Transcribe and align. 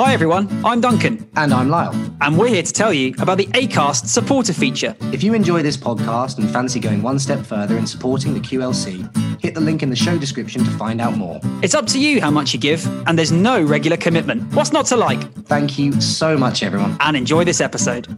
Hi 0.00 0.14
everyone, 0.14 0.48
I'm 0.64 0.80
Duncan, 0.80 1.28
And 1.36 1.52
I'm 1.52 1.68
Lyle. 1.68 1.92
and 2.22 2.38
we're 2.38 2.48
here 2.48 2.62
to 2.62 2.72
tell 2.72 2.90
you 2.90 3.14
about 3.18 3.36
the 3.36 3.44
ACAST 3.48 4.06
supporter 4.06 4.54
feature. 4.54 4.96
If 5.12 5.22
you 5.22 5.34
enjoy 5.34 5.62
this 5.62 5.76
podcast 5.76 6.38
and 6.38 6.50
fancy 6.50 6.80
going 6.80 7.02
one 7.02 7.18
step 7.18 7.44
further 7.44 7.76
in 7.76 7.86
supporting 7.86 8.32
the 8.32 8.40
QLC, 8.40 9.42
hit 9.42 9.52
the 9.52 9.60
link 9.60 9.82
in 9.82 9.90
the 9.90 9.96
show 9.96 10.16
description 10.16 10.64
to 10.64 10.70
find 10.70 11.02
out 11.02 11.18
more. 11.18 11.38
It's 11.62 11.74
up 11.74 11.86
to 11.88 12.00
you 12.00 12.18
how 12.18 12.30
much 12.30 12.54
you 12.54 12.58
give, 12.58 12.86
and 13.06 13.18
there's 13.18 13.30
no 13.30 13.62
regular 13.62 13.98
commitment. 13.98 14.54
What's 14.54 14.72
not 14.72 14.86
to 14.86 14.96
like? 14.96 15.20
Thank 15.44 15.78
you 15.78 16.00
so 16.00 16.34
much, 16.34 16.62
everyone. 16.62 16.96
And 17.00 17.14
enjoy 17.14 17.44
this 17.44 17.60
episode. 17.60 18.08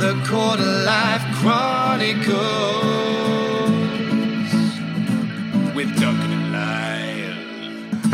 The 0.00 0.20
Quarter 0.26 0.84
Life 0.84 1.22
Chronicles 1.36 2.63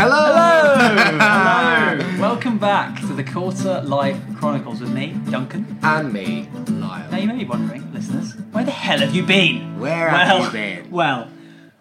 Hello! 0.03 0.77
Hello! 0.79 2.19
Welcome 2.19 2.57
back 2.57 2.99
to 3.01 3.09
the 3.09 3.23
Quarter 3.23 3.83
Life 3.83 4.19
Chronicles 4.35 4.81
with 4.81 4.95
me, 4.95 5.15
Duncan. 5.29 5.79
and 5.83 6.11
me, 6.11 6.49
Lyle. 6.69 7.11
Now 7.11 7.19
you 7.19 7.27
may 7.27 7.37
be 7.37 7.45
wondering, 7.45 7.93
listeners, 7.93 8.33
where 8.53 8.65
the 8.65 8.71
hell 8.71 9.01
have 9.01 9.15
you 9.15 9.23
been? 9.23 9.79
Where 9.79 10.09
have 10.09 10.39
well, 10.39 10.47
you 10.47 10.53
been? 10.53 10.91
Well, 10.91 11.29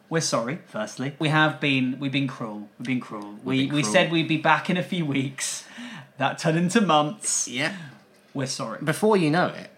we're 0.09 0.19
sorry. 0.19 0.59
Firstly, 0.65 1.15
we 1.17 1.29
have 1.29 1.61
been. 1.61 1.97
We've 1.97 2.11
been 2.11 2.27
cruel. 2.27 2.67
We've 2.77 2.87
been 2.87 2.99
cruel. 2.99 3.35
we 3.45 3.67
been 3.67 3.73
we 3.73 3.81
cruel. 3.83 3.93
said 3.93 4.11
we'd 4.11 4.27
be 4.27 4.35
back 4.35 4.70
in 4.70 4.75
a 4.75 4.83
few 4.83 5.05
weeks. 5.05 5.63
That 6.17 6.39
turned 6.39 6.57
into 6.57 6.81
months. 6.81 7.47
Yeah. 7.47 7.73
We're 8.33 8.47
sorry. 8.47 8.81
Before 8.83 9.15
you 9.15 9.31
know 9.31 9.47
it, 9.47 9.70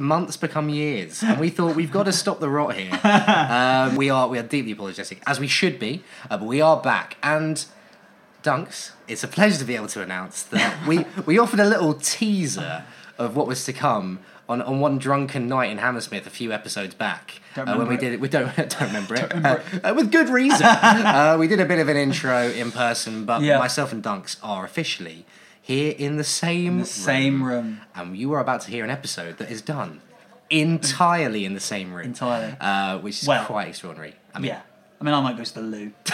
months 0.00 0.36
become 0.36 0.68
years, 0.68 1.22
and 1.22 1.38
we 1.38 1.50
thought 1.50 1.76
we've 1.76 1.92
got 1.92 2.04
to 2.04 2.12
stop 2.12 2.40
the 2.40 2.48
rot 2.48 2.74
here. 2.74 2.90
um, 3.04 3.94
we 3.96 4.10
are 4.10 4.26
we 4.28 4.38
are 4.38 4.42
deeply 4.42 4.72
apologetic, 4.72 5.22
as 5.26 5.38
we 5.38 5.46
should 5.46 5.78
be, 5.78 6.02
uh, 6.30 6.36
but 6.38 6.46
we 6.46 6.60
are 6.60 6.80
back. 6.80 7.16
And 7.22 7.64
Dunks, 8.42 8.92
it's 9.06 9.22
a 9.22 9.28
pleasure 9.28 9.58
to 9.58 9.64
be 9.64 9.76
able 9.76 9.88
to 9.88 10.02
announce 10.02 10.42
that 10.44 10.86
we 10.88 11.04
we 11.26 11.38
offered 11.38 11.60
a 11.60 11.66
little 11.68 11.94
teaser 11.94 12.84
of 13.18 13.36
what 13.36 13.46
was 13.46 13.64
to 13.66 13.72
come. 13.72 14.20
On, 14.48 14.60
on 14.62 14.80
one 14.80 14.98
drunken 14.98 15.46
night 15.46 15.70
in 15.70 15.78
Hammersmith 15.78 16.26
a 16.26 16.30
few 16.30 16.50
episodes 16.50 16.92
back, 16.92 17.40
Don't 17.54 17.68
uh, 17.68 17.76
when 17.78 17.86
we 17.86 17.94
remember 17.94 18.00
did 18.00 18.12
it, 18.14 18.20
we 18.20 18.28
don't 18.28 18.56
don't 18.56 18.80
remember 18.80 19.14
it, 19.14 19.32
Uh, 19.32 19.58
uh, 19.84 19.94
with 19.94 20.10
good 20.10 20.28
reason. 20.28 20.66
uh, 20.66 21.36
we 21.38 21.46
did 21.46 21.60
a 21.60 21.64
bit 21.64 21.78
of 21.78 21.86
an 21.88 21.96
intro 21.96 22.48
in 22.48 22.72
person, 22.72 23.24
but 23.24 23.42
Yeah. 23.42 23.60
myself 23.60 23.92
and 23.92 24.02
Dunks 24.02 24.38
are 24.42 24.64
officially 24.64 25.24
here 25.70 25.94
in 25.96 26.16
the 26.16 26.24
same 26.24 26.80
The 26.80 26.84
same 26.86 27.44
room. 27.44 27.80
and 27.94 28.16
you 28.16 28.32
are 28.32 28.40
about 28.40 28.62
to 28.62 28.70
hear 28.72 28.82
an 28.82 28.90
episode 28.90 29.38
that 29.38 29.50
is 29.52 29.62
done 29.62 30.00
entirely 30.50 31.44
in 31.44 31.54
the 31.54 31.60
same 31.60 31.94
room. 31.94 32.06
Entirely. 32.06 32.56
Uh, 32.60 32.98
which 32.98 33.22
is 33.22 33.28
Well, 33.28 33.44
quite 33.44 33.68
extraordinary. 33.68 34.14
I 34.34 34.40
mean, 34.40 34.48
Yeah. 34.48 34.62
I 35.00 35.04
mean, 35.04 35.14
I 35.14 35.20
might 35.22 35.36
go 35.38 35.44
to 35.44 35.54
the 35.54 35.62
loo. 35.62 35.92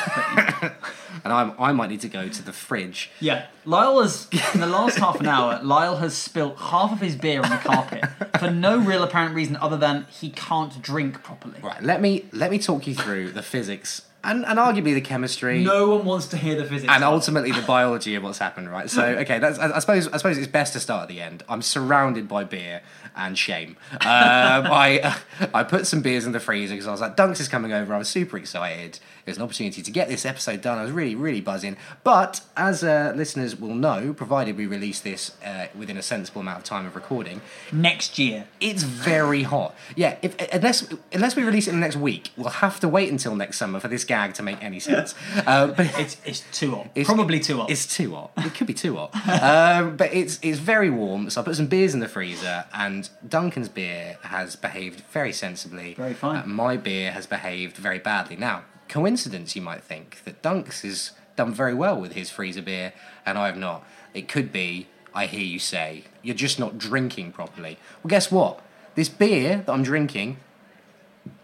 and 1.25 1.33
I, 1.33 1.53
I 1.59 1.73
might 1.73 1.91
need 1.91 2.03
to 2.03 2.09
go 2.09 2.29
to 2.29 2.43
the 2.43 2.53
fridge. 2.53 3.11
Yeah, 3.19 3.47
Lyle 3.65 4.01
has 4.01 4.29
in 4.55 4.61
the 4.61 4.67
last 4.69 4.99
half 4.99 5.19
an 5.19 5.27
hour. 5.27 5.59
Lyle 5.63 5.97
has 5.97 6.15
spilt 6.17 6.57
half 6.59 6.93
of 6.93 7.01
his 7.01 7.17
beer 7.17 7.43
on 7.43 7.51
the 7.51 7.57
carpet 7.57 8.05
for 8.39 8.49
no 8.51 8.79
real 8.79 9.03
apparent 9.03 9.35
reason 9.35 9.57
other 9.57 9.77
than 9.77 10.07
he 10.21 10.31
can't 10.31 10.81
drink 10.83 11.23
properly. 11.25 11.59
Right, 11.63 11.83
let 11.83 12.01
me 12.01 12.27
let 12.33 12.51
me 12.53 12.59
talk 12.61 12.87
you 12.87 12.95
through 12.95 13.33
the 13.33 13.43
physics 13.43 14.03
and, 14.27 14.45
and 14.45 14.59
arguably 14.59 14.93
the 14.93 15.01
chemistry. 15.01 15.63
No 15.63 15.89
one 15.89 16.05
wants 16.05 16.27
to 16.29 16.37
hear 16.37 16.57
the 16.57 16.65
physics. 16.65 16.93
And 16.93 17.05
ultimately 17.05 17.53
the 17.53 17.63
biology 17.63 18.17
of 18.17 18.23
what's 18.23 18.39
happened, 18.39 18.71
right? 18.71 18.91
So, 18.91 19.05
okay, 19.21 19.39
that's, 19.39 19.59
I, 19.59 19.77
I 19.77 19.79
suppose 19.79 20.09
I 20.09 20.17
suppose 20.17 20.37
it's 20.37 20.47
best 20.47 20.73
to 20.75 20.81
start 20.81 21.03
at 21.03 21.09
the 21.09 21.21
end. 21.21 21.45
I'm 21.49 21.63
surrounded 21.63 22.29
by 22.29 22.45
beer 22.45 22.83
and 23.15 23.39
shame. 23.39 23.77
Um, 23.93 24.01
I 24.05 25.17
I 25.55 25.63
put 25.63 25.87
some 25.87 26.03
beers 26.03 26.27
in 26.27 26.33
the 26.33 26.41
freezer 26.41 26.75
because 26.75 26.89
I 26.89 26.93
was 26.93 27.01
like, 27.01 27.17
Dunks 27.17 27.41
is 27.41 27.49
coming 27.49 27.73
over. 27.73 27.95
I 27.95 27.99
was 27.99 28.09
super 28.09 28.37
excited. 28.37 28.99
Was 29.27 29.39
an 29.39 29.43
opportunity 29.43 29.83
to 29.83 29.91
get 29.91 30.09
this 30.09 30.25
episode 30.25 30.63
done. 30.63 30.79
I 30.79 30.83
was 30.83 30.93
really 30.93 31.15
really 31.17 31.41
buzzing. 31.41 31.77
But 32.05 32.41
as 32.57 32.85
uh, 32.85 33.13
listeners 33.17 33.57
will 33.57 33.75
know, 33.75 34.13
provided 34.15 34.57
we 34.57 34.67
release 34.67 35.01
this 35.01 35.33
uh, 35.45 35.67
within 35.77 35.97
a 35.97 36.03
sensible 36.03 36.41
amount 36.43 36.59
of 36.59 36.65
time 36.65 36.87
of 36.87 36.95
recording, 36.95 37.41
next 37.73 38.19
year. 38.19 38.47
it's 38.61 38.85
very 38.85 39.43
hot. 39.43 39.75
Yeah, 39.97 40.17
if 40.23 40.37
unless 40.53 40.87
unless 41.13 41.35
we 41.35 41.43
release 41.43 41.67
it 41.67 41.71
in 41.71 41.81
the 41.81 41.87
next 41.87 41.97
week, 41.97 42.31
we'll 42.37 42.51
have 42.51 42.79
to 42.81 42.89
wait 42.89 43.11
until 43.11 43.35
next 43.35 43.59
summer 43.59 43.81
for 43.81 43.89
this 43.89 44.05
gag 44.05 44.35
to 44.35 44.43
make 44.43 44.63
any 44.63 44.79
sense. 44.81 45.15
Uh, 45.47 45.69
but 45.69 45.87
It's 45.99 46.17
it's 46.25 46.43
too 46.53 46.71
hot. 46.73 46.87
it's- 46.95 47.07
Probably 47.07 47.41
too 47.41 47.57
hot. 47.59 47.71
It's 47.71 47.87
too 47.87 48.15
hot. 48.15 48.31
It 48.39 48.55
could 48.55 48.67
be 48.67 48.75
too 48.75 48.97
hot. 48.97 49.11
um, 49.43 49.97
but 49.97 50.13
it's 50.15 50.39
it's 50.43 50.59
very 50.59 50.91
warm. 50.91 51.31
So 51.31 51.41
I 51.41 51.45
put 51.45 51.57
some 51.57 51.67
beers 51.67 51.95
in 51.95 52.01
the 52.01 52.09
freezer, 52.09 52.65
and 52.73 53.09
Duncan's 53.29 53.69
beer 53.69 54.19
has 54.23 54.57
behaved 54.57 55.01
very 55.13 55.33
sensibly. 55.33 55.95
Very 55.95 56.15
fine. 56.15 56.43
Uh, 56.43 56.47
my 56.47 56.77
beer 56.77 57.11
has 57.13 57.27
behaved 57.27 57.77
very 57.77 57.99
badly. 57.99 58.37
Now, 58.37 58.63
coincidence, 58.89 59.57
you 59.57 59.63
might 59.63 59.83
think 59.83 60.23
that 60.25 60.43
Dunks 60.43 60.83
has 60.83 61.13
done 61.37 61.53
very 61.53 61.75
well 61.75 62.01
with 62.01 62.13
his 62.13 62.31
freezer 62.31 62.63
beer, 62.63 62.93
and 63.25 63.37
I 63.39 63.47
have 63.47 63.57
not. 63.57 63.85
It 64.15 64.29
could 64.29 64.53
be. 64.53 64.89
I 65.15 65.25
hear 65.27 65.41
you 65.41 65.59
say 65.59 66.05
you're 66.23 66.35
just 66.35 66.59
not 66.59 66.77
drinking 66.77 67.33
properly. 67.33 67.79
Well, 68.03 68.11
guess 68.11 68.31
what? 68.31 68.61
This 68.97 69.09
beer 69.09 69.63
that 69.65 69.73
I'm 69.73 69.83
drinking 69.83 70.37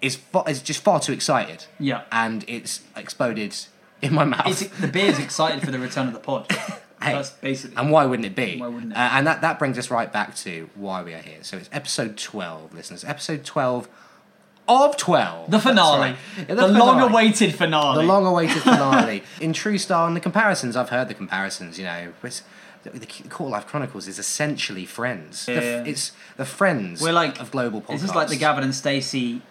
is 0.03 0.17
far, 0.17 0.45
is 0.49 0.61
just 0.61 0.83
far 0.83 1.01
too 1.01 1.13
excited. 1.13 1.65
Yeah. 1.79 2.03
and 2.13 2.45
it's 2.49 2.83
exploded 2.97 3.57
in 4.03 4.13
my 4.13 4.25
mouth. 4.25 4.47
It's, 4.47 4.67
the 4.79 4.89
beer's 4.89 5.19
excited 5.19 5.63
for 5.63 5.71
the 5.71 5.79
return 5.79 6.07
of 6.07 6.13
the 6.13 6.21
pod. 6.21 6.49
Hey, 7.03 7.15
That's 7.15 7.31
basically. 7.31 7.77
And 7.79 7.91
why 7.91 8.07
wouldn't 8.07 8.27
it 8.27 8.37
be? 8.37 8.61
Why 8.61 8.69
wouldn't 8.69 8.93
it? 8.93 8.97
Uh, 8.97 9.09
and 9.15 9.27
that, 9.27 9.41
that 9.41 9.59
brings 9.59 9.77
us 9.77 9.91
right 9.91 10.13
back 10.13 10.37
to 10.37 10.71
why 10.77 11.03
we 11.03 11.15
are 11.15 11.19
here. 11.19 11.39
So 11.43 11.57
it's 11.57 11.69
episode 11.73 12.17
12, 12.17 12.73
listeners. 12.73 13.03
Episode 13.03 13.45
12 13.45 13.89
of 14.73 14.97
12. 14.97 15.51
the 15.51 15.59
finale. 15.59 16.01
right. 16.01 16.17
Yeah, 16.49 16.55
the 16.55 16.69
long-awaited 16.69 17.55
finale. 17.55 18.03
The 18.03 18.09
long 18.09 18.27
awaited 18.27 18.63
finale. 18.63 19.23
In 19.41 19.53
true 19.53 19.79
style, 19.79 20.07
and 20.07 20.17
the 20.17 20.21
comparisons, 20.21 20.77
I've 20.77 20.89
heard 20.91 21.09
the 21.09 21.15
comparisons, 21.15 21.79
you 21.79 21.85
know. 21.85 22.13
It's, 22.23 22.43
the, 22.83 22.91
the 22.91 23.07
Quarter 23.07 23.51
Life 23.53 23.67
Chronicles 23.67 24.09
is 24.09 24.19
essentially 24.19 24.85
Friends. 24.85 25.47
The 25.47 25.53
f- 25.53 25.87
it's 25.87 26.13
the 26.37 26.45
Friends 26.45 27.01
We're 27.01 27.13
like 27.13 27.41
of 27.41 27.51
global 27.51 27.81
podcasts. 27.81 27.93
This 28.01 28.03
is 28.05 28.15
like 28.15 28.29
the 28.29 28.37
Gavin 28.37 28.65
and 28.65 28.75
Stacey 28.75 29.43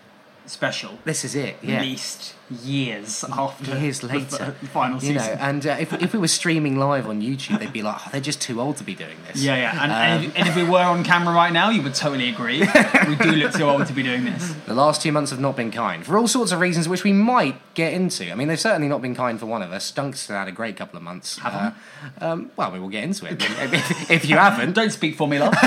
special. 0.45 0.99
This 1.05 1.23
is 1.23 1.35
it, 1.35 1.57
yeah. 1.61 1.79
Released 1.79 2.35
years 2.63 3.23
after 3.31 3.78
years 3.78 4.00
the 4.01 4.07
later, 4.07 4.51
final 4.73 5.00
you 5.00 5.13
know, 5.13 5.22
and 5.22 5.66
uh, 5.66 5.78
if, 5.79 5.94
if 5.94 6.13
we 6.13 6.19
were 6.19 6.28
streaming 6.28 6.78
live 6.78 7.07
on 7.07 7.22
YouTube, 7.22 7.59
they'd 7.59 7.73
be 7.73 7.81
like, 7.81 7.97
oh, 8.00 8.09
they're 8.12 8.22
just 8.22 8.41
too 8.41 8.59
old 8.59 8.78
to 8.78 8.84
be 8.84 8.94
doing 8.95 9.17
this. 9.28 9.41
Yeah, 9.41 9.56
yeah. 9.56 9.84
And, 9.84 9.91
Um, 9.91 9.97
and, 9.97 10.25
if, 10.25 10.38
and 10.38 10.47
if 10.50 10.56
we 10.56 10.63
were 10.63 10.79
on 10.84 11.03
camera 11.03 11.34
right 11.34 11.53
now, 11.53 11.69
you 11.69 11.81
would 11.81 11.95
totally 11.95 12.29
agree. 12.29 12.59
we 13.07 13.16
do 13.16 13.31
look 13.31 13.53
too 13.53 13.63
old 13.63 13.85
to 13.88 13.94
be 13.94 14.03
doing 14.03 14.25
this. 14.25 14.53
The 14.66 14.73
last 14.73 15.01
two 15.01 15.11
months 15.11 15.31
have 15.31 15.40
not 15.40 15.56
been 15.56 15.72
kind 15.72 16.06
for 16.06 16.17
all 16.17 16.28
sorts 16.28 16.51
of 16.51 16.59
reasons, 16.59 16.88
which 16.88 17.03
we 17.03 17.13
might 17.13 17.56
get 17.73 17.94
into. 17.94 18.31
I 18.31 18.35
mean, 18.35 18.47
they've 18.47 18.59
certainly 18.59 18.88
not 18.88 19.01
been 19.01 19.16
kind 19.16 19.40
for 19.40 19.45
one 19.45 19.61
of 19.61 19.72
us. 19.72 19.91
Dunks 19.91 20.28
had 20.28 20.47
a 20.47 20.51
great 20.51 20.75
couple 20.75 20.97
of 20.97 21.03
months. 21.03 21.40
Uh, 21.44 21.72
um, 22.19 22.51
well, 22.56 22.72
we 22.72 22.79
will 22.79 22.90
get 22.90 23.03
into 23.03 23.25
it 23.25 23.38
if, 23.41 24.11
if 24.11 24.25
you 24.29 24.38
haven't. 24.38 24.73
Don't 24.73 24.91
speak 24.91 25.16
for 25.16 25.28
me, 25.28 25.40
love. 25.40 25.53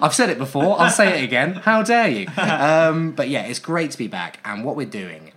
I've 0.00 0.14
said 0.14 0.30
it 0.30 0.38
before. 0.38 0.80
I'll 0.80 0.90
say 0.90 1.20
it 1.20 1.24
again. 1.24 1.54
How 1.54 1.82
dare 1.82 2.08
you? 2.08 2.26
Um, 2.36 3.12
but 3.12 3.28
yeah, 3.28 3.42
it's 3.42 3.58
great 3.58 3.90
to 3.92 3.98
be 3.98 4.08
back. 4.08 4.38
And 4.44 4.64
what 4.64 4.76
we're 4.76 4.86
doing 4.86 5.32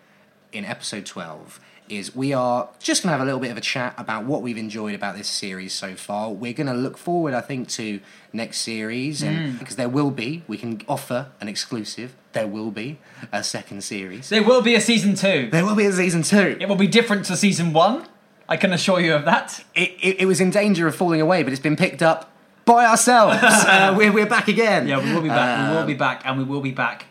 in 0.55 0.65
episode 0.65 1.05
12 1.05 1.59
is 1.87 2.15
we 2.15 2.33
are 2.33 2.67
just 2.79 3.03
going 3.03 3.09
to 3.09 3.11
have 3.11 3.21
a 3.21 3.25
little 3.25 3.39
bit 3.39 3.51
of 3.51 3.57
a 3.57 3.61
chat 3.61 3.93
about 3.97 4.23
what 4.23 4.41
we've 4.41 4.57
enjoyed 4.57 4.95
about 4.95 5.15
this 5.15 5.27
series 5.27 5.71
so 5.71 5.93
far. 5.93 6.31
We're 6.31 6.53
going 6.53 6.65
to 6.65 6.73
look 6.73 6.97
forward, 6.97 7.35
I 7.35 7.41
think, 7.41 7.67
to 7.69 7.99
next 8.33 8.59
series, 8.61 9.21
and 9.21 9.59
because 9.59 9.75
there 9.75 9.89
will 9.89 10.09
be, 10.09 10.41
we 10.47 10.57
can 10.57 10.81
offer 10.87 11.27
an 11.39 11.47
exclusive. 11.47 12.15
There 12.33 12.47
will 12.47 12.71
be 12.71 12.97
a 13.31 13.43
second 13.43 13.83
series. 13.83 14.29
there 14.29 14.41
will 14.41 14.63
be 14.63 14.73
a 14.73 14.81
season 14.81 15.13
two. 15.13 15.49
There 15.51 15.63
will 15.63 15.75
be 15.75 15.85
a 15.85 15.91
season 15.93 16.23
two. 16.23 16.57
It 16.59 16.67
will 16.67 16.75
be 16.75 16.87
different 16.87 17.25
to 17.25 17.35
season 17.37 17.71
one. 17.71 18.07
I 18.49 18.57
can 18.57 18.73
assure 18.73 18.99
you 18.99 19.13
of 19.13 19.25
that. 19.25 19.63
It, 19.75 19.91
it, 20.01 20.21
it 20.21 20.25
was 20.25 20.41
in 20.41 20.49
danger 20.49 20.87
of 20.87 20.95
falling 20.95 21.21
away, 21.21 21.43
but 21.43 21.51
it's 21.53 21.61
been 21.61 21.75
picked 21.75 22.01
up 22.01 22.31
by 22.65 22.85
ourselves. 22.85 23.37
uh, 23.43 23.93
we're, 23.95 24.11
we're 24.11 24.25
back 24.25 24.47
again. 24.47 24.87
Yeah, 24.87 25.03
we 25.03 25.13
will 25.13 25.21
be 25.21 25.29
back. 25.29 25.67
we 25.69 25.75
will 25.75 25.81
Um, 25.81 25.87
be 25.87 25.93
back, 25.93 26.23
and 26.25 26.37
we 26.39 26.43
will 26.43 26.61
be 26.61 26.71
back 26.71 27.05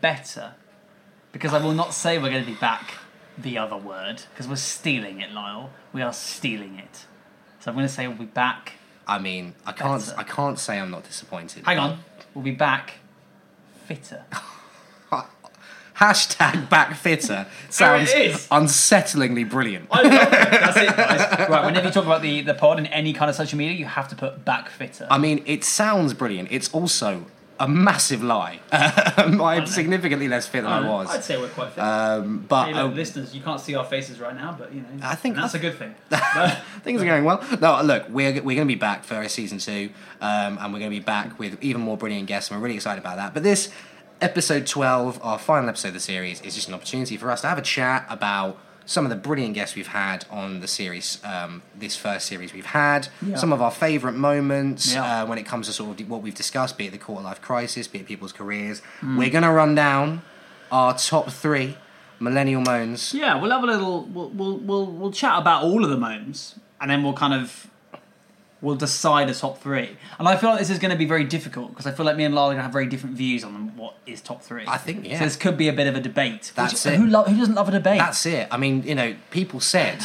better. 0.00 0.54
Because 1.32 1.54
I 1.54 1.62
will 1.62 1.74
not 1.74 1.94
say 1.94 2.18
we're 2.18 2.30
going 2.30 2.44
to 2.44 2.50
be 2.50 2.58
back 2.58 2.94
the 3.38 3.58
other 3.58 3.76
word, 3.76 4.22
because 4.32 4.48
we're 4.48 4.56
stealing 4.56 5.20
it, 5.20 5.32
Lyle. 5.32 5.70
We 5.92 6.02
are 6.02 6.12
stealing 6.12 6.78
it. 6.78 7.06
So 7.60 7.70
I'm 7.70 7.76
going 7.76 7.86
to 7.86 7.92
say 7.92 8.06
we'll 8.08 8.16
be 8.16 8.24
back. 8.24 8.74
I 9.06 9.18
mean, 9.18 9.54
I 9.66 9.72
can't. 9.72 10.04
Better. 10.04 10.18
I 10.18 10.22
can't 10.24 10.58
say 10.58 10.78
I'm 10.78 10.90
not 10.90 11.04
disappointed. 11.04 11.64
Hang 11.64 11.78
on. 11.78 11.98
We'll 12.34 12.44
be 12.44 12.52
back 12.52 12.94
fitter. 13.86 14.24
Hashtag 16.00 16.70
back 16.70 16.94
fitter 16.94 17.46
sounds 17.68 18.10
unsettlingly 18.10 19.48
brilliant. 19.48 19.86
I 19.90 20.02
love 20.02 20.12
it. 20.12 20.30
That's 20.30 20.76
it, 20.78 20.96
guys. 20.96 21.48
Right, 21.50 21.66
whenever 21.66 21.88
you 21.88 21.92
talk 21.92 22.06
about 22.06 22.22
the, 22.22 22.40
the 22.40 22.54
pod 22.54 22.78
in 22.78 22.86
any 22.86 23.12
kind 23.12 23.28
of 23.28 23.36
social 23.36 23.58
media, 23.58 23.74
you 23.74 23.84
have 23.84 24.08
to 24.08 24.16
put 24.16 24.42
back 24.42 24.70
fitter. 24.70 25.06
I 25.10 25.18
mean, 25.18 25.42
it 25.44 25.62
sounds 25.62 26.14
brilliant. 26.14 26.48
It's 26.50 26.72
also 26.72 27.26
a 27.60 27.68
massive 27.68 28.22
lie. 28.22 28.58
I'm 28.72 29.66
significantly 29.66 30.26
less 30.28 30.48
fit 30.48 30.62
than 30.62 30.72
I 30.72 30.88
was. 30.88 31.10
I'd 31.10 31.22
say 31.22 31.38
we're 31.38 31.48
quite 31.50 31.72
fit. 31.72 31.80
Um, 31.80 32.44
but 32.48 32.66
Hey, 32.68 32.72
look, 32.74 32.92
uh, 32.92 32.94
listeners, 32.94 33.34
you 33.34 33.42
can't 33.42 33.60
see 33.60 33.74
our 33.74 33.84
faces 33.84 34.18
right 34.18 34.34
now, 34.34 34.56
but 34.58 34.72
you 34.74 34.80
know, 34.80 34.88
I 35.02 35.14
think- 35.14 35.36
that's 35.36 35.54
a 35.54 35.58
good 35.58 35.76
thing. 35.78 35.94
things 36.82 37.02
are 37.02 37.04
going 37.04 37.24
well. 37.24 37.44
No, 37.60 37.80
look, 37.82 38.08
we're, 38.08 38.32
we're 38.42 38.56
going 38.56 38.66
to 38.66 38.74
be 38.74 38.74
back 38.74 39.04
for 39.04 39.28
season 39.28 39.58
two, 39.58 39.90
um, 40.22 40.58
and 40.58 40.72
we're 40.72 40.78
going 40.80 40.90
to 40.90 40.96
be 40.96 41.04
back 41.04 41.38
with 41.38 41.62
even 41.62 41.82
more 41.82 41.96
brilliant 41.98 42.26
guests, 42.26 42.50
and 42.50 42.58
we're 42.58 42.64
really 42.64 42.76
excited 42.76 43.00
about 43.00 43.16
that. 43.16 43.34
But 43.34 43.42
this 43.42 43.70
episode 44.22 44.66
12, 44.66 45.20
our 45.22 45.38
final 45.38 45.68
episode 45.68 45.88
of 45.88 45.94
the 45.94 46.00
series, 46.00 46.40
is 46.40 46.54
just 46.54 46.68
an 46.68 46.74
opportunity 46.74 47.16
for 47.18 47.30
us 47.30 47.42
to 47.42 47.48
have 47.48 47.58
a 47.58 47.62
chat 47.62 48.06
about 48.08 48.58
some 48.86 49.04
of 49.04 49.10
the 49.10 49.16
brilliant 49.16 49.54
guests 49.54 49.76
we've 49.76 49.86
had 49.88 50.24
on 50.30 50.60
the 50.60 50.66
series, 50.66 51.18
um, 51.24 51.62
this 51.78 51.96
first 51.96 52.26
series 52.26 52.52
we've 52.52 52.66
had, 52.66 53.08
Yeah. 53.22 53.36
some 53.36 53.52
of 53.52 53.62
our 53.62 53.70
favourite 53.70 54.16
moments 54.16 54.92
Yeah. 54.92 55.22
uh, 55.22 55.26
when 55.26 55.38
it 55.38 55.46
comes 55.46 55.66
to 55.68 55.72
sort 55.72 56.00
of 56.00 56.08
what 56.10 56.22
we've 56.22 56.34
discussed, 56.34 56.76
be 56.76 56.86
it 56.86 56.90
the 56.92 56.98
quarter 56.98 57.22
life 57.24 57.40
crisis, 57.40 57.86
be 57.88 58.00
it 58.00 58.06
people's 58.06 58.32
careers. 58.32 58.80
Hmm. 59.00 59.16
We're 59.16 59.30
going 59.30 59.44
to 59.44 59.50
run 59.52 59.74
down 59.74 60.22
our 60.72 60.96
top 60.96 61.30
three 61.30 61.76
millennial 62.18 62.62
moans. 62.62 63.14
Yeah, 63.14 63.40
we'll 63.40 63.50
have 63.50 63.62
a 63.62 63.66
little. 63.66 64.04
We'll 64.04 64.28
we'll 64.30 64.56
we'll, 64.58 64.86
we'll 64.86 65.12
chat 65.12 65.38
about 65.38 65.62
all 65.64 65.84
of 65.84 65.90
the 65.90 65.96
moans, 65.96 66.56
and 66.80 66.90
then 66.90 67.02
we'll 67.02 67.14
kind 67.14 67.34
of 67.34 67.68
we'll 68.62 68.76
decide 68.76 69.28
a 69.30 69.34
top 69.34 69.58
three. 69.60 69.96
And 70.18 70.28
I 70.28 70.36
feel 70.36 70.50
like 70.50 70.58
this 70.58 70.70
is 70.70 70.78
going 70.78 70.90
to 70.90 70.96
be 70.98 71.06
very 71.06 71.24
difficult 71.24 71.70
because 71.70 71.86
I 71.86 71.92
feel 71.92 72.04
like 72.06 72.16
me 72.16 72.24
and 72.24 72.34
Lala 72.34 72.48
are 72.48 72.50
going 72.50 72.58
to 72.58 72.62
have 72.64 72.72
very 72.72 72.86
different 72.86 73.16
views 73.16 73.42
on 73.44 73.76
what 73.76 73.94
is 74.06 74.20
top 74.20 74.42
three. 74.42 74.64
I 74.66 74.76
think, 74.76 75.06
yeah. 75.06 75.18
So 75.18 75.24
this 75.24 75.36
could 75.36 75.56
be 75.56 75.68
a 75.68 75.72
bit 75.72 75.86
of 75.86 75.94
a 75.96 76.00
debate. 76.00 76.52
That's 76.54 76.84
Which- 76.84 76.92
it. 76.94 76.98
Who 76.98 77.06
lo- 77.06 77.24
who 77.24 77.36
doesn't 77.36 77.54
love 77.54 77.68
a 77.68 77.72
debate? 77.72 77.98
That's 77.98 78.24
it. 78.26 78.48
I 78.50 78.56
mean, 78.56 78.82
you 78.84 78.94
know, 78.94 79.14
people 79.30 79.60
said, 79.60 80.04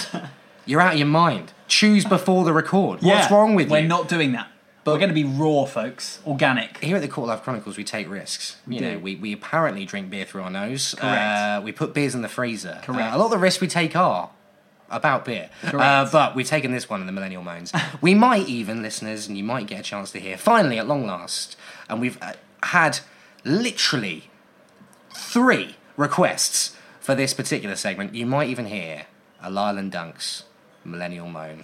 you're 0.66 0.82
out 0.82 0.94
of 0.94 1.00
your 1.00 1.08
mind. 1.08 1.52
Choose 1.68 2.06
before 2.06 2.44
the 2.46 2.54
record. 2.54 3.02
What's 3.02 3.30
Yeah, 3.30 3.34
wrong 3.34 3.56
with 3.56 3.68
you? 3.68 3.72
We're 3.74 3.84
not 3.88 4.08
doing 4.08 4.32
that. 4.34 4.48
But 4.84 4.92
we're 4.94 5.00
going 5.00 5.10
to 5.10 5.16
be 5.16 5.24
raw, 5.24 5.66
folks. 5.66 6.20
Organic. 6.28 6.78
Here 6.78 6.96
at 6.96 7.02
the 7.02 7.08
Quarter 7.08 7.30
Life 7.30 7.42
Chronicles, 7.42 7.76
we 7.76 7.84
take 7.84 8.08
risks. 8.08 8.58
You 8.68 8.78
do. 8.78 8.86
know, 8.92 8.98
we, 9.00 9.16
we 9.16 9.34
apparently 9.34 9.84
drink 9.84 10.12
beer 10.12 10.26
through 10.26 10.44
our 10.44 10.52
nose. 10.52 10.94
Correct. 10.96 11.18
Uh, 11.22 11.62
we 11.64 11.72
put 11.72 11.96
beers 11.96 12.14
in 12.14 12.22
the 12.22 12.30
freezer. 12.30 12.78
Uh, 12.78 12.86
Correct. 12.86 13.16
a 13.16 13.18
lot 13.18 13.26
of 13.26 13.32
the 13.32 13.40
risks 13.40 13.60
we 13.60 13.68
take 13.68 13.96
are 13.96 14.30
about 14.90 15.26
beer. 15.26 15.50
Uh, 15.64 16.10
but 16.12 16.36
we've 16.36 16.48
taken 16.48 16.72
this 16.72 16.90
one 16.90 17.02
in 17.02 17.08
the 17.08 17.14
Millennial 17.14 17.44
Moans. 17.44 17.72
we 18.02 18.14
might 18.14 18.48
even, 18.48 18.82
listeners, 18.82 19.28
and 19.28 19.38
you 19.38 19.44
might 19.44 19.68
get 19.68 19.80
a 19.80 19.84
chance 19.84 20.12
to 20.12 20.20
hear, 20.20 20.38
finally, 20.38 20.78
at 20.78 20.88
long 20.88 21.06
last, 21.06 21.58
and 21.90 22.00
we've 22.02 22.22
uh, 22.22 22.34
had 22.64 23.00
literally 23.44 24.30
three 25.14 25.76
requests 25.98 26.76
for 27.00 27.16
this 27.16 27.34
particular 27.34 27.76
segment. 27.76 28.14
You 28.16 28.26
might 28.26 28.50
even 28.50 28.66
hear 28.66 29.06
a 29.42 29.50
Lyle 29.50 29.78
and 29.78 29.92
Dunks 29.92 30.44
Millennial 30.84 31.28
Moan. 31.28 31.64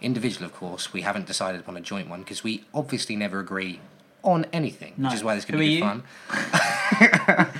Individual, 0.00 0.46
of 0.46 0.54
course, 0.54 0.92
we 0.92 1.02
haven't 1.02 1.26
decided 1.26 1.60
upon 1.60 1.76
a 1.76 1.80
joint 1.80 2.08
one 2.08 2.20
because 2.20 2.42
we 2.42 2.64
obviously 2.72 3.16
never 3.16 3.38
agree 3.38 3.80
on 4.22 4.46
anything, 4.52 4.94
No. 4.96 5.08
which 5.08 5.16
is 5.16 5.24
why 5.24 5.34
this 5.34 5.44
could 5.44 5.58
be 5.58 5.80
fun. 5.80 6.04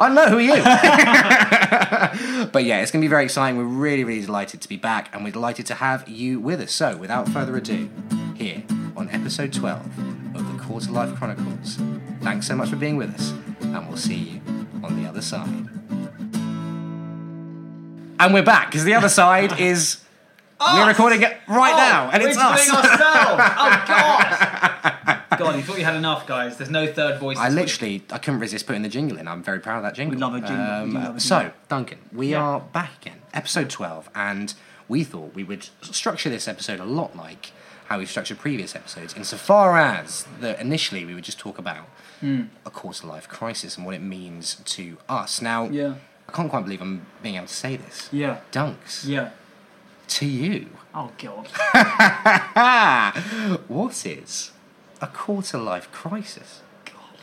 I 0.00 0.08
know 0.08 0.26
who 0.30 0.38
are 0.38 0.40
you. 0.40 0.54
but 2.52 2.64
yeah, 2.64 2.80
it's 2.80 2.90
going 2.90 3.02
to 3.02 3.04
be 3.04 3.08
very 3.08 3.24
exciting. 3.24 3.58
We're 3.58 3.64
really, 3.64 4.02
really 4.02 4.24
delighted 4.24 4.62
to 4.62 4.68
be 4.68 4.78
back, 4.78 5.14
and 5.14 5.22
we're 5.22 5.30
delighted 5.30 5.66
to 5.66 5.74
have 5.74 6.08
you 6.08 6.40
with 6.40 6.60
us. 6.60 6.72
So, 6.72 6.96
without 6.96 7.28
further 7.28 7.54
ado, 7.54 7.90
here 8.34 8.62
on 8.96 9.10
episode 9.10 9.52
12 9.52 10.34
of 10.34 10.52
the 10.52 10.64
Quarter 10.64 10.90
Life 10.90 11.14
Chronicles. 11.16 11.76
Thanks 12.22 12.46
so 12.46 12.56
much 12.56 12.70
for 12.70 12.76
being 12.76 12.96
with 12.96 13.14
us, 13.14 13.32
and 13.60 13.86
we'll 13.86 13.98
see 13.98 14.14
you 14.14 14.40
on 14.82 15.02
the 15.02 15.06
other 15.06 15.20
side. 15.20 15.68
And 18.18 18.32
we're 18.32 18.42
back 18.42 18.68
because 18.68 18.84
the 18.84 18.94
other 18.94 19.10
side 19.10 19.60
is 19.60 20.02
we're 20.58 20.88
recording 20.88 21.20
it 21.20 21.36
right 21.46 21.74
oh, 21.74 21.76
now, 21.76 22.10
and 22.10 22.22
it's 22.22 22.36
we're 22.36 22.42
us. 22.42 22.70
ourselves. 22.70 22.98
oh 22.98 23.84
God! 23.86 24.69
God, 25.50 25.58
you 25.58 25.64
thought 25.64 25.78
you 25.78 25.84
had 25.84 25.96
enough, 25.96 26.26
guys. 26.26 26.56
There's 26.56 26.70
no 26.70 26.86
third 26.92 27.18
voice. 27.18 27.36
I 27.38 27.48
this 27.48 27.54
week. 27.56 27.62
literally, 27.62 28.02
I 28.10 28.18
couldn't 28.18 28.40
resist 28.40 28.66
putting 28.66 28.82
the 28.82 28.88
jingle 28.88 29.18
in. 29.18 29.26
I'm 29.26 29.42
very 29.42 29.60
proud 29.60 29.78
of 29.78 29.82
that 29.82 29.94
jingle. 29.94 30.14
We 30.16 30.20
love 30.20 30.34
a 30.34 30.40
jingle. 30.40 30.56
Um, 30.64 30.90
Do 30.90 30.98
love 30.98 31.16
a 31.16 31.20
so, 31.20 31.38
jingle. 31.40 31.54
Duncan, 31.68 31.98
we 32.12 32.28
Yeah. 32.28 32.42
are 32.42 32.60
back 32.60 32.92
again, 33.00 33.18
episode 33.34 33.68
12, 33.70 34.08
and 34.14 34.54
we 34.88 35.04
thought 35.04 35.34
we 35.34 35.44
would 35.44 35.68
structure 35.82 36.28
this 36.30 36.46
episode 36.48 36.80
a 36.80 36.84
lot 36.84 37.16
like 37.16 37.52
how 37.86 37.98
we've 37.98 38.08
structured 38.10 38.38
previous 38.38 38.76
episodes, 38.76 39.14
insofar 39.16 39.76
as 39.76 40.24
that 40.40 40.60
initially 40.60 41.04
we 41.04 41.14
would 41.14 41.24
just 41.24 41.40
talk 41.40 41.58
about 41.58 41.86
hmm. 42.20 42.42
a 42.64 42.70
quarter 42.70 43.06
life 43.06 43.28
crisis 43.28 43.76
and 43.76 43.84
what 43.84 43.94
it 43.96 44.02
means 44.02 44.56
to 44.64 44.96
us. 45.08 45.42
Now, 45.42 45.64
Yeah. 45.64 45.94
I 46.28 46.32
can't 46.32 46.48
quite 46.48 46.62
believe 46.62 46.80
I'm 46.80 47.06
being 47.24 47.34
able 47.34 47.48
to 47.48 47.54
say 47.54 47.74
this. 47.76 48.08
Yeah. 48.12 48.38
Dunks, 48.52 49.04
Yeah. 49.04 49.30
to 50.08 50.26
you, 50.26 50.68
Oh 50.94 51.12
God. 51.18 51.46
what 53.68 54.06
is 54.06 54.50
a 55.00 55.06
quarter 55.06 55.58
life 55.58 55.90
crisis? 55.92 56.62
God. 56.84 57.18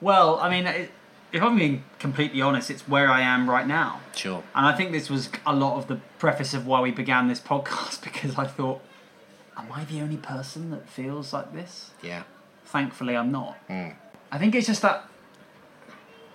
Well, 0.00 0.38
I 0.38 0.50
mean, 0.50 0.66
it, 0.66 0.90
if 1.32 1.42
I'm 1.42 1.56
being 1.56 1.84
completely 1.98 2.40
honest, 2.40 2.70
it's 2.70 2.88
where 2.88 3.08
I 3.08 3.20
am 3.20 3.48
right 3.48 3.66
now. 3.66 4.00
Sure. 4.14 4.42
And 4.54 4.66
I 4.66 4.74
think 4.74 4.92
this 4.92 5.08
was 5.08 5.30
a 5.46 5.54
lot 5.54 5.76
of 5.76 5.86
the 5.86 5.96
preface 6.18 6.54
of 6.54 6.66
why 6.66 6.80
we 6.80 6.90
began 6.90 7.28
this 7.28 7.40
podcast 7.52 8.02
because 8.02 8.36
I 8.38 8.46
thought, 8.46 8.80
am 9.56 9.70
I 9.72 9.84
the 9.84 10.00
only 10.00 10.16
person 10.16 10.70
that 10.70 10.88
feels 10.88 11.32
like 11.32 11.52
this? 11.52 11.90
Yeah. 12.02 12.24
Thankfully, 12.64 13.16
I'm 13.16 13.32
not. 13.32 13.56
Mm. 13.68 13.94
I 14.30 14.38
think 14.38 14.54
it's 14.54 14.66
just 14.66 14.82
that 14.82 15.08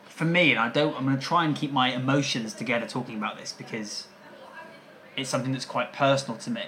for 0.05 0.25
me, 0.25 0.51
and 0.51 0.59
I 0.59 0.69
don't. 0.69 0.95
I'm 0.95 1.05
going 1.05 1.17
to 1.17 1.21
try 1.21 1.45
and 1.45 1.55
keep 1.55 1.71
my 1.71 1.93
emotions 1.93 2.53
together 2.53 2.87
talking 2.87 3.17
about 3.17 3.37
this 3.37 3.51
because 3.51 4.07
it's 5.15 5.29
something 5.29 5.51
that's 5.51 5.65
quite 5.65 5.93
personal 5.93 6.37
to 6.39 6.49
me. 6.49 6.63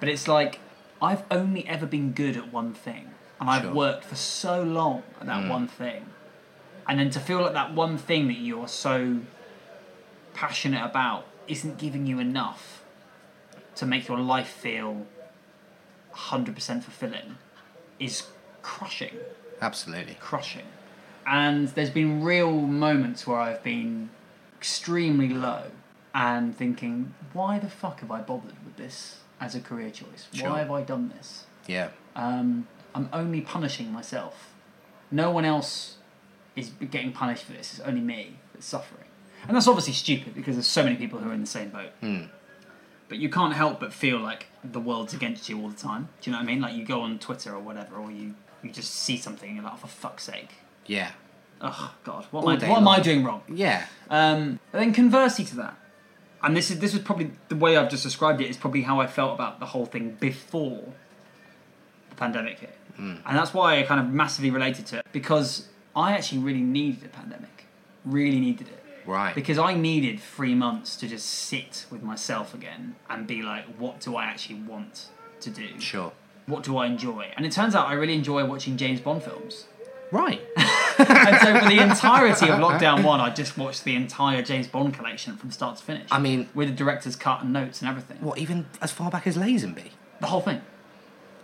But 0.00 0.08
it's 0.08 0.28
like 0.28 0.60
I've 1.02 1.24
only 1.30 1.66
ever 1.66 1.86
been 1.86 2.12
good 2.12 2.36
at 2.36 2.52
one 2.52 2.74
thing, 2.74 3.10
and 3.40 3.48
I've 3.48 3.62
Sure. 3.62 3.74
worked 3.74 4.04
for 4.04 4.16
so 4.16 4.62
long 4.62 5.02
at 5.20 5.26
that 5.26 5.44
mm. 5.44 5.50
one 5.50 5.66
thing, 5.66 6.06
and 6.88 6.98
then 6.98 7.10
to 7.10 7.20
feel 7.20 7.40
like 7.40 7.54
that 7.54 7.74
one 7.74 7.96
thing 7.96 8.28
that 8.28 8.38
you're 8.38 8.68
so 8.68 9.20
passionate 10.34 10.84
about 10.84 11.26
isn't 11.48 11.78
giving 11.78 12.06
you 12.06 12.18
enough 12.18 12.84
to 13.76 13.86
make 13.86 14.08
your 14.08 14.18
life 14.18 14.48
feel 14.48 15.06
100% 16.14 16.82
fulfilling 16.82 17.38
is 17.98 18.26
crushing 18.62 19.16
Absolutely. 19.60 20.16
crushing. 20.20 20.66
And 21.26 21.68
there's 21.68 21.90
been 21.90 22.22
real 22.22 22.52
moments 22.52 23.26
where 23.26 23.38
I've 23.38 23.62
been 23.62 24.10
extremely 24.56 25.28
low 25.28 25.64
and 26.14 26.56
thinking, 26.56 27.14
why 27.32 27.58
the 27.58 27.70
fuck 27.70 28.00
have 28.00 28.10
I 28.10 28.20
bothered 28.20 28.64
with 28.64 28.76
this 28.76 29.18
as 29.40 29.54
a 29.54 29.60
career 29.60 29.90
choice? 29.90 30.28
Sure. 30.32 30.50
Why 30.50 30.58
have 30.60 30.70
I 30.70 30.82
done 30.82 31.08
this? 31.16 31.44
Yeah. 31.66 31.90
Um, 32.14 32.66
I'm 32.94 33.08
only 33.12 33.40
punishing 33.40 33.92
myself. 33.92 34.50
No 35.10 35.30
one 35.30 35.44
else 35.44 35.96
is 36.56 36.70
getting 36.90 37.12
punished 37.12 37.44
for 37.44 37.52
this. 37.52 37.78
It's 37.78 37.80
only 37.80 38.00
me 38.00 38.36
that's 38.52 38.66
suffering. 38.66 39.06
And 39.46 39.56
that's 39.56 39.66
obviously 39.68 39.94
stupid 39.94 40.34
because 40.34 40.56
there's 40.56 40.66
so 40.66 40.82
many 40.84 40.96
people 40.96 41.18
who 41.18 41.30
are 41.30 41.34
in 41.34 41.40
the 41.40 41.46
same 41.46 41.70
boat. 41.70 41.90
But 43.08 43.18
you 43.18 43.28
can't 43.28 43.54
help 43.54 43.80
but 43.80 43.92
feel 43.92 44.18
like 44.18 44.46
the 44.62 44.78
world's 44.78 45.14
against 45.14 45.48
you 45.48 45.60
all 45.60 45.68
the 45.68 45.76
time. 45.76 46.08
Do 46.20 46.30
you 46.30 46.32
know 46.32 46.38
what 46.42 46.48
I 46.48 46.52
mean? 46.52 46.60
Like 46.60 46.74
you 46.74 46.84
go 46.84 47.00
on 47.00 47.18
Twitter 47.18 47.54
or 47.54 47.58
whatever, 47.58 47.96
or 47.96 48.10
you, 48.10 48.34
you 48.62 48.70
just 48.70 48.94
see 48.94 49.16
something 49.16 49.48
and 49.48 49.56
you're 49.56 49.64
like, 49.64 49.74
oh, 49.74 49.78
for 49.78 49.86
fuck's 49.88 50.24
sake. 50.24 50.50
Yeah. 50.86 51.10
Oh 51.60 51.94
God, 52.04 52.26
what, 52.30 52.44
All 52.44 52.50
am 52.50 52.62
I, 52.62 52.68
what 52.68 52.78
am 52.78 52.88
I 52.88 53.00
doing 53.00 53.24
wrong? 53.24 53.42
Yeah. 53.48 53.86
Um, 54.08 54.60
but 54.70 54.78
then 54.78 54.92
conversely 54.94 55.44
to 55.46 55.56
that, 55.56 55.76
and 56.42 56.56
this 56.56 56.70
is 56.70 56.78
this 56.78 56.92
was 56.92 57.02
probably 57.02 57.30
the 57.48 57.56
way 57.56 57.76
I've 57.76 57.90
just 57.90 58.02
described 58.02 58.40
it 58.40 58.48
is 58.48 58.56
probably 58.56 58.82
how 58.82 59.00
I 59.00 59.06
felt 59.06 59.34
about 59.34 59.60
the 59.60 59.66
whole 59.66 59.86
thing 59.86 60.16
before 60.20 60.92
the 62.10 62.16
pandemic 62.16 62.58
hit, 62.60 62.76
Hmm. 62.96 63.16
and 63.26 63.36
that's 63.36 63.54
why 63.54 63.78
I 63.78 63.82
kind 63.82 64.00
of 64.00 64.12
massively 64.12 64.50
related 64.50 64.86
to 64.86 64.98
it 64.98 65.06
because 65.12 65.68
I 65.94 66.12
actually 66.12 66.38
really 66.40 66.60
needed 66.60 67.04
a 67.04 67.08
pandemic, 67.08 67.66
really 68.04 68.40
needed 68.40 68.68
it. 68.68 68.76
Right. 69.06 69.34
Because 69.34 69.58
I 69.58 69.74
needed 69.74 70.20
three 70.20 70.54
months 70.54 70.94
to 70.96 71.08
just 71.08 71.26
sit 71.26 71.86
with 71.90 72.02
myself 72.02 72.54
again 72.54 72.96
and 73.08 73.26
be 73.26 73.42
like, 73.42 73.64
what 73.78 73.98
do 74.00 74.14
I 74.14 74.24
actually 74.26 74.60
want 74.60 75.08
to 75.40 75.50
do? 75.50 75.80
Sure. 75.80 76.12
What 76.46 76.62
do 76.62 76.76
I 76.76 76.86
enjoy? 76.86 77.32
And 77.36 77.46
it 77.46 77.52
turns 77.52 77.74
out 77.74 77.88
I 77.88 77.94
really 77.94 78.14
enjoy 78.14 78.44
watching 78.44 78.76
James 78.76 79.00
Bond 79.00 79.22
films. 79.22 79.66
Right. 80.10 80.40
And 80.98 81.38
so 81.40 81.58
for 81.60 81.68
the 81.70 81.78
entirety 81.82 82.48
of 82.50 82.58
Lockdown 82.58 83.02
One, 83.04 83.20
I 83.20 83.30
just 83.30 83.56
watched 83.56 83.84
the 83.84 83.94
entire 83.96 84.42
James 84.42 84.68
Bond 84.68 84.92
collection 84.92 85.34
from 85.38 85.50
start 85.50 85.78
to 85.78 85.82
finish. 85.82 86.06
I 86.10 86.18
mean- 86.18 86.50
with 86.54 86.68
the 86.68 86.74
director's 86.74 87.16
cut 87.16 87.40
and 87.42 87.54
notes 87.54 87.80
and 87.80 87.88
everything, 87.88 88.18
What, 88.20 88.36
even 88.36 88.66
as 88.82 88.92
far 88.92 89.10
back 89.10 89.26
as 89.26 89.34
Lazenby? 89.38 89.92
the 90.20 90.26
whole 90.26 90.42
thing, 90.42 90.60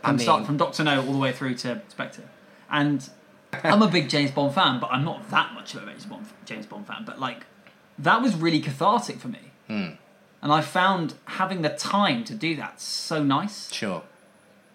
I 0.04 0.08
from 0.08 0.18
start 0.18 0.44
from 0.44 0.58
Doctor 0.58 0.84
No 0.84 0.98
all 0.98 1.10
the 1.12 1.18
way 1.18 1.32
through 1.32 1.54
to 1.54 1.80
Spectre. 1.88 2.24
And 2.70 3.08
I'm 3.64 3.80
a 3.80 3.88
big 3.88 4.10
James 4.10 4.30
Bond 4.30 4.54
fan, 4.54 4.78
but 4.78 4.90
I'm 4.92 5.04
not 5.06 5.30
that 5.30 5.54
much 5.54 5.74
of 5.74 5.84
a 5.84 5.86
James 5.86 6.04
Bond 6.04 6.26
James 6.44 6.66
Bond 6.66 6.86
fan. 6.86 7.04
But 7.06 7.18
like, 7.18 7.46
that 7.98 8.20
was 8.20 8.34
really 8.34 8.60
cathartic 8.60 9.18
for 9.18 9.28
me, 9.28 9.52
Hmm. 9.68 9.92
and 10.42 10.52
I 10.52 10.60
found 10.60 11.14
having 11.24 11.62
the 11.62 11.70
time 11.70 12.24
to 12.24 12.34
do 12.34 12.54
that 12.56 12.78
so 12.78 13.22
nice. 13.22 13.72
Sure. 13.72 14.02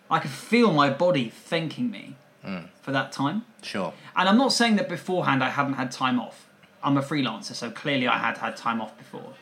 I 0.09 0.17
could 0.17 0.31
feel 0.31 0.73
my 0.73 0.89
body 0.89 1.29
thanking 1.29 1.91
me 1.91 2.15
Hmm. 2.43 2.59
for 2.81 2.91
that 2.91 3.11
time. 3.11 3.45
Sure. 3.61 3.93
And 4.15 4.27
I'm 4.27 4.37
not 4.37 4.51
saying 4.51 4.75
that 4.77 4.89
beforehand 4.89 5.43
I 5.43 5.49
hadn't 5.49 5.73
had 5.73 5.91
time 5.91 6.19
off. 6.19 6.47
I'm 6.83 6.97
a 6.97 7.01
freelancer, 7.01 7.53
so 7.53 7.69
clearly 7.69 8.07
I 8.07 8.17
had 8.17 8.37
had 8.39 8.57
time 8.57 8.81
off 8.81 8.97
before. 8.97 9.33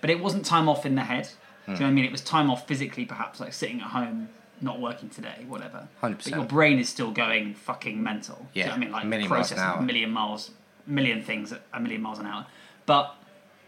But 0.00 0.10
it 0.10 0.20
wasn't 0.20 0.44
time 0.44 0.68
off 0.68 0.84
in 0.84 0.94
the 0.96 1.02
head. 1.04 1.28
Do 1.66 1.72
you 1.74 1.78
know 1.80 1.84
what 1.84 1.90
I 1.90 1.92
mean? 1.92 2.04
It 2.04 2.12
was 2.12 2.22
time 2.22 2.50
off 2.50 2.66
physically, 2.66 3.04
perhaps, 3.04 3.40
like 3.40 3.52
sitting 3.52 3.80
at 3.80 3.88
home, 3.88 4.30
not 4.60 4.80
working 4.80 5.08
today, 5.10 5.44
whatever. 5.46 5.86
100%. 6.02 6.16
But 6.16 6.26
your 6.28 6.44
brain 6.44 6.78
is 6.78 6.88
still 6.88 7.10
going 7.12 7.54
fucking 7.54 8.02
mental. 8.02 8.36
Do 8.36 8.42
you 8.42 8.48
Yeah, 8.54 8.66
know 8.66 8.70
what 8.72 8.76
I 8.76 8.80
mean? 8.80 8.92
Like 8.92 9.04
a 9.04 9.06
million 9.06 9.28
processing 9.28 9.64
a 9.64 9.82
million 9.82 10.10
miles, 10.10 10.50
million 10.86 11.22
things 11.22 11.52
at 11.52 11.60
a 11.74 11.78
million 11.78 12.00
miles 12.02 12.18
an 12.18 12.26
hour. 12.26 12.46
But 12.86 13.14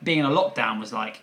being 0.02 0.18
in 0.18 0.25
a 0.25 0.30
lockdown 0.30 0.80
was 0.80 0.92
like, 0.92 1.23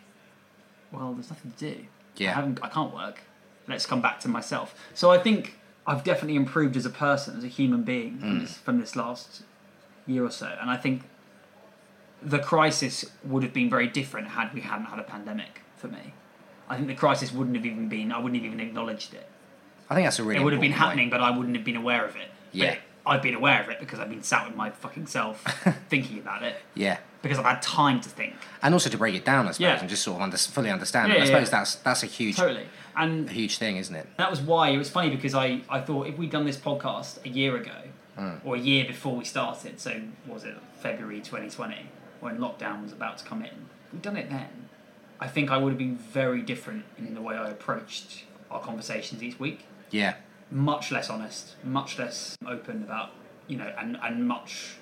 well, 0.91 1.13
there's 1.13 1.29
nothing 1.29 1.51
to 1.51 1.73
do. 1.73 1.85
Yeah. 2.17 2.31
I, 2.31 2.33
haven't, 2.35 2.59
I 2.63 2.69
can't 2.69 2.93
work. 2.93 3.21
Let's 3.67 3.85
come 3.85 4.01
back 4.01 4.19
to 4.21 4.27
myself. 4.29 4.75
So 4.93 5.09
I 5.11 5.17
think 5.17 5.57
I've 5.87 6.03
definitely 6.03 6.35
improved 6.35 6.75
as 6.75 6.85
a 6.85 6.89
person, 6.89 7.37
as 7.37 7.43
a 7.43 7.47
human 7.47 7.83
being 7.83 8.13
Hmm. 8.17 8.19
from, 8.19 8.39
this, 8.39 8.57
from 8.57 8.79
this 8.81 8.95
last 8.95 9.43
year 10.05 10.23
or 10.25 10.31
so, 10.31 10.55
and 10.61 10.69
I 10.69 10.77
think 10.77 11.03
the 12.21 12.39
crisis 12.39 13.05
would 13.23 13.43
have 13.43 13.53
been 13.53 13.69
very 13.69 13.87
different 13.87 14.29
had 14.29 14.53
we 14.53 14.61
hadn't 14.61 14.85
had 14.87 14.99
a 14.99 15.03
pandemic. 15.03 15.61
For 15.77 15.87
me, 15.87 16.13
I 16.67 16.75
think 16.75 16.87
the 16.87 16.95
crisis 16.95 17.31
wouldn't 17.31 17.55
have 17.55 17.65
even 17.65 17.87
been. 17.87 18.11
I 18.11 18.17
wouldn't 18.17 18.41
have 18.41 18.45
even 18.51 18.59
acknowledged 18.59 19.13
it. 19.13 19.29
I 19.89 19.93
think 19.95 20.07
that's 20.07 20.17
a 20.19 20.23
really. 20.23 20.41
it 20.41 20.43
would 20.43 20.53
have 20.53 20.61
been 20.61 20.71
happening, 20.71 21.11
point. 21.11 21.21
but 21.21 21.21
I 21.21 21.29
wouldn't 21.37 21.55
have 21.55 21.63
been 21.63 21.75
aware 21.75 22.03
of 22.03 22.15
it. 22.15 22.29
But 22.51 22.55
Yeah. 22.59 22.75
I've 23.05 23.21
been 23.21 23.35
aware 23.35 23.61
of 23.61 23.69
it 23.69 23.79
because 23.79 23.99
I've 23.99 24.09
been 24.09 24.23
sat 24.23 24.47
with 24.47 24.55
my 24.57 24.69
fucking 24.71 25.05
self 25.07 25.41
thinking 25.89 26.17
about 26.19 26.41
it 26.43 26.55
Yeah, 26.75 26.97
because 27.27 27.39
I've 27.39 27.45
had 27.55 27.61
time 27.61 27.99
to 28.01 28.09
think. 28.09 28.35
and 28.61 28.73
also 28.73 28.89
to 28.89 28.97
break 28.97 29.15
it 29.15 29.25
down, 29.25 29.47
I 29.47 29.51
suppose, 29.51 29.59
Yeah. 29.59 29.79
and 29.79 29.89
just 29.89 30.03
sort 30.03 30.17
of 30.17 30.21
under, 30.23 30.37
fully 30.37 30.69
understand. 30.71 31.11
Yeah, 31.11 31.19
it. 31.19 31.23
I 31.23 31.25
suppose 31.25 31.49
that's 31.49 31.75
that's 31.75 32.03
a 32.03 32.07
huge 32.07 32.37
Totally. 32.37 32.67
And 32.95 33.29
a 33.29 33.31
huge 33.31 33.57
thing, 33.59 33.77
isn't 33.77 33.95
it? 33.95 34.07
that 34.17 34.29
was 34.31 34.41
why 34.41 34.69
it 34.69 34.77
was 34.77 34.89
funny 34.89 35.09
because 35.09 35.35
I, 35.35 35.61
I 35.69 35.81
thought 35.81 36.07
if 36.07 36.17
we'd 36.17 36.31
done 36.31 36.45
this 36.45 36.57
podcast 36.57 37.23
a 37.25 37.29
year 37.29 37.55
ago 37.55 37.79
hmm. 38.17 38.35
or 38.43 38.55
a 38.55 38.59
year 38.59 38.85
before 38.85 39.15
we 39.15 39.23
started, 39.23 39.79
so 39.79 40.01
was 40.25 40.43
it 40.43 40.55
February 40.81 41.19
2020 41.19 41.75
when 42.21 42.39
lockdown 42.39 42.81
was 42.83 42.91
about 42.91 43.19
to 43.19 43.25
come 43.25 43.41
in, 43.41 43.51
if 43.85 43.93
we'd 43.93 44.01
done 44.01 44.17
it 44.17 44.29
then, 44.31 44.69
I 45.19 45.27
think 45.27 45.51
I 45.51 45.57
would 45.57 45.69
have 45.69 45.77
been 45.77 45.97
very 45.97 46.41
different 46.41 46.85
in 46.97 47.13
the 47.13 47.21
way 47.21 47.35
I 47.35 47.49
approached 47.49 48.23
our 48.49 48.59
conversations 48.59 49.21
each 49.21 49.39
week. 49.39 49.65
Yeah, 49.91 50.15
Much 50.49 50.91
less 50.91 51.09
honest, 51.09 51.55
much 51.63 51.99
less 51.99 52.35
open 52.47 52.81
about 52.83 53.11
you 53.47 53.57
know, 53.57 53.71
and 53.77 53.97
and 54.01 54.27
much 54.27 54.75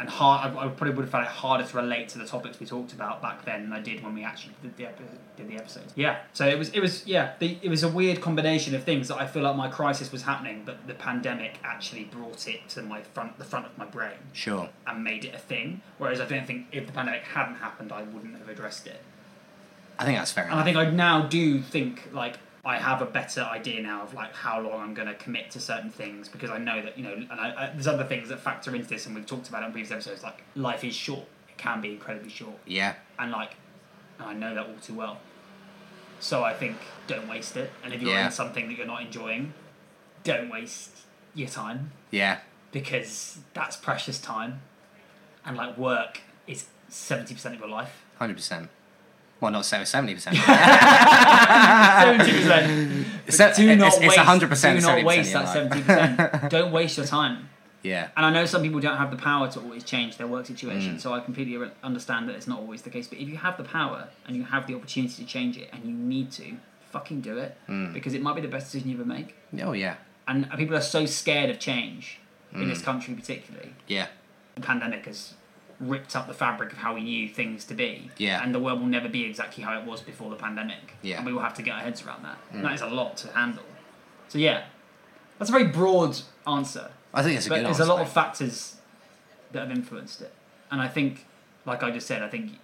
and 0.00 0.08
hard. 0.08 0.56
I, 0.56 0.64
I 0.64 0.68
probably 0.68 0.94
would 0.94 1.02
have 1.02 1.10
found 1.10 1.24
it 1.26 1.30
harder 1.30 1.64
to 1.64 1.76
relate 1.76 2.08
to 2.10 2.18
the 2.18 2.24
topics 2.26 2.60
we 2.60 2.66
talked 2.66 2.92
about 2.92 3.20
back 3.20 3.44
then 3.44 3.64
than 3.64 3.72
I 3.72 3.80
did 3.80 4.02
when 4.02 4.14
we 4.14 4.24
actually 4.24 4.54
did 4.62 4.76
the 4.76 4.86
epi- 4.86 5.04
did 5.36 5.48
the 5.48 5.56
episodes. 5.56 5.92
Yeah, 5.96 6.18
so 6.32 6.46
it 6.46 6.58
was 6.58 6.68
it 6.70 6.80
was 6.80 7.06
yeah, 7.06 7.32
the, 7.38 7.58
it 7.62 7.68
was 7.68 7.82
a 7.82 7.88
weird 7.88 8.20
combination 8.20 8.74
of 8.74 8.84
things 8.84 9.08
that 9.08 9.16
I 9.16 9.26
feel 9.26 9.42
like 9.42 9.56
my 9.56 9.68
crisis 9.68 10.12
was 10.12 10.22
happening, 10.22 10.62
but 10.64 10.86
the 10.86 10.94
pandemic 10.94 11.58
actually 11.64 12.04
brought 12.04 12.46
it 12.46 12.68
to 12.70 12.82
my 12.82 13.02
front 13.02 13.38
the 13.38 13.44
front 13.44 13.66
of 13.66 13.76
my 13.76 13.86
brain 13.86 14.18
sure. 14.32 14.68
and 14.86 15.02
made 15.02 15.24
it 15.24 15.34
a 15.34 15.38
thing. 15.38 15.82
Whereas 15.98 16.20
I 16.20 16.26
don't 16.26 16.46
think 16.46 16.66
if 16.72 16.86
the 16.86 16.92
pandemic 16.92 17.22
hadn't 17.22 17.56
happened, 17.56 17.92
I 17.92 18.02
wouldn't 18.02 18.38
have 18.38 18.48
addressed 18.48 18.86
it. 18.86 19.00
I 19.98 20.04
think 20.04 20.16
that's 20.16 20.30
fair 20.30 20.44
And 20.44 20.52
enough. 20.52 20.62
I 20.62 20.64
think 20.64 20.76
I 20.76 20.90
now 20.90 21.22
do 21.26 21.60
think 21.60 22.08
like 22.12 22.38
I 22.68 22.76
have 22.76 23.00
a 23.00 23.06
better 23.06 23.40
idea 23.40 23.80
now 23.80 24.02
of 24.02 24.12
like 24.12 24.34
how 24.34 24.60
long 24.60 24.78
I'm 24.82 24.92
going 24.92 25.08
to 25.08 25.14
commit 25.14 25.50
to 25.52 25.58
certain 25.58 25.88
things 25.88 26.28
because 26.28 26.50
I 26.50 26.58
know 26.58 26.82
that 26.82 26.98
you 26.98 27.02
know, 27.04 27.14
and 27.14 27.32
I, 27.32 27.54
I, 27.56 27.70
there's 27.72 27.86
other 27.86 28.04
things 28.04 28.28
that 28.28 28.40
factor 28.40 28.74
into 28.76 28.86
this, 28.86 29.06
and 29.06 29.14
we've 29.14 29.24
talked 29.24 29.48
about 29.48 29.62
it 29.62 29.66
on 29.66 29.72
previous 29.72 29.90
episodes. 29.90 30.22
Like 30.22 30.42
life 30.54 30.84
is 30.84 30.94
short; 30.94 31.24
it 31.48 31.56
can 31.56 31.80
be 31.80 31.92
incredibly 31.92 32.28
short, 32.28 32.56
yeah, 32.66 32.96
and 33.18 33.32
like, 33.32 33.52
and 34.18 34.28
I 34.28 34.34
know 34.34 34.54
that 34.54 34.66
all 34.66 34.74
too 34.82 34.92
well. 34.92 35.16
So 36.20 36.44
I 36.44 36.52
think 36.52 36.76
don't 37.06 37.26
waste 37.26 37.56
it, 37.56 37.72
and 37.82 37.94
if 37.94 38.02
you're 38.02 38.10
Yeah. 38.10 38.26
in 38.26 38.32
something 38.32 38.68
that 38.68 38.76
you're 38.76 38.86
not 38.86 39.00
enjoying, 39.00 39.54
don't 40.22 40.50
waste 40.50 40.90
your 41.34 41.48
time 41.48 41.92
yeah, 42.10 42.40
because 42.70 43.38
that's 43.54 43.76
precious 43.76 44.20
time, 44.20 44.60
and 45.42 45.56
like 45.56 45.78
work 45.78 46.20
is 46.46 46.66
seventy 46.90 47.32
percent 47.32 47.54
of 47.54 47.60
your 47.62 47.70
life. 47.70 48.02
hundred 48.18 48.36
percent. 48.36 48.68
Well, 49.40 49.52
not 49.52 49.64
so 49.64 49.84
seventy 49.84 50.14
percent. 50.14 50.36
Seventy 52.02 52.32
percent. 52.32 53.56
Do 53.56 53.76
not 53.76 53.88
it's, 53.88 53.98
waste. 54.00 54.16
hundred 54.18 54.48
percent. 54.48 54.80
Do 54.80 54.86
not 54.86 55.04
waste 55.04 55.32
that 55.32 55.48
seventy 55.48 55.82
percent. 55.82 56.50
Don't 56.50 56.72
waste 56.72 56.96
your 56.96 57.06
time. 57.06 57.48
Yeah, 57.82 58.08
And 58.16 58.26
I 58.26 58.30
know 58.30 58.44
some 58.44 58.62
people 58.62 58.80
don't 58.80 58.96
have 58.96 59.12
the 59.12 59.16
power 59.16 59.48
to 59.52 59.60
always 59.60 59.84
change 59.84 60.16
their 60.16 60.26
work 60.26 60.46
situation, 60.46 60.96
Mm. 60.96 61.00
so 61.00 61.14
I 61.14 61.20
completely 61.20 61.56
understand 61.84 62.28
that 62.28 62.34
it's 62.34 62.48
not 62.48 62.58
always 62.58 62.82
the 62.82 62.90
case. 62.90 63.06
But 63.06 63.18
if 63.18 63.28
you 63.28 63.36
have 63.36 63.56
the 63.56 63.62
power 63.62 64.08
and 64.26 64.36
you 64.36 64.42
have 64.42 64.66
the 64.66 64.74
opportunity 64.74 65.14
to 65.22 65.24
change 65.24 65.56
it, 65.56 65.70
and 65.72 65.84
you 65.84 65.92
need 65.92 66.32
to, 66.32 66.56
fucking 66.90 67.20
do 67.20 67.38
it 67.38 67.56
Mm. 67.68 67.92
because 67.94 68.14
it 68.14 68.20
might 68.20 68.34
be 68.34 68.40
the 68.42 68.48
best 68.48 68.66
decision 68.66 68.88
you 68.90 68.96
ever 68.96 69.04
make. 69.06 69.36
oh 69.62 69.72
yeah, 69.72 69.94
And 70.26 70.50
people 70.56 70.74
are 70.76 70.80
so 70.80 71.06
scared 71.06 71.50
of 71.50 71.60
change 71.60 72.18
in 72.52 72.62
Mm. 72.64 72.68
this 72.68 72.82
country, 72.82 73.14
particularly. 73.14 73.72
yeah, 73.86 74.06
The 74.56 74.62
pandemic 74.62 75.06
has 75.06 75.34
ripped 75.80 76.16
up 76.16 76.26
the 76.26 76.34
fabric 76.34 76.72
of 76.72 76.78
how 76.78 76.94
we 76.94 77.02
knew 77.02 77.28
things 77.28 77.64
to 77.66 77.74
be. 77.74 78.10
Yeah. 78.16 78.42
And 78.42 78.54
the 78.54 78.58
world 78.58 78.80
will 78.80 78.88
never 78.88 79.08
be 79.08 79.24
exactly 79.24 79.62
how 79.62 79.78
it 79.78 79.86
was 79.86 80.00
before 80.00 80.30
the 80.30 80.36
pandemic. 80.36 80.94
Yeah. 81.02 81.18
And 81.18 81.26
we 81.26 81.32
will 81.32 81.42
have 81.42 81.54
to 81.54 81.62
get 81.62 81.74
our 81.74 81.80
heads 81.80 82.04
around 82.04 82.24
that. 82.24 82.38
Mm. 82.50 82.56
And 82.56 82.64
that 82.64 82.72
is 82.72 82.80
a 82.80 82.86
lot 82.86 83.16
to 83.18 83.28
handle. 83.28 83.64
So 84.28 84.38
yeah, 84.38 84.64
that's 85.38 85.50
a 85.50 85.52
very 85.52 85.68
broad 85.68 86.18
answer. 86.46 86.90
I 87.14 87.22
think 87.22 87.36
it's 87.36 87.46
a 87.46 87.48
but 87.48 87.56
good 87.56 87.66
there's 87.66 87.80
answer. 87.80 87.90
a 87.90 87.94
lot 87.94 88.02
of 88.02 88.12
factors 88.12 88.76
that 89.52 89.60
have 89.60 89.70
influenced 89.70 90.20
it. 90.20 90.32
And 90.70 90.80
I 90.80 90.88
think, 90.88 91.26
like 91.64 91.82
I 91.82 91.90
just 91.90 92.06
said, 92.06 92.22
I 92.22 92.28
think 92.28 92.58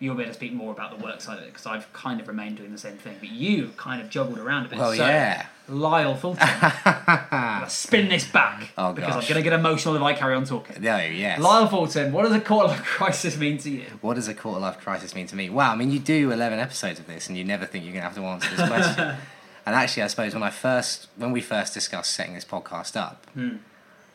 you'll 0.00 0.14
be 0.16 0.22
able 0.22 0.30
to 0.32 0.34
speak 0.34 0.52
more 0.52 0.72
about 0.72 0.98
the 0.98 1.04
work 1.04 1.20
side 1.20 1.38
of 1.38 1.44
it 1.44 1.48
because 1.52 1.66
I've 1.66 1.92
kind 1.92 2.20
of 2.20 2.26
remained 2.26 2.56
doing 2.56 2.72
the 2.72 2.78
same 2.78 2.96
thing. 2.96 3.16
But 3.20 3.30
you 3.30 3.70
kind 3.76 4.00
of 4.02 4.08
juggled 4.10 4.38
around 4.38 4.66
a 4.66 4.68
bit. 4.70 4.78
Well, 4.78 4.94
so, 4.94 5.06
yeah. 5.06 5.46
Lyle 5.68 6.16
Fulton. 6.16 6.48
Spin 7.68 8.08
this 8.08 8.26
back 8.26 8.70
Oh, 8.76 8.92
because 8.92 9.14
I'm 9.14 9.20
going 9.22 9.34
to 9.34 9.42
get 9.42 9.52
emotional 9.52 9.94
if 9.94 10.02
I 10.02 10.14
carry 10.14 10.34
on 10.34 10.44
talking. 10.44 10.82
No, 10.82 10.96
yes. 10.96 11.38
Lyle 11.38 11.68
Fulton, 11.68 12.12
what 12.12 12.24
does 12.24 12.32
a 12.32 12.40
quarter 12.40 12.68
life 12.68 12.82
crisis 12.82 13.36
mean 13.36 13.58
to 13.58 13.70
you? 13.70 13.84
What 14.00 14.14
does 14.14 14.26
a 14.26 14.34
quarter 14.34 14.58
life 14.60 14.78
crisis 14.80 15.14
mean 15.14 15.26
to 15.28 15.36
me? 15.36 15.50
Wow, 15.50 15.72
I 15.72 15.76
mean, 15.76 15.90
you 15.90 15.98
do 16.00 16.32
11 16.32 16.58
episodes 16.58 16.98
of 16.98 17.06
this 17.06 17.28
and 17.28 17.36
you 17.38 17.44
never 17.44 17.66
think 17.66 17.84
you're 17.84 17.92
going 17.92 18.02
to 18.02 18.08
have 18.08 18.16
to 18.16 18.24
answer 18.24 18.56
this 18.56 18.68
question. 18.68 19.04
and 19.66 19.74
actually, 19.76 20.02
I 20.02 20.06
suppose 20.08 20.34
when 20.34 20.42
I 20.42 20.50
first, 20.50 21.08
when 21.16 21.30
we 21.30 21.40
first 21.40 21.72
discussed 21.74 22.12
setting 22.12 22.34
this 22.34 22.44
podcast 22.44 22.96
up, 22.96 23.26
Hmm. 23.34 23.56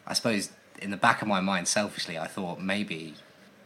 I 0.07 0.13
suppose 0.13 0.49
in 0.81 0.91
the 0.91 0.97
back 0.97 1.21
of 1.21 1.27
my 1.27 1.39
mind, 1.39 1.67
selfishly, 1.67 2.17
I 2.17 2.27
thought 2.27 2.59
maybe, 2.61 3.15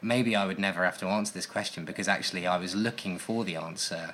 maybe 0.01 0.35
I 0.35 0.45
would 0.45 0.59
never 0.59 0.83
have 0.85 0.97
to 0.99 1.07
answer 1.07 1.33
this 1.33 1.45
question 1.45 1.85
because 1.85 2.07
actually 2.07 2.47
I 2.47 2.57
was 2.57 2.75
looking 2.75 3.17
for 3.17 3.43
the 3.43 3.55
answer 3.55 4.13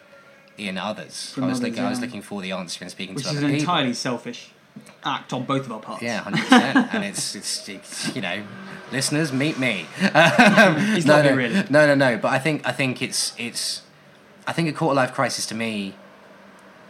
in 0.57 0.77
others. 0.77 1.31
From 1.31 1.43
I 1.45 1.47
was, 1.47 1.59
others, 1.59 1.69
looking, 1.69 1.85
I 1.85 1.89
was 1.89 1.99
looking 1.99 2.21
for 2.21 2.41
the 2.41 2.51
answer 2.51 2.83
in 2.83 2.89
speaking 2.89 3.15
Which 3.15 3.25
to 3.25 3.31
is 3.31 3.37
other 3.37 3.47
an 3.47 3.53
entirely 3.55 3.93
selfish 3.93 4.51
act 5.03 5.31
on 5.33 5.45
both 5.45 5.65
of 5.65 5.71
our 5.71 5.79
parts. 5.79 6.01
Yeah, 6.01 6.19
hundred 6.19 6.41
percent. 6.43 6.93
And 6.93 7.03
it's, 7.03 7.35
it's 7.39 7.67
it's 7.69 8.15
you 8.15 8.21
know, 8.21 8.43
listeners 8.91 9.31
meet 9.31 9.57
me. 9.59 9.85
He's 9.99 11.05
no, 11.05 11.17
not 11.17 11.25
no, 11.25 11.35
really. 11.35 11.63
No, 11.69 11.85
no, 11.87 11.95
no. 11.95 12.17
But 12.17 12.29
I 12.31 12.39
think 12.39 12.65
I 12.67 12.71
think 12.71 13.01
it's 13.01 13.33
it's 13.37 13.81
I 14.47 14.53
think 14.53 14.69
a 14.69 14.73
quarter 14.73 14.95
life 14.95 15.13
crisis 15.13 15.45
to 15.47 15.55
me. 15.55 15.95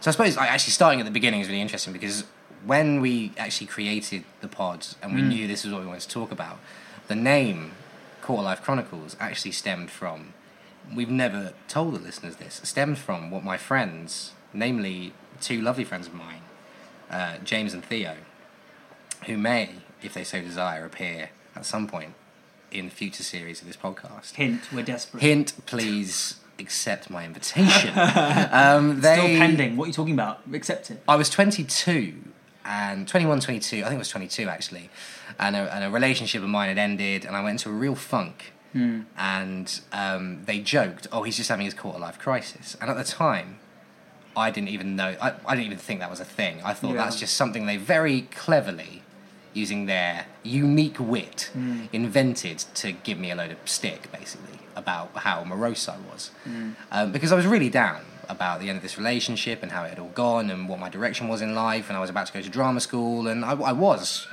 So 0.00 0.10
I 0.10 0.12
suppose 0.12 0.36
like, 0.36 0.50
actually 0.50 0.72
starting 0.72 1.00
at 1.00 1.06
the 1.06 1.12
beginning 1.12 1.40
is 1.40 1.48
really 1.48 1.60
interesting 1.60 1.92
because 1.92 2.24
when 2.64 3.00
we 3.00 3.32
actually 3.38 3.66
created 3.66 4.24
the 4.40 4.48
pod 4.48 4.86
and 5.02 5.14
we 5.14 5.20
Mm. 5.22 5.28
knew 5.28 5.46
this 5.48 5.64
was 5.64 5.72
what 5.72 5.82
we 5.82 5.86
wanted 5.88 6.02
to 6.02 6.08
talk 6.08 6.30
about, 6.32 6.58
the 7.08 7.14
name 7.14 7.72
Quarter 8.26 8.42
Life 8.42 8.62
Chronicles 8.62 9.14
actually 9.20 9.52
stemmed 9.52 9.88
from. 9.88 10.34
We've 10.92 11.08
never 11.08 11.52
told 11.68 11.94
the 11.94 12.00
listeners 12.00 12.34
this. 12.34 12.60
Stemmed 12.64 12.98
from 12.98 13.30
what 13.30 13.44
my 13.44 13.56
friends, 13.56 14.32
namely 14.52 15.12
two 15.40 15.60
lovely 15.60 15.84
friends 15.84 16.08
of 16.08 16.14
mine, 16.14 16.40
uh, 17.08 17.38
James 17.44 17.72
and 17.72 17.84
Theo, 17.84 18.16
who 19.26 19.38
may, 19.38 19.76
if 20.02 20.12
they 20.12 20.24
so 20.24 20.40
desire, 20.42 20.84
appear 20.84 21.30
at 21.54 21.64
some 21.64 21.86
point 21.86 22.14
in 22.72 22.90
future 22.90 23.22
series 23.22 23.60
of 23.60 23.68
this 23.68 23.76
podcast. 23.76 24.34
Hint, 24.34 24.72
we're 24.72 24.82
desperate. 24.82 25.22
Hint, 25.22 25.52
please 25.66 26.40
accept 26.58 27.08
my 27.08 27.24
invitation. 27.24 27.90
um, 28.50 29.02
they, 29.02 29.18
Still 29.18 29.38
pending. 29.38 29.76
What 29.76 29.84
are 29.84 29.86
you 29.86 29.92
talking 29.92 30.14
about? 30.14 30.40
Accept 30.52 30.90
it. 30.90 31.00
I 31.06 31.14
was 31.14 31.30
22 31.30 32.12
and 32.64 33.06
21, 33.06 33.38
22, 33.38 33.76
I 33.76 33.82
think 33.82 33.94
it 33.94 33.98
was 33.98 34.08
22 34.08 34.48
actually, 34.48 34.90
and 35.38 35.54
a, 35.56 35.74
and 35.74 35.84
a 35.84 35.90
relationship 35.90 36.42
of 36.42 36.48
mine 36.48 36.68
had 36.68 36.78
ended, 36.78 37.24
and 37.24 37.36
I 37.36 37.42
went 37.42 37.54
into 37.64 37.68
a 37.68 37.72
real 37.72 37.94
funk. 37.94 38.52
And 39.16 39.80
um, 39.92 40.44
they 40.44 40.58
joked, 40.58 41.06
"Oh, 41.10 41.22
he's 41.22 41.36
just 41.36 41.48
having 41.48 41.64
his 41.64 41.74
quarter 41.74 41.98
life 41.98 42.18
crisis." 42.18 42.76
And 42.80 42.90
at 42.90 42.96
the 42.98 43.04
time, 43.04 43.58
I 44.36 44.50
didn't 44.50 44.68
even 44.68 44.96
know. 44.96 45.16
I, 45.20 45.32
I 45.46 45.54
didn't 45.54 45.66
even 45.66 45.78
think 45.78 46.00
that 46.00 46.10
was 46.10 46.20
a 46.20 46.24
thing. 46.26 46.60
I 46.62 46.74
thought 46.74 46.94
Yeah. 46.94 47.04
that's 47.04 47.18
just 47.18 47.34
something 47.36 47.64
they 47.66 47.78
very 47.78 48.22
cleverly, 48.22 49.02
using 49.54 49.86
their 49.86 50.26
unique 50.42 50.98
wit, 51.00 51.50
invented 51.92 52.58
to 52.74 52.92
give 52.92 53.18
me 53.18 53.30
a 53.30 53.34
load 53.34 53.50
of 53.52 53.58
stick, 53.64 54.12
basically, 54.12 54.58
about 54.74 55.10
how 55.16 55.42
morose 55.44 55.88
I 55.88 55.96
was. 56.12 56.30
Um, 56.90 57.12
because 57.12 57.32
I 57.32 57.36
was 57.36 57.46
really 57.46 57.70
down 57.70 58.02
about 58.28 58.60
the 58.60 58.68
end 58.68 58.76
of 58.76 58.82
this 58.82 58.98
relationship 58.98 59.62
and 59.62 59.70
how 59.72 59.84
it 59.84 59.88
had 59.90 59.98
all 60.00 60.08
gone 60.08 60.50
and 60.50 60.68
what 60.68 60.78
my 60.80 60.88
direction 60.90 61.28
was 61.28 61.40
in 61.40 61.54
life, 61.54 61.88
and 61.88 61.96
I 61.96 62.00
was 62.00 62.10
about 62.10 62.26
to 62.26 62.32
go 62.32 62.42
to 62.42 62.50
drama 62.50 62.80
school, 62.80 63.26
and 63.28 63.44
I, 63.44 63.52
I 63.52 63.72
was 63.72 64.26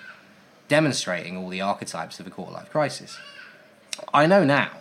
demonstrating 0.67 1.37
all 1.37 1.49
the 1.49 1.61
archetypes 1.61 2.19
of 2.19 2.27
a 2.27 2.29
quarter 2.29 2.53
life 2.53 2.69
crisis. 2.69 3.17
I 4.13 4.25
know 4.25 4.43
now 4.43 4.71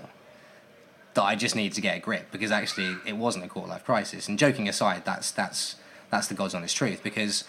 that 1.14 1.22
I 1.22 1.34
just 1.34 1.54
need 1.54 1.72
to 1.74 1.80
get 1.80 1.96
a 1.96 2.00
grip 2.00 2.30
because 2.32 2.50
actually 2.50 2.96
it 3.06 3.16
wasn't 3.16 3.44
a 3.44 3.48
quarter 3.48 3.68
life 3.68 3.84
crisis. 3.84 4.28
And 4.28 4.38
joking 4.38 4.68
aside, 4.68 5.04
that's 5.04 5.30
that's 5.30 5.76
that's 6.10 6.28
the 6.28 6.34
God's 6.34 6.54
honest 6.54 6.76
truth 6.76 7.02
because 7.02 7.44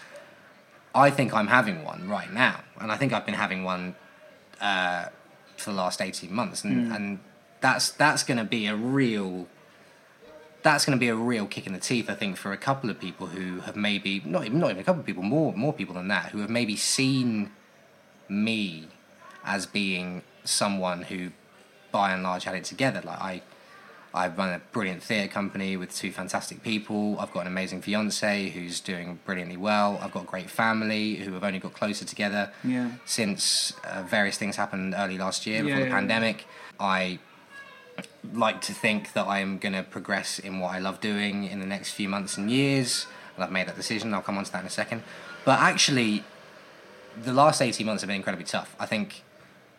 I 0.95 1.09
think 1.09 1.33
I'm 1.33 1.47
having 1.47 1.83
one 1.83 2.07
right 2.07 2.31
now, 2.31 2.61
and 2.79 2.91
I 2.91 2.97
think 2.97 3.13
I've 3.13 3.25
been 3.25 3.35
having 3.35 3.63
one 3.63 3.95
uh, 4.61 5.05
for 5.57 5.71
the 5.71 5.75
last 5.77 6.01
eighteen 6.01 6.33
months, 6.33 6.63
and 6.63 6.91
and 6.91 7.19
that's 7.61 7.91
that's 7.91 8.23
going 8.23 8.37
to 8.37 8.43
be 8.43 8.67
a 8.67 8.75
real 8.75 9.47
that's 10.63 10.85
going 10.85 10.97
to 10.97 10.99
be 10.99 11.09
a 11.09 11.15
real 11.15 11.45
kick 11.45 11.67
in 11.67 11.73
the 11.73 11.79
teeth, 11.79 12.09
I 12.09 12.15
think, 12.15 12.37
for 12.37 12.53
a 12.53 12.57
couple 12.57 12.89
of 12.89 12.99
people 12.99 13.27
who 13.27 13.59
have 13.61 13.75
maybe 13.75 14.21
not 14.25 14.45
even 14.45 14.59
not 14.59 14.71
even 14.71 14.81
a 14.81 14.83
couple 14.83 15.01
of 15.01 15.05
people, 15.05 15.23
more 15.23 15.53
more 15.53 15.73
people 15.73 15.95
than 15.95 16.07
that, 16.09 16.31
who 16.31 16.39
have 16.39 16.49
maybe 16.49 16.75
seen 16.75 17.51
me 18.29 18.87
as 19.45 19.65
being 19.65 20.21
someone 20.43 21.03
who, 21.03 21.29
by 21.91 22.11
and 22.13 22.23
large, 22.23 22.43
had 22.45 22.55
it 22.55 22.63
together. 22.63 23.01
Like 23.03 23.19
I, 23.21 23.41
I 24.13 24.27
run 24.27 24.53
a 24.53 24.59
brilliant 24.71 25.01
theatre 25.03 25.31
company 25.31 25.75
with 25.75 25.95
two 25.95 26.11
fantastic 26.11 26.61
people. 26.63 27.17
I've 27.19 27.31
got 27.33 27.41
an 27.41 27.47
amazing 27.47 27.81
fiance 27.81 28.49
who's 28.49 28.79
doing 28.79 29.19
brilliantly 29.25 29.57
well. 29.57 29.99
I've 30.01 30.11
got 30.11 30.23
a 30.23 30.27
great 30.27 30.49
family 30.49 31.15
who 31.15 31.33
have 31.33 31.43
only 31.43 31.59
got 31.59 31.73
closer 31.73 32.05
together 32.05 32.51
Yeah. 32.63 32.91
since 33.05 33.73
uh, 33.83 34.03
various 34.03 34.37
things 34.37 34.55
happened 34.55 34.93
early 34.97 35.17
last 35.17 35.45
year 35.47 35.57
Yeah, 35.57 35.63
before 35.63 35.75
the 35.79 35.81
yeah, 35.85 35.87
yeah. 35.89 35.95
pandemic. 35.99 36.45
I 36.79 37.19
like 38.33 38.61
to 38.61 38.73
think 38.73 39.13
that 39.13 39.27
I 39.27 39.39
am 39.39 39.57
going 39.57 39.73
to 39.73 39.83
progress 39.83 40.39
in 40.39 40.59
what 40.59 40.73
I 40.73 40.79
love 40.79 40.99
doing 40.99 41.43
in 41.45 41.59
the 41.59 41.65
next 41.65 41.91
few 41.91 42.09
months 42.09 42.37
and 42.37 42.49
years, 42.49 43.05
and 43.35 43.43
I've 43.43 43.51
made 43.51 43.67
that 43.67 43.75
decision. 43.75 44.13
I'll 44.13 44.21
come 44.21 44.37
on 44.37 44.43
to 44.45 44.51
that 44.51 44.61
in 44.61 44.67
a 44.67 44.69
second. 44.71 45.03
But 45.45 45.59
actually, 45.59 46.23
the 47.21 47.33
last 47.33 47.61
18 47.61 47.85
months 47.85 48.01
have 48.01 48.07
been 48.07 48.17
incredibly 48.17 48.45
tough. 48.45 48.75
I 48.79 48.85
think 48.85 49.23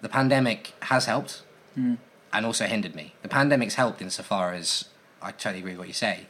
the 0.01 0.09
pandemic 0.09 0.73
has 0.83 1.07
helped 1.07 1.43
hmm. 1.75 1.95
and 2.33 2.47
also 2.47 2.67
hindered 2.67 2.95
me. 2.95 3.15
The 3.23 3.29
pandemic's 3.29 3.75
helped 3.75 4.03
insofar 4.03 4.53
as 4.53 4.87
I 5.23 5.33
totally 5.33 5.61
agree 5.61 5.73
with 5.73 5.79
what 5.81 5.89
you 5.89 5.95
say. 5.95 6.27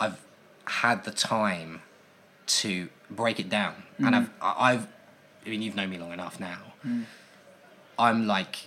I've 0.00 0.20
had 0.66 1.04
the 1.04 1.10
time 1.10 1.82
to 2.46 2.88
break 3.10 3.38
it 3.38 3.48
down, 3.48 3.84
and 3.98 4.08
hmm. 4.08 4.14
I've 4.14 4.30
I- 4.40 4.72
I've 4.72 4.86
I 5.44 5.48
mean 5.48 5.62
you've 5.62 5.74
known 5.76 5.90
me 5.90 5.98
long 5.98 6.12
enough 6.12 6.38
now. 6.40 6.58
Hmm. 6.82 7.02
I'm 7.98 8.26
like 8.26 8.66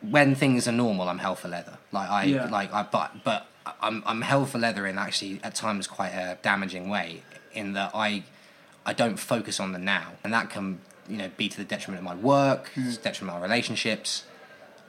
when 0.00 0.34
things 0.34 0.68
are 0.68 0.72
normal, 0.72 1.08
I'm 1.08 1.18
hell 1.18 1.34
for 1.34 1.48
leather. 1.48 1.78
Like 1.92 2.10
I 2.10 2.24
Yeah. 2.24 2.46
like 2.46 2.72
I 2.72 2.82
but 2.82 3.24
but 3.24 3.46
I'm 3.80 4.02
I'm 4.06 4.22
hell 4.22 4.46
for 4.46 4.58
leather 4.58 4.86
in 4.86 4.98
actually 4.98 5.40
at 5.42 5.54
times 5.54 5.86
quite 5.86 6.10
a 6.10 6.38
damaging 6.42 6.88
way 6.88 7.22
in 7.52 7.72
that 7.74 7.92
I 7.94 8.24
I 8.86 8.92
don't 8.92 9.18
focus 9.18 9.60
on 9.60 9.72
the 9.72 9.78
now, 9.78 10.12
and 10.22 10.32
that 10.32 10.50
can 10.50 10.80
you 11.08 11.16
know 11.16 11.30
be 11.36 11.48
to 11.48 11.56
the 11.56 11.64
detriment 11.64 11.98
of 11.98 12.04
my 12.04 12.14
work, 12.14 12.68
hmm. 12.74 12.88
it's 12.88 12.96
detriment 12.96 13.36
of 13.36 13.40
my 13.40 13.46
relationships. 13.46 14.24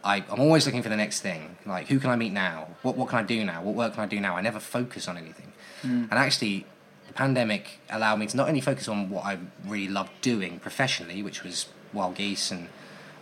I, 0.03 0.23
I'm 0.29 0.39
always 0.39 0.67
looking 0.67 0.83
for 0.83 0.89
the 0.89 0.95
next 0.95 1.21
thing. 1.21 1.57
Like, 1.65 1.87
who 1.87 1.99
can 1.99 2.11
I 2.11 2.15
meet 2.15 2.31
now? 2.31 2.67
What, 2.83 2.95
what 2.95 3.09
can 3.09 3.17
I 3.17 3.23
do 3.23 3.43
now? 3.43 3.63
What 3.63 3.73
work 3.73 3.95
can 3.95 4.03
I 4.03 4.05
do 4.05 4.19
now? 4.19 4.35
I 4.35 4.41
never 4.41 4.59
focus 4.59 5.07
on 5.07 5.17
anything. 5.17 5.51
Hmm. 5.81 6.03
And 6.11 6.13
actually, 6.13 6.67
the 7.07 7.13
pandemic 7.13 7.79
allowed 7.89 8.17
me 8.17 8.27
to 8.27 8.37
not 8.37 8.47
only 8.47 8.61
focus 8.61 8.87
on 8.87 9.09
what 9.09 9.25
I 9.25 9.39
really 9.65 9.87
loved 9.87 10.11
doing 10.21 10.59
professionally, 10.59 11.23
which 11.23 11.43
was 11.43 11.67
Wild 11.91 12.15
Geese 12.15 12.51
and 12.51 12.67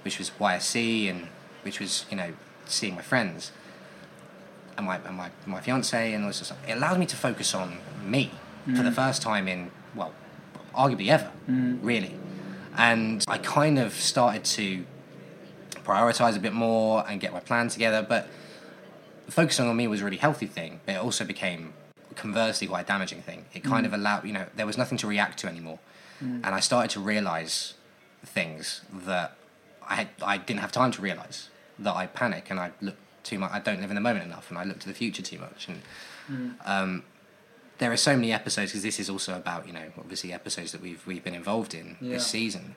which 0.04 0.20
was 0.20 0.32
YSC 0.32 1.10
and 1.10 1.30
which 1.62 1.80
was, 1.80 2.06
you 2.12 2.18
know, 2.18 2.34
seeing 2.66 2.96
my 2.96 3.02
friends 3.02 3.54
and 4.78 4.86
my, 4.86 4.98
and 4.98 5.16
my, 5.16 5.30
my 5.46 5.62
fiance 5.62 6.14
and 6.14 6.24
all 6.26 6.30
this 6.30 6.38
stuff. 6.38 6.58
It 6.68 6.74
allowed 6.74 7.00
me 7.00 7.06
to 7.06 7.16
focus 7.16 7.56
on 7.56 7.78
me 8.06 8.32
for 8.66 8.84
the 8.84 8.90
hmm. 8.90 8.96
first 8.96 9.22
time 9.22 9.48
in, 9.48 9.72
well, 9.96 10.14
arguably 10.76 11.08
ever, 11.10 11.32
really. 11.48 12.16
And 12.76 13.24
I 13.28 13.38
kind 13.38 13.78
of 13.80 13.94
started 13.94 14.44
to 14.46 14.86
prioritize 15.84 16.36
a 16.36 16.40
bit 16.40 16.54
more 16.54 17.06
and 17.08 17.20
get 17.22 17.34
my 17.34 17.40
plan 17.40 17.68
together. 17.68 18.06
But 18.08 18.28
focusing 19.30 19.68
on 19.68 19.76
me 19.76 19.88
was 19.88 20.02
a 20.02 20.06
really 20.06 20.18
healthy 20.18 20.48
thing, 20.48 20.80
but 20.86 20.96
it 20.96 20.98
also 20.98 21.26
became 21.26 21.74
conversely 22.16 22.68
quite 22.68 22.82
a 22.82 22.88
damaging 22.88 23.22
thing. 23.22 23.46
It 23.54 23.64
kind 23.64 23.86
mm. 23.86 23.88
of 23.88 23.94
allowed, 23.94 24.26
you 24.26 24.34
know, 24.34 24.46
there 24.56 24.66
was 24.66 24.78
nothing 24.78 24.98
to 25.00 25.08
react 25.08 25.40
to 25.40 25.48
anymore. 25.48 25.80
Mm. 26.24 26.42
And 26.44 26.56
I 26.56 26.60
started 26.60 26.92
to 26.92 27.00
realize 27.00 27.74
things 28.26 28.82
that 28.92 29.36
I 29.88 29.96
had, 29.96 30.08
I 30.22 30.38
didn't 30.38 30.62
have 30.62 30.72
time 30.72 30.92
to 30.92 31.02
realize. 31.02 31.50
That 31.80 31.96
I 31.96 32.06
panic 32.06 32.50
and 32.50 32.60
I 32.60 32.72
look 32.82 32.96
too 33.24 33.40
much. 33.40 33.52
I 33.52 33.60
don't 33.60 33.82
live 33.82 33.90
in 33.90 33.96
the 33.96 34.02
moment 34.02 34.26
enough, 34.26 34.50
and 34.50 34.60
I 34.60 34.64
look 34.64 34.80
to 34.80 34.88
the 34.88 34.94
future 34.94 35.24
too 35.24 35.40
much. 35.40 35.68
And 35.68 35.82
mm. 36.32 36.70
um, 36.70 37.04
there 37.80 37.92
are 37.92 37.98
so 37.98 38.16
many 38.16 38.32
episodes 38.32 38.72
because 38.72 38.84
this 38.84 39.00
is 39.00 39.10
also 39.10 39.36
about 39.36 39.68
you 39.68 39.74
know 39.74 39.88
obviously 39.98 40.32
episodes 40.34 40.72
that 40.72 40.82
we've 40.82 41.06
we've 41.08 41.24
been 41.24 41.36
involved 41.36 41.74
in 41.74 41.98
Yeah. 42.02 42.14
this 42.14 42.28
season 42.28 42.76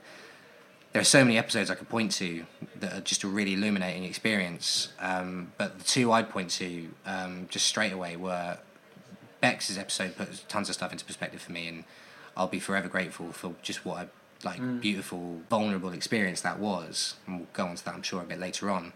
there 0.92 1.02
are 1.02 1.04
so 1.04 1.22
many 1.24 1.36
episodes 1.36 1.70
I 1.70 1.74
could 1.74 1.90
point 1.90 2.12
to 2.12 2.46
that 2.80 2.92
are 2.94 3.00
just 3.02 3.22
a 3.22 3.28
really 3.28 3.52
illuminating 3.52 4.04
experience. 4.04 4.88
Um, 4.98 5.52
but 5.58 5.76
the 5.78 5.84
two 5.84 6.10
I'd 6.10 6.30
point 6.30 6.48
to 6.52 6.88
um, 7.04 7.48
just 7.50 7.66
straight 7.66 7.92
away 7.92 8.16
were 8.16 8.56
Bex's 9.42 9.76
episode 9.76 10.16
put 10.16 10.48
tons 10.48 10.70
of 10.70 10.74
stuff 10.74 10.92
into 10.92 11.04
perspective 11.04 11.42
for 11.42 11.52
me, 11.52 11.68
and 11.68 11.84
I'll 12.34 12.46
be 12.46 12.60
forever 12.60 12.88
grateful 12.88 13.30
for 13.32 13.54
just 13.62 13.84
what 13.84 14.04
a 14.04 14.08
like 14.46 14.80
beautiful, 14.80 15.40
vulnerable 15.50 15.92
experience 15.92 16.40
that 16.40 16.58
was. 16.58 17.16
And 17.26 17.40
we'll 17.40 17.48
go 17.52 17.66
on 17.66 17.76
to 17.76 17.84
that, 17.84 17.94
I'm 17.94 18.02
sure, 18.02 18.22
a 18.22 18.24
bit 18.24 18.38
later 18.38 18.70
on. 18.70 18.94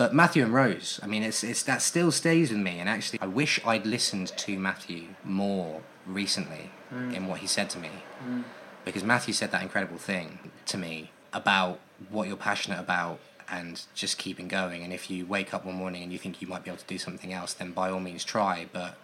But 0.00 0.14
Matthew 0.14 0.42
and 0.42 0.54
Rose, 0.54 0.98
I 1.02 1.06
mean, 1.06 1.22
it's, 1.22 1.44
it's 1.44 1.62
that 1.64 1.82
still 1.82 2.10
stays 2.10 2.48
with 2.48 2.58
me. 2.58 2.78
And 2.78 2.88
actually, 2.88 3.20
I 3.20 3.26
wish 3.26 3.60
I'd 3.66 3.84
listened 3.84 4.28
to 4.34 4.58
Matthew 4.58 5.08
more 5.24 5.82
recently 6.06 6.70
mm. 6.90 7.14
in 7.14 7.26
what 7.26 7.40
he 7.40 7.46
said 7.46 7.68
to 7.68 7.78
me 7.78 7.90
mm. 8.26 8.44
because 8.86 9.04
Matthew 9.04 9.34
said 9.34 9.50
that 9.50 9.60
incredible 9.62 9.98
thing 9.98 10.38
to 10.64 10.78
me 10.78 11.10
about 11.34 11.80
what 12.08 12.28
you're 12.28 12.38
passionate 12.38 12.80
about 12.80 13.20
and 13.46 13.82
just 13.94 14.16
keeping 14.16 14.48
going. 14.48 14.82
And 14.82 14.90
if 14.90 15.10
you 15.10 15.26
wake 15.26 15.52
up 15.52 15.66
one 15.66 15.74
morning 15.74 16.02
and 16.02 16.10
you 16.10 16.18
think 16.18 16.40
you 16.40 16.48
might 16.48 16.64
be 16.64 16.70
able 16.70 16.80
to 16.80 16.86
do 16.86 16.96
something 16.96 17.34
else, 17.34 17.52
then 17.52 17.72
by 17.72 17.90
all 17.90 18.00
means 18.00 18.24
try. 18.24 18.68
But 18.72 18.96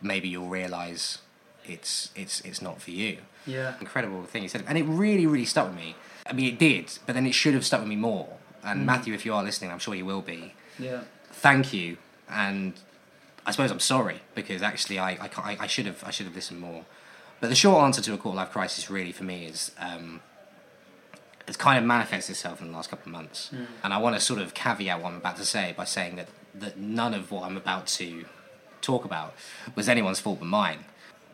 maybe 0.00 0.28
you'll 0.28 0.46
realize 0.46 1.18
it's 1.64 2.12
it's 2.14 2.40
it's 2.42 2.62
not 2.62 2.80
for 2.80 2.92
you. 2.92 3.18
Yeah. 3.48 3.74
Incredible 3.80 4.22
thing 4.22 4.42
he 4.42 4.48
said, 4.48 4.62
and 4.68 4.78
it 4.78 4.84
really 4.84 5.26
really 5.26 5.44
stuck 5.44 5.66
with 5.66 5.76
me. 5.76 5.96
I 6.24 6.34
mean, 6.34 6.54
it 6.54 6.58
did, 6.60 7.00
but 7.04 7.16
then 7.16 7.26
it 7.26 7.34
should 7.34 7.54
have 7.54 7.66
stuck 7.66 7.80
with 7.80 7.88
me 7.88 7.96
more. 7.96 8.28
And 8.64 8.84
Matthew, 8.84 9.14
if 9.14 9.24
you 9.24 9.34
are 9.34 9.42
listening, 9.42 9.70
I'm 9.70 9.78
sure 9.78 9.94
you 9.94 10.04
will 10.04 10.22
be. 10.22 10.54
Yeah. 10.78 11.00
thank 11.30 11.72
you. 11.72 11.96
And 12.28 12.74
I 13.46 13.50
suppose 13.50 13.70
I'm 13.70 13.80
sorry 13.80 14.20
because 14.34 14.62
actually 14.62 14.98
I, 14.98 15.12
I, 15.12 15.30
I, 15.38 15.56
I 15.60 15.66
should 15.66 15.86
have 15.86 16.04
I 16.04 16.10
should 16.10 16.26
have 16.26 16.34
listened 16.34 16.60
more. 16.60 16.84
But 17.40 17.48
the 17.48 17.54
short 17.56 17.82
answer 17.84 18.02
to 18.02 18.14
a 18.14 18.18
quarter 18.18 18.36
life 18.36 18.50
crisis 18.50 18.90
really 18.90 19.12
for 19.12 19.24
me 19.24 19.46
is 19.46 19.72
um, 19.78 20.20
it's 21.46 21.56
kind 21.56 21.78
of 21.78 21.84
manifests 21.84 22.28
itself 22.28 22.60
in 22.60 22.68
the 22.68 22.74
last 22.74 22.90
couple 22.90 23.08
of 23.08 23.12
months, 23.12 23.50
and 23.82 23.94
I 23.94 23.98
want 23.98 24.16
to 24.16 24.20
sort 24.20 24.40
of 24.40 24.52
caveat 24.54 25.00
what 25.02 25.08
I'm 25.10 25.16
about 25.16 25.36
to 25.36 25.44
say 25.44 25.72
by 25.76 25.84
saying 25.84 26.16
that 26.16 26.28
that 26.54 26.76
none 26.76 27.14
of 27.14 27.30
what 27.30 27.44
I'm 27.44 27.56
about 27.56 27.86
to 27.98 28.24
talk 28.82 29.04
about 29.04 29.34
was 29.74 29.88
anyone's 29.88 30.20
fault 30.20 30.40
but 30.40 30.46
mine, 30.46 30.84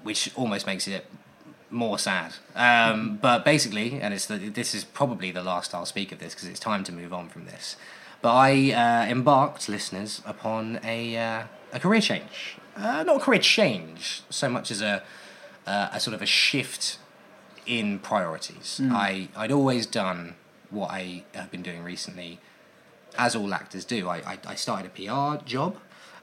which 0.02 0.30
almost 0.36 0.66
makes 0.66 0.86
it 0.86 1.06
more 1.70 1.98
sad. 1.98 2.34
Um, 2.54 3.18
but 3.22 3.44
basically, 3.44 4.00
and 4.00 4.14
it's 4.14 4.26
the, 4.26 4.38
this 4.38 4.74
is 4.74 4.84
probably 4.84 5.30
the 5.30 5.42
last 5.42 5.74
I'll 5.74 5.86
speak 5.86 6.12
of 6.12 6.18
this 6.18 6.34
because 6.34 6.48
it's 6.48 6.60
time 6.60 6.84
to 6.84 6.92
move 6.92 7.12
on 7.12 7.28
from 7.28 7.46
this. 7.46 7.76
But 8.22 8.34
I 8.34 8.72
uh, 8.72 9.10
embarked, 9.10 9.68
listeners, 9.68 10.22
upon 10.24 10.80
a 10.82 11.16
uh, 11.16 11.42
a 11.74 11.80
career 11.80 12.00
change. 12.00 12.56
Uh, 12.76 13.02
not 13.02 13.16
a 13.16 13.20
career 13.20 13.40
change 13.40 14.22
so 14.30 14.48
much 14.48 14.70
as 14.70 14.80
a 14.80 15.02
uh, 15.66 15.90
a 15.92 16.00
sort 16.00 16.14
of 16.14 16.22
a 16.22 16.26
shift 16.26 16.98
in 17.66 17.98
priorities. 17.98 18.80
I 18.82 19.28
I'd 19.36 19.52
always 19.52 19.86
done 19.86 20.36
what 20.70 20.90
I 20.90 21.24
have 21.34 21.50
been 21.50 21.62
doing 21.62 21.84
recently, 21.84 22.40
as 23.18 23.36
all 23.36 23.52
actors 23.52 23.84
do. 23.84 24.08
I 24.08 24.16
I, 24.16 24.38
I 24.46 24.54
started 24.54 24.86
a 24.86 24.94
PR 24.96 25.44
job, 25.44 25.76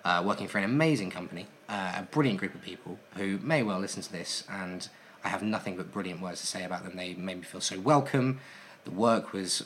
uh, 0.04 0.24
working 0.26 0.48
for 0.48 0.58
an 0.58 0.64
amazing 0.64 1.12
company, 1.12 1.46
uh, 1.70 1.94
a 1.98 2.04
brilliant 2.04 2.40
group 2.40 2.56
of 2.56 2.62
people 2.62 2.98
who 3.16 3.38
may 3.40 3.62
well 3.64 3.80
listen 3.80 4.02
to 4.02 4.12
this, 4.12 4.44
and 4.50 4.90
I 5.24 5.30
have 5.30 5.44
nothing 5.44 5.78
but 5.78 5.92
brilliant 5.92 6.22
words 6.22 6.42
to 6.42 6.48
say 6.48 6.64
about 6.64 6.84
them. 6.84 6.96
They 6.96 7.14
made 7.14 7.38
me 7.38 7.44
feel 7.44 7.62
so 7.62 7.80
welcome. 7.80 8.40
The 8.86 8.92
work 8.92 9.34
was 9.34 9.66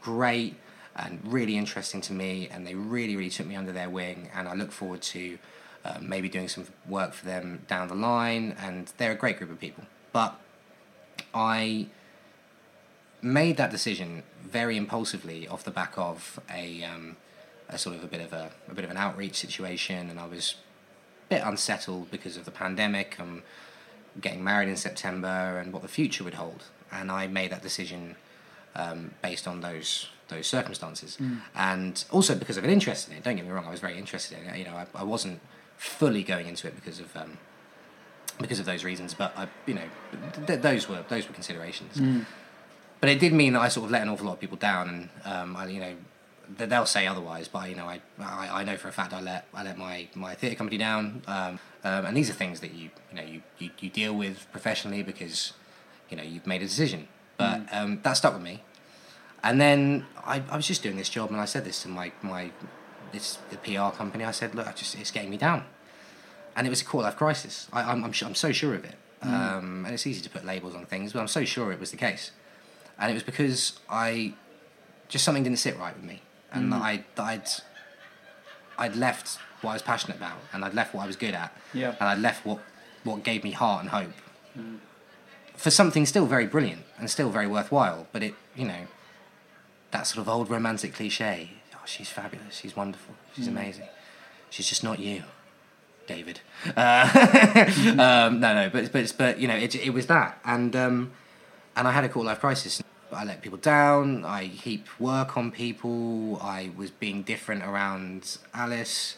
great 0.00 0.56
and 0.96 1.20
really 1.24 1.56
interesting 1.56 2.00
to 2.02 2.12
me, 2.12 2.48
and 2.50 2.66
they 2.66 2.74
really 2.74 3.16
really 3.16 3.30
took 3.30 3.46
me 3.46 3.54
under 3.54 3.72
their 3.72 3.90
wing, 3.90 4.30
and 4.34 4.48
I 4.48 4.54
look 4.54 4.72
forward 4.72 5.02
to. 5.02 5.38
Uh, 5.84 5.98
maybe 6.00 6.28
doing 6.28 6.48
some 6.48 6.66
work 6.88 7.12
for 7.12 7.24
them 7.26 7.64
down 7.68 7.86
the 7.86 7.94
line, 7.94 8.56
and 8.58 8.92
they're 8.96 9.12
a 9.12 9.14
great 9.14 9.38
group 9.38 9.52
of 9.52 9.60
people. 9.60 9.84
But 10.10 10.34
I 11.32 11.86
made 13.22 13.56
that 13.58 13.70
decision 13.70 14.24
very 14.42 14.76
impulsively 14.76 15.46
off 15.46 15.62
the 15.62 15.70
back 15.70 15.92
of 15.96 16.40
a, 16.50 16.82
um, 16.82 17.16
a 17.68 17.78
sort 17.78 17.94
of 17.94 18.02
a 18.02 18.08
bit 18.08 18.20
of 18.20 18.32
a, 18.32 18.50
a 18.68 18.74
bit 18.74 18.84
of 18.84 18.90
an 18.90 18.96
outreach 18.96 19.36
situation, 19.36 20.10
and 20.10 20.18
I 20.18 20.26
was 20.26 20.56
a 21.26 21.34
bit 21.34 21.42
unsettled 21.44 22.10
because 22.10 22.36
of 22.36 22.44
the 22.46 22.50
pandemic. 22.50 23.16
I'm 23.20 23.44
getting 24.20 24.42
married 24.42 24.68
in 24.68 24.76
September, 24.76 25.58
and 25.60 25.72
what 25.72 25.82
the 25.82 25.88
future 25.88 26.24
would 26.24 26.34
hold. 26.34 26.64
And 26.92 27.10
I 27.10 27.26
made 27.26 27.50
that 27.52 27.62
decision 27.62 28.16
um, 28.74 29.12
based 29.22 29.46
on 29.48 29.60
those 29.60 30.08
those 30.28 30.46
circumstances, 30.46 31.18
and 31.54 32.04
also 32.10 32.34
because 32.34 32.56
of 32.56 32.64
an 32.64 32.70
interest 32.70 33.08
in 33.08 33.14
it. 33.16 33.22
Don't 33.22 33.36
get 33.36 33.44
me 33.44 33.50
wrong, 33.52 33.64
I 33.66 33.70
was 33.70 33.80
very 33.80 33.96
interested 33.96 34.38
in 34.38 34.46
it. 34.46 34.58
You 34.58 34.64
know, 34.64 34.74
I, 34.74 34.86
I 34.94 35.04
wasn't 35.04 35.40
fully 35.76 36.22
going 36.24 36.46
into 36.48 36.66
it 36.66 36.74
because 36.74 36.98
of 37.00 37.16
um, 37.16 37.38
because 38.40 38.58
of 38.58 38.66
those 38.66 38.82
reasons, 38.84 39.14
but 39.14 39.32
I, 39.36 39.46
you 39.66 39.74
know, 39.74 39.88
th- 40.46 40.60
those 40.60 40.88
were 40.88 41.04
those 41.08 41.26
were 41.28 41.34
considerations. 41.34 41.96
But 43.00 43.10
it 43.10 43.20
did 43.20 43.32
mean 43.34 43.52
that 43.52 43.60
I 43.60 43.68
sort 43.68 43.84
of 43.86 43.90
let 43.90 44.02
an 44.02 44.08
awful 44.08 44.26
lot 44.26 44.32
of 44.34 44.40
people 44.40 44.56
down, 44.56 44.88
and 44.88 45.08
um, 45.24 45.56
I, 45.56 45.66
you 45.68 45.80
know, 45.80 45.94
they'll 46.48 46.86
say 46.86 47.06
otherwise, 47.06 47.48
but 47.48 47.68
you 47.68 47.76
know, 47.76 47.86
I, 47.86 48.00
I, 48.18 48.60
I 48.60 48.64
know 48.64 48.76
for 48.76 48.88
a 48.88 48.92
fact 48.92 49.12
I 49.12 49.20
let 49.20 49.46
I 49.54 49.62
let 49.64 49.78
my, 49.78 50.08
my 50.14 50.34
theatre 50.34 50.56
company 50.56 50.78
down, 50.78 51.22
um, 51.26 51.58
um, 51.84 52.06
and 52.06 52.16
these 52.16 52.30
are 52.30 52.34
things 52.34 52.60
that 52.60 52.72
you 52.72 52.90
you 53.10 53.16
know 53.16 53.22
you, 53.22 53.42
you, 53.58 53.70
you 53.78 53.90
deal 53.90 54.14
with 54.14 54.46
professionally 54.52 55.02
because 55.02 55.52
you 56.08 56.16
know 56.16 56.22
you've 56.22 56.46
made 56.46 56.62
a 56.62 56.66
decision. 56.66 57.08
But 57.38 57.66
um, 57.70 58.00
that 58.02 58.14
stuck 58.14 58.32
with 58.32 58.42
me, 58.42 58.62
and 59.42 59.60
then 59.60 60.06
I, 60.24 60.42
I 60.48 60.56
was 60.56 60.66
just 60.66 60.82
doing 60.82 60.96
this 60.96 61.10
job, 61.10 61.30
and 61.30 61.40
I 61.40 61.44
said 61.44 61.64
this 61.64 61.82
to 61.82 61.88
my 61.88 62.12
my 62.22 62.50
this 63.12 63.38
the 63.50 63.58
PR 63.58 63.94
company. 63.96 64.24
I 64.24 64.30
said, 64.30 64.54
look, 64.54 64.66
I 64.66 64.72
just 64.72 64.94
it's 64.98 65.10
getting 65.10 65.30
me 65.30 65.36
down 65.36 65.64
and 66.56 66.66
it 66.66 66.70
was 66.70 66.80
a 66.80 66.84
core 66.84 67.02
life 67.02 67.16
crisis. 67.16 67.68
I, 67.72 67.82
I'm, 67.82 68.02
I'm, 68.02 68.14
su- 68.14 68.24
I'm 68.24 68.34
so 68.34 68.50
sure 68.50 68.74
of 68.74 68.84
it. 68.84 68.94
Um, 69.22 69.84
and 69.84 69.92
it's 69.92 70.06
easy 70.06 70.22
to 70.22 70.30
put 70.30 70.44
labels 70.44 70.74
on 70.74 70.86
things, 70.86 71.12
but 71.12 71.20
I'm 71.20 71.28
so 71.28 71.44
sure 71.44 71.72
it 71.72 71.80
was 71.80 71.90
the 71.90 71.96
case. 71.96 72.30
And 72.98 73.10
it 73.10 73.14
was 73.14 73.22
because 73.22 73.78
I 73.90 74.34
just 75.08 75.24
something 75.24 75.42
didn't 75.42 75.58
sit 75.58 75.78
right 75.78 75.94
with 75.94 76.04
me, 76.04 76.22
and 76.52 76.72
that 76.72 76.80
I 76.82 77.04
I'd 77.18 77.48
I'd 78.78 78.96
left 78.96 79.38
what 79.62 79.70
I 79.70 79.72
was 79.74 79.82
passionate 79.82 80.16
about, 80.16 80.38
and 80.52 80.64
I'd 80.64 80.74
left 80.74 80.94
what 80.94 81.02
I 81.04 81.06
was 81.06 81.16
good 81.16 81.34
at, 81.34 81.56
Yeah. 81.72 81.94
and 82.00 82.08
I'd 82.08 82.18
left 82.18 82.44
what 82.46 82.60
what 83.04 83.22
gave 83.22 83.44
me 83.44 83.52
heart 83.52 83.82
and 83.82 83.90
hope 83.90 84.12
for 85.54 85.70
something 85.70 86.04
still 86.06 86.26
very 86.26 86.46
brilliant 86.46 86.82
and 86.98 87.08
still 87.10 87.30
very 87.30 87.46
worthwhile. 87.46 88.06
But 88.12 88.22
it, 88.22 88.34
you 88.54 88.66
know, 88.66 88.86
that 89.90 90.06
sort 90.06 90.20
of 90.20 90.28
old 90.28 90.50
romantic 90.50 90.94
cliche. 90.94 91.50
Oh, 91.74 91.78
she's 91.86 92.10
fabulous. 92.10 92.56
She's 92.58 92.76
wonderful. 92.76 93.14
She's 93.34 93.48
amazing. 93.48 93.86
She's 94.50 94.66
just 94.68 94.84
not 94.84 94.98
you, 94.98 95.22
David. 96.06 96.40
Uh, 96.76 97.08
um, 97.98 98.40
no, 98.40 98.54
no, 98.54 98.70
but 98.72 98.92
but 98.92 99.14
but 99.16 99.38
you 99.38 99.48
know, 99.48 99.56
it 99.56 99.74
it 99.74 99.90
was 99.90 100.06
that, 100.06 100.38
and 100.44 100.74
um, 100.76 101.12
and 101.74 101.88
I 101.88 101.92
had 101.92 102.04
a 102.04 102.08
quarter 102.08 102.28
life 102.28 102.40
crisis. 102.40 102.82
I 103.12 103.24
let 103.24 103.40
people 103.42 103.58
down. 103.58 104.24
I 104.24 104.44
heap 104.44 104.86
work 104.98 105.36
on 105.36 105.50
people. 105.50 106.38
I 106.42 106.70
was 106.76 106.90
being 106.90 107.22
different 107.22 107.62
around 107.62 108.38
Alice. 108.52 109.16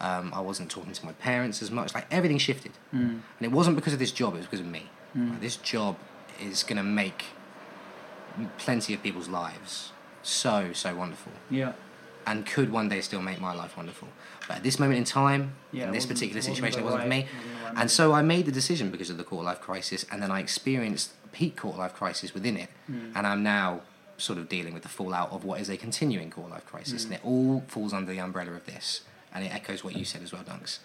Um, 0.00 0.32
I 0.34 0.40
wasn't 0.40 0.70
talking 0.70 0.92
to 0.92 1.04
my 1.06 1.12
parents 1.12 1.60
as 1.62 1.70
much. 1.70 1.94
Like 1.94 2.06
everything 2.10 2.38
shifted, 2.38 2.72
and 2.92 3.22
it 3.40 3.52
wasn't 3.52 3.76
because 3.76 3.92
of 3.92 3.98
this 3.98 4.12
job. 4.12 4.34
It 4.34 4.38
was 4.38 4.46
because 4.46 4.60
of 4.60 4.66
me. 4.66 4.88
Like, 5.14 5.40
this 5.40 5.56
job 5.56 5.96
is 6.40 6.62
going 6.62 6.76
to 6.78 6.82
make 6.84 7.24
plenty 8.58 8.94
of 8.94 9.02
people's 9.02 9.28
lives 9.28 9.92
so 10.22 10.72
so 10.72 10.94
wonderful 10.94 11.32
Yeah. 11.50 11.72
and 12.26 12.46
could 12.46 12.70
one 12.70 12.88
day 12.88 13.00
still 13.00 13.20
make 13.20 13.40
my 13.40 13.52
life 13.54 13.76
wonderful. 13.76 14.08
But 14.50 14.56
at 14.56 14.62
this 14.64 14.80
moment 14.80 14.98
in 14.98 15.04
time, 15.04 15.52
Yeah, 15.70 15.84
in 15.86 15.92
this 15.92 16.06
particular 16.06 16.42
situation, 16.42 16.80
it 16.80 16.84
wasn't 16.84 17.02
for 17.04 17.08
me. 17.08 17.28
wasn't 17.62 17.78
And 17.78 17.88
so 17.88 18.12
I 18.12 18.20
made 18.22 18.46
the 18.46 18.50
decision 18.52 18.90
because 18.90 19.08
of 19.08 19.16
the 19.16 19.22
quarter 19.22 19.44
life 19.46 19.60
crisis, 19.60 20.04
and 20.10 20.20
then 20.20 20.32
I 20.32 20.40
experienced 20.40 21.12
peak 21.30 21.56
quarter 21.56 21.78
life 21.78 21.94
crisis 21.94 22.34
within 22.34 22.56
it, 22.56 22.68
Hmm. 22.88 23.12
and 23.14 23.28
I'm 23.28 23.44
now 23.44 23.82
sort 24.18 24.40
of 24.40 24.48
dealing 24.48 24.74
with 24.74 24.82
the 24.82 24.88
fallout 24.88 25.30
of 25.30 25.44
what 25.44 25.60
is 25.60 25.68
a 25.70 25.76
continuing 25.76 26.30
quarter 26.30 26.50
life 26.50 26.66
crisis, 26.66 27.04
Hmm. 27.04 27.12
and 27.12 27.20
it 27.20 27.24
all 27.24 27.64
falls 27.68 27.92
under 27.92 28.10
the 28.10 28.18
umbrella 28.18 28.50
of 28.54 28.66
this, 28.66 29.02
and 29.32 29.44
it 29.44 29.54
echoes 29.54 29.84
what 29.84 29.94
you 29.96 30.04
said 30.04 30.20
as 30.20 30.32
well, 30.32 30.42
Dunks. 30.42 30.80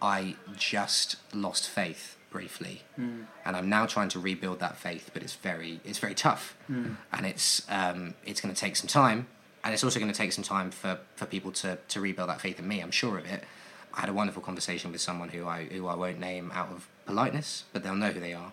I 0.00 0.36
just 0.56 1.16
lost 1.34 1.68
faith 1.68 2.16
briefly, 2.30 2.80
Hmm. 2.96 3.24
and 3.44 3.56
I'm 3.58 3.68
now 3.68 3.84
trying 3.84 4.08
to 4.08 4.18
rebuild 4.18 4.58
that 4.60 4.78
faith. 4.78 5.10
But 5.12 5.22
it's 5.22 5.34
very 5.34 5.80
it's 5.84 5.98
very 5.98 6.14
tough, 6.14 6.54
Hmm. 6.66 6.92
and 7.12 7.26
it's 7.26 7.60
um, 7.68 8.14
it's 8.24 8.40
going 8.40 8.54
to 8.54 8.58
take 8.58 8.74
some 8.76 8.88
time, 8.88 9.26
and 9.68 9.74
it's 9.74 9.84
also 9.84 10.00
going 10.00 10.10
to 10.10 10.16
take 10.16 10.32
some 10.32 10.42
time 10.42 10.70
for, 10.70 10.98
for 11.14 11.26
people 11.26 11.52
to, 11.52 11.76
to 11.88 12.00
rebuild 12.00 12.30
that 12.30 12.40
faith 12.40 12.58
in 12.58 12.66
me. 12.66 12.80
I'm 12.80 12.90
sure 12.90 13.18
of 13.18 13.26
it. 13.26 13.44
I 13.92 14.00
had 14.00 14.08
a 14.08 14.14
wonderful 14.14 14.40
conversation 14.40 14.90
with 14.90 15.02
someone 15.02 15.28
who 15.28 15.46
I 15.46 15.64
who 15.64 15.86
I 15.86 15.94
won't 15.94 16.18
name 16.18 16.50
out 16.54 16.70
of 16.70 16.88
politeness, 17.04 17.64
but 17.74 17.82
they'll 17.82 17.94
know 17.94 18.10
who 18.10 18.18
they 18.18 18.32
are, 18.32 18.52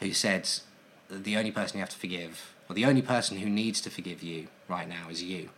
who 0.00 0.12
said 0.12 0.48
the 1.08 1.36
only 1.36 1.52
person 1.52 1.76
you 1.76 1.82
have 1.82 1.90
to 1.90 1.96
forgive, 1.96 2.52
or 2.68 2.74
the 2.74 2.84
only 2.84 3.00
person 3.00 3.38
who 3.38 3.48
needs 3.48 3.80
to 3.82 3.90
forgive 3.90 4.24
you 4.24 4.48
right 4.66 4.88
now 4.88 5.08
is 5.08 5.22
you. 5.22 5.50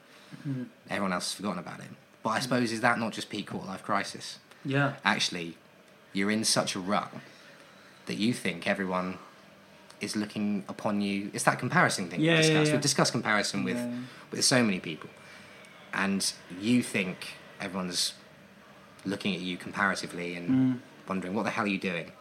Mm-hmm. 0.47 0.65
Everyone 0.91 1.15
else 1.15 1.31
has 1.31 1.37
forgotten 1.37 1.61
about 1.61 1.81
it. 1.81 1.89
But 2.23 2.31
I 2.31 2.39
mm. 2.41 2.43
suppose 2.43 2.71
is 2.71 2.83
that 2.83 2.99
not 2.99 3.15
just 3.15 3.31
peak 3.31 3.47
quarter 3.47 3.69
life 3.69 3.83
crisis? 3.83 4.41
Yeah. 4.63 4.93
actually 5.07 5.57
you're 6.13 6.31
in 6.31 6.45
such 6.45 6.77
a 6.77 6.81
rut 6.81 7.11
that 8.05 8.19
you 8.19 8.35
think 8.35 8.69
everyone 8.69 9.17
is 10.03 10.17
looking 10.17 10.65
upon 10.69 11.01
you. 11.01 11.31
It's 11.33 11.45
that 11.45 11.59
comparison 11.59 12.09
thing 12.09 12.21
Yeah, 12.21 12.33
we 12.33 12.37
yeah, 12.37 12.43
discussed. 12.43 12.67
yeah. 12.69 12.73
We've 12.75 12.81
discussed 12.83 13.13
comparison 13.13 13.65
with 13.65 13.77
Yeah. 13.77 13.91
with 14.31 14.45
so 14.45 14.63
many 14.65 14.81
people, 14.81 15.11
and 15.95 16.33
you 16.61 16.83
think 16.83 17.35
everyone's 17.61 18.15
looking 19.05 19.35
at 19.35 19.41
you 19.41 19.57
comparatively 19.57 20.35
and 20.35 20.49
Mm. 20.51 20.79
wondering 21.09 21.35
what 21.35 21.45
the 21.45 21.51
hell 21.51 21.65
are 21.65 21.69
you 21.69 21.79
doing. 21.79 22.13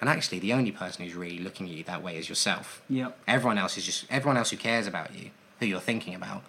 And 0.00 0.08
actually, 0.10 0.40
the 0.40 0.52
only 0.52 0.72
person 0.72 1.04
who's 1.04 1.14
really 1.14 1.38
looking 1.38 1.66
at 1.68 1.72
you 1.72 1.84
that 1.84 2.02
way 2.02 2.16
is 2.16 2.28
yourself. 2.28 2.82
Yeah. 2.88 3.10
Everyone 3.28 3.58
else 3.58 3.76
is 3.78 3.84
just 3.86 4.04
everyone 4.10 4.36
else 4.36 4.50
who 4.50 4.56
cares 4.56 4.86
about 4.86 5.14
you, 5.14 5.30
who 5.60 5.66
you're 5.66 5.80
thinking 5.80 6.14
about, 6.14 6.42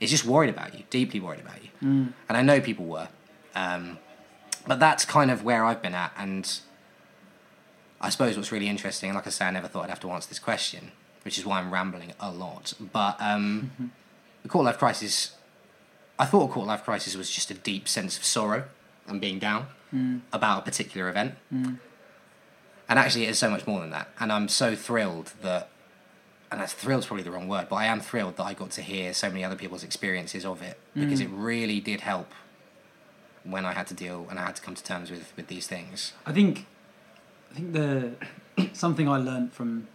is 0.00 0.10
just 0.10 0.24
worried 0.24 0.50
about 0.50 0.74
you, 0.76 0.84
deeply 0.90 1.18
worried 1.20 1.40
about 1.40 1.62
you. 1.62 1.70
Mm. 1.82 2.12
And 2.28 2.36
I 2.36 2.42
know 2.42 2.60
people 2.60 2.84
were, 2.84 3.08
um, 3.54 3.98
but 4.66 4.78
that's 4.80 5.04
kind 5.06 5.30
of 5.30 5.42
where 5.44 5.64
I've 5.64 5.80
been 5.80 5.94
at. 5.94 6.12
And 6.18 6.60
I 8.00 8.08
suppose 8.08 8.36
what's 8.36 8.50
really 8.50 8.68
interesting, 8.68 9.10
and 9.10 9.16
like 9.16 9.26
I 9.26 9.30
say, 9.30 9.44
I 9.46 9.50
never 9.50 9.68
thought 9.68 9.84
I'd 9.84 9.90
have 9.90 10.00
to 10.00 10.10
answer 10.10 10.28
this 10.28 10.38
question, 10.38 10.92
which 11.24 11.38
is 11.38 11.44
why 11.44 11.58
I'm 11.58 11.72
rambling 11.72 12.12
a 12.18 12.30
lot. 12.30 12.72
But 12.80 13.16
um, 13.20 13.92
the 14.42 14.48
quarter 14.48 14.66
life 14.66 14.78
crisis, 14.78 15.36
I 16.18 16.24
thought 16.24 16.50
a 16.50 16.52
quarter 16.52 16.68
life 16.68 16.84
crisis 16.84 17.16
was 17.16 17.30
just 17.30 17.50
a 17.50 17.54
deep 17.54 17.88
sense 17.88 18.16
of 18.16 18.24
sorrow 18.24 18.64
and 19.06 19.20
being 19.20 19.38
down 19.38 19.66
mm. 19.94 20.20
about 20.32 20.60
a 20.60 20.62
particular 20.62 21.08
event. 21.08 21.34
Mm. 21.52 21.78
And 22.88 22.98
actually, 22.98 23.26
it 23.26 23.30
is 23.30 23.38
so 23.38 23.50
much 23.50 23.66
more 23.66 23.80
than 23.80 23.90
that. 23.90 24.08
And 24.18 24.32
I'm 24.32 24.48
so 24.48 24.74
thrilled 24.74 25.32
that, 25.42 25.68
and 26.50 26.60
that's 26.60 26.72
thrilled 26.72 27.06
probably 27.06 27.22
the 27.22 27.30
wrong 27.30 27.48
word, 27.48 27.68
but 27.68 27.76
I 27.76 27.84
am 27.84 28.00
thrilled 28.00 28.36
that 28.36 28.44
I 28.44 28.54
got 28.54 28.70
to 28.72 28.82
hear 28.82 29.12
so 29.14 29.28
many 29.28 29.44
other 29.44 29.56
people's 29.56 29.84
experiences 29.84 30.44
of 30.44 30.62
it 30.62 30.78
mm. 30.96 31.02
because 31.02 31.20
it 31.20 31.28
really 31.30 31.80
did 31.80 32.00
help 32.00 32.32
when 33.44 33.64
I 33.64 33.72
had 33.72 33.86
to 33.88 33.94
deal 33.94 34.26
and 34.28 34.38
I 34.38 34.46
had 34.46 34.56
to 34.56 34.62
come 34.62 34.74
to 34.74 34.82
terms 34.82 35.10
with, 35.10 35.32
with 35.36 35.46
these 35.48 35.66
things. 35.66 36.12
I 36.26 36.32
think, 36.32 36.66
I 37.50 37.54
think 37.54 37.72
the 37.72 38.12
something 38.72 39.08
I 39.08 39.18
learned 39.18 39.52
from 39.52 39.88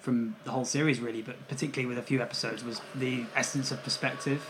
from 0.00 0.36
the 0.44 0.50
whole 0.50 0.64
series 0.64 1.00
really, 1.00 1.22
but 1.22 1.48
particularly 1.48 1.86
with 1.86 1.98
a 1.98 2.06
few 2.06 2.22
episodes, 2.22 2.64
was 2.64 2.80
the 2.94 3.26
essence 3.36 3.70
of 3.70 3.82
perspective. 3.82 4.48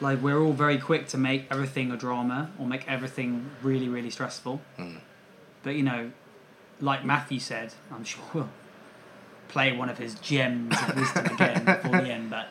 Like 0.00 0.22
we're 0.22 0.40
all 0.40 0.54
very 0.54 0.78
quick 0.78 1.08
to 1.08 1.18
make 1.18 1.46
everything 1.50 1.90
a 1.90 1.96
drama 1.96 2.50
or 2.58 2.66
make 2.66 2.88
everything 2.88 3.50
really, 3.62 3.88
really 3.88 4.10
stressful. 4.10 4.62
Hmm. 4.76 4.96
But 5.62 5.74
you 5.74 5.82
know, 5.82 6.12
like 6.80 7.04
Matthew 7.04 7.40
said, 7.40 7.74
I'm 7.92 8.04
sure 8.04 8.22
we'll 8.32 8.48
play 9.48 9.76
one 9.76 9.90
of 9.90 9.98
his 9.98 10.14
gems 10.14 10.74
of 10.80 10.96
wisdom 10.96 11.26
again 11.26 11.64
before 11.64 12.00
the 12.00 12.10
end. 12.10 12.30
But 12.30 12.48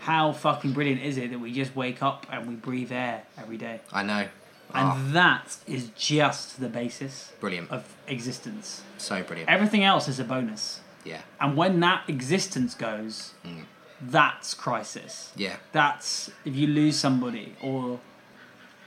how 0.00 0.32
fucking 0.32 0.72
brilliant 0.72 1.02
is 1.02 1.18
it 1.18 1.30
that 1.30 1.38
we 1.38 1.52
just 1.52 1.76
wake 1.76 2.02
up 2.02 2.26
and 2.32 2.48
we 2.48 2.54
breathe 2.54 2.90
air 2.90 3.22
every 3.38 3.58
day? 3.58 3.80
I 3.92 4.02
know. 4.02 4.26
And 4.74 4.88
Ah, 4.88 5.00
that 5.12 5.56
is 5.66 5.90
just 5.96 6.60
the 6.60 6.68
basis 6.68 7.32
brilliant. 7.40 7.70
of 7.70 7.94
existence. 8.06 8.82
So 8.98 9.22
brilliant. 9.22 9.50
Everything 9.50 9.84
else 9.84 10.08
is 10.08 10.18
a 10.20 10.24
bonus. 10.24 10.80
Yeah. 11.04 11.22
And 11.40 11.56
when 11.56 11.80
that 11.80 12.08
existence 12.08 12.74
goes, 12.74 13.32
that's 14.00 14.54
crisis. 14.54 15.32
Yeah. 15.36 15.56
That's 15.72 16.30
if 16.44 16.54
you 16.56 16.66
lose 16.66 16.96
somebody 16.98 17.56
or 17.62 18.00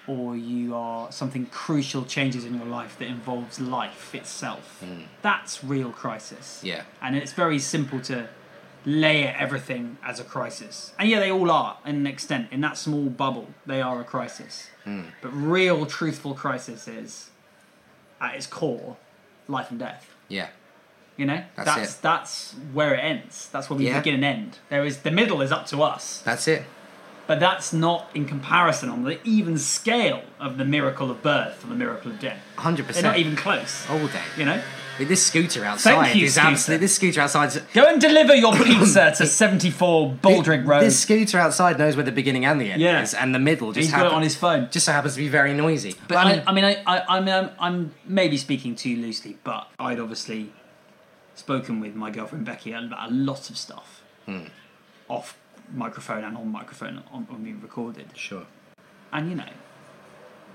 or 0.06 0.36
you 0.36 0.76
are 0.76 1.10
something 1.13 1.46
crucial 1.46 2.04
changes 2.04 2.43
in 2.43 2.54
your 2.56 2.65
life 2.65 2.98
that 3.00 3.08
involves 3.08 3.60
life 3.62 4.13
itself. 4.13 4.84
That's 5.22 5.63
real 5.63 5.91
crisis. 5.91 6.60
Yeah. 6.62 6.84
And 7.02 7.15
it's 7.15 7.32
very 7.32 7.58
simple 7.60 8.02
to 8.02 8.28
layer 8.86 9.34
everything 9.39 9.98
as 10.04 10.19
a 10.19 10.26
crisis. 10.26 10.91
And 11.00 11.08
yeah, 11.10 11.19
they 11.22 11.32
all 11.32 11.50
are, 11.50 11.78
in 11.86 11.96
an 11.96 12.06
extent. 12.08 12.50
In 12.52 12.60
that 12.62 12.78
small 12.78 13.06
bubble, 13.06 13.48
they 13.65 13.82
are 13.82 14.02
a 14.02 14.04
crisis. 14.04 14.67
Hmm. 14.84 15.02
But 15.22 15.30
real, 15.30 15.86
truthful 15.86 16.34
crisis 16.34 16.88
is, 16.88 17.30
at 18.19 18.36
its 18.36 18.48
core, 18.48 18.98
life 19.48 19.69
and 19.72 19.80
death. 19.80 20.10
Yeah. 20.28 20.48
You 21.17 21.26
know, 21.26 21.43
That's 21.56 21.76
that's 21.76 21.93
it. 21.96 22.02
that's 22.02 22.56
where 22.74 22.96
it 22.96 23.00
ends. 23.00 23.48
That's 23.52 23.69
where 23.69 23.78
we 23.78 23.86
Yeah. 23.88 24.00
begin 24.00 24.15
and 24.15 24.26
end. 24.26 24.60
There 24.69 24.84
is 24.84 25.00
the 25.00 25.12
middle 25.12 25.41
is 25.41 25.52
up 25.52 25.67
to 25.67 25.84
us, 25.84 26.22
That's 26.26 26.48
it. 26.48 26.63
but 27.28 27.39
that's 27.39 27.72
not 27.72 28.10
in 28.15 28.26
comparison 28.26 28.89
on 28.89 29.04
the 29.04 29.19
even 29.24 29.58
scale 29.60 30.24
of 30.39 30.58
the 30.58 30.65
miracle 30.65 31.12
of 31.12 31.22
birth 31.22 31.63
or 31.63 31.67
the 31.67 31.76
miracle 31.76 32.12
of 32.12 32.19
death. 32.19 32.39
100%. 32.58 32.93
They're 32.93 33.04
not 33.04 33.17
even 33.19 33.36
close. 33.36 33.88
All 33.89 34.08
day. 34.08 34.24
You 34.38 34.46
know, 34.46 34.62
With 34.99 35.08
this 35.08 35.25
scooter 35.25 35.65
outside 35.65 35.95
Thank 36.03 36.15
you, 36.17 36.25
is 36.25 36.36
scooter. 36.36 36.47
absolutely. 36.49 36.86
This 36.86 36.95
scooter 36.95 37.21
outside. 37.21 37.63
go 37.73 37.86
and 37.86 37.99
deliver 37.99 38.36
your 38.36 38.53
pizza 38.56 39.12
to 39.17 39.25
seventy 39.41 39.71
four 39.71 40.12
Baldrick 40.21 40.67
Road. 40.67 40.84
This 40.84 40.99
scooter 40.99 41.39
outside 41.39 41.79
knows 41.79 41.95
where 41.95 42.06
the 42.06 42.12
beginning 42.12 42.45
and 42.45 42.62
the 42.62 42.71
end 42.71 42.79
Yeah. 42.82 43.01
is, 43.01 43.13
and 43.15 43.34
the 43.34 43.39
middle 43.39 43.71
just 43.71 43.86
He's 43.86 43.91
got 43.91 43.97
it 43.97 44.03
happen- 44.03 44.15
on 44.17 44.21
his 44.21 44.36
phone. 44.36 44.67
just 44.69 44.86
so 44.86 44.91
happens 44.91 45.15
to 45.15 45.19
be 45.19 45.29
very 45.29 45.53
noisy. 45.53 45.95
But 46.08 46.17
I, 46.17 46.43
I 46.45 46.51
mean, 46.53 46.63
I, 46.63 46.84
I, 46.86 47.17
I'm, 47.17 47.27
um, 47.27 47.49
I'm 47.60 47.93
maybe 48.06 48.38
speaking 48.38 48.75
too 48.75 48.95
loosely, 48.97 49.38
but 49.43 49.67
I'd 49.79 49.99
obviously 49.99 50.53
spoken 51.36 51.79
with 51.79 51.95
my 51.95 52.12
girlfriend 52.12 52.45
Becky 52.45 52.71
about 52.73 53.10
a 53.10 53.13
lot 53.13 53.49
of 53.49 53.58
stuff 53.58 54.03
off 55.10 55.38
microphone 55.73 56.23
and 56.23 56.38
on 56.38 56.51
microphone 56.51 57.01
on, 57.12 57.23
when 57.23 57.43
we 57.43 57.53
recorded. 57.53 58.08
sure. 58.15 58.45
And 59.12 59.29
you 59.29 59.36
know, 59.36 59.49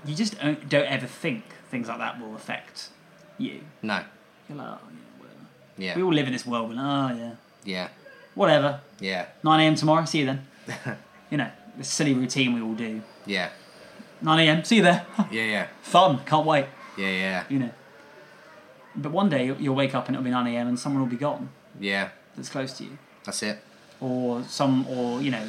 you 0.05 0.15
just 0.15 0.39
don't, 0.39 0.69
don't 0.69 0.85
ever 0.87 1.07
think 1.07 1.43
things 1.69 1.87
like 1.89 1.97
that 1.97 2.21
will 2.21 2.35
affect 2.35 2.89
you. 3.37 3.61
No. 3.81 4.03
You're 4.49 4.57
like, 4.57 4.67
oh, 4.67 4.79
yeah, 4.91 5.19
whatever. 5.19 5.45
Yeah. 5.77 5.95
We 5.95 6.01
all 6.03 6.13
live 6.13 6.27
in 6.27 6.33
this 6.33 6.45
world, 6.45 6.71
and 6.71 6.79
oh, 6.79 7.15
yeah, 7.15 7.31
Yeah. 7.63 7.87
whatever. 8.35 8.81
Yeah. 8.99 9.27
9 9.43 9.59
a.m. 9.59 9.75
tomorrow, 9.75 10.05
see 10.05 10.19
you 10.19 10.25
then. 10.25 10.47
you 11.31 11.37
know, 11.37 11.49
this 11.77 11.87
silly 11.87 12.13
routine 12.13 12.53
we 12.53 12.61
all 12.61 12.73
do. 12.73 13.01
Yeah. 13.25 13.49
9 14.21 14.39
a.m., 14.39 14.63
see 14.63 14.77
you 14.77 14.81
there. 14.83 15.05
Yeah. 15.31 15.43
Yeah. 15.43 15.67
Fun, 15.81 16.19
can't 16.25 16.45
wait. 16.45 16.65
Yeah. 16.97 17.07
Yeah. 17.09 17.43
you 17.49 17.59
know. 17.59 17.69
But 18.95 19.11
one 19.11 19.29
day 19.29 19.45
you'll- 19.45 19.61
you'll 19.61 19.75
wake 19.75 19.93
up 19.95 20.07
and 20.07 20.15
it'll 20.15 20.23
be 20.25 20.31
9 20.31 20.47
a.m. 20.47 20.67
and 20.67 20.77
someone 20.79 21.01
will 21.03 21.09
be 21.09 21.15
gone 21.15 21.49
Yeah. 21.79 22.09
that's 22.35 22.49
close 22.49 22.73
to 22.79 22.83
you, 22.83 22.97
That's 23.23 23.41
it. 23.43 23.59
or 24.01 24.43
some, 24.43 24.87
or 24.87 25.21
you 25.21 25.31
know, 25.31 25.47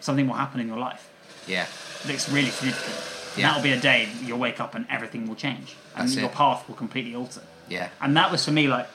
something 0.00 0.26
will 0.26 0.34
happen 0.34 0.58
in 0.60 0.66
your 0.68 0.78
life 0.78 1.08
Yeah. 1.46 1.66
that's 2.06 2.28
really 2.28 2.50
significant. 2.50 2.96
And 3.38 3.42
Yeah. 3.42 3.48
that'll 3.48 3.62
be 3.62 3.72
a 3.72 3.80
day 3.80 4.08
you'll 4.24 4.38
wake 4.38 4.58
up 4.60 4.74
and 4.74 4.84
everything 4.90 5.28
will 5.28 5.36
change, 5.36 5.76
and 5.94 6.08
That's 6.08 6.16
your 6.16 6.26
it. 6.26 6.32
path 6.34 6.66
will 6.68 6.74
completely 6.74 7.14
alter. 7.14 7.42
Yeah. 7.68 7.88
And 8.00 8.16
that 8.16 8.32
was 8.32 8.44
for 8.44 8.50
me 8.50 8.66
like, 8.66 8.88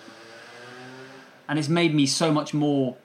and 1.48 1.58
it's 1.60 1.70
made 1.70 1.94
me 1.96 2.06
so 2.06 2.32
much 2.32 2.54
more, 2.54 2.98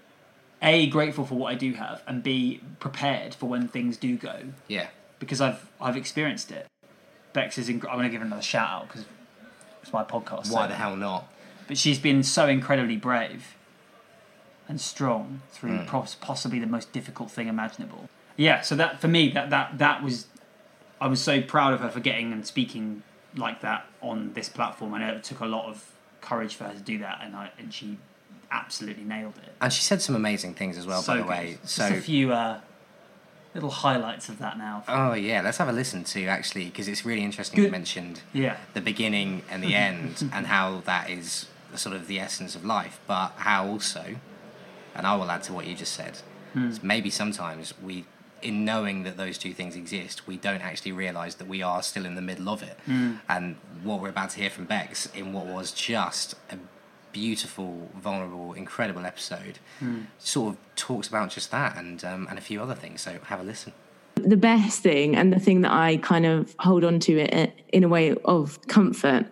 a 0.62 0.88
grateful 0.88 1.24
for 1.24 1.36
what 1.36 1.52
I 1.52 1.54
do 1.54 1.74
have, 1.74 2.02
and 2.06 2.22
b 2.22 2.60
prepared 2.80 3.34
for 3.34 3.46
when 3.48 3.68
things 3.68 3.96
do 3.96 4.16
go. 4.16 4.36
Yeah. 4.66 4.88
because 5.20 5.40
I've 5.40 5.68
I've 5.80 5.96
experienced 5.96 6.50
it. 6.52 6.66
Bex 7.32 7.58
is. 7.58 7.68
Inc- 7.68 7.84
I'm 7.88 7.94
going 7.96 8.04
to 8.04 8.08
give 8.08 8.20
her 8.20 8.26
another 8.26 8.40
shout 8.42 8.68
out 8.70 8.86
because 8.88 9.04
it's 9.82 9.92
my 9.92 10.04
podcast. 10.04 10.50
Why 10.52 10.62
so- 10.64 10.68
the 10.68 10.74
hell 10.76 10.94
not? 10.96 11.28
But 11.66 11.76
she's 11.76 11.98
been 11.98 12.22
so 12.22 12.46
incredibly 12.48 12.96
brave 12.96 13.54
and 14.68 14.80
strong 14.80 15.42
through 15.50 15.78
Hmm. 15.78 15.86
pos- 15.86 16.14
possibly 16.14 16.58
the 16.60 16.66
most 16.68 16.92
difficult 16.92 17.30
thing 17.32 17.48
imaginable. 17.48 18.08
Yeah. 18.36 18.60
So 18.60 18.76
that 18.76 19.00
for 19.00 19.08
me, 19.08 19.28
that 19.30 19.50
that 19.50 19.78
that 19.78 20.02
was. 20.04 20.26
I 21.00 21.06
was 21.06 21.20
so 21.22 21.40
proud 21.40 21.74
of 21.74 21.80
her 21.80 21.88
for 21.90 22.00
getting 22.00 22.32
and 22.32 22.46
speaking 22.46 23.02
like 23.36 23.60
that 23.60 23.86
on 24.00 24.32
this 24.34 24.48
platform. 24.48 24.94
I 24.94 24.98
know 25.00 25.14
it 25.14 25.24
took 25.24 25.40
a 25.40 25.46
lot 25.46 25.66
of 25.66 25.84
courage 26.20 26.54
for 26.54 26.64
her 26.64 26.74
to 26.74 26.80
do 26.80 26.98
that, 26.98 27.20
and 27.22 27.36
I 27.36 27.50
and 27.58 27.72
she 27.72 27.98
absolutely 28.50 29.04
nailed 29.04 29.36
it. 29.38 29.52
And 29.60 29.72
she 29.72 29.82
said 29.82 30.00
some 30.02 30.14
amazing 30.16 30.54
things 30.54 30.78
as 30.78 30.86
well, 30.86 31.02
so 31.02 31.12
by 31.12 31.16
the 31.18 31.22
good. 31.24 31.30
way. 31.30 31.58
Just 31.62 31.76
So 31.76 31.86
a 31.88 32.00
few 32.00 32.32
uh, 32.32 32.60
little 33.54 33.70
highlights 33.70 34.28
of 34.28 34.38
that 34.38 34.58
now. 34.58 34.82
Oh 34.88 35.12
yeah, 35.14 35.42
let's 35.42 35.58
have 35.58 35.68
a 35.68 35.72
listen 35.72 36.04
to 36.04 36.24
actually 36.26 36.64
because 36.66 36.88
it's 36.88 37.04
really 37.04 37.22
interesting. 37.22 37.62
You 37.62 37.70
mentioned 37.70 38.22
Yeah. 38.32 38.56
the 38.74 38.80
beginning 38.80 39.42
and 39.50 39.62
the 39.62 39.74
end, 39.88 40.28
and 40.32 40.46
how 40.46 40.82
that 40.86 41.10
is 41.10 41.46
sort 41.74 41.94
of 41.94 42.06
the 42.08 42.18
essence 42.18 42.56
of 42.56 42.64
life, 42.64 42.98
but 43.06 43.32
how 43.36 43.66
also, 43.66 44.16
and 44.94 45.06
I 45.06 45.14
will 45.16 45.30
add 45.30 45.42
to 45.44 45.52
what 45.52 45.66
you 45.66 45.74
just 45.74 45.92
said, 45.92 46.18
is 46.56 46.82
maybe 46.82 47.10
sometimes 47.10 47.74
we, 47.82 48.06
in 48.42 48.64
knowing 48.64 49.02
that 49.02 49.16
those 49.16 49.38
two 49.38 49.52
things 49.52 49.76
exist, 49.76 50.26
we 50.26 50.36
don't 50.36 50.60
actually 50.60 50.92
realise 50.92 51.34
that 51.36 51.48
we 51.48 51.62
are 51.62 51.82
still 51.82 52.06
in 52.06 52.14
the 52.14 52.22
middle 52.22 52.48
of 52.48 52.62
it. 52.62 52.78
Hmm. 52.86 53.14
And 53.28 53.56
what 53.82 54.00
we're 54.00 54.08
about 54.08 54.30
to 54.30 54.40
hear 54.40 54.50
from 54.50 54.64
Bex 54.64 55.06
in 55.14 55.32
what 55.32 55.46
was 55.46 55.72
just 55.72 56.34
a 56.50 56.58
beautiful, 57.12 57.90
vulnerable, 57.96 58.52
incredible 58.52 59.04
episode, 59.04 59.58
hmm. 59.78 60.02
sort 60.18 60.54
of 60.54 60.60
talks 60.76 61.08
about 61.08 61.30
just 61.30 61.50
that 61.50 61.76
and 61.76 62.04
um, 62.04 62.26
and 62.28 62.38
a 62.38 62.42
few 62.42 62.62
other 62.62 62.74
things. 62.74 63.00
So 63.00 63.18
have 63.24 63.40
a 63.40 63.44
listen. 63.44 63.72
the 64.16 64.36
best 64.36 64.82
thing 64.82 65.14
and 65.16 65.32
the 65.32 65.40
thing 65.40 65.60
that 65.62 65.72
I 65.72 65.98
kind 65.98 66.26
of 66.26 66.54
hold 66.58 66.84
on 66.84 66.98
to 67.00 67.18
it 67.18 67.30
eh, 67.32 67.50
in 67.72 67.84
a 67.84 67.88
way 67.88 68.14
of 68.24 68.66
comfort 68.66 69.26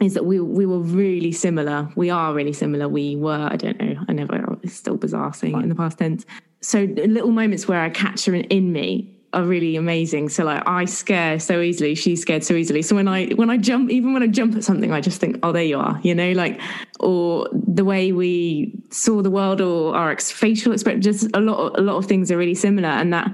is 0.00 0.14
that 0.14 0.24
we 0.24 0.40
we 0.40 0.66
were 0.66 0.78
really 0.78 1.32
similar. 1.32 1.88
We 1.94 2.10
are 2.10 2.32
really 2.32 2.52
similar. 2.52 2.88
We 2.88 3.16
were. 3.16 3.48
I 3.50 3.56
don't 3.56 3.78
know. 3.78 4.04
I 4.08 4.12
never. 4.12 4.58
It's 4.62 4.74
still 4.74 4.96
bizarre 4.96 5.34
saying 5.34 5.58
it 5.58 5.62
in 5.62 5.68
the 5.68 5.74
past 5.74 5.98
tense. 5.98 6.24
So 6.60 6.84
little 6.84 7.30
moments 7.30 7.66
where 7.66 7.80
I 7.80 7.90
catch 7.90 8.26
her 8.26 8.34
in, 8.34 8.72
me 8.72 9.16
are 9.32 9.44
really 9.44 9.76
amazing. 9.76 10.28
So 10.28 10.44
like 10.44 10.62
I 10.66 10.84
scare 10.84 11.38
so 11.38 11.60
easily. 11.60 11.94
She's 11.94 12.20
scared 12.20 12.44
so 12.44 12.54
easily. 12.54 12.82
So 12.82 12.96
when 12.96 13.08
I 13.08 13.28
when 13.28 13.48
I 13.48 13.56
jump, 13.56 13.90
even 13.90 14.12
when 14.12 14.22
I 14.22 14.26
jump 14.26 14.56
at 14.56 14.64
something, 14.64 14.92
I 14.92 15.00
just 15.00 15.20
think, 15.20 15.38
oh, 15.42 15.52
there 15.52 15.62
you 15.62 15.78
are. 15.78 16.00
You 16.02 16.14
know, 16.14 16.32
like 16.32 16.60
or 16.98 17.48
the 17.52 17.84
way 17.84 18.12
we 18.12 18.74
saw 18.90 19.22
the 19.22 19.30
world 19.30 19.60
or 19.60 19.94
our 19.94 20.10
ex- 20.10 20.30
facial 20.30 20.72
expression. 20.72 21.00
Just 21.00 21.28
a 21.34 21.40
lot. 21.40 21.58
Of, 21.58 21.78
a 21.78 21.82
lot 21.82 21.96
of 21.96 22.06
things 22.06 22.30
are 22.30 22.36
really 22.36 22.54
similar, 22.54 22.88
and 22.88 23.12
that 23.12 23.32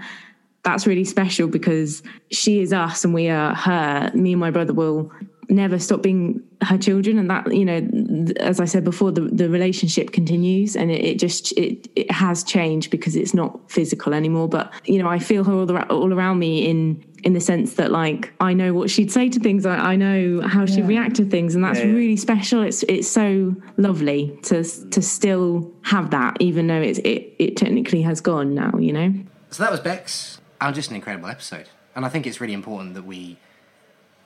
that's 0.62 0.86
really 0.86 1.04
special 1.04 1.48
because 1.48 2.02
she 2.30 2.60
is 2.60 2.72
us 2.72 3.04
and 3.04 3.14
we 3.14 3.28
are 3.28 3.54
her. 3.54 4.10
Me 4.14 4.32
and 4.32 4.40
my 4.40 4.50
brother 4.50 4.74
will 4.74 5.10
never 5.48 5.78
stop 5.78 6.02
being 6.02 6.42
her 6.62 6.78
children, 6.78 7.18
and 7.18 7.30
that 7.30 7.54
you 7.54 7.64
know, 7.64 8.32
as 8.40 8.61
I 8.61 8.64
said 8.64 8.85
before, 8.85 9.12
the, 9.12 9.22
the 9.22 9.48
relationship 9.48 10.12
continues, 10.12 10.76
and 10.76 10.90
it, 10.90 11.04
it 11.04 11.18
just 11.18 11.56
it 11.56 11.88
it 11.96 12.11
has 12.11 12.44
changed 12.44 12.90
because 12.90 13.16
it's 13.16 13.35
not 13.35 13.70
physical 13.70 14.14
anymore. 14.14 14.48
But 14.48 14.72
you 14.85 15.02
know, 15.02 15.09
I 15.09 15.18
feel 15.18 15.44
her 15.44 15.52
all, 15.52 15.70
ar- 15.70 15.87
all 15.87 16.12
around 16.12 16.38
me 16.38 16.66
in 16.66 17.04
in 17.24 17.32
the 17.32 17.40
sense 17.40 17.74
that 17.74 17.90
like 17.90 18.32
I 18.40 18.52
know 18.52 18.72
what 18.72 18.90
she'd 18.90 19.11
say 19.11 19.28
to 19.28 19.40
things, 19.40 19.66
I, 19.66 19.92
I 19.92 19.96
know 19.96 20.46
how 20.46 20.66
she'd 20.66 20.87
react 20.87 21.16
to 21.16 21.24
things, 21.24 21.54
and 21.54 21.64
that's 21.64 21.80
really 21.80 22.16
special. 22.16 22.62
It's 22.62 22.82
it's 22.85 23.09
so 23.09 23.54
lovely 23.76 24.38
to 24.44 24.64
to 24.90 25.02
still 25.02 25.70
have 25.82 26.11
that, 26.11 26.37
even 26.40 26.66
though 26.66 26.80
it's 26.80 26.98
it 27.00 27.35
it 27.38 27.56
technically 27.56 28.02
has 28.02 28.20
gone 28.20 28.54
now. 28.54 28.72
You 28.78 28.92
know. 28.92 29.14
So 29.50 29.62
that 29.62 29.70
was 29.70 29.80
Bex. 29.80 30.40
And 30.61 30.74
just 30.74 30.90
an 30.90 30.96
incredible 30.96 31.28
episode. 31.28 31.68
And 31.94 32.04
I 32.04 32.09
think 32.09 32.26
it's 32.26 32.40
really 32.40 32.54
important 32.54 32.94
that 32.94 33.04
we 33.04 33.38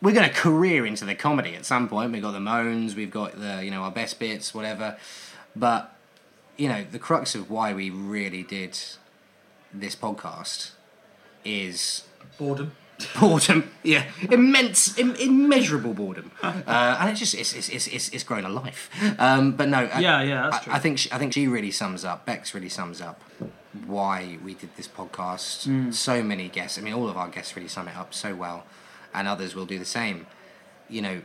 we're 0.02 0.14
going 0.14 0.28
to 0.28 0.34
career 0.34 0.86
into 0.86 1.04
the 1.04 1.14
comedy 1.14 1.54
at 1.54 1.64
some 1.66 1.88
point. 1.88 2.12
We've 2.12 2.22
got 2.22 2.32
the 2.32 2.40
moans, 2.40 2.94
we've 2.94 3.10
got 3.10 3.38
the 3.38 3.64
you 3.64 3.70
know 3.70 3.82
our 3.82 3.90
best 3.90 4.18
bits, 4.18 4.54
whatever. 4.54 4.96
But 5.54 5.96
you 6.56 6.68
know 6.68 6.84
the 6.90 6.98
crux 6.98 7.34
of 7.34 7.50
why 7.50 7.72
we 7.74 7.90
really 7.90 8.42
did 8.42 8.78
this 9.72 9.94
podcast 9.94 10.72
is 11.44 12.04
Boredom. 12.38 12.72
boredom. 13.20 13.70
Yeah, 13.82 14.04
immense, 14.30 14.98
Im- 14.98 15.14
immeasurable 15.14 15.94
boredom, 15.94 16.32
uh, 16.42 16.52
and 17.00 17.10
it's 17.10 17.18
just 17.18 17.34
it's 17.34 17.54
it's 17.54 17.88
it's 17.88 18.08
it's, 18.10 18.24
grown 18.24 18.44
a 18.44 18.48
life. 18.48 18.90
Um, 19.18 19.52
but 19.52 19.68
no, 19.68 19.78
I- 19.78 20.00
Yeah, 20.00 20.22
yeah, 20.22 20.42
that's 20.50 20.56
I, 20.56 20.64
true. 20.64 20.72
I 20.74 20.78
think 20.78 20.98
she, 20.98 21.12
I 21.12 21.18
think 21.18 21.32
she 21.32 21.48
really 21.48 21.70
sums 21.70 22.04
up. 22.04 22.26
Bex 22.26 22.54
really 22.54 22.68
sums 22.68 23.00
up 23.00 23.22
why 23.86 24.38
we 24.44 24.54
did 24.54 24.70
this 24.76 24.88
podcast. 24.88 25.66
Mm. 25.68 25.94
So 25.94 26.22
many 26.22 26.48
guests. 26.48 26.78
I 26.78 26.82
mean, 26.82 26.92
all 26.92 27.08
of 27.08 27.16
our 27.16 27.28
guests 27.28 27.56
really 27.56 27.68
sum 27.68 27.88
it 27.88 27.96
up 27.96 28.12
so 28.12 28.34
well, 28.34 28.64
and 29.14 29.28
others 29.28 29.54
will 29.54 29.66
do 29.66 29.78
the 29.78 29.84
same. 29.84 30.26
You 30.88 31.02
know, 31.02 31.22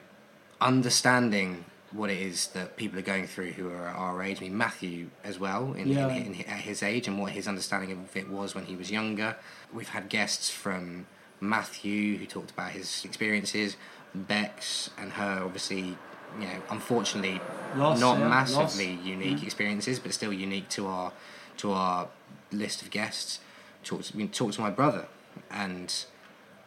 understanding 0.61 1.65
what 1.91 2.09
it 2.09 2.19
is 2.19 2.47
that 2.47 2.75
people 2.75 2.99
are 2.99 3.03
going 3.03 3.25
through 3.27 3.51
who 3.53 3.69
are 3.69 3.87
our 3.87 4.21
age. 4.21 4.39
I 4.39 4.41
mean, 4.41 4.57
Matthew 4.57 5.09
as 5.23 5.39
well, 5.39 5.73
in, 5.73 5.87
Yeah. 5.87 6.09
in, 6.09 6.33
in, 6.33 6.41
at 6.45 6.61
his 6.61 6.83
age, 6.83 7.07
and 7.07 7.19
what 7.19 7.31
his 7.31 7.47
understanding 7.47 7.91
of 7.91 8.15
it 8.15 8.29
was 8.29 8.53
when 8.53 8.65
he 8.65 8.75
was 8.75 8.91
younger. 8.91 9.37
We've 9.73 9.89
had 9.89 10.09
guests 10.09 10.49
from 10.49 11.05
Matthew 11.39 12.17
who 12.17 12.25
talked 12.25 12.51
about 12.51 12.71
his 12.71 13.05
experiences, 13.05 13.77
Bex 14.13 14.89
and 14.97 15.13
her, 15.13 15.41
obviously, 15.43 15.97
you 16.39 16.47
know, 16.47 16.61
unfortunately, 16.69 17.39
Loss, 17.75 17.99
not 17.99 18.19
yeah, 18.19 18.27
massively 18.27 18.95
loss. 18.95 19.05
unique 19.05 19.39
mm. 19.39 19.43
experiences, 19.43 19.99
but 19.99 20.13
still 20.13 20.33
unique 20.33 20.69
to 20.69 20.87
our 20.87 21.11
to 21.57 21.71
our 21.71 22.09
list 22.51 22.81
of 22.81 22.89
guests. 22.91 23.39
Talked 23.83 24.11
to, 24.17 24.27
talked 24.27 24.53
to 24.55 24.61
my 24.61 24.69
brother, 24.69 25.07
and 25.51 25.93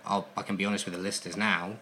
I'll, 0.08 0.26
I 0.36 0.42
can 0.42 0.56
be 0.56 0.64
honest 0.64 0.84
with 0.84 0.94
the 0.94 1.00
listeners 1.00 1.36
now. 1.36 1.74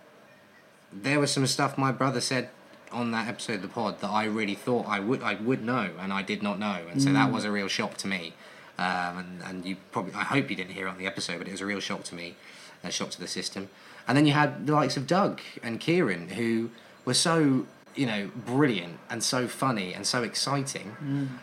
There 0.92 1.20
was 1.20 1.30
some 1.30 1.46
stuff 1.46 1.78
my 1.78 1.92
brother 1.92 2.20
said 2.20 2.50
on 2.92 3.10
that 3.12 3.28
episode 3.28 3.56
of 3.56 3.62
the 3.62 3.68
pod 3.68 4.00
that 4.00 4.10
I 4.10 4.24
really 4.24 4.54
thought 4.54 4.86
I 4.86 5.00
would 5.00 5.22
I 5.22 5.34
would 5.34 5.64
know, 5.64 5.90
and 6.00 6.12
I 6.12 6.22
did 6.22 6.42
not 6.42 6.58
know, 6.58 6.80
and 6.90 7.02
so 7.02 7.12
that 7.12 7.32
was 7.32 7.44
a 7.44 7.50
real 7.50 7.68
shock 7.68 7.96
to 7.98 8.08
me. 8.08 8.34
Um, 8.78 9.18
and, 9.18 9.42
and 9.44 9.64
you 9.64 9.76
probably 9.90 10.14
I 10.14 10.24
hope 10.24 10.50
you 10.50 10.56
didn't 10.56 10.72
hear 10.72 10.86
it 10.86 10.90
on 10.90 10.98
the 10.98 11.06
episode, 11.06 11.38
but 11.38 11.48
it 11.48 11.52
was 11.52 11.60
a 11.60 11.66
real 11.66 11.80
shock 11.80 12.04
to 12.04 12.14
me, 12.14 12.36
a 12.84 12.90
shock 12.90 13.10
to 13.10 13.20
the 13.20 13.28
system. 13.28 13.68
And 14.06 14.16
then 14.16 14.26
you 14.26 14.32
had 14.32 14.66
the 14.66 14.72
likes 14.72 14.96
of 14.96 15.06
Doug 15.06 15.40
and 15.62 15.80
Kieran 15.80 16.30
who 16.30 16.70
were 17.04 17.14
so 17.14 17.66
you 17.96 18.06
know 18.06 18.30
brilliant 18.44 18.98
and 19.11 19.22
so 19.22 19.48
funny 19.48 19.94
and 19.94 20.06
so 20.06 20.22
exciting. 20.22 20.94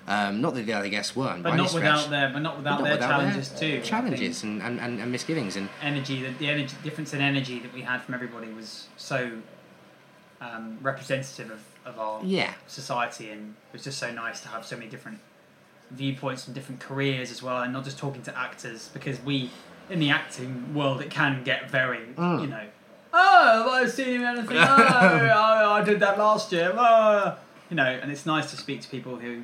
Um, 0.07 0.41
not 0.41 0.53
that 0.55 0.65
the 0.65 0.73
other 0.73 0.89
guests 0.89 1.15
weren't, 1.15 1.43
But 1.43 1.55
not 1.55 1.69
stretch, 1.69 1.83
without 1.83 2.09
their, 2.09 2.29
but 2.29 2.39
not 2.43 2.57
without 2.57 2.77
but 2.79 2.83
their 2.85 2.93
without 2.93 3.09
challenges 3.09 3.49
their 3.49 3.59
too. 3.59 3.81
Challenges 3.81 4.43
and, 4.43 4.61
and, 4.61 4.79
and, 4.79 4.99
and 5.01 5.11
misgivings 5.11 5.55
and 5.55 5.67
energy, 5.81 6.21
the, 6.23 6.29
the 6.37 6.47
energy 6.49 6.75
difference 6.83 7.13
in 7.13 7.21
energy 7.21 7.59
that 7.59 7.73
we 7.73 7.81
had 7.81 8.01
from 8.01 8.13
everybody 8.13 8.51
was 8.53 8.87
so 8.97 9.31
um, 10.41 10.77
representative 10.81 11.51
of, 11.51 11.61
of 11.85 11.99
our 11.99 12.21
Yeah. 12.23 12.53
society, 12.67 13.29
and 13.31 13.55
it 13.69 13.73
was 13.73 13.83
just 13.83 13.97
so 13.97 14.11
nice 14.11 14.41
to 14.41 14.47
have 14.49 14.65
so 14.65 14.75
many 14.75 14.89
different 14.89 15.19
viewpoints 15.91 16.45
and 16.47 16.55
different 16.55 16.81
careers 16.81 17.31
as 17.31 17.41
well, 17.41 17.61
and 17.61 17.71
not 17.73 17.83
just 17.83 17.97
talking 17.97 18.21
to 18.23 18.37
actors 18.37 18.89
because 18.93 19.21
we 19.21 19.49
in 19.89 19.99
the 19.99 20.09
acting 20.09 20.73
world 20.73 21.01
it 21.01 21.09
can 21.09 21.43
get 21.43 21.69
very 21.69 21.99
Mm. 22.17 22.41
you 22.41 22.47
know. 22.47 22.63
Oh, 23.13 23.63
have 23.63 23.67
I 23.83 23.87
seen 23.87 24.21
anything? 24.23 24.57
Oh, 24.57 24.61
I, 24.65 25.79
I 25.79 25.83
did 25.83 25.99
that 25.99 26.17
last 26.17 26.51
year. 26.51 26.73
Oh. 26.75 27.37
You 27.69 27.75
know, 27.77 27.85
and 27.85 28.11
it's 28.11 28.25
nice 28.25 28.49
to 28.51 28.57
speak 28.57 28.81
to 28.81 28.89
people 28.89 29.15
who 29.17 29.43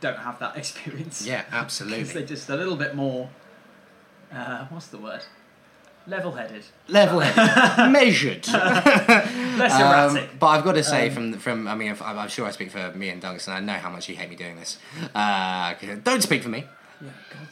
don't 0.00 0.18
have 0.18 0.38
that 0.40 0.56
experience. 0.62 1.26
yeah, 1.26 1.42
because 1.44 1.60
absolutely. 1.62 2.04
they're 2.04 2.26
just 2.26 2.48
a 2.48 2.56
little 2.56 2.76
bit 2.76 2.94
more. 2.94 3.28
Uh, 4.32 4.66
what's 4.66 4.86
the 4.88 4.98
word? 4.98 5.22
Level-headed, 6.06 6.64
Level-headed, 6.88 7.92
measured. 7.92 8.48
less 8.48 9.72
Um, 9.72 10.16
erratic. 10.16 10.38
but 10.40 10.46
I've 10.46 10.64
got 10.64 10.72
to 10.72 10.82
say, 10.82 11.10
from 11.10 11.34
from 11.34 11.68
I 11.68 11.74
mean, 11.74 11.90
I'm, 12.00 12.18
I'm 12.18 12.28
sure 12.28 12.46
I 12.46 12.52
speak 12.52 12.70
for 12.70 12.90
me 12.92 13.10
and 13.10 13.20
Duncan. 13.20 13.52
I 13.52 13.60
know 13.60 13.74
how 13.74 13.90
much 13.90 14.08
you 14.08 14.16
hate 14.16 14.30
me 14.30 14.34
doing 14.36 14.56
this. 14.56 14.78
Uh, 15.14 15.74
don't 16.02 16.22
speak 16.22 16.42
for 16.42 16.48
me. 16.48 16.64
yeah, 17.02 17.10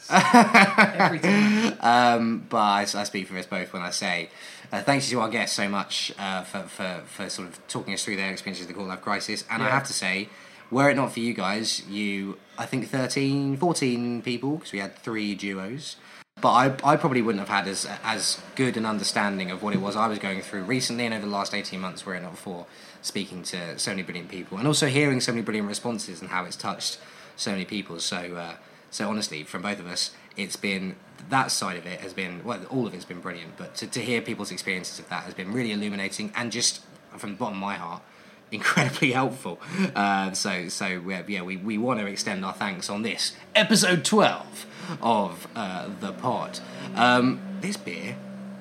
God's 0.09 0.95
every 0.99 1.19
time. 1.19 1.77
Um, 1.79 2.45
but 2.49 2.57
I, 2.57 2.81
I 2.81 3.03
speak 3.03 3.27
for 3.27 3.37
us 3.37 3.45
both 3.45 3.71
when 3.71 3.83
I 3.83 3.91
say 3.91 4.29
uh, 4.71 4.81
thanks 4.81 5.09
to 5.09 5.19
our 5.19 5.29
guests 5.29 5.55
so 5.55 5.67
much 5.67 6.13
uh, 6.19 6.43
for, 6.43 6.63
for, 6.63 7.01
for 7.05 7.29
sort 7.29 7.47
of 7.47 7.67
talking 7.67 7.93
us 7.93 8.03
through 8.03 8.15
their 8.15 8.31
experiences 8.31 8.63
of 8.63 8.67
the 8.67 8.73
quarter 8.73 8.89
life 8.89 9.01
crisis. 9.01 9.43
And 9.49 9.63
I 9.63 9.69
have 9.69 9.85
to 9.87 9.93
say, 9.93 10.29
were 10.71 10.89
it 10.89 10.95
not 10.95 11.11
for 11.13 11.19
you 11.19 11.33
guys, 11.33 11.85
you, 11.87 12.37
I 12.57 12.65
think 12.65 12.87
13, 12.87 13.57
14 13.57 14.21
people, 14.21 14.57
because 14.57 14.71
we 14.71 14.79
had 14.79 14.95
three 14.95 15.35
duos. 15.35 15.95
But 16.41 16.51
I, 16.51 16.93
I 16.93 16.95
probably 16.95 17.21
wouldn't 17.21 17.45
have 17.45 17.49
had 17.49 17.67
as 17.67 17.85
as 18.01 18.41
good 18.55 18.77
an 18.77 18.85
understanding 18.85 19.51
of 19.51 19.61
what 19.61 19.73
it 19.73 19.81
was 19.81 19.97
I 19.97 20.07
was 20.07 20.19
going 20.19 20.41
through 20.41 20.63
recently 20.63 21.05
and 21.05 21.13
over 21.13 21.25
the 21.25 21.31
last 21.31 21.53
18 21.53 21.81
months, 21.81 22.05
were 22.05 22.15
it 22.15 22.23
not 22.23 22.37
for 22.37 22.65
speaking 23.01 23.43
to 23.43 23.77
so 23.77 23.91
many 23.91 24.03
brilliant 24.03 24.29
people 24.29 24.57
and 24.57 24.67
also 24.67 24.87
hearing 24.87 25.19
so 25.19 25.31
many 25.33 25.41
brilliant 25.41 25.67
responses 25.67 26.21
and 26.21 26.29
how 26.29 26.45
it's 26.45 26.55
touched 26.55 26.97
so 27.35 27.51
many 27.51 27.65
people. 27.65 27.99
So, 27.99 28.35
uh, 28.35 28.53
so 28.91 29.09
honestly, 29.09 29.43
from 29.43 29.61
both 29.61 29.79
of 29.79 29.87
us, 29.87 30.11
it's 30.39 30.55
been 30.55 30.95
that 31.29 31.51
side 31.51 31.77
of 31.77 31.85
it 31.85 31.99
has 31.99 32.13
been 32.13 32.43
well, 32.43 32.63
all 32.69 32.87
of 32.87 32.93
it's 32.93 33.05
been 33.05 33.19
brilliant. 33.19 33.57
But 33.57 33.75
to, 33.75 33.87
to 33.87 33.99
hear 33.99 34.21
people's 34.21 34.51
experiences 34.51 34.97
of 34.99 35.09
that 35.09 35.23
has 35.23 35.33
been 35.33 35.51
really 35.53 35.71
illuminating 35.71 36.31
and 36.35 36.51
just 36.51 36.81
from 37.17 37.31
the 37.31 37.37
bottom 37.37 37.55
of 37.57 37.61
my 37.61 37.75
heart, 37.75 38.01
incredibly 38.51 39.11
helpful. 39.11 39.59
Uh, 39.95 40.31
so, 40.31 40.67
so 40.69 40.99
we 41.01 41.15
yeah, 41.27 41.41
we, 41.43 41.57
we 41.57 41.77
want 41.77 41.99
to 41.99 42.05
extend 42.07 42.43
our 42.45 42.53
thanks 42.53 42.89
on 42.89 43.01
this 43.03 43.35
episode 43.55 44.03
twelve 44.05 44.65
of 45.01 45.47
uh, 45.55 45.89
the 45.99 46.13
pod. 46.13 46.59
Um, 46.95 47.39
this 47.61 47.77
beer 47.77 48.15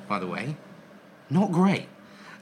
by 0.08 0.18
the 0.18 0.26
way, 0.26 0.56
not 1.30 1.52
great. 1.52 1.86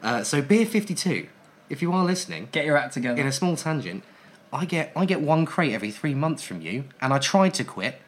Uh, 0.03 0.22
so 0.25 0.40
beer 0.42 0.64
fifty 0.66 0.94
two, 0.94 1.29
if 1.68 1.83
you 1.83 1.92
are 1.92 2.05
listening, 2.05 2.49
Get 2.53 2.64
your 2.64 2.77
act 2.77 2.94
together. 2.94 3.20
in 3.20 3.27
a 3.27 3.33
small 3.33 3.57
tangent, 3.57 4.03
I 4.53 4.64
get 4.64 4.92
I 4.96 5.05
get 5.05 5.20
one 5.20 5.44
crate 5.46 5.72
every 5.72 5.90
three 5.90 6.14
months 6.14 6.42
from 6.42 6.61
you, 6.61 6.85
and 7.01 7.12
I 7.12 7.18
tried 7.18 7.55
to 7.55 7.64
quit, 7.64 8.01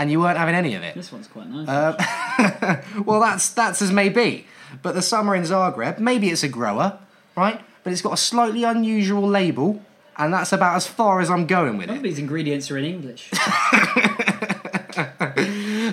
and 0.00 0.10
you 0.10 0.18
weren't 0.18 0.38
having 0.38 0.54
any 0.54 0.74
of 0.74 0.82
it. 0.82 0.94
This 0.94 1.12
one's 1.12 1.28
quite 1.28 1.46
nice. 1.48 1.68
Uh, 1.68 2.82
Well, 3.04 3.20
that's 3.20 3.50
that's 3.50 3.82
as 3.82 3.92
may 3.92 4.08
be. 4.08 4.46
But 4.82 4.94
the 4.94 5.02
summer 5.02 5.34
in 5.34 5.42
Zagreb, 5.42 5.98
maybe 5.98 6.30
it's 6.30 6.42
a 6.42 6.48
grower, 6.48 6.98
right? 7.36 7.60
But 7.84 7.92
it's 7.92 8.02
got 8.02 8.14
a 8.14 8.16
slightly 8.16 8.64
unusual 8.64 9.26
label, 9.28 9.82
and 10.16 10.32
that's 10.32 10.52
about 10.52 10.76
as 10.76 10.86
far 10.86 11.20
as 11.20 11.28
I'm 11.28 11.46
going 11.46 11.76
with 11.76 11.90
of 11.90 11.96
it. 11.96 12.02
these 12.02 12.18
ingredients 12.18 12.70
are 12.70 12.78
in 12.78 12.84
English. 12.84 13.30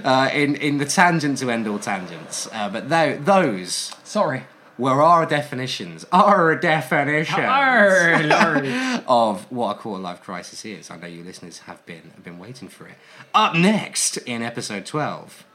Uh, 0.03 0.29
in 0.33 0.55
in 0.55 0.77
the 0.77 0.85
tangent 0.85 1.37
to 1.39 1.49
end 1.51 1.67
all 1.67 1.79
tangents, 1.79 2.47
uh, 2.53 2.69
but 2.69 2.87
tho- 2.89 3.17
those 3.17 3.91
Sorry. 4.03 4.43
Were 4.77 5.01
our 5.01 5.25
definitions, 5.25 6.05
our 6.11 6.55
definitions 6.55 7.37
Arr, 7.37 8.23
Lord. 8.23 9.03
of 9.07 9.51
what 9.51 9.77
a 9.77 9.79
quarter 9.79 10.01
life 10.01 10.21
crisis 10.21 10.65
is. 10.65 10.89
I 10.91 10.97
know 10.97 11.07
you 11.07 11.23
listeners 11.23 11.59
have 11.59 11.85
been 11.85 12.11
have 12.15 12.23
been 12.23 12.39
waiting 12.39 12.67
for 12.67 12.87
it. 12.87 12.95
Up 13.33 13.55
next 13.55 14.17
in 14.17 14.41
episode 14.41 14.85
twelve, 14.85 15.45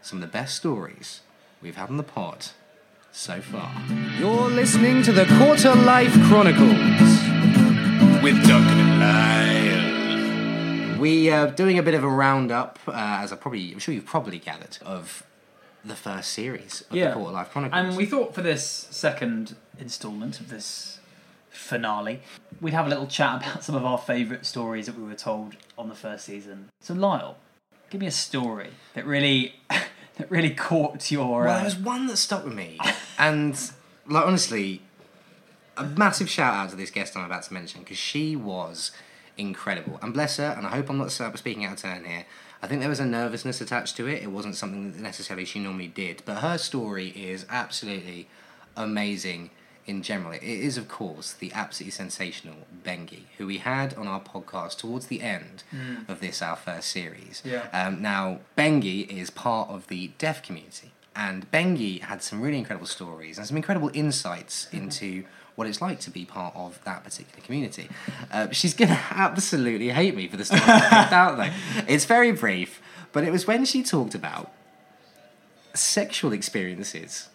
some 0.00 0.18
of 0.18 0.22
the 0.22 0.32
best 0.32 0.56
stories 0.56 1.20
we've 1.60 1.76
had 1.76 1.88
on 1.88 1.96
the 1.96 2.02
pod 2.02 2.46
so 3.10 3.40
far. 3.40 3.72
You're 4.18 4.48
listening 4.48 5.02
to 5.02 5.12
the 5.12 5.26
Quarter 5.38 5.74
Life 5.74 6.12
Chronicles. 6.24 7.20
With 8.22 8.46
Duncan 8.46 8.78
and 8.78 9.00
Lyle. 9.00 10.98
We 11.00 11.28
are 11.30 11.50
doing 11.50 11.78
a 11.78 11.82
bit 11.82 11.94
of 11.94 12.04
a 12.04 12.08
roundup, 12.08 12.78
uh, 12.86 12.92
as 12.94 13.32
I 13.32 13.36
probably, 13.36 13.72
I'm 13.72 13.80
sure 13.80 13.92
you've 13.92 14.06
probably 14.06 14.38
gathered, 14.38 14.78
of 14.82 15.24
the 15.84 15.96
first 15.96 16.32
series 16.32 16.82
of 16.90 16.96
Yeah. 16.96 17.08
the 17.08 17.14
Quarter 17.14 17.32
Life 17.32 17.50
Chronicles. 17.50 17.78
And 17.78 17.96
we 17.96 18.06
thought 18.06 18.34
for 18.34 18.42
this 18.42 18.86
second 18.90 19.56
instalment 19.78 20.40
of 20.40 20.48
this 20.48 21.00
finale, 21.50 22.22
we'd 22.60 22.74
have 22.74 22.86
a 22.86 22.88
little 22.88 23.06
chat 23.06 23.42
about 23.42 23.64
some 23.64 23.74
of 23.74 23.84
our 23.84 23.98
favourite 23.98 24.46
stories 24.46 24.86
that 24.86 24.96
we 24.96 25.02
were 25.04 25.14
told 25.14 25.56
on 25.76 25.88
the 25.88 25.94
first 25.94 26.24
season. 26.24 26.68
So 26.80 26.94
Lyle, 26.94 27.36
give 27.90 28.00
me 28.00 28.06
a 28.06 28.10
story 28.12 28.70
that 28.94 29.04
really 29.06 29.56
that 29.70 30.30
really 30.30 30.50
caught 30.54 31.10
your 31.10 31.42
Well, 31.42 31.50
uh, 31.52 31.56
there 31.56 31.64
was 31.64 31.76
one 31.76 32.06
that 32.06 32.16
stuck 32.16 32.44
with 32.44 32.54
me, 32.54 32.78
and 33.18 33.58
like 34.06 34.26
honestly, 34.26 34.82
a 35.76 35.84
massive 35.84 36.28
shout 36.28 36.54
out 36.54 36.70
to 36.70 36.76
this 36.76 36.90
guest 36.90 37.16
I'm 37.16 37.24
about 37.24 37.42
to 37.44 37.54
mention 37.54 37.80
because 37.80 37.98
she 37.98 38.36
was 38.36 38.92
incredible, 39.36 39.98
and 40.02 40.12
bless 40.12 40.36
her. 40.36 40.54
And 40.56 40.66
I 40.66 40.70
hope 40.70 40.90
I'm 40.90 40.98
not 40.98 41.10
speaking 41.10 41.64
out 41.64 41.72
of 41.74 41.78
turn 41.78 42.04
here. 42.04 42.26
I 42.62 42.68
think 42.68 42.80
there 42.80 42.88
was 42.88 43.00
a 43.00 43.06
nervousness 43.06 43.60
attached 43.60 43.96
to 43.96 44.06
it. 44.06 44.22
It 44.22 44.30
wasn't 44.30 44.54
something 44.54 44.92
that 44.92 45.00
necessarily 45.00 45.44
she 45.44 45.58
normally 45.58 45.88
did, 45.88 46.22
but 46.24 46.36
her 46.36 46.56
story 46.58 47.08
is 47.08 47.44
absolutely 47.50 48.28
amazing 48.76 49.50
in 49.84 50.02
general. 50.02 50.32
It 50.32 50.44
is, 50.44 50.78
of 50.78 50.86
course, 50.88 51.32
the 51.32 51.52
absolutely 51.52 51.90
sensational 51.90 52.54
Bengi, 52.84 53.24
who 53.38 53.48
we 53.48 53.58
had 53.58 53.94
on 53.94 54.06
our 54.06 54.20
podcast 54.20 54.78
towards 54.78 55.06
the 55.06 55.22
end 55.22 55.64
of 56.06 56.20
this, 56.20 56.40
our 56.40 56.54
first 56.54 56.88
series. 56.88 57.42
Yeah. 57.44 57.66
Um, 57.72 58.00
now, 58.00 58.38
Bengi 58.56 59.08
is 59.08 59.30
part 59.30 59.68
of 59.68 59.88
the 59.88 60.12
deaf 60.18 60.40
community, 60.42 60.92
and 61.16 61.50
Bengi 61.50 62.00
had 62.00 62.22
some 62.22 62.40
really 62.40 62.58
incredible 62.58 62.86
stories 62.86 63.38
and 63.38 63.46
some 63.46 63.56
incredible 63.56 63.90
insights 63.92 64.68
into 64.72 65.24
what 65.54 65.66
it's 65.66 65.80
like 65.82 66.00
to 66.00 66.10
be 66.10 66.24
part 66.24 66.54
of 66.56 66.82
that 66.84 67.04
particular 67.04 67.42
community. 67.44 67.88
Uh, 68.30 68.50
she's 68.50 68.74
going 68.74 68.88
to 68.96 69.00
absolutely 69.10 69.90
hate 69.90 70.14
me 70.16 70.26
for 70.28 70.36
the 70.36 70.44
story 70.44 70.62
I 70.64 70.80
picked 70.80 71.12
out, 71.12 71.36
though. 71.36 71.50
It's 71.92 72.04
very 72.06 72.32
brief, 72.32 72.80
but 73.12 73.24
it 73.24 73.30
was 73.32 73.46
when 73.46 73.64
she 73.64 73.82
talked 73.82 74.14
about 74.14 74.50
sexual 75.74 76.32
experiences 76.32 77.28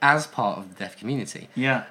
as 0.00 0.26
part 0.26 0.58
of 0.58 0.68
the 0.70 0.74
deaf 0.84 0.96
community. 0.98 1.48
yeah. 1.54 1.84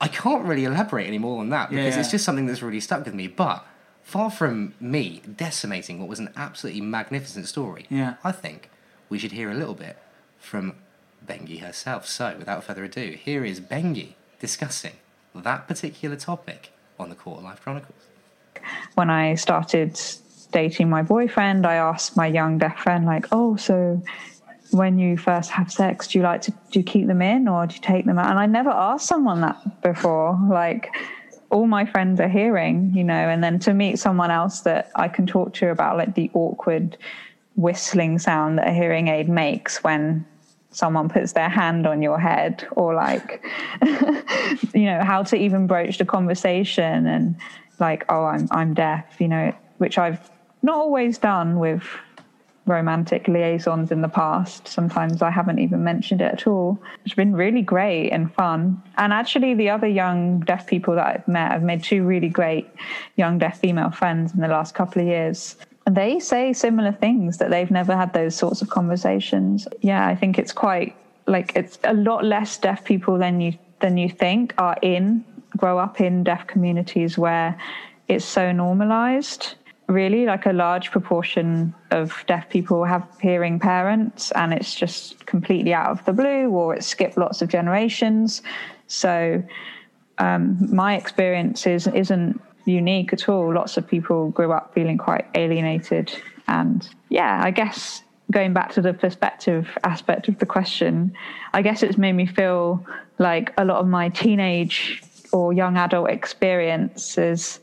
I 0.00 0.06
can't 0.06 0.44
really 0.44 0.62
elaborate 0.62 1.08
any 1.08 1.18
more 1.18 1.40
on 1.40 1.48
that 1.48 1.70
because 1.70 1.94
Yeah, 1.96 2.00
it's 2.00 2.10
just 2.12 2.24
something 2.24 2.46
that's 2.46 2.62
really 2.62 2.78
stuck 2.78 3.04
with 3.04 3.14
me. 3.14 3.26
But 3.26 3.66
far 4.04 4.30
from 4.30 4.74
me 4.78 5.22
decimating 5.36 5.98
what 5.98 6.08
was 6.08 6.20
an 6.20 6.30
absolutely 6.36 6.82
magnificent 6.82 7.48
story, 7.48 7.84
Yeah. 7.90 8.14
I 8.22 8.30
think 8.30 8.70
we 9.08 9.18
should 9.18 9.32
hear 9.32 9.50
a 9.50 9.54
little 9.54 9.74
bit 9.74 9.98
from 10.38 10.76
Bengi 11.26 11.58
herself. 11.62 12.06
So, 12.06 12.36
without 12.38 12.62
further 12.62 12.84
ado, 12.84 13.18
here 13.20 13.44
is 13.44 13.60
Bengi 13.60 14.10
discussing 14.38 14.92
that 15.42 15.68
particular 15.68 16.16
topic 16.16 16.70
on 16.98 17.08
the 17.08 17.14
Quarter 17.14 17.42
Life 17.42 17.60
Chronicles. 17.62 18.02
when 18.94 19.10
I 19.10 19.34
started 19.34 20.00
dating 20.52 20.88
my 20.88 21.02
boyfriend, 21.02 21.66
I 21.66 21.74
asked 21.74 22.16
my 22.16 22.26
young 22.26 22.58
deaf 22.58 22.80
friend, 22.80 23.06
like, 23.06 23.26
oh, 23.32 23.56
so 23.56 24.02
when 24.70 24.98
you 24.98 25.16
first 25.16 25.50
have 25.50 25.72
sex, 25.72 26.08
do 26.08 26.18
you 26.18 26.24
like 26.24 26.42
to 26.42 26.50
do 26.70 26.80
you 26.80 26.82
keep 26.82 27.06
them 27.06 27.22
in 27.22 27.48
or 27.48 27.66
do 27.66 27.74
you 27.74 27.80
take 27.80 28.04
them 28.04 28.18
out? 28.18 28.30
And 28.30 28.38
I 28.38 28.46
never 28.46 28.70
asked 28.70 29.06
someone 29.06 29.40
that 29.40 29.82
before. 29.82 30.38
Like 30.48 30.90
all 31.50 31.66
my 31.66 31.86
friends 31.86 32.20
are 32.20 32.28
hearing, 32.28 32.92
you 32.94 33.04
know, 33.04 33.14
and 33.14 33.42
then 33.42 33.58
to 33.60 33.72
meet 33.72 33.98
someone 33.98 34.30
else 34.30 34.60
that 34.60 34.90
I 34.94 35.08
can 35.08 35.26
talk 35.26 35.54
to 35.54 35.70
about 35.70 35.96
like 35.96 36.14
the 36.14 36.30
awkward 36.34 36.98
whistling 37.56 38.18
sound 38.18 38.58
that 38.58 38.68
a 38.68 38.72
hearing 38.72 39.08
aid 39.08 39.28
makes 39.28 39.82
when 39.82 40.26
someone 40.70 41.08
puts 41.08 41.32
their 41.32 41.48
hand 41.48 41.86
on 41.86 42.02
your 42.02 42.18
head 42.18 42.66
or 42.72 42.94
like 42.94 43.44
you 44.74 44.84
know 44.84 45.00
how 45.02 45.22
to 45.22 45.36
even 45.36 45.66
broach 45.66 45.98
the 45.98 46.04
conversation 46.04 47.06
and 47.06 47.36
like 47.78 48.04
oh 48.08 48.24
i'm 48.24 48.46
i'm 48.50 48.74
deaf 48.74 49.16
you 49.18 49.28
know 49.28 49.54
which 49.78 49.96
i've 49.98 50.30
not 50.62 50.76
always 50.76 51.18
done 51.18 51.58
with 51.58 51.82
romantic 52.68 53.26
liaisons 53.28 53.90
in 53.90 54.02
the 54.02 54.08
past. 54.08 54.68
Sometimes 54.68 55.22
i 55.22 55.30
haven't 55.30 55.58
even 55.58 55.82
mentioned 55.82 56.20
it 56.20 56.32
at 56.32 56.46
all. 56.46 56.78
It's 57.04 57.14
been 57.14 57.34
really 57.34 57.62
great 57.62 58.10
and 58.10 58.32
fun. 58.34 58.82
And 58.98 59.12
actually 59.12 59.54
the 59.54 59.70
other 59.70 59.86
young 59.88 60.40
deaf 60.40 60.66
people 60.66 60.94
that 60.94 61.06
i've 61.06 61.28
met 61.28 61.52
i've 61.52 61.62
made 61.62 61.82
two 61.82 62.04
really 62.04 62.28
great 62.28 62.68
young 63.16 63.38
deaf 63.38 63.58
female 63.58 63.90
friends 63.90 64.34
in 64.34 64.40
the 64.40 64.48
last 64.48 64.74
couple 64.74 65.00
of 65.00 65.08
years 65.08 65.56
they 65.90 66.20
say 66.20 66.52
similar 66.52 66.92
things 66.92 67.38
that 67.38 67.50
they've 67.50 67.70
never 67.70 67.96
had 67.96 68.12
those 68.12 68.34
sorts 68.34 68.62
of 68.62 68.70
conversations. 68.70 69.66
Yeah 69.80 70.06
i 70.06 70.14
think 70.14 70.38
it's 70.38 70.52
quite 70.52 70.96
like 71.26 71.54
it's 71.56 71.78
a 71.84 71.94
lot 71.94 72.24
less 72.24 72.58
deaf 72.58 72.84
people 72.84 73.18
than 73.18 73.40
you 73.40 73.52
than 73.80 73.96
you 73.96 74.08
think 74.08 74.54
are 74.58 74.76
in 74.82 75.24
grow 75.56 75.78
up 75.78 76.00
in 76.00 76.24
deaf 76.24 76.46
communities 76.46 77.18
where 77.18 77.58
it's 78.08 78.24
so 78.24 78.52
normalized. 78.52 79.54
Really 79.86 80.26
like 80.26 80.46
a 80.46 80.52
large 80.52 80.90
proportion 80.90 81.74
of 81.90 82.24
deaf 82.26 82.50
people 82.50 82.84
have 82.84 83.06
hearing 83.20 83.58
parents 83.58 84.30
and 84.32 84.52
it's 84.52 84.74
just 84.74 85.24
completely 85.26 85.72
out 85.72 85.90
of 85.90 86.04
the 86.04 86.12
blue 86.12 86.50
or 86.50 86.74
it's 86.74 86.86
skipped 86.86 87.16
lots 87.16 87.40
of 87.40 87.48
generations. 87.48 88.42
So 88.86 89.42
um, 90.18 90.58
my 90.74 90.96
experience 90.96 91.66
is, 91.66 91.86
isn't 91.86 92.40
unique 92.72 93.12
at 93.12 93.28
all. 93.28 93.52
Lots 93.52 93.76
of 93.76 93.86
people 93.86 94.30
grew 94.30 94.52
up 94.52 94.74
feeling 94.74 94.98
quite 94.98 95.26
alienated. 95.34 96.12
And 96.46 96.88
yeah 97.10 97.40
i 97.42 97.50
guess 97.50 98.02
going 98.30 98.52
back 98.52 98.72
to 98.72 98.82
the 98.82 98.92
perspective 98.92 99.68
aspect 99.84 100.28
of 100.28 100.38
the 100.38 100.46
question 100.46 101.12
i 101.54 101.62
guess 101.62 101.82
it's 101.82 101.96
made 101.96 102.12
me 102.12 102.26
feel 102.26 102.84
like 103.18 103.52
a 103.56 103.64
lot 103.64 103.78
of 103.78 103.86
my 103.86 104.08
teenage 104.10 105.02
or 105.32 105.52
young 105.52 105.76
adult 105.76 106.10
experiences 106.10 107.60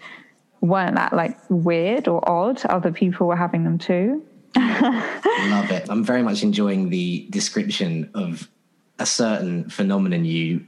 weren't 0.62 0.96
that 0.96 1.14
like 1.14 1.38
weird 1.50 2.08
or 2.08 2.28
odd. 2.30 2.64
Other 2.66 2.92
people 2.92 3.28
were 3.28 3.36
having 3.36 3.64
them 3.64 3.78
too. 3.78 4.24
Love 4.56 5.72
it. 5.72 5.88
I'm 5.90 6.04
very 6.04 6.24
much 6.24 6.44
enjoying 6.44 6.90
the 6.90 7.28
description 7.30 8.10
of 8.14 8.50
a 9.00 9.06
certain 9.06 9.70
phenomenon 9.70 10.26
you 10.26 10.66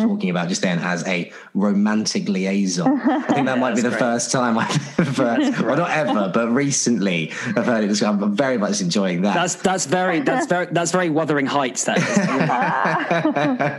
talking 0.00 0.30
about 0.30 0.48
just 0.48 0.62
then 0.62 0.78
as 0.78 1.06
a 1.06 1.32
romantic 1.54 2.28
liaison. 2.28 3.00
I 3.00 3.20
think 3.22 3.46
that 3.46 3.58
might 3.58 3.74
be 3.74 3.80
the 3.82 3.90
first 3.90 4.30
time 4.30 4.58
I've 4.58 4.98
ever, 5.00 5.24
well, 5.66 5.76
not 5.76 5.90
ever, 5.90 6.30
but 6.32 6.50
recently 6.50 7.32
I've 7.56 7.66
heard 7.66 7.84
it 7.84 7.88
described. 7.88 8.22
I'm 8.22 8.36
very 8.36 8.58
much 8.58 8.80
enjoying 8.80 9.22
that. 9.22 9.34
That's 9.34 9.54
that's 9.56 9.86
very 9.86 10.20
that's 10.20 10.46
very 10.46 10.66
that's 10.66 10.92
very 10.92 11.10
Wuthering 11.10 11.46
Heights. 11.46 11.84
That 11.84 11.98
is. 11.98 12.04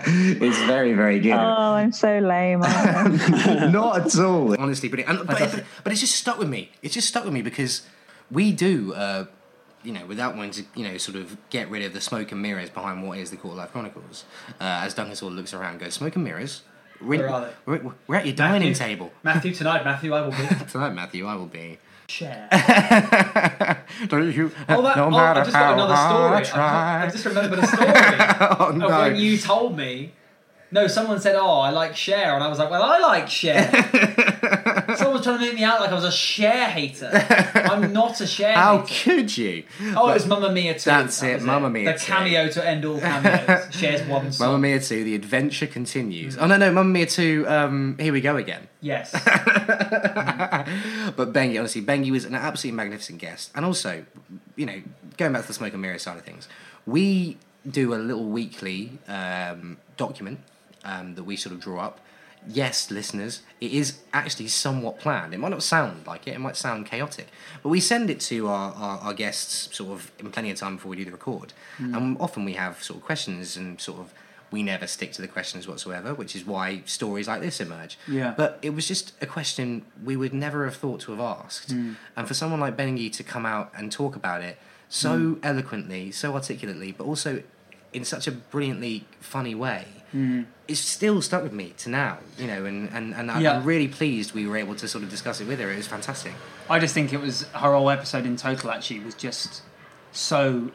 it's 0.42 0.58
very, 0.64 0.94
very 0.94 1.20
good. 1.20 1.34
oh 1.34 1.74
i'm 1.74 1.92
so 1.92 2.20
lame 2.20 2.64
aren't 2.64 3.22
at 4.06 4.20
all. 4.20 4.56
honestly 4.60 4.90
brilliant. 4.90 5.20
And, 5.20 5.28
but, 5.28 5.40
but, 5.40 5.64
but 5.84 5.92
it's 5.92 6.02
just 6.02 6.16
stuck 6.16 6.38
with 6.38 6.50
me. 6.50 6.72
It's 6.82 6.94
just 6.94 7.08
stuck 7.08 7.24
with 7.24 7.34
me 7.34 7.42
because 7.42 7.84
we 8.30 8.52
do, 8.52 8.94
uh, 8.94 9.26
you 9.84 9.92
know, 9.92 10.06
without 10.06 10.36
wanting 10.36 10.52
to, 10.52 10.66
you 10.76 10.88
know, 10.88 10.98
sort 10.98 11.18
of 11.18 11.38
get 11.50 11.70
rid 11.70 11.84
of 11.84 11.94
the 11.94 12.02
smoke 12.02 12.32
and 12.32 12.42
mirrors 12.42 12.70
behind 12.70 13.08
what 13.08 13.18
is 13.18 13.32
the 13.32 13.38
Quarter 13.38 13.58
Life 13.58 13.72
Chronicles. 13.72 14.26
Uh, 14.60 14.82
as 14.84 14.94
Duncan 14.94 15.16
sort 15.16 15.34
of 15.34 15.38
looks 15.38 15.54
around, 15.54 15.72
and 15.72 15.80
goes 15.80 15.94
smoke 15.94 16.16
and 16.16 16.24
mirrors. 16.24 16.62
We're, 17.02 17.20
Where 17.20 17.30
are 17.30 17.42
they? 17.42 17.52
We're, 17.66 17.94
we're 18.08 18.16
at 18.16 18.26
your 18.28 18.36
dining 18.36 18.74
table 18.74 19.12
Matthew 19.24 19.54
tonight, 19.54 19.84
Matthew, 19.84 20.14
I 20.14 20.22
will 20.22 20.32
be. 20.32 20.66
tonight, 20.70 20.94
Matthew. 20.94 21.26
I 21.26 21.36
will 21.36 21.48
be. 21.48 21.80
Cher. 22.08 22.48
Don't 24.08 24.36
you? 24.36 24.52
Oh, 24.68 24.82
that, 24.82 24.98
no 24.98 25.06
oh, 25.06 25.10
matter 25.12 25.40
I 25.40 25.44
just 25.44 25.54
got 25.54 25.74
another 25.74 25.96
story. 25.96 26.62
I 26.62 27.06
I, 27.06 27.10
just 27.10 27.26
remembered 27.26 27.60
a 27.60 27.68
story 27.68 27.88
Oh 27.90 28.68
of 28.70 28.76
no! 28.76 28.88
when 28.88 29.16
you 29.16 29.38
told 29.38 29.78
me. 29.78 30.14
No, 30.74 30.88
someone 30.88 31.20
said, 31.20 31.36
"Oh, 31.36 31.60
I 31.60 31.70
like 31.72 31.96
Cher," 31.96 32.34
and 32.34 32.44
I 32.44 32.48
was 32.48 32.58
like, 32.58 32.70
"Well, 32.70 32.84
I 32.84 33.00
like 33.00 33.30
Cher." 33.30 33.70
Was 35.12 35.24
trying 35.24 35.40
to 35.40 35.46
make 35.46 35.56
me 35.56 35.64
out 35.64 35.80
like 35.82 35.90
I 35.90 35.94
was 35.94 36.04
a 36.06 36.12
Cher 36.12 36.68
hater. 36.70 37.10
I'm 37.56 37.92
not 37.94 38.20
a 38.22 38.28
Cher 38.28 38.50
hater. 38.50 38.60
How 38.60 38.78
hater. 38.86 39.04
could 39.04 39.38
you? 39.38 39.64
Oh, 39.96 40.10
it 40.10 40.14
was 40.14 40.26
Mamma 40.28 40.52
Mia 40.52 40.74
2. 40.78 40.90
That's 40.90 41.20
That 41.20 41.30
it, 41.30 41.42
Mamma 41.42 41.70
Mia 41.70 41.94
The 41.94 42.00
2. 42.00 42.06
cameo 42.06 42.48
to 42.50 42.68
end 42.68 42.86
all 42.86 43.00
cameos. 43.00 43.68
Cher's 43.76 44.02
one 44.08 44.32
song. 44.32 44.48
Mamma 44.48 44.60
Mia 44.60 44.80
2, 44.80 45.04
The 45.04 45.16
Adventure 45.16 45.68
Continues. 45.68 46.38
Oh, 46.38 46.48
no, 46.48 46.58
no, 46.58 46.72
Mamma 46.72 46.90
Mia 46.90 47.06
2, 47.06 47.46
um, 47.48 47.98
Here 48.00 48.14
We 48.14 48.22
Go 48.22 48.38
Again. 48.38 48.68
Yes. 48.82 49.12
But 51.16 51.34
Bengi, 51.34 51.60
honestly, 51.60 51.82
Bengi 51.82 52.12
was 52.12 52.26
an 52.26 52.36
absolutely 52.36 52.78
magnificent 52.78 53.20
guest. 53.20 53.52
And 53.56 53.66
also, 53.66 54.06
you 54.56 54.66
know, 54.66 54.82
going 55.18 55.34
back 55.34 55.42
to 55.44 55.48
the 55.48 55.54
smoke 55.54 55.74
and 55.74 55.82
mirror 55.82 55.98
side 56.00 56.18
of 56.18 56.24
things, 56.24 56.48
we 56.86 57.38
do 57.70 57.94
a 57.94 57.98
little 57.98 58.26
weekly 58.26 58.98
um, 59.08 59.78
document 59.98 60.40
um, 60.84 61.16
that 61.16 61.24
we 61.24 61.36
sort 61.36 61.54
of 61.54 61.62
draw 61.62 61.82
up. 61.82 62.00
Yes, 62.48 62.90
listeners, 62.90 63.42
it 63.60 63.72
is 63.72 64.00
actually 64.14 64.48
somewhat 64.48 65.00
planned. 65.00 65.34
It 65.34 65.38
might 65.38 65.50
not 65.52 65.64
sound 65.64 66.08
like 66.08 66.28
it, 66.28 66.36
it 66.36 66.40
might 66.40 66.56
sound 66.56 66.86
chaotic, 66.86 67.28
but 67.62 67.70
we 67.70 67.80
send 67.80 68.10
it 68.10 68.20
to 68.22 68.48
our, 68.48 68.74
our, 68.74 68.98
our 69.00 69.14
guests 69.14 69.76
sort 69.76 69.92
of 69.92 70.12
in 70.20 70.32
plenty 70.32 70.50
of 70.50 70.58
time 70.58 70.76
before 70.76 70.90
we 70.90 70.98
do 70.98 71.06
the 71.06 71.12
record. 71.12 71.54
Hmm. 71.78 71.94
And 71.94 72.18
often 72.20 72.44
we 72.46 72.54
have 72.54 72.82
sort 72.82 72.98
of 72.98 73.06
questions 73.06 73.56
and 73.58 73.80
sort 73.80 74.00
of 74.00 74.14
we 74.52 74.64
never 74.64 74.86
stick 74.86 75.14
to 75.14 75.22
the 75.22 75.28
questions 75.28 75.68
whatsoever, 75.68 76.14
which 76.14 76.36
is 76.36 76.46
why 76.46 76.82
stories 76.86 77.28
like 77.28 77.42
this 77.42 77.62
emerge. 77.62 77.98
Yeah. 78.08 78.34
But 78.36 78.60
it 78.62 78.72
was 78.72 78.88
just 78.88 79.14
a 79.22 79.26
question 79.26 79.86
we 80.04 80.18
would 80.18 80.34
never 80.34 80.66
have 80.66 80.76
thought 80.76 81.00
to 81.02 81.12
have 81.12 81.22
asked. 81.22 81.72
Hmm. 81.72 81.94
And 82.18 82.28
for 82.28 82.34
someone 82.34 82.60
like 82.60 82.76
Bengi 82.76 83.12
to 83.14 83.24
come 83.24 83.46
out 83.46 83.72
and 83.76 83.92
talk 83.92 84.16
about 84.16 84.42
it 84.42 84.58
so 84.90 85.18
hmm. 85.18 85.34
eloquently, 85.44 86.12
so 86.12 86.34
articulately, 86.34 86.92
but 86.92 87.06
also 87.06 87.44
in 87.94 88.04
such 88.04 88.28
a 88.28 88.32
brilliantly 88.32 89.06
funny 89.20 89.56
way, 89.56 89.86
it's 90.68 90.80
still 90.80 91.22
stuck 91.22 91.42
with 91.44 91.54
me 91.54 91.74
to 91.78 91.90
now, 91.90 92.18
you 92.38 92.46
know, 92.48 92.66
and, 92.66 92.90
and, 92.92 93.14
and 93.16 93.32
I'm- 93.32 93.42
Yeah. 93.42 93.62
Really 93.64 93.88
pleased 93.88 94.34
we 94.34 94.46
were 94.46 94.58
able 94.58 94.76
to 94.76 94.88
sort 94.88 95.04
of 95.06 95.10
discuss 95.10 95.40
it 95.40 95.48
with 95.48 95.60
her. 95.60 95.72
It 95.72 95.78
was 95.78 95.88
fantastic. 95.88 96.34
I 96.70 96.80
just 96.80 96.94
think 96.94 97.14
it 97.14 97.22
was 97.22 97.44
her 97.54 97.72
whole 97.74 97.90
episode 97.90 98.26
in 98.26 98.36
total 98.36 98.72
actually 98.72 99.00
was 99.00 99.16
just 99.16 99.62
so 100.12 100.72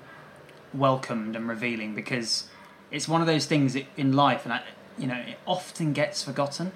welcomed 0.72 1.37
and 1.37 1.49
revealing 1.49 1.95
because 1.95 2.49
it's 2.91 3.07
one 3.07 3.20
of 3.20 3.26
those 3.26 3.45
things 3.47 3.76
in 3.97 4.12
life 4.14 4.45
and 4.45 4.55
I, 4.55 4.62
you 4.99 5.07
know 5.07 5.16
it 5.16 5.39
often 5.47 5.93
gets 5.93 6.22
forgotten. 6.22 6.72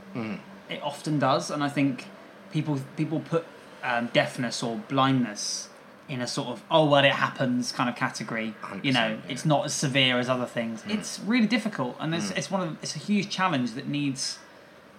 It 0.69 0.81
often 0.83 1.19
does, 1.19 1.51
and 1.51 1.65
I 1.65 1.69
think 1.71 2.07
people 2.53 2.79
people 2.97 3.21
put 3.21 3.45
um, 3.83 4.11
deafness 4.13 4.63
or 4.63 4.77
blindness 4.89 5.70
in 6.11 6.21
a 6.21 6.27
sort 6.27 6.49
of 6.49 6.63
oh 6.71 6.85
well 6.87 7.05
it 7.05 7.13
happens 7.13 7.73
kind 7.73 7.89
of 7.89 7.97
category. 7.97 8.55
You 8.83 8.93
know, 8.93 9.01
100%, 9.01 9.11
yeah. 9.11 9.33
it's 9.33 9.45
not 9.45 9.65
as 9.65 9.75
severe 9.75 10.19
as 10.19 10.29
other 10.29 10.45
things. 10.45 10.83
Hmm. 10.83 10.91
It's 10.91 11.21
really 11.21 11.47
difficult, 11.47 11.97
and 12.01 12.15
it's 12.15 12.31
hmm. 12.31 12.37
it's 12.37 12.51
one 12.51 12.61
of 12.61 12.77
it's 12.83 12.97
a 12.97 12.99
huge 12.99 13.31
challenge 13.31 13.73
that 13.75 13.89
needs 13.89 14.39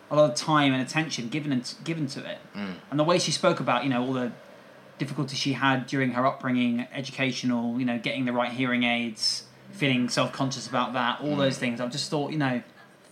a 0.09 0.15
lot 0.15 0.29
of 0.29 0.35
time 0.35 0.73
and 0.73 0.81
attention 0.81 1.29
given 1.29 1.51
and 1.51 1.73
given 1.83 2.07
to 2.07 2.19
it. 2.29 2.39
Hmm. 2.53 2.71
And 2.89 2.99
the 2.99 3.03
way 3.03 3.19
she 3.19 3.31
spoke 3.31 3.59
about, 3.59 3.83
you 3.83 3.89
know, 3.89 4.03
all 4.05 4.13
the 4.13 4.31
difficulties 4.97 5.37
she 5.37 5.53
had 5.53 5.87
during 5.87 6.11
her 6.11 6.25
upbringing, 6.25 6.87
educational, 6.93 7.79
you 7.79 7.85
know, 7.85 7.97
getting 7.97 8.25
the 8.25 8.33
right 8.33 8.51
hearing 8.51 8.83
aids, 8.83 9.43
feeling 9.71 10.09
self-conscious 10.09 10.67
about 10.67 10.93
that, 10.93 11.21
all 11.21 11.35
those 11.35 11.57
things. 11.57 11.79
I've 11.79 11.91
just 11.91 12.11
thought, 12.11 12.31
you 12.31 12.37
know, 12.37 12.61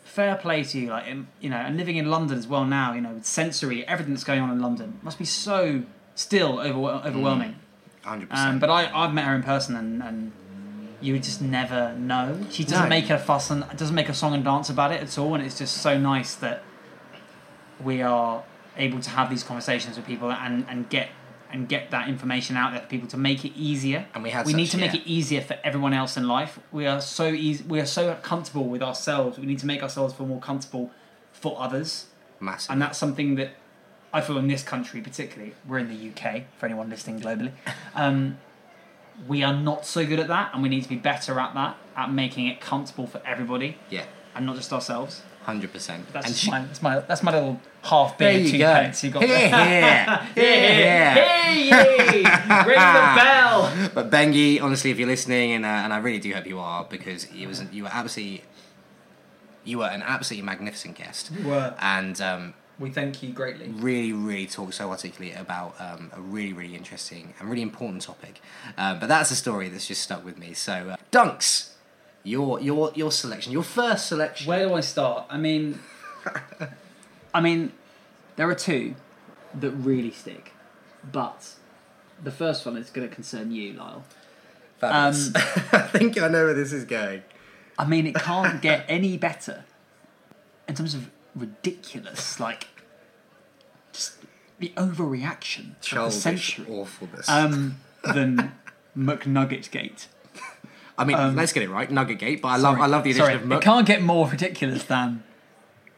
fair 0.03 0.35
play 0.35 0.63
to 0.63 0.79
you, 0.79 0.89
like, 0.89 1.05
you 1.39 1.49
know, 1.49 1.57
and 1.57 1.77
living 1.77 1.95
in 1.95 2.09
London 2.09 2.37
as 2.37 2.47
well 2.47 2.65
now, 2.65 2.93
you 2.93 3.01
know, 3.01 3.13
with 3.13 3.25
sensory, 3.25 3.87
everything 3.87 4.13
that's 4.13 4.25
going 4.25 4.41
on 4.41 4.51
in 4.51 4.61
London 4.61 4.99
must 5.01 5.17
be 5.17 5.25
so 5.25 5.83
still 6.15 6.57
overwhel- 6.57 7.05
overwhelming. 7.05 7.55
100%. 8.05 8.27
Um, 8.31 8.59
but 8.59 8.69
I, 8.69 8.89
I've 8.93 9.13
met 9.13 9.25
her 9.25 9.35
in 9.35 9.43
person, 9.43 9.75
and, 9.75 10.01
and 10.01 10.31
you 11.01 11.17
just 11.19 11.41
never 11.41 11.93
know. 11.95 12.39
She 12.49 12.63
doesn't 12.63 12.83
No. 12.85 12.89
make 12.89 13.09
a 13.09 13.17
fuss 13.17 13.49
and 13.49 13.65
doesn't 13.77 13.95
make 13.95 14.09
a 14.09 14.13
song 14.13 14.33
and 14.33 14.43
dance 14.43 14.69
about 14.69 14.91
it 14.91 15.01
at 15.01 15.17
all, 15.17 15.35
and 15.35 15.43
it's 15.43 15.57
just 15.57 15.77
so 15.77 15.97
nice 15.97 16.35
that 16.35 16.63
we 17.83 18.01
are 18.01 18.43
able 18.77 18.99
to 18.99 19.09
have 19.09 19.29
these 19.29 19.43
conversations 19.43 19.97
with 19.97 20.05
people 20.05 20.31
and, 20.31 20.65
and 20.69 20.89
get 20.89 21.09
and 21.51 21.67
get 21.67 21.89
that 21.89 22.07
information 22.07 22.55
out 22.55 22.71
there 22.73 22.81
for 22.81 22.85
people 22.87 23.07
to 23.07 23.17
make 23.17 23.43
it 23.43 23.51
easier. 23.55 24.05
And 24.13 24.21
we 24.23 24.29
had 24.29 24.45
we 24.45 24.53
need 24.53 24.67
such- 24.67 24.73
to 24.73 24.77
make 24.77 24.93
yeah. 24.93 24.99
it 25.01 25.07
easier 25.07 25.41
for 25.41 25.57
everyone 25.63 25.93
else 25.93 26.15
in 26.15 26.27
life. 26.27 26.59
We 26.71 26.85
are 26.85 27.01
so 27.01 27.25
easy. 27.29 27.63
We 27.63 27.79
are 27.79 27.87
so 27.87 28.13
comfortable 28.21 28.65
with 28.65 28.83
ourselves. 28.83 29.39
We 29.39 29.47
need 29.47 29.57
to 29.59 29.65
make 29.65 29.81
ourselves 29.81 30.13
feel 30.13 30.27
more 30.27 30.39
comfortable 30.39 30.91
for 31.31 31.59
others. 31.59 32.05
Massive. 32.39 32.69
And 32.71 32.81
that's 32.81 32.99
something 32.99 33.33
that 33.35 33.53
I 34.11 34.21
feel 34.21 34.37
in 34.37 34.47
this 34.47 34.63
country, 34.63 35.01
particularly, 35.01 35.53
we're 35.67 35.79
in 35.79 35.87
the 35.89 36.09
UK, 36.09 36.43
for 36.57 36.65
anyone 36.65 36.89
listening 36.89 37.19
globally. 37.19 37.51
Um, 37.95 38.37
we 39.27 39.43
are 39.43 39.53
not 39.53 39.85
so 39.85 40.05
good 40.05 40.19
at 40.19 40.27
that, 40.29 40.51
and 40.53 40.63
we 40.63 40.69
need 40.69 40.83
to 40.83 40.89
be 40.89 40.95
better 40.95 41.39
at 41.39 41.53
that, 41.53 41.75
at 41.97 42.11
making 42.11 42.47
it 42.47 42.61
comfortable 42.61 43.07
for 43.07 43.21
everybody, 43.25 43.77
yeah, 43.89 44.05
and 44.35 44.45
not 44.45 44.55
just 44.55 44.71
ourselves. 44.71 45.21
100%. 45.45 46.11
That's, 46.13 46.27
and 46.27 46.35
she, 46.35 46.51
my, 46.51 46.61
that's 46.61 46.81
my 46.81 46.99
that's 46.99 47.23
my 47.23 47.31
little 47.33 47.59
half 47.81 48.17
beer, 48.17 48.45
two 48.47 48.57
go. 48.57 48.73
pence 48.73 49.03
you 49.03 49.09
got 49.09 49.23
Here, 49.23 49.49
there. 49.49 50.27
here, 50.35 50.35
here. 50.35 51.11
Hey, 51.11 51.63
yay! 51.63 52.23
Ring 52.65 52.79
the 52.79 53.13
bell. 53.15 53.89
But 53.93 54.09
Bengi, 54.11 54.61
honestly, 54.61 54.91
if 54.91 54.99
you're 54.99 55.07
listening, 55.07 55.53
and 55.53 55.65
uh, 55.65 55.69
and 55.69 55.93
I 55.93 55.97
really 55.97 56.19
do 56.19 56.31
hope 56.33 56.45
you 56.45 56.59
are, 56.59 56.85
because 56.85 57.25
it 57.25 57.47
was 57.47 57.63
you 57.71 57.83
were 57.83 57.89
absolutely, 57.91 58.43
you 59.63 59.79
were 59.79 59.87
an 59.87 60.03
absolutely 60.03 60.45
magnificent 60.45 60.95
guest, 60.95 61.31
were. 61.43 61.73
and 61.79 62.21
um, 62.21 62.53
We 62.79 62.91
thank 62.91 63.21
you 63.21 63.33
greatly. 63.33 63.67
really, 63.67 64.13
really 64.13 64.47
talked 64.47 64.73
so 64.75 64.89
articulately 64.89 65.37
about 65.37 65.75
um, 65.79 66.11
a 66.15 66.21
really, 66.21 66.53
really 66.53 66.75
interesting 66.75 67.33
and 67.37 67.49
really 67.49 67.61
important 67.61 68.03
topic. 68.03 68.39
Um, 68.77 68.99
but 68.99 69.07
that's 69.07 69.31
a 69.31 69.35
story 69.35 69.67
that's 69.67 69.87
just 69.87 70.01
stuck 70.01 70.23
with 70.23 70.37
me. 70.37 70.53
So, 70.53 70.91
uh, 70.91 70.95
Dunks, 71.11 71.71
your 72.23 72.59
your 72.61 72.91
your 72.95 73.11
selection, 73.11 73.51
your 73.51 73.63
first 73.63 74.07
selection. 74.07 74.47
Where 74.47 74.67
do 74.67 74.73
I 74.73 74.81
start? 74.81 75.25
I 75.29 75.37
mean, 75.37 75.79
I 77.33 77.41
mean, 77.41 77.73
there 78.37 78.49
are 78.49 78.55
two 78.55 78.95
that 79.53 79.71
really 79.71 80.11
stick, 80.11 80.53
but 81.11 81.55
the 82.23 82.31
first 82.31 82.65
one 82.65 82.77
is 82.77 82.89
going 82.89 83.07
to 83.07 83.13
concern 83.13 83.51
you, 83.51 83.73
Lyle. 83.73 84.03
Um, 84.81 85.13
I 85.73 85.89
think 85.91 86.17
I 86.17 86.29
know 86.29 86.45
where 86.45 86.53
this 86.53 86.71
is 86.71 86.85
going. 86.85 87.23
I 87.77 87.85
mean, 87.85 88.07
it 88.07 88.15
can't 88.15 88.61
get 88.61 88.85
any 88.87 89.17
better 89.17 89.65
in 90.67 90.75
terms 90.75 90.93
of 90.93 91.09
ridiculous, 91.35 92.39
like 92.39 92.67
just 93.91 94.13
the 94.59 94.69
overreaction 94.75 95.71
of 95.95 96.05
the 96.05 96.11
century 96.11 96.65
awfulness. 96.69 97.27
um, 97.29 97.77
than 98.13 98.53
McNugget 98.97 99.69
Gate. 99.71 100.07
I 100.97 101.05
mean, 101.05 101.17
um, 101.17 101.35
let's 101.35 101.53
get 101.53 101.63
it 101.63 101.69
right. 101.69 101.89
Nugget 101.89 102.19
Gate, 102.19 102.41
but 102.41 102.49
I 102.49 102.57
love 102.57 102.79
I 102.79 102.87
love 102.87 103.03
the 103.03 103.11
addition 103.11 103.25
Sorry, 103.25 103.35
of 103.35 103.51
it 103.51 103.61
can't 103.61 103.87
get 103.87 104.01
more 104.01 104.27
ridiculous 104.27 104.83
than 104.83 105.23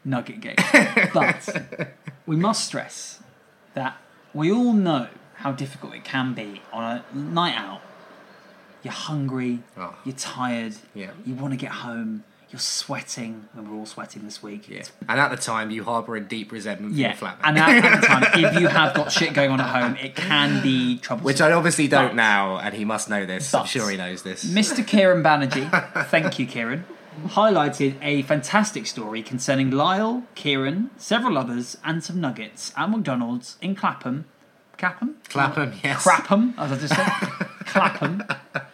Nugget 0.04 0.40
Gate. 0.40 0.60
but 1.14 1.92
we 2.26 2.36
must 2.36 2.64
stress 2.64 3.20
that 3.74 3.96
we 4.32 4.52
all 4.52 4.72
know 4.72 5.08
how 5.36 5.50
difficult 5.50 5.94
it 5.94 6.04
can 6.04 6.34
be 6.34 6.62
on 6.72 7.02
a 7.12 7.16
night 7.16 7.56
out. 7.56 7.80
You're 8.84 8.92
hungry, 8.92 9.60
Oh. 9.76 9.94
you're 10.04 10.14
tired, 10.14 10.74
Yeah. 10.94 11.10
you 11.24 11.34
want 11.34 11.52
to 11.52 11.56
get 11.56 11.70
home, 11.72 12.22
you're 12.52 12.60
sweating, 12.60 13.48
and 13.56 13.70
we're 13.70 13.76
all 13.78 13.86
sweating 13.86 14.24
this 14.24 14.42
week. 14.42 14.68
Yeah. 14.68 14.82
And 15.08 15.18
at 15.18 15.30
the 15.30 15.36
time, 15.36 15.70
you 15.70 15.84
harbour 15.84 16.16
a 16.16 16.20
deep 16.20 16.52
resentment 16.52 16.94
Yeah, 16.94 17.14
for 17.14 17.24
your 17.24 17.34
flatmate. 17.34 17.38
and 17.44 17.58
at, 17.58 17.84
at 17.84 18.00
the 18.00 18.06
time, 18.06 18.22
if 18.44 18.60
you 18.60 18.66
have 18.68 18.94
got 18.94 19.10
shit 19.10 19.32
going 19.32 19.50
on 19.50 19.60
at 19.60 19.68
home, 19.68 19.96
it 19.96 20.14
can 20.14 20.62
be 20.62 20.98
troublesome. 20.98 21.24
Which 21.24 21.40
I 21.40 21.52
obviously 21.52 21.88
don't 21.88 22.08
But- 22.08 22.16
now, 22.16 22.58
and 22.58 22.74
he 22.74 22.84
must 22.84 23.08
know 23.08 23.24
this. 23.26 23.52
I'm 23.54 23.66
sure 23.66 23.88
he 23.90 23.96
knows 23.96 24.22
this. 24.22 24.44
Mr. 24.44 24.86
Kieran 24.86 25.22
Banerjee, 25.22 26.06
thank 26.10 26.38
you, 26.38 26.46
Kieran, 26.46 26.84
highlighted 27.28 27.96
a 28.02 28.22
fantastic 28.22 28.86
story 28.86 29.22
concerning 29.22 29.70
Lyle, 29.70 30.24
Kieran, 30.34 30.90
several 30.96 31.38
others, 31.38 31.78
and 31.84 32.04
some 32.04 32.20
nuggets 32.20 32.72
at 32.76 32.90
McDonald's 32.90 33.56
in 33.62 33.74
Clapham. 33.74 34.26
Clapham? 34.78 35.16
Clapham, 35.28 35.72
yes. 35.84 36.02
Clapham, 36.02 36.54
as 36.58 36.72
I 36.72 36.76
just 36.76 36.94
said. 36.94 37.06
Clapham. 37.66 38.22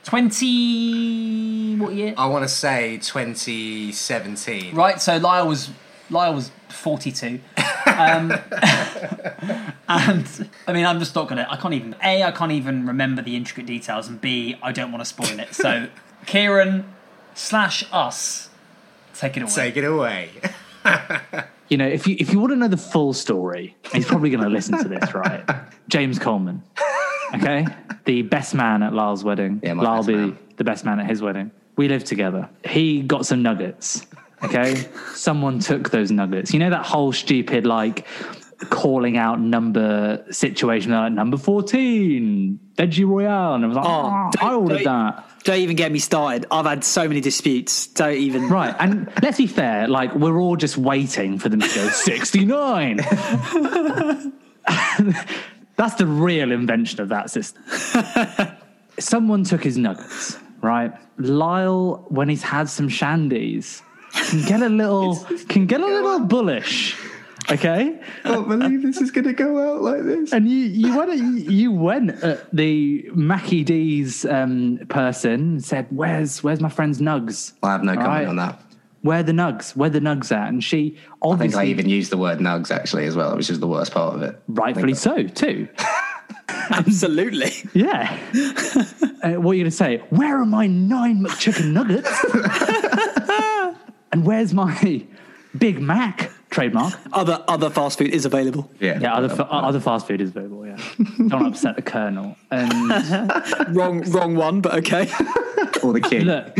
20. 0.09 1.77
What 1.77 1.93
year? 1.93 2.15
I 2.17 2.27
want 2.29 2.43
to 2.43 2.49
say 2.49 2.97
2017. 2.97 4.75
Right, 4.75 5.03
so 5.03 5.19
Lyle 5.19 5.47
was 5.47 5.69
Lyle 6.09 6.33
was 6.33 6.51
42. 6.71 7.41
Um, 7.87 8.33
and 9.87 10.51
I 10.67 10.73
mean, 10.73 10.87
I'm 10.87 10.99
just 10.99 11.15
not 11.15 11.29
gonna. 11.29 11.47
I 11.51 11.57
can't 11.57 11.75
even. 11.75 11.95
A, 12.03 12.23
I 12.23 12.31
can't 12.31 12.53
even 12.53 12.87
remember 12.87 13.21
the 13.21 13.37
intricate 13.37 13.67
details, 13.67 14.09
and 14.09 14.19
B, 14.19 14.57
I 14.63 14.73
don't 14.73 14.93
want 14.93 15.03
to 15.03 15.05
spoil 15.05 15.39
it. 15.41 15.55
So, 15.55 15.89
Kieran 16.27 16.91
slash 17.35 17.85
us, 17.93 18.49
take 19.13 19.37
it 19.37 19.43
away. 19.43 19.53
Take 19.53 19.77
it 19.77 19.85
away. 19.85 20.31
you 21.69 21.77
know, 21.77 21.87
if 21.87 22.07
you 22.07 22.17
if 22.19 22.33
you 22.33 22.41
want 22.41 22.53
to 22.53 22.57
know 22.57 22.69
the 22.69 22.79
full 22.79 23.13
story, 23.13 23.77
he's 23.93 24.07
probably 24.07 24.31
going 24.31 24.43
to 24.43 24.49
listen 24.49 24.79
to 24.79 24.89
this, 24.89 25.13
right? 25.13 25.45
James 25.89 26.19
Coleman, 26.19 26.63
okay, 27.35 27.67
the 28.05 28.23
best 28.23 28.55
man 28.55 28.83
at 28.83 28.93
Lyle's 28.95 29.25
wedding. 29.25 29.61
Yeah, 29.63 29.75
my 29.75 29.83
Lyle 29.83 29.97
best 29.99 30.09
be 30.09 30.15
man. 30.15 30.39
the 30.57 30.65
best 30.65 30.85
man 30.85 31.01
at 31.01 31.09
his 31.09 31.23
wedding. 31.23 31.51
We 31.77 31.89
lived 31.89 32.07
together. 32.07 32.49
He 32.65 33.03
got 33.03 33.27
some 33.27 33.43
nuggets. 33.43 34.07
Okay, 34.43 34.87
someone 35.15 35.59
took 35.61 35.91
those 35.91 36.11
nuggets. 36.11 36.53
You 36.53 36.61
know 36.61 36.71
that 36.71 36.87
whole 36.87 37.13
stupid 37.13 37.67
like 37.67 38.07
calling 38.71 39.17
out 39.17 39.41
number 39.41 40.25
situation, 40.31 40.93
like 40.93 41.13
number 41.13 41.37
fourteen, 41.37 42.59
veggie 42.77 43.07
royale, 43.07 43.55
and 43.55 43.65
I 43.65 43.69
was 43.69 43.77
like, 43.77 43.87
Oh, 43.87 44.31
oh, 44.41 44.47
I 44.47 44.55
ordered 44.55 44.85
that. 44.85 45.25
Don't 45.45 45.61
even 45.61 45.77
get 45.77 45.91
me 45.93 45.99
started. 45.99 46.47
I've 46.51 46.67
had 46.67 46.85
so 46.85 47.09
many 47.09 47.21
disputes. 47.21 47.87
Don't 47.87 48.17
even. 48.17 48.49
Right, 48.49 48.75
and 48.79 49.11
let's 49.23 49.39
be 49.39 49.47
fair, 49.47 49.89
like 49.89 50.15
we're 50.15 50.39
all 50.39 50.57
just 50.57 50.77
waiting 50.77 51.39
for 51.39 51.49
them 51.49 51.61
to 51.61 51.75
go 51.75 51.89
69. 51.93 52.99
That's 55.79 55.95
the 55.95 56.07
real 56.07 56.51
invention 56.53 57.01
of 57.01 57.09
that 57.09 57.31
system. 57.31 57.63
Someone 58.99 59.45
took 59.45 59.63
his 59.63 59.79
nuggets, 59.79 60.37
right? 60.61 60.93
Lyle, 61.19 62.05
when 62.09 62.29
he's 62.29 62.43
had 62.43 62.69
some 62.69 62.89
shandies, 62.89 63.81
can 64.13 64.45
get 64.45 64.61
a 64.61 64.69
little 64.69 65.15
can 65.49 65.67
get 65.67 65.81
a 65.81 65.87
little 65.87 66.21
bullish. 66.21 66.97
Okay? 67.51 67.99
I 68.25 68.29
can't 68.29 68.49
believe 68.49 68.83
this 68.83 69.01
is 69.01 69.11
going 69.11 69.25
to 69.25 69.33
go 69.33 69.57
out 69.77 69.81
like 69.83 70.03
this. 70.03 70.33
And 70.33 70.49
you 70.51 70.59
you 70.59 70.97
went 70.97 71.11
at, 71.13 71.19
you 71.19 71.73
went 71.73 72.11
at 72.23 72.55
the 72.55 73.09
Maccy 73.15 73.65
D's 73.65 74.25
um, 74.27 74.81
person 74.89 75.33
and 75.33 75.65
said, 75.65 75.87
"Where's 75.91 76.43
where's 76.43 76.61
my 76.61 76.69
friend's 76.69 77.01
nugs? 77.01 77.53
I 77.63 77.73
have 77.73 77.85
no 77.85 77.95
comment 77.95 78.07
Right. 78.09 78.27
on 78.27 78.37
that. 78.37 78.61
Where 79.09 79.23
the 79.23 79.33
nugs? 79.33 79.75
Where 79.75 79.91
the 79.91 80.01
nugs 80.01 80.31
at?" 80.31 80.49
And 80.49 80.63
she 80.63 80.79
I 80.79 80.81
think 80.81 81.19
obviously 81.23 81.61
I 81.63 81.65
even 81.67 81.89
used 81.89 82.11
the 82.13 82.19
word 82.19 82.39
nugs 82.41 82.71
actually 82.71 83.07
as 83.07 83.17
well, 83.17 83.35
which 83.37 83.49
is 83.49 83.59
the 83.59 83.67
worst 83.67 83.93
part 83.93 84.15
of 84.15 84.23
it. 84.23 84.35
rightfully 84.49 84.95
so 84.95 85.27
too. 85.27 85.67
Absolutely. 86.71 87.53
Yeah. 87.73 88.17
uh, 89.23 89.41
what 89.41 89.53
are 89.53 89.55
you 89.55 89.63
going 89.63 89.65
to 89.65 89.71
say? 89.71 89.99
Where 90.11 90.39
are 90.41 90.45
my 90.47 90.67
nine 90.67 91.25
McChicken 91.25 91.73
nuggets? 91.73 92.11
and 94.13 94.25
where's 94.27 94.53
my 94.53 95.05
Big 95.57 95.81
Mac 95.81 96.28
trademark? 96.51 96.95
Other 97.13 97.45
other 97.49 97.71
fast 97.71 97.99
food 97.99 98.09
is 98.15 98.25
available. 98.25 98.71
Yeah. 98.81 98.99
Yeah, 99.01 99.15
other, 99.15 99.29
fa- 99.29 99.45
um, 99.55 99.65
other 99.65 99.81
fast 99.81 100.07
food 100.07 100.21
is 100.21 100.31
available. 100.31 100.67
Yeah, 100.67 100.79
don't 101.29 101.47
upset 101.47 101.77
the 101.77 101.83
colonel. 101.83 102.37
And 102.51 102.73
Wrong 103.77 104.03
wrong 104.11 104.35
one, 104.37 104.61
but 104.61 104.75
okay. 104.77 105.11
Or 105.83 105.93
the 105.93 106.01
king. 106.01 106.23
look, 106.25 106.57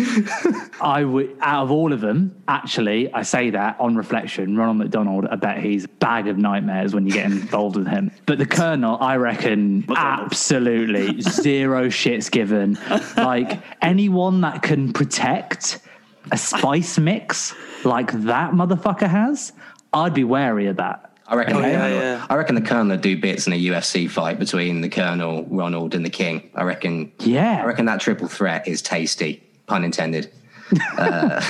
I 0.81 1.03
would 1.05 1.37
out 1.41 1.65
of 1.65 1.71
all 1.73 1.93
of 1.93 2.01
them, 2.01 2.41
actually, 2.47 3.13
I 3.13 3.23
say 3.23 3.51
that 3.51 3.77
on 3.81 3.97
reflection. 3.97 4.57
Ronald 4.57 4.77
McDonald, 4.79 5.27
I 5.29 5.37
bet 5.37 5.59
he's 5.59 5.85
a 5.85 5.89
bag 5.89 6.29
of 6.29 6.37
nightmares 6.39 6.95
when 6.95 7.05
you 7.07 7.13
get 7.13 7.27
involved 7.27 7.77
with 7.77 7.89
him. 7.89 8.11
But 8.27 8.39
the 8.39 8.47
colonel, 8.47 8.97
I 9.01 9.17
reckon, 9.17 9.85
absolutely 9.97 11.21
zero 11.21 11.87
shits 11.87 12.31
given. 12.31 12.79
Like 13.17 13.61
anyone 13.83 14.41
that 14.43 14.63
can 14.63 14.93
protect 14.93 15.81
a 16.31 16.37
spice 16.39 16.99
mix 16.99 17.55
like 17.85 18.13
that 18.25 18.53
motherfucker 18.53 19.09
has, 19.09 19.53
I'd 19.93 20.15
be 20.15 20.25
wary 20.25 20.67
of 20.67 20.77
that. 20.77 21.09
I 21.27 21.35
reckon. 21.35 21.57
Oh, 21.57 21.61
the 21.61 21.69
yeah, 21.69 21.79
Colonel, 21.79 21.99
yeah. 21.99 22.27
I 22.31 22.37
reckon 22.37 22.55
the 22.55 22.63
Colonel 22.63 22.89
would 22.89 23.03
do 23.03 23.17
bits 23.17 23.47
in 23.47 23.53
a 23.53 23.57
UFC 23.57 24.11
fight 24.11 24.39
between 24.39 24.81
the 24.81 24.89
Colonel, 24.89 25.45
Ronald, 25.45 25.95
and 25.95 26.05
the 26.05 26.11
King. 26.11 26.51
I 26.55 26.63
reckon. 26.63 27.13
Yeah. 27.21 27.61
I 27.63 27.67
reckon 27.67 27.85
that 27.85 28.01
triple 28.01 28.29
threat 28.29 28.67
is 28.67 28.81
tasty. 28.81 29.43
Pun 29.67 29.85
intended. 29.85 30.33
Uh, 30.99 31.41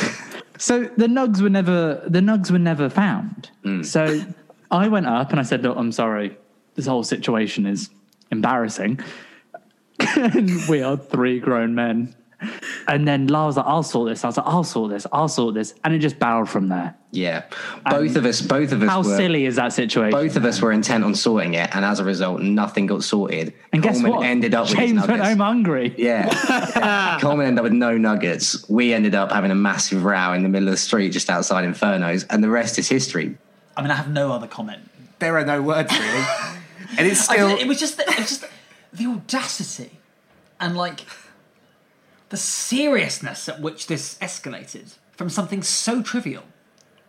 so 0.59 0.85
the 0.97 1.07
nugs 1.07 1.41
were 1.41 1.49
never 1.49 2.03
the 2.07 2.21
nugs 2.21 2.53
were 2.53 2.59
never 2.59 2.89
found. 2.89 3.51
Hmm. 3.65 3.83
So 3.83 4.25
I 4.71 4.87
went 4.87 5.07
up 5.07 5.31
and 5.33 5.41
I 5.41 5.43
said, 5.43 5.63
"Look, 5.63 5.77
I'm 5.77 5.91
sorry. 5.91 6.37
This 6.77 6.87
whole 6.87 7.03
situation 7.03 7.67
is 7.67 7.91
embarrassing." 8.31 9.01
we 10.69 10.83
are 10.83 10.97
three 10.97 11.41
grown 11.41 11.75
men. 11.75 12.15
And 12.91 13.07
then 13.07 13.27
Lara 13.27 13.47
was 13.49 13.57
like, 13.59 13.67
"I'll 13.67 13.83
sort 13.83 14.09
this." 14.09 14.25
I 14.25 14.29
was 14.29 14.39
like, 14.39 14.47
"I'll 14.47 14.65
sort 14.65 14.91
this. 14.91 15.07
I'll 15.13 15.29
sort 15.29 15.55
this," 15.55 15.75
and 15.85 15.93
it 15.93 15.99
just 15.99 16.19
barreled 16.19 16.49
from 16.49 16.69
there. 16.69 16.97
Yeah. 17.11 17.43
Both 17.91 18.17
of 18.17 18.25
us. 18.25 18.41
Both 18.41 18.73
of 18.73 18.83
us. 18.83 18.89
How 18.89 19.03
were, 19.03 19.17
silly 19.17 19.45
is 19.45 19.57
that 19.57 19.75
situation? 19.75 20.19
Both 20.19 20.37
of 20.37 20.47
us 20.47 20.63
were 20.63 20.73
intent 20.73 21.05
on 21.05 21.15
sorting 21.15 21.53
it, 21.53 21.69
and 21.77 21.85
as 21.85 22.01
a 22.01 22.05
result, 22.05 22.41
nothing 22.41 22.87
got 22.87 23.05
sorted. 23.05 23.53
and 23.75 23.83
guess 23.83 23.97
Coleman 23.97 24.13
what? 24.13 24.25
Ended 24.27 24.55
up 24.55 24.71
with 24.71 24.79
his 24.79 24.89
James 24.89 25.01
went 25.01 25.11
nuggets. 25.21 25.29
home 25.29 25.39
hungry. 25.39 25.95
Yeah. 25.99 27.19
Coleman 27.21 27.47
ended 27.49 27.59
up 27.59 27.65
with 27.65 27.75
no 27.75 27.99
nuggets. 27.99 28.67
We 28.71 28.95
ended 28.95 29.15
up 29.15 29.33
having 29.33 29.51
a 29.51 29.55
massive 29.55 30.05
row 30.07 30.33
in 30.33 30.43
the 30.43 30.49
middle 30.49 30.69
of 30.69 30.73
the 30.73 30.79
street 30.79 31.11
just 31.11 31.29
outside 31.29 31.65
Inferno's, 31.65 32.25
and 32.25 32.43
the 32.43 32.49
rest 32.49 32.79
is 32.79 32.89
history. 32.89 33.37
I 33.77 33.83
mean, 33.83 33.91
I 33.91 33.97
have 33.97 34.09
no 34.11 34.33
other 34.33 34.47
comment. 34.47 34.81
There 35.19 35.37
are 35.37 35.45
no 35.45 35.61
words 35.61 35.93
really, 35.93 36.25
and 36.97 37.07
it's 37.07 37.21
still. 37.21 37.51
just- 37.51 37.63
it 37.63 37.69
was 37.69 37.79
just 37.79 37.97
the, 37.99 38.05
it 38.05 38.19
was 38.19 38.29
just 38.29 38.41
the, 38.41 38.49
the 38.95 39.07
audacity 39.07 39.91
and 40.59 40.75
like 40.77 41.01
the 42.29 42.37
seriousness 42.37 43.49
at 43.49 43.61
which 43.61 43.87
this 43.87 44.17
escalated 44.19 44.97
from 45.13 45.29
something 45.29 45.63
so 45.63 46.03
trivial. 46.03 46.45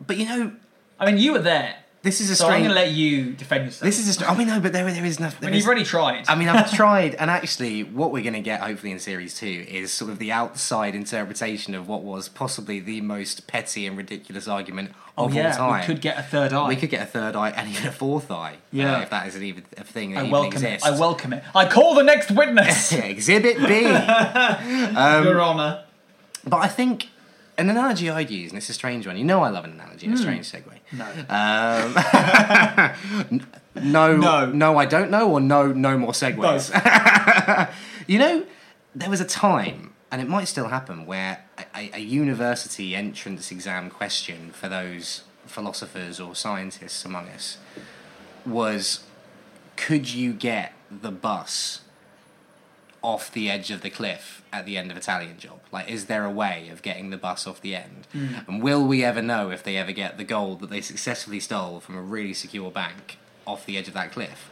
but 0.05 0.17
you 0.17 0.26
know, 0.26 0.53
I 0.99 1.05
mean, 1.05 1.17
you 1.17 1.34
were 1.34 1.39
there, 1.39 1.76
this 2.02 2.22
is 2.22 2.30
a 2.30 2.36
so 2.38 2.47
I'm 2.47 2.60
going 2.62 2.70
to 2.70 2.76
let 2.76 2.91
you 2.91 3.34
defend 3.34 3.66
yourself. 3.66 3.84
This 3.84 4.00
is 4.00 4.08
a. 4.08 4.14
str- 4.14 4.26
I 4.26 4.38
mean, 4.38 4.47
no, 4.47 4.62
but 4.62 4.72
there, 4.72 4.89
there 4.89 5.06
is 5.06 5.20
nothing. 5.20 5.45
I 5.45 5.52
mean, 5.52 5.58
you've 5.58 5.66
already 5.68 5.84
tried. 5.84 6.30
I 6.30 6.36
mean, 6.36 6.47
I've 6.47 6.72
tried, 6.74 7.16
and 7.16 7.30
actually, 7.30 7.84
what 7.84 8.14
we're 8.14 8.24
going 8.24 8.36
to 8.36 8.41
get 8.41 8.62
hopefully 8.62 8.93
in 8.93 9.00
series 9.00 9.38
two 9.38 9.66
is 9.68 9.91
sort 9.91 10.10
of 10.10 10.18
the 10.18 10.32
outside 10.32 10.95
interpretation 10.95 11.76
of 11.76 11.89
what 11.89 12.04
was 12.04 12.30
possibly 12.30 12.80
the 12.80 13.02
most 13.02 13.47
petty 13.47 13.86
and 13.86 13.97
ridiculous 13.97 14.47
argument 14.47 14.91
oh 15.18 15.26
of 15.26 15.34
yeah, 15.34 15.52
all 15.52 15.72
time. 15.72 15.82
we 15.82 15.86
could 15.86 16.02
get 16.02 16.18
a 16.18 16.24
third 16.24 16.54
eye. 16.54 16.70
We 16.70 16.78
could 16.78 16.89
get 16.89 17.02
a 17.02 17.06
third 17.06 17.36
eye 17.36 17.50
and 17.50 17.70
even 17.70 17.88
a 17.88 17.91
fourth 17.91 18.32
eye. 18.32 18.56
Yeah. 18.72 18.97
uh, 18.97 19.02
if 19.02 19.10
that 19.10 19.28
isn't 19.28 19.43
even 19.43 19.66
a 19.78 19.84
thing 19.84 20.12
that 20.12 20.20
I 20.20 20.22
even 20.22 20.32
welcome 20.32 20.54
exists. 20.54 20.88
it. 20.88 20.93
I 20.93 20.97
welcome 20.97 21.34
it. 21.34 21.43
I 21.54 21.68
call 21.68 21.95
the 21.95 22.04
next 22.04 22.32
witness, 22.32 22.91
Exhibit 22.93 23.58
B. 23.58 23.82
Your 23.82 25.41
Honour. 25.41 25.84
But 26.45 26.58
I 26.58 26.70
think 26.70 27.10
an 27.60 27.70
analogy 27.70 28.10
I'd 28.10 28.30
use, 28.32 28.51
and 28.51 28.57
it's 28.57 28.70
a 28.70 28.74
strange 28.74 29.05
one. 29.05 29.18
You 29.18 29.26
know, 29.26 29.43
I 29.43 29.49
love 29.49 29.66
an 29.66 29.72
analogy. 29.72 30.07
Hmm. 30.07 30.14
A 30.14 30.18
strange 30.18 30.51
segue. 30.51 30.74
No. 30.91 31.05
Um, 31.30 31.93
no, 33.91 34.18
No. 34.18 34.45
no, 34.47 34.78
I 34.78 34.86
don't 34.86 35.12
know, 35.12 35.30
or 35.32 35.39
no, 35.39 35.68
no 35.72 35.97
more 35.97 36.12
segues. 36.14 36.72
you 38.07 38.20
know, 38.20 38.45
there 38.95 39.10
was 39.10 39.22
a 39.22 39.26
time, 39.26 39.93
and 40.12 40.22
it 40.22 40.28
might 40.28 40.45
still 40.47 40.68
happen, 40.70 41.05
where 41.05 41.45
a, 41.57 41.66
a, 41.76 41.91
a 41.95 41.99
university 41.99 42.95
entrance 42.95 43.51
exam 43.51 43.89
question 43.89 44.51
for 44.51 44.68
those 44.70 45.24
philosophers 45.45 46.20
or 46.20 46.36
scientists 46.36 47.05
among 47.05 47.28
us 47.30 47.57
was, 48.45 49.01
could 49.76 50.12
you 50.12 50.34
get 50.34 50.74
the 50.89 51.12
bus 51.12 51.82
off 53.02 53.32
the 53.32 53.50
edge 53.50 53.72
of 53.72 53.82
the 53.82 53.89
cliff 53.89 54.41
at 54.52 54.66
the 54.66 54.78
end 54.78 54.91
of 54.91 54.97
Italian 54.97 55.38
job? 55.38 55.60
Like, 55.72 55.89
is 55.89 56.06
there 56.06 56.26
a 56.26 56.30
way 56.32 56.70
of 56.70 56.82
getting 56.82 57.10
the 57.10 57.18
bus 57.18 57.47
off 57.47 57.62
the 57.62 57.76
end? 57.76 58.08
Mm. 58.14 58.47
And 58.47 58.64
will 58.64 58.86
we 58.86 59.04
ever 59.04 59.22
know 59.22 59.50
if 59.50 59.64
they 59.64 59.78
ever 59.78 59.91
get 59.91 60.18
the 60.18 60.24
gold 60.24 60.60
that 60.62 60.70
they 60.70 60.82
successfully 60.82 61.39
stole 61.39 61.80
from 61.80 61.95
a 61.95 62.02
really 62.02 62.34
secure 62.34 62.72
bank 62.72 63.18
off 63.45 63.66
the 63.66 63.78
edge 63.78 63.88
of 63.88 63.93
that 63.93 64.12
cliff? 64.12 64.50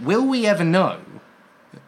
Will 0.00 0.26
we 0.26 0.46
ever 0.46 0.64
know 0.64 1.00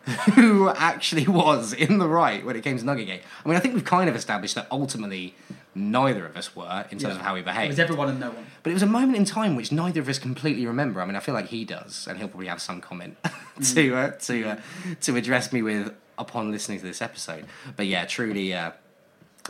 who 0.35 0.71
actually 0.71 1.27
was 1.27 1.73
in 1.73 1.99
the 1.99 2.09
right 2.09 2.45
when 2.45 2.57
it 2.57 2.63
came 2.63 2.79
to 2.79 2.85
Nugget 2.85 3.09
I 3.09 3.49
mean, 3.49 3.57
I 3.57 3.61
think 3.61 3.75
we've 3.75 3.85
kind 3.85 4.09
of 4.09 4.17
established 4.17 4.55
that 4.55 4.67
ultimately 4.71 5.35
neither 5.75 6.25
of 6.27 6.37
us 6.37 6.55
were 6.55 6.85
in 6.91 6.99
terms 6.99 7.15
Yeah. 7.15 7.21
of 7.21 7.23
how 7.23 7.35
we 7.35 7.41
It 7.41 7.45
behaved. 7.47 7.71
was 7.71 7.79
everyone 7.79 8.09
and 8.09 8.21
no 8.21 8.31
one. 8.31 8.47
But 8.63 8.71
it 8.71 8.75
was 8.75 8.83
a 8.83 8.87
moment 8.87 9.17
in 9.17 9.25
time 9.25 9.57
which 9.57 9.73
neither 9.73 10.01
of 10.01 10.09
us 10.09 10.19
completely 10.19 10.67
remember. 10.67 11.01
I 11.01 11.07
mean, 11.07 11.17
I 11.17 11.21
feel 11.21 11.35
like 11.35 11.49
he 11.49 11.65
does, 11.65 12.07
and 12.09 12.19
he'll 12.19 12.29
probably 12.29 12.47
have 12.49 12.61
some 12.63 12.81
comment 12.81 13.17
to 13.75 13.95
uh, 13.97 14.11
to 14.11 14.45
uh, 14.51 14.57
to 15.03 15.17
address 15.17 15.53
me 15.53 15.63
with 15.63 15.93
upon 16.19 16.51
listening 16.53 16.79
to 16.81 16.85
this 16.87 17.03
episode. 17.03 17.45
But 17.77 17.87
yeah, 17.87 18.05
truly. 18.05 18.55
Uh, 18.55 18.73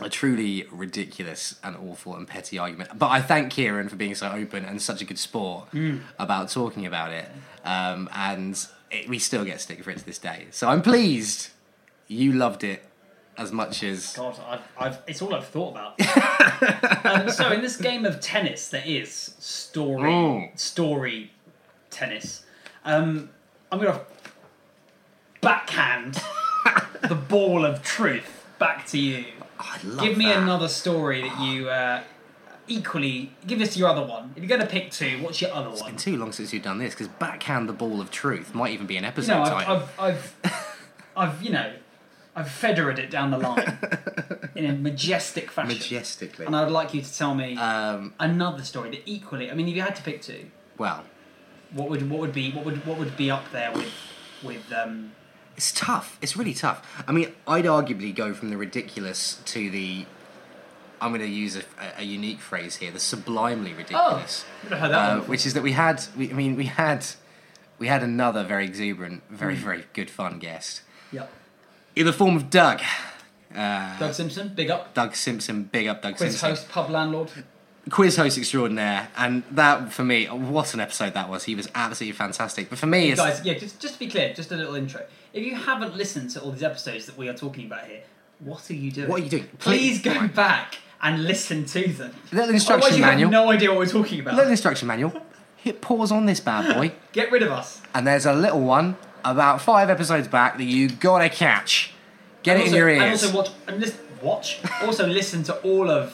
a 0.01 0.09
truly 0.09 0.67
ridiculous 0.73 1.55
and 1.63 1.73
awful 1.77 2.17
and 2.17 2.27
petty 2.27 2.59
argument. 2.59 2.89
But 2.99 3.11
I 3.11 3.21
thank 3.21 3.49
Kieran 3.53 3.87
for 3.87 3.95
being 3.95 4.13
so 4.13 4.29
open 4.29 4.65
and 4.65 4.81
such 4.81 5.01
a 5.01 5.05
good 5.05 5.17
sport 5.17 5.69
about 6.19 6.49
talking 6.49 6.85
about 6.85 7.13
it. 7.13 7.29
Um, 7.63 8.09
and 8.13 8.61
it, 8.91 9.07
we 9.07 9.19
still 9.19 9.45
get 9.45 9.61
stick 9.61 9.81
for 9.85 9.91
it 9.91 9.99
to 9.99 10.05
this 10.05 10.17
day. 10.17 10.47
So 10.51 10.67
I'm 10.67 10.81
pleased 10.81 11.51
you 12.09 12.33
loved 12.33 12.65
it 12.65 12.83
as 13.37 13.51
much 13.51 13.83
as. 13.83 14.13
God, 14.15 14.39
I've, 14.47 14.61
I've, 14.77 15.01
it's 15.07 15.21
all 15.21 15.33
I've 15.35 15.47
thought 15.47 15.71
about. 15.71 17.05
um, 17.05 17.29
so 17.29 17.51
in 17.51 17.61
this 17.61 17.77
game 17.77 18.05
of 18.05 18.19
tennis, 18.21 18.69
there 18.69 18.83
is 18.85 19.11
story, 19.39 20.11
Mm. 20.11 20.59
story 20.59 21.31
tennis. 21.89 22.45
Um, 22.83 23.29
I'm 23.71 23.79
gonna 23.79 24.01
backhand 25.41 26.21
the 27.07 27.15
ball 27.15 27.65
of 27.65 27.81
truth 27.83 28.45
back 28.59 28.85
to 28.87 28.97
you. 28.97 29.25
I 29.59 29.79
love 29.83 30.03
it. 30.05 30.09
Give 30.09 30.17
me 30.17 30.25
that. 30.25 30.37
another 30.43 30.67
story 30.67 31.21
that 31.21 31.39
you 31.39 31.69
uh, 31.69 32.01
equally 32.67 33.31
give 33.47 33.61
us 33.61 33.77
your 33.77 33.89
other 33.89 34.05
one. 34.05 34.33
If 34.35 34.43
you're 34.43 34.57
gonna 34.57 34.69
pick 34.69 34.91
two, 34.91 35.21
what's 35.21 35.41
your 35.41 35.53
other 35.53 35.69
It's 35.69 35.81
one? 35.81 35.91
been 35.91 35.97
too 35.99 36.17
long 36.17 36.31
since 36.31 36.53
you've 36.53 36.63
done 36.63 36.77
this 36.79 36.93
because 36.93 37.07
backhand 37.07 37.69
the 37.69 37.73
ball 37.73 38.01
of 38.01 38.11
truth 38.11 38.53
might 38.53 38.73
even 38.73 38.85
be 38.87 38.97
an 38.97 39.03
You 39.03 39.09
episode 39.09 39.33
know, 39.33 39.43
I've. 39.43 39.67
I've, 39.99 39.99
I've, 39.99 40.77
I've, 41.17 41.43
you 41.43 41.51
know, 41.51 41.71
I've 42.35 42.51
federed 42.51 42.99
it 42.99 43.09
down 43.09 43.31
the 43.31 43.37
line 43.37 43.77
in 44.55 44.65
a 44.65 44.73
majestic 44.73 45.49
fashion. 45.51 45.77
Majestically. 45.77 46.45
And 46.45 46.55
I 46.55 46.63
would 46.63 46.71
like 46.71 46.93
you 46.93 47.01
to 47.01 47.17
tell 47.17 47.33
me 47.33 47.55
Um, 47.57 48.13
another 48.19 48.63
story 48.63 48.89
that 48.91 49.01
equally. 49.05 49.49
I 49.49 49.53
mean, 49.53 49.67
if 49.69 49.75
you 49.75 49.81
had 49.81 49.95
to 49.95 50.01
pick 50.03 50.21
two, 50.21 50.47
well, 50.77 51.03
what 51.71 51.89
would 51.89 52.09
what 52.09 52.19
would 52.19 52.33
be 52.33 52.51
what 52.51 52.65
would 52.65 52.85
what 52.85 52.97
would 52.97 53.15
be 53.15 53.31
up 53.31 53.51
there 53.51 53.71
with 53.71 53.93
with 54.43 54.71
um, 54.73 55.13
it's 55.55 55.71
tough. 55.71 56.17
It's 56.21 56.35
really 56.35 56.53
tough. 56.53 57.03
I 57.07 57.11
mean, 57.11 57.31
I'd 57.47 57.65
arguably 57.65 58.13
go 58.13 58.33
from 58.33 58.49
the 58.49 58.57
ridiculous 58.57 59.41
to 59.45 59.69
the. 59.69 60.05
I'm 61.01 61.11
going 61.11 61.21
to 61.21 61.27
use 61.27 61.57
a, 61.57 61.63
a, 61.97 62.03
unique 62.03 62.39
phrase 62.39 62.77
here: 62.77 62.91
the 62.91 62.99
sublimely 62.99 63.73
ridiculous. 63.73 64.45
I've 64.63 64.79
heard 64.79 64.91
that 64.91 65.17
uh, 65.17 65.21
which 65.21 65.45
is 65.45 65.53
that 65.53 65.63
we 65.63 65.73
had. 65.73 66.03
We, 66.17 66.29
I 66.31 66.33
mean, 66.33 66.55
we 66.55 66.65
had. 66.65 67.05
We 67.77 67.87
had 67.87 68.03
another 68.03 68.43
very 68.43 68.65
exuberant, 68.65 69.23
very 69.29 69.55
very 69.55 69.85
good 69.93 70.09
fun 70.09 70.39
guest 70.39 70.81
Yep. 71.11 71.29
In 71.95 72.05
the 72.05 72.13
form 72.13 72.35
of 72.35 72.49
Doug. 72.49 72.81
Uh, 73.55 73.97
Doug 73.99 74.13
Simpson, 74.13 74.49
big 74.49 74.69
up. 74.69 74.93
Doug 74.93 75.15
Simpson, 75.15 75.63
big 75.63 75.87
up 75.87 76.01
Doug 76.01 76.17
Simpson. 76.17 76.27
Quiz 76.27 76.39
Simpson. 76.39 76.49
host, 76.49 76.69
pub 76.69 76.89
landlord. 76.89 77.31
quiz 77.89 78.17
host 78.17 78.37
extraordinaire, 78.37 79.07
and 79.17 79.43
that 79.51 79.93
for 79.93 80.03
me, 80.03 80.25
what 80.25 80.73
an 80.73 80.79
episode 80.81 81.13
that 81.13 81.29
was. 81.29 81.45
He 81.45 81.55
was 81.55 81.69
absolutely 81.73 82.17
fantastic. 82.17 82.69
But 82.69 82.79
for 82.79 82.87
me, 82.87 83.11
it's, 83.11 83.21
Guys, 83.21 83.41
yeah, 83.45 83.53
just, 83.53 83.79
just 83.79 83.93
to 83.93 83.99
be 83.99 84.07
clear, 84.09 84.33
just 84.33 84.51
a 84.51 84.55
little 84.57 84.75
intro. 84.75 85.05
If 85.33 85.45
you 85.45 85.55
haven't 85.55 85.95
listened 85.95 86.31
to 86.31 86.41
all 86.41 86.51
these 86.51 86.63
episodes 86.63 87.05
that 87.05 87.17
we 87.17 87.29
are 87.29 87.33
talking 87.33 87.65
about 87.67 87.85
here, 87.85 88.01
what 88.39 88.69
are 88.69 88.73
you 88.73 88.91
doing? 88.91 89.09
What 89.09 89.21
are 89.21 89.23
you 89.23 89.29
doing? 89.29 89.47
Please 89.59 90.01
Please- 90.01 90.13
go 90.19 90.27
back 90.27 90.79
and 91.01 91.23
listen 91.23 91.65
to 91.65 91.87
them. 91.93 92.13
Little 92.33 92.49
instruction 92.49 92.83
Otherwise 92.83 92.97
you 92.99 93.05
manual. 93.05 93.31
have 93.31 93.45
no 93.45 93.51
idea 93.51 93.69
what 93.69 93.79
we're 93.79 93.85
talking 93.85 94.19
about. 94.19 94.35
little 94.35 94.51
instruction 94.51 94.87
manual. 94.87 95.13
Hit 95.57 95.81
pause 95.81 96.11
on 96.11 96.25
this 96.25 96.39
bad 96.39 96.75
boy, 96.75 96.91
Get 97.13 97.31
rid 97.31 97.41
of 97.43 97.51
us. 97.51 97.81
and 97.93 98.05
there's 98.05 98.25
a 98.25 98.33
little 98.33 98.61
one 98.61 98.97
about 99.25 99.61
five 99.61 99.89
episodes 99.89 100.27
back 100.27 100.57
that 100.57 100.63
you 100.63 100.89
gotta 100.89 101.29
catch. 101.29 101.91
Get 102.43 102.57
And 102.57 102.61
it 102.61 102.67
in 102.67 102.73
also- 102.73 102.77
your 102.77 102.89
And 102.89 103.01
ears. 103.11 103.23
also 103.23 103.37
watch 103.37 103.49
and 103.67 103.79
listen, 103.81 103.99
watch. 104.21 104.59
also 104.83 105.07
listen 105.07 105.43
to 105.43 105.55
all 105.57 105.89
of 105.89 106.13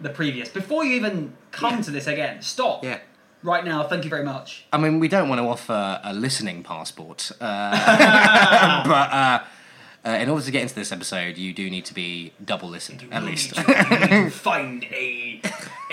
the 0.00 0.08
previous 0.08 0.48
before 0.48 0.84
you 0.84 0.94
even 0.96 1.34
come 1.50 1.82
to 1.82 1.90
this 1.90 2.06
again. 2.06 2.40
Stop. 2.42 2.84
Yeah. 2.84 2.98
Right 3.42 3.64
now. 3.64 3.84
Thank 3.84 4.02
you 4.04 4.10
very 4.10 4.24
much. 4.24 4.64
I 4.72 4.78
mean, 4.78 4.98
we 4.98 5.06
don't 5.08 5.28
want 5.28 5.40
to 5.40 5.44
offer 5.46 6.00
a 6.02 6.12
listening 6.12 6.64
passport, 6.64 7.30
uh, 7.40 8.82
but 8.84 9.12
uh, 9.12 9.44
uh, 10.04 10.10
in 10.18 10.28
order 10.28 10.44
to 10.44 10.50
get 10.50 10.62
into 10.62 10.74
this 10.74 10.90
episode, 10.90 11.36
you 11.38 11.52
do 11.52 11.70
need 11.70 11.84
to 11.84 11.94
be 11.94 12.32
double 12.44 12.68
listened 12.68 13.04
at 13.12 13.22
least. 13.22 13.56
You 13.56 13.62
need 13.64 14.24
to 14.24 14.30
find 14.48 14.84
a, 14.90 15.40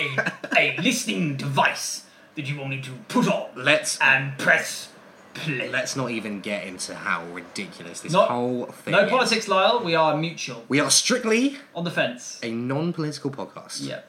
a 0.00 0.32
a 0.56 0.76
listening 0.82 1.36
device 1.36 2.04
that 2.34 2.46
you 2.46 2.56
will 2.56 2.66
need 2.68 2.82
to 2.84 2.90
put 3.08 3.28
on 3.28 3.48
let's 3.54 3.98
and 4.00 4.36
press. 4.38 4.88
Let's 5.48 5.96
not 5.96 6.10
even 6.10 6.40
get 6.40 6.66
into 6.66 6.94
how 6.94 7.24
ridiculous 7.26 8.00
this 8.00 8.12
Not- 8.12 8.28
whole 8.28 8.66
thing 8.66 8.92
no 8.92 9.04
is. 9.04 9.10
politics, 9.10 9.48
Lyle. 9.48 9.82
We 9.84 9.94
are 9.94 10.16
mutual 10.16 10.64
We 10.68 10.80
are 10.80 10.90
strictly 10.90 11.58
on 11.74 11.84
the 11.84 11.90
fence. 11.90 12.38
a 12.42 12.50
non-political 12.50 13.30
podcast. 13.30 13.86
Yeah. 13.86 14.00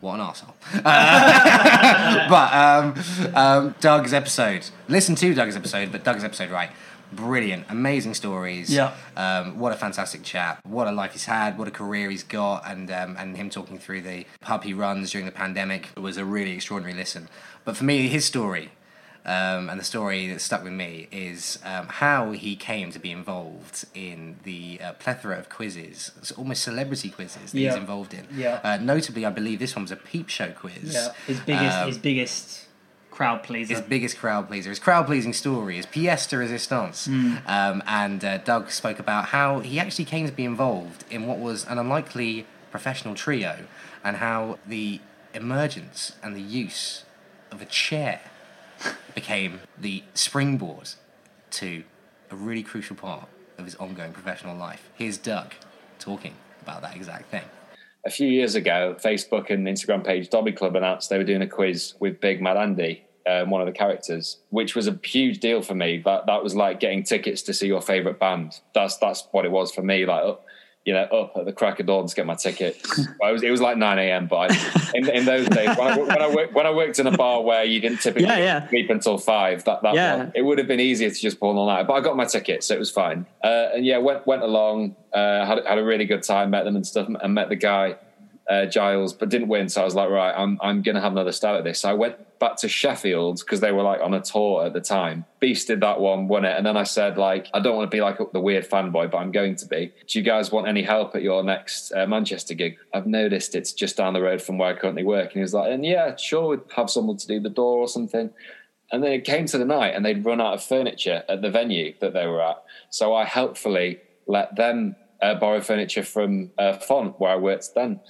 What 0.00 0.14
an 0.14 0.20
arsehole. 0.26 0.54
Uh, 0.84 2.28
but 2.28 2.52
um, 2.54 3.34
um, 3.34 3.74
Doug's 3.80 4.12
episode, 4.12 4.68
listen 4.88 5.14
to 5.16 5.34
Doug's 5.34 5.56
episode, 5.56 5.90
but 5.90 6.04
Doug's 6.04 6.22
episode, 6.22 6.50
right? 6.50 6.70
Brilliant, 7.12 7.64
amazing 7.68 8.14
stories. 8.14 8.72
Yeah. 8.72 8.94
Um, 9.16 9.58
what 9.58 9.72
a 9.72 9.76
fantastic 9.76 10.22
chap. 10.22 10.60
What 10.64 10.86
a 10.86 10.92
life 10.92 11.12
he's 11.12 11.24
had. 11.24 11.58
What 11.58 11.66
a 11.66 11.70
career 11.70 12.10
he's 12.10 12.22
got. 12.22 12.62
And 12.70 12.90
um, 12.90 13.16
and 13.18 13.36
him 13.36 13.48
talking 13.50 13.78
through 13.78 14.02
the 14.02 14.26
pub 14.40 14.62
he 14.62 14.74
runs 14.74 15.10
during 15.10 15.24
the 15.24 15.32
pandemic 15.32 15.88
was 15.96 16.16
a 16.18 16.24
really 16.24 16.52
extraordinary 16.52 16.94
listen. 16.96 17.28
But 17.64 17.76
for 17.76 17.84
me, 17.84 18.08
his 18.08 18.24
story 18.26 18.70
um, 19.34 19.68
and 19.70 19.78
the 19.78 19.84
story 19.84 20.20
that 20.32 20.40
stuck 20.40 20.62
with 20.64 20.72
me 20.72 20.92
is 21.12 21.58
um, 21.72 21.86
how 21.88 22.32
he 22.32 22.52
came 22.56 22.90
to 22.92 22.98
be 22.98 23.10
involved 23.12 23.84
in 23.94 24.36
the 24.44 24.80
uh, 24.82 24.92
plethora 24.94 25.36
of 25.38 25.48
quizzes, 25.48 26.10
it's 26.18 26.32
almost 26.32 26.62
celebrity 26.62 27.10
quizzes 27.10 27.52
that 27.52 27.58
Yeah. 27.60 27.70
he's 27.70 27.78
involved 27.78 28.12
in. 28.14 28.24
Yeah. 28.34 28.60
Uh, 28.64 28.78
notably, 28.94 29.22
I 29.26 29.30
believe 29.30 29.58
this 29.58 29.74
one 29.76 29.84
was 29.88 29.92
a 29.92 29.96
peep 30.10 30.28
show 30.28 30.50
quiz. 30.62 30.94
Yeah. 30.94 31.08
His 31.26 31.40
biggest 31.40 31.76
Um, 31.78 31.86
his 31.88 31.98
biggest 31.98 32.64
crowd 33.10 33.42
pleaser. 33.42 33.74
his 33.74 33.82
biggest 33.82 34.16
crowd 34.22 34.46
pleaser, 34.48 34.70
his 34.70 34.78
crowd 34.78 35.04
pleasing 35.06 35.32
story, 35.34 35.76
his 35.76 35.86
pièce 35.86 36.28
de 36.30 36.36
résistance. 36.36 37.06
Hmm. 37.06 37.36
Um, 37.46 37.82
and 37.86 38.24
uh, 38.24 38.38
Doug 38.38 38.70
spoke 38.70 38.98
about 38.98 39.26
how 39.36 39.60
he 39.60 39.78
actually 39.80 40.04
came 40.06 40.26
to 40.26 40.32
be 40.32 40.44
involved 40.44 41.04
in 41.10 41.26
what 41.26 41.38
was 41.38 41.66
an 41.66 41.78
unlikely 41.78 42.46
professional 42.70 43.14
trio 43.14 43.54
and 44.04 44.16
how 44.18 44.58
the 44.66 45.00
emergence 45.34 46.12
and 46.22 46.34
the 46.36 46.40
use 46.64 47.04
of 47.50 47.60
a 47.60 47.64
chair 47.66 48.20
became 49.14 49.60
the 49.78 50.02
springboard 50.14 50.90
to 51.50 51.82
a 52.30 52.36
really 52.36 52.62
crucial 52.62 52.96
part 52.96 53.28
of 53.58 53.64
his 53.64 53.74
ongoing 53.76 54.12
professional 54.12 54.56
life. 54.56 54.90
Here's 54.94 55.18
Doug 55.18 55.54
talking 55.98 56.34
about 56.62 56.82
that 56.82 56.94
exact 56.94 57.30
thing. 57.30 57.42
a 58.06 58.10
few 58.10 58.28
years 58.28 58.54
ago, 58.54 58.96
Facebook 59.02 59.50
and 59.50 59.66
Instagram 59.66 60.04
page 60.04 60.30
Dobby 60.30 60.52
Club 60.52 60.76
announced 60.76 61.10
they 61.10 61.18
were 61.18 61.24
doing 61.24 61.42
a 61.42 61.46
quiz 61.46 61.94
with 62.00 62.20
Big 62.20 62.40
Mad 62.40 62.56
Andy, 62.56 63.04
um, 63.28 63.50
one 63.50 63.60
of 63.60 63.66
the 63.66 63.72
characters, 63.72 64.38
which 64.50 64.74
was 64.74 64.86
a 64.88 64.98
huge 65.04 65.40
deal 65.40 65.60
for 65.62 65.74
me. 65.74 66.00
That 66.04 66.26
that 66.26 66.42
was 66.42 66.54
like 66.54 66.80
getting 66.80 67.02
tickets 67.02 67.42
to 67.42 67.52
see 67.54 67.66
your 67.66 67.82
favorite 67.82 68.18
band. 68.18 68.60
That's 68.74 68.96
that's 68.98 69.28
what 69.32 69.44
it 69.44 69.50
was 69.50 69.72
for 69.72 69.82
me. 69.82 70.06
Like, 70.06 70.38
you 70.84 70.94
know, 70.94 71.02
up 71.02 71.36
at 71.36 71.44
the 71.44 71.52
crack 71.52 71.80
of 71.80 71.86
dawn 71.86 72.06
to 72.06 72.14
get 72.14 72.24
my 72.24 72.34
ticket. 72.34 72.80
Was 73.20 73.42
it 73.42 73.50
was 73.50 73.60
like 73.60 73.76
nine 73.76 73.98
a.m. 73.98 74.26
But 74.26 74.50
I, 74.52 74.90
in 74.94 75.08
in 75.10 75.24
those 75.26 75.46
days, 75.48 75.76
when 75.76 75.88
I, 75.88 75.98
when 75.98 76.22
I 76.22 76.34
worked 76.34 76.54
when 76.54 76.66
I 76.66 76.70
worked 76.70 76.98
in 76.98 77.06
a 77.06 77.10
bar 77.16 77.42
where 77.42 77.62
you 77.64 77.78
didn't 77.80 78.00
typically 78.00 78.26
Yeah, 78.26 78.38
yeah. 78.38 78.68
sleep 78.68 78.88
until 78.88 79.18
five, 79.18 79.64
that 79.64 79.82
that 79.82 79.94
Yeah. 79.94 80.16
one, 80.16 80.32
it 80.34 80.42
would 80.42 80.56
have 80.58 80.66
been 80.66 80.80
easier 80.80 81.10
to 81.10 81.20
just 81.20 81.38
pull 81.40 81.58
all 81.58 81.66
night. 81.66 81.86
But 81.86 81.94
I 81.94 82.00
got 82.00 82.16
my 82.16 82.24
ticket, 82.24 82.64
so 82.64 82.74
it 82.74 82.78
was 82.78 82.90
fine. 82.90 83.26
Uh, 83.44 83.68
and 83.74 83.84
yeah, 83.84 83.98
went 83.98 84.26
went 84.26 84.42
along, 84.42 84.96
uh, 85.12 85.44
had 85.44 85.66
had 85.66 85.78
a 85.78 85.84
really 85.84 86.06
good 86.06 86.22
time, 86.22 86.50
met 86.50 86.64
them 86.64 86.76
and 86.76 86.86
stuff, 86.86 87.08
and 87.22 87.34
met 87.34 87.48
the 87.50 87.56
guy 87.56 87.96
uh, 88.48 88.64
Giles, 88.64 89.12
but 89.12 89.28
didn't 89.28 89.48
win. 89.48 89.68
So 89.68 89.82
I 89.82 89.84
was 89.84 89.94
like, 89.94 90.08
right, 90.08 90.32
I'm 90.34 90.58
I'm 90.62 90.80
gonna 90.80 91.02
have 91.02 91.12
another 91.12 91.32
stab 91.32 91.56
at 91.58 91.64
this. 91.64 91.80
So 91.80 91.90
I 91.90 91.94
went 91.94 92.16
back 92.38 92.56
to 92.56 92.68
Sheffield 92.68 93.40
because 93.40 93.60
they 93.60 93.72
were 93.72 93.82
like 93.82 94.00
on 94.00 94.14
a 94.14 94.20
tour 94.20 94.66
at 94.66 94.72
the 94.72 94.80
time. 94.80 95.24
Beasted 95.40 95.80
that 95.80 96.00
one, 96.00 96.28
won 96.28 96.44
it, 96.44 96.56
and 96.56 96.64
then 96.66 96.76
I 96.76 96.84
said 96.84 97.18
like, 97.18 97.48
I 97.54 97.60
don't 97.60 97.76
want 97.76 97.90
to 97.90 97.94
be 97.94 98.00
like 98.00 98.18
the 98.32 98.40
weird 98.40 98.68
fanboy, 98.68 99.10
but 99.10 99.18
I'm 99.18 99.32
going 99.32 99.56
to 99.56 99.66
be. 99.66 99.92
Do 100.06 100.18
you 100.18 100.24
guys 100.24 100.50
want 100.50 100.68
any 100.68 100.82
help 100.82 101.14
at 101.14 101.22
your 101.22 101.42
next 101.42 101.92
uh, 101.92 102.06
Manchester 102.06 102.54
gig? 102.54 102.76
I've 102.94 103.06
noticed 103.06 103.54
it's 103.54 103.72
just 103.72 103.96
down 103.96 104.14
the 104.14 104.22
road 104.22 104.42
from 104.42 104.58
where 104.58 104.74
I 104.74 104.78
currently 104.78 105.04
work, 105.04 105.26
and 105.26 105.34
he 105.34 105.40
was 105.40 105.54
like, 105.54 105.70
and 105.70 105.84
yeah, 105.84 106.16
sure, 106.16 106.48
we'd 106.48 106.60
have 106.76 106.90
someone 106.90 107.16
to 107.16 107.26
do 107.26 107.40
the 107.40 107.50
door 107.50 107.78
or 107.78 107.88
something. 107.88 108.30
And 108.90 109.02
then 109.02 109.12
it 109.12 109.24
came 109.24 109.46
to 109.46 109.58
the 109.58 109.64
night, 109.64 109.94
and 109.94 110.04
they'd 110.04 110.24
run 110.24 110.40
out 110.40 110.54
of 110.54 110.62
furniture 110.62 111.22
at 111.28 111.42
the 111.42 111.50
venue 111.50 111.94
that 112.00 112.14
they 112.14 112.26
were 112.26 112.42
at. 112.42 112.62
So 112.90 113.14
I 113.14 113.24
helpfully 113.24 114.00
let 114.26 114.56
them 114.56 114.96
uh, 115.20 115.34
borrow 115.34 115.60
furniture 115.60 116.04
from 116.04 116.50
uh, 116.58 116.74
Font, 116.74 117.18
where 117.18 117.32
I 117.32 117.36
worked 117.36 117.74
then. 117.74 118.00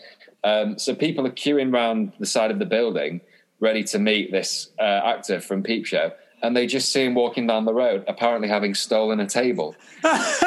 Um, 0.45 0.79
so 0.79 0.95
people 0.95 1.27
are 1.27 1.31
queuing 1.31 1.73
round 1.73 2.13
the 2.21 2.27
side 2.27 2.51
of 2.51 2.59
the 2.59 2.65
building, 2.65 3.21
ready 3.61 3.83
to 3.85 3.99
meet 3.99 4.31
this 4.31 4.69
uh, 4.79 4.83
actor 4.83 5.41
from 5.41 5.63
Peep 5.63 5.85
Show, 5.87 6.13
and 6.43 6.57
they 6.57 6.67
just 6.67 6.93
see 6.93 7.05
him 7.05 7.15
walking 7.15 7.47
down 7.47 7.65
the 7.65 7.75
road, 7.75 8.05
apparently 8.07 8.49
having 8.49 8.75
stolen 8.75 9.21
a 9.21 9.27
table. 9.27 9.75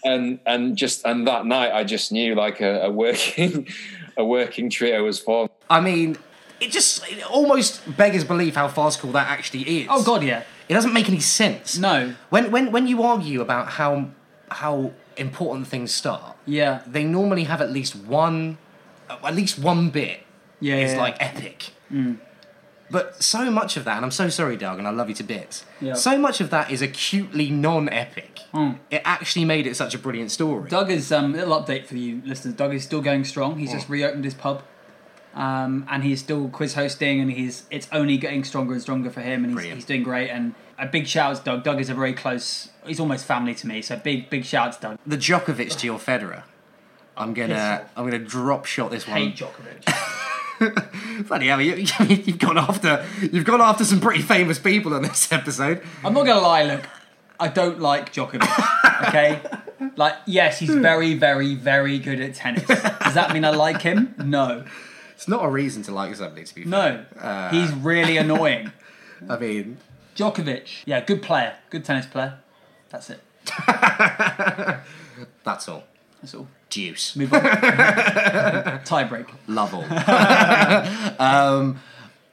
and 0.05 0.41
and 0.47 0.77
just 0.77 1.05
and 1.07 1.27
that 1.29 1.47
night, 1.47 1.71
I 1.73 1.85
just 1.85 2.11
knew 2.11 2.35
like 2.35 2.61
a, 2.61 2.83
a 2.87 2.91
working 2.91 3.69
a 4.17 4.25
working 4.25 4.69
trio 4.71 5.05
was 5.05 5.19
formed. 5.21 5.51
I 5.71 5.81
mean, 5.81 6.17
it 6.61 6.73
just 6.73 7.07
it 7.09 7.23
almost 7.31 7.97
beggars 7.97 8.25
belief 8.25 8.57
how 8.57 8.67
farcical 8.69 9.13
that 9.13 9.29
actually 9.29 9.83
is. 9.83 9.87
oh 9.91 10.03
God, 10.03 10.23
yeah. 10.25 10.43
It 10.69 10.75
doesn't 10.75 10.93
make 10.93 11.09
any 11.09 11.21
sense. 11.21 11.79
No. 11.79 12.15
When 12.31 12.51
when 12.51 12.73
when 12.73 12.87
you 12.89 13.03
argue 13.05 13.41
about 13.41 13.69
how 13.69 14.09
how 14.51 14.93
important 15.17 15.67
things 15.69 15.93
start, 15.95 16.37
Yeah. 16.47 16.81
they 16.87 17.05
normally 17.05 17.45
have 17.45 17.61
at 17.61 17.71
least 17.71 17.95
one 17.95 18.59
at 19.09 19.35
least 19.37 19.59
one 19.59 19.91
bit 19.91 20.21
Yeah. 20.63 20.77
is 20.77 20.93
yeah, 20.95 20.99
like 21.01 21.17
epic. 21.21 21.71
But 22.91 23.23
so 23.23 23.51
much 23.51 23.79
of 23.79 23.85
that, 23.85 23.97
and 23.97 24.05
I'm 24.05 24.11
so 24.11 24.29
sorry, 24.29 24.57
Doug, 24.59 24.79
and 24.79 24.87
I 24.87 24.91
love 24.91 25.09
you 25.09 25.15
to 25.15 25.23
bits. 25.23 25.65
Yeah. 25.81 25.95
So 25.95 26.19
much 26.19 26.43
of 26.43 26.51
that 26.51 26.71
is 26.71 26.83
acutely 26.83 27.49
non-epic. 27.51 28.41
Mm. 28.53 28.79
It 28.91 29.01
actually 29.07 29.47
made 29.47 29.67
it 29.67 29.77
such 29.77 29.95
a 29.95 29.99
brilliant 29.99 30.31
story. 30.31 30.69
Doug 30.69 30.91
is 30.91 31.11
um 31.11 31.33
little 31.33 31.59
update 31.59 31.87
for 31.87 31.97
you 31.97 32.21
listeners. 32.27 32.55
Doug 32.55 32.75
is 32.75 32.85
still 32.85 33.01
going 33.01 33.25
strong. 33.25 33.59
He's 33.59 33.71
Oh. 33.71 33.75
just 33.75 33.89
reopened 33.89 34.25
his 34.27 34.35
pub, 34.35 34.63
um, 35.35 35.87
and 35.91 36.05
he's 36.05 36.21
still 36.21 36.51
quiz 36.51 36.75
hosting, 36.75 37.19
and 37.21 37.33
he's 37.33 37.65
it's 37.71 37.89
only 37.93 38.19
getting 38.19 38.45
stronger 38.45 38.75
and 38.75 38.83
stronger 38.83 39.09
for 39.09 39.23
him, 39.23 39.45
and 39.45 39.59
he's, 39.59 39.73
he's 39.73 39.85
doing 39.87 40.03
great. 40.03 40.29
And 40.29 40.55
a 40.79 40.85
big 40.87 41.07
shout 41.07 41.31
out 41.31 41.39
to 41.39 41.45
Doug. 41.45 41.65
Doug 41.65 41.81
is 41.81 41.89
a 41.89 41.95
very 41.95 42.13
close. 42.13 42.69
He's 42.85 43.01
almost 43.01 43.25
family 43.25 43.55
to 43.55 43.67
me. 43.67 43.81
So 43.81 43.97
big 43.97 44.29
big 44.29 44.45
shout 44.45 44.67
out 44.67 44.73
to 44.75 44.81
Doug. 44.89 44.99
the 45.07 45.17
Djokovic 45.17 45.79
to 45.79 45.87
your 45.87 45.99
Federer. 45.99 46.43
I'm 47.17 47.33
gonna 47.33 47.87
I'm 47.97 48.05
gonna 48.05 48.19
drop 48.19 48.67
shot 48.67 48.91
this 48.91 49.09
one. 49.09 49.17
Hate 49.17 49.37
Djokovic. 49.37 50.19
Bloody 51.29 51.49
hell, 51.49 51.61
you, 51.61 51.75
you've 52.09 52.39
gone 52.39 52.59
after 52.59 53.05
you've 53.21 53.45
gone 53.45 53.61
after 53.61 53.85
some 53.85 54.01
pretty 54.01 54.23
famous 54.23 54.59
people 54.59 54.95
on 54.95 55.03
this 55.03 55.31
episode. 55.33 55.83
I'm 56.05 56.15
not 56.15 56.27
gonna 56.27 56.41
lie. 56.41 56.65
Look, 56.65 56.89
I 57.39 57.49
don't 57.49 57.81
like 57.81 58.13
Djokovic. 58.13 59.09
Okay. 59.09 59.41
Like, 59.97 60.15
yes, 60.27 60.61
he's 60.61 60.73
very, 60.73 61.15
very, 61.15 61.57
very 61.57 61.99
good 61.99 62.21
at 62.21 62.37
tennis. 62.37 62.63
Does 62.67 63.15
that 63.15 63.33
mean 63.35 63.45
I 63.45 63.51
like 63.51 63.83
him? 63.83 64.15
No. 64.17 64.65
It's 65.11 65.27
not 65.27 65.45
a 65.45 65.49
reason 65.49 65.83
to 65.83 65.93
like 65.93 66.15
somebody, 66.15 66.45
to 66.45 66.55
be 66.55 66.63
fair. 66.63 66.71
No. 66.71 67.05
Uh, 67.21 67.51
He's 67.51 67.73
really 67.73 68.17
annoying. 68.17 68.71
I 69.29 69.39
mean, 69.39 69.79
Djokovic. 70.15 70.85
Yeah, 70.87 71.01
good 71.01 71.21
player. 71.21 71.57
Good 71.69 71.85
tennis 71.85 72.07
player. 72.07 72.39
That's 72.91 73.11
it. 73.11 73.21
that's 75.43 75.69
all. 75.69 75.83
That's 76.21 76.35
all. 76.37 76.47
Deuce. 76.73 77.15
Move 77.17 77.33
on. 77.35 77.43
Tie 78.85 79.05
break. 79.05 79.27
Love 79.47 79.75
all. 79.75 79.85
um, 81.21 81.81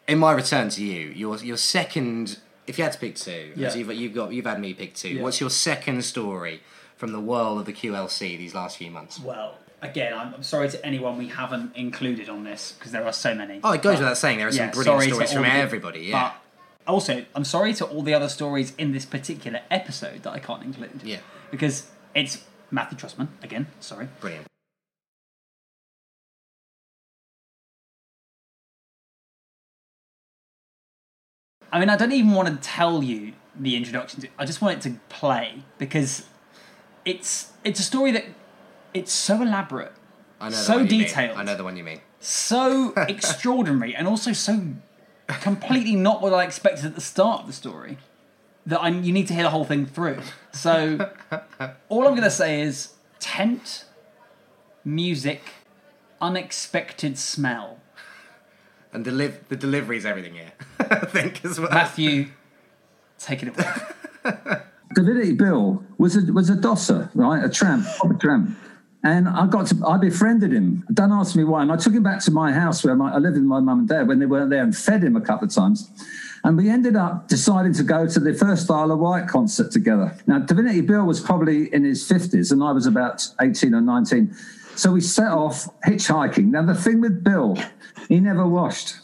in 0.08 0.18
my 0.18 0.32
return 0.32 0.70
to 0.70 0.84
you, 0.84 1.10
your 1.10 1.38
your 1.38 1.58
second, 1.58 2.40
if 2.68 2.78
you 2.78 2.84
had 2.84 2.94
to 2.94 3.00
pick 3.00 3.16
two, 3.16 3.52
Yeah. 3.56 3.74
you've, 3.76 3.92
you've 3.94 4.14
got 4.16 4.32
you've 4.34 4.46
had 4.46 4.60
me 4.60 4.74
pick 4.74 4.96
two. 4.96 5.10
Yeah. 5.10 5.22
What's 5.24 5.40
your 5.42 5.50
second 5.50 6.04
story 6.06 6.62
from 6.96 7.12
the 7.12 7.20
world 7.20 7.60
of 7.60 7.66
the 7.66 7.74
QLC 7.74 8.38
these 8.38 8.56
last 8.56 8.78
few 8.78 8.90
months? 8.92 9.20
Well, 9.20 9.56
again, 9.82 10.14
I'm, 10.14 10.34
I'm 10.34 10.44
sorry 10.44 10.70
to 10.70 10.86
anyone 10.86 11.18
we 11.18 11.28
haven't 11.28 11.76
included 11.76 12.30
on 12.30 12.44
this 12.46 12.72
because 12.78 12.92
there 12.94 13.06
are 13.06 13.14
so 13.14 13.36
many. 13.36 13.60
Oh, 13.64 13.72
it 13.74 13.82
goes 13.82 13.96
But- 13.96 14.00
without 14.00 14.18
saying 14.18 14.38
there 14.40 14.48
are 14.48 14.52
some 14.52 14.72
brilliant 14.72 14.86
sorry 14.86 15.08
to 15.08 15.14
stories 15.14 15.34
from 15.34 15.44
the- 15.44 15.50
everybody. 15.52 16.00
Yeah, 16.02 16.32
But 16.86 16.92
also, 16.94 17.26
I'm 17.36 17.46
sorry 17.46 17.74
to 17.76 17.86
all 17.86 18.02
the 18.04 18.14
other 18.14 18.30
stories 18.30 18.74
in 18.78 18.94
this 18.94 19.06
particular 19.06 19.60
episode 19.70 20.24
that 20.24 20.32
I 20.32 20.40
can't 20.40 20.64
include. 20.64 21.02
Yeah. 21.04 21.20
Because 21.52 21.88
it's 22.16 22.44
Matthew 22.72 22.98
Trustman, 22.98 23.30
again, 23.44 23.68
sorry. 23.80 24.08
Brilliant. 24.20 24.46
I 31.72 31.80
mean, 31.80 31.90
I 31.90 31.98
don't 31.98 32.12
even 32.12 32.32
want 32.32 32.48
to 32.48 32.56
tell 32.68 33.04
you 33.04 33.34
the 33.56 33.76
introduction. 33.76 34.24
I 34.38 34.46
just 34.46 34.62
want 34.62 34.78
it 34.78 34.90
to 34.90 35.00
play 35.10 35.64
because 35.78 36.26
it's 37.06 37.52
it's 37.64 37.80
a 37.80 37.84
story 37.84 38.12
that 38.12 38.26
it's 38.94 39.12
so 39.12 39.42
elaborate, 39.42 39.94
I 40.40 40.50
know 40.50 40.56
so 40.56 40.86
detailed. 40.86 41.38
I 41.38 41.44
know 41.44 41.56
the 41.56 41.64
one 41.64 41.78
you 41.78 41.84
mean. 41.84 42.02
So 42.20 42.94
extraordinary, 42.98 43.96
and 43.96 44.08
also 44.08 44.34
so 44.34 44.74
completely 45.28 45.96
not 45.96 46.22
what 46.22 46.34
I 46.34 46.44
expected 46.44 46.86
at 46.86 46.96
the 46.96 47.02
start 47.02 47.42
of 47.42 47.48
the 47.48 47.54
story. 47.54 47.98
That 48.66 48.82
I 48.82 48.90
you 48.90 49.12
need 49.12 49.28
to 49.28 49.34
hear 49.34 49.44
the 49.44 49.50
whole 49.50 49.66
thing 49.66 49.86
through. 49.86 50.20
So 50.52 51.10
all 51.90 52.08
I'm 52.08 52.12
going 52.12 52.24
to 52.24 52.32
say 52.32 52.62
is 52.62 52.94
tent, 53.20 53.86
music, 54.84 55.42
unexpected 56.22 57.18
smell. 57.18 57.80
And 58.92 59.06
deliv- 59.06 59.48
the 59.50 59.56
delivery 59.56 59.98
is 59.98 60.06
everything 60.06 60.34
here. 60.34 60.54
I 60.80 61.06
think 61.06 61.46
as 61.46 61.60
well. 61.60 61.70
Matthew, 61.70 62.30
take 63.18 63.44
it 63.44 63.50
away. 63.50 64.62
Divinity 64.96 65.34
Bill 65.34 65.84
was 66.00 66.16
a 66.16 66.34
was 66.34 66.50
a 66.50 66.56
dosser, 66.56 67.12
right? 67.14 67.44
A 67.44 67.50
tramp, 67.50 67.86
a 68.04 68.14
tramp. 68.16 68.58
And 69.04 69.30
I 69.30 69.48
got 69.48 69.68
to, 69.68 69.82
I 69.88 69.98
befriended 69.98 70.52
him. 70.52 70.84
Don't 70.94 71.12
ask 71.12 71.36
me 71.36 71.46
why. 71.46 71.62
And 71.62 71.72
I 71.72 71.78
took 71.78 71.94
him 71.94 72.04
back 72.04 72.22
to 72.24 72.32
my 72.32 72.52
house 72.52 72.84
where 72.84 72.96
my, 72.96 73.14
I 73.14 73.18
lived 73.18 73.36
with 73.36 73.46
my 73.46 73.62
mum 73.62 73.80
and 73.80 73.88
dad 73.88 74.08
when 74.10 74.20
they 74.20 74.26
weren't 74.26 74.50
there 74.50 74.62
and 74.62 74.76
fed 74.76 75.04
him 75.04 75.16
a 75.16 75.22
couple 75.22 75.48
of 75.48 75.54
times. 75.54 75.90
And 76.44 76.58
we 76.58 76.70
ended 76.70 76.96
up 76.96 77.28
deciding 77.28 77.74
to 77.74 77.84
go 77.84 78.08
to 78.08 78.20
the 78.20 78.34
first 78.34 78.70
Isle 78.72 78.92
of 78.92 79.00
Wight 79.00 79.28
concert 79.28 79.72
together. 79.72 80.18
Now, 80.26 80.40
Divinity 80.40 80.82
Bill 80.82 81.06
was 81.06 81.20
probably 81.20 81.74
in 81.74 81.84
his 81.84 82.08
50s 82.08 82.52
and 82.52 82.64
I 82.64 82.72
was 82.72 82.86
about 82.86 83.28
18 83.42 83.74
or 83.74 83.82
19. 83.82 84.34
So 84.76 84.92
we 84.92 85.02
set 85.02 85.28
off 85.28 85.68
hitchhiking. 85.82 86.46
Now, 86.46 86.64
the 86.64 86.74
thing 86.76 87.02
with 87.02 87.24
Bill, 87.24 87.58
he 88.08 88.20
never 88.20 88.48
washed. 88.48 88.96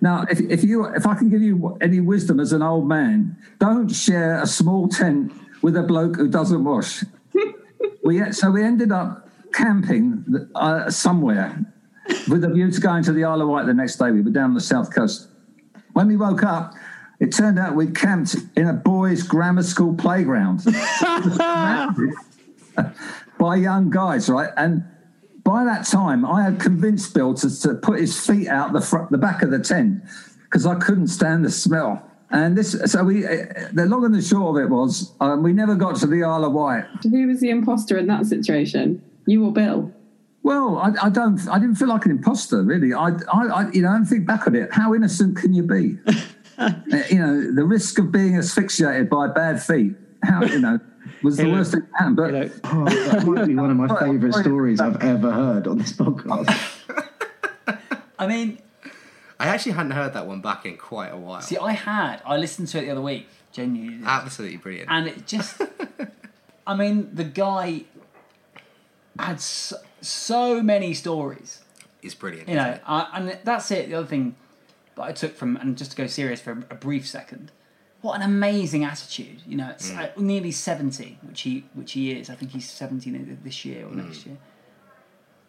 Now, 0.00 0.26
if, 0.30 0.40
if 0.40 0.64
you 0.64 0.84
if 0.86 1.06
I 1.06 1.14
can 1.14 1.30
give 1.30 1.40
you 1.40 1.78
any 1.80 2.00
wisdom 2.00 2.40
as 2.40 2.52
an 2.52 2.62
old 2.62 2.88
man, 2.88 3.36
don't 3.58 3.88
share 3.88 4.42
a 4.42 4.46
small 4.46 4.88
tent 4.88 5.32
with 5.62 5.76
a 5.76 5.82
bloke 5.82 6.16
who 6.16 6.28
doesn't 6.28 6.64
wash. 6.64 7.04
we 8.04 8.32
so 8.32 8.50
we 8.50 8.62
ended 8.62 8.92
up 8.92 9.28
camping 9.52 10.24
uh, 10.54 10.90
somewhere 10.90 11.64
with 12.28 12.44
a 12.44 12.48
view 12.48 12.70
to 12.70 12.80
going 12.80 13.02
to 13.04 13.12
the 13.12 13.24
Isle 13.24 13.42
of 13.42 13.48
Wight 13.48 13.66
the 13.66 13.74
next 13.74 13.96
day. 13.96 14.10
We 14.10 14.20
were 14.20 14.30
down 14.30 14.54
the 14.54 14.60
south 14.60 14.94
coast. 14.94 15.27
When 15.98 16.06
we 16.06 16.16
woke 16.16 16.44
up, 16.44 16.74
it 17.18 17.32
turned 17.32 17.58
out 17.58 17.74
we'd 17.74 17.96
camped 17.96 18.36
in 18.54 18.68
a 18.68 18.72
boys' 18.72 19.24
grammar 19.24 19.64
school 19.64 19.96
playground 19.96 20.64
by 23.36 23.56
young 23.56 23.90
guys, 23.90 24.28
right? 24.28 24.50
And 24.56 24.84
by 25.42 25.64
that 25.64 25.86
time, 25.86 26.24
I 26.24 26.44
had 26.44 26.60
convinced 26.60 27.14
Bill 27.14 27.34
to, 27.34 27.60
to 27.62 27.74
put 27.74 27.98
his 27.98 28.24
feet 28.24 28.46
out 28.46 28.72
the 28.72 28.80
front, 28.80 29.10
the 29.10 29.18
back 29.18 29.42
of 29.42 29.50
the 29.50 29.58
tent 29.58 30.04
because 30.44 30.66
I 30.66 30.76
couldn't 30.76 31.08
stand 31.08 31.44
the 31.44 31.50
smell. 31.50 32.08
And 32.30 32.56
this, 32.56 32.80
so 32.84 33.02
we, 33.02 33.26
uh, 33.26 33.46
the 33.72 33.86
long 33.86 34.04
and 34.04 34.14
the 34.14 34.22
short 34.22 34.56
of 34.56 34.64
it 34.64 34.70
was, 34.70 35.14
um, 35.18 35.42
we 35.42 35.52
never 35.52 35.74
got 35.74 35.96
to 35.96 36.06
the 36.06 36.22
Isle 36.22 36.44
of 36.44 36.52
Wight. 36.52 36.84
Who 37.02 37.26
was 37.26 37.40
the 37.40 37.50
imposter 37.50 37.98
in 37.98 38.06
that 38.06 38.26
situation? 38.26 39.02
You 39.26 39.46
or 39.46 39.52
Bill? 39.52 39.92
Well, 40.42 40.78
I, 40.78 41.06
I 41.06 41.08
don't, 41.10 41.38
I 41.48 41.58
didn't 41.58 41.74
feel 41.74 41.88
like 41.88 42.04
an 42.04 42.10
imposter 42.12 42.62
really. 42.62 42.94
I, 42.94 43.08
I, 43.32 43.46
I 43.46 43.70
you 43.72 43.82
know, 43.82 43.90
I 43.90 44.04
think 44.04 44.26
back 44.26 44.46
on 44.46 44.54
it. 44.54 44.72
How 44.72 44.94
innocent 44.94 45.36
can 45.36 45.52
you 45.52 45.62
be? 45.62 45.98
Uh, 46.58 46.72
you 47.08 47.20
know, 47.20 47.54
the 47.54 47.62
risk 47.62 48.00
of 48.00 48.10
being 48.10 48.36
asphyxiated 48.36 49.08
by 49.08 49.28
bad 49.28 49.62
feet. 49.62 49.94
How 50.24 50.42
you 50.42 50.58
know 50.58 50.80
was 51.22 51.36
the 51.36 51.48
worst 51.48 51.70
thing 51.70 51.82
that 51.82 51.96
happened. 51.96 52.16
But 52.16 52.34
Oh, 52.64 52.84
that 52.84 53.24
might 53.24 53.46
be 53.46 53.54
one 53.54 53.70
of 53.70 53.76
my 53.76 53.86
favourite 54.00 54.34
stories 54.34 54.80
I've 54.80 55.00
ever 55.00 55.30
heard 55.30 55.68
on 55.68 55.78
this 55.78 55.92
podcast. 55.92 56.52
I 58.18 58.26
mean, 58.26 58.58
I 59.38 59.46
actually 59.46 59.70
hadn't 59.70 59.92
heard 59.92 60.14
that 60.14 60.26
one 60.26 60.40
back 60.40 60.66
in 60.66 60.76
quite 60.76 61.12
a 61.12 61.16
while. 61.16 61.42
see, 61.42 61.56
I 61.56 61.74
had. 61.74 62.22
I 62.26 62.36
listened 62.38 62.66
to 62.68 62.78
it 62.78 62.86
the 62.86 62.90
other 62.90 63.02
week. 63.02 63.28
Genuinely. 63.52 64.04
Absolutely 64.04 64.56
brilliant. 64.56 64.90
and 64.90 65.06
it 65.06 65.26
just 65.28 65.62
i 66.66 66.74
mean 66.74 67.08
the 67.14 67.22
guy 67.24 67.82
had 69.18 69.40
so, 69.40 69.76
so 70.00 70.62
many 70.62 70.94
stories 70.94 71.62
It's 72.02 72.14
brilliant. 72.14 72.48
you 72.48 72.54
know? 72.54 72.78
I, 72.86 73.08
and 73.14 73.38
that's 73.44 73.70
it 73.70 73.88
the 73.88 73.94
other 73.96 74.06
thing 74.06 74.36
that 74.96 75.02
i 75.02 75.12
took 75.12 75.34
from 75.36 75.56
and 75.56 75.76
just 75.76 75.92
to 75.92 75.96
go 75.96 76.06
serious 76.06 76.40
for 76.40 76.52
a, 76.52 76.58
a 76.70 76.74
brief 76.74 77.06
second 77.06 77.50
what 78.00 78.14
an 78.14 78.22
amazing 78.22 78.84
attitude 78.84 79.42
you 79.46 79.56
know 79.56 79.70
it's 79.70 79.90
uh, 79.90 80.10
nearly 80.16 80.52
70 80.52 81.18
which 81.22 81.40
he 81.42 81.64
which 81.74 81.92
he 81.92 82.12
is 82.12 82.30
i 82.30 82.34
think 82.34 82.52
he's 82.52 82.68
17 82.70 83.40
this 83.44 83.64
year 83.64 83.86
or 83.86 83.92
next 83.94 84.24
year 84.26 84.36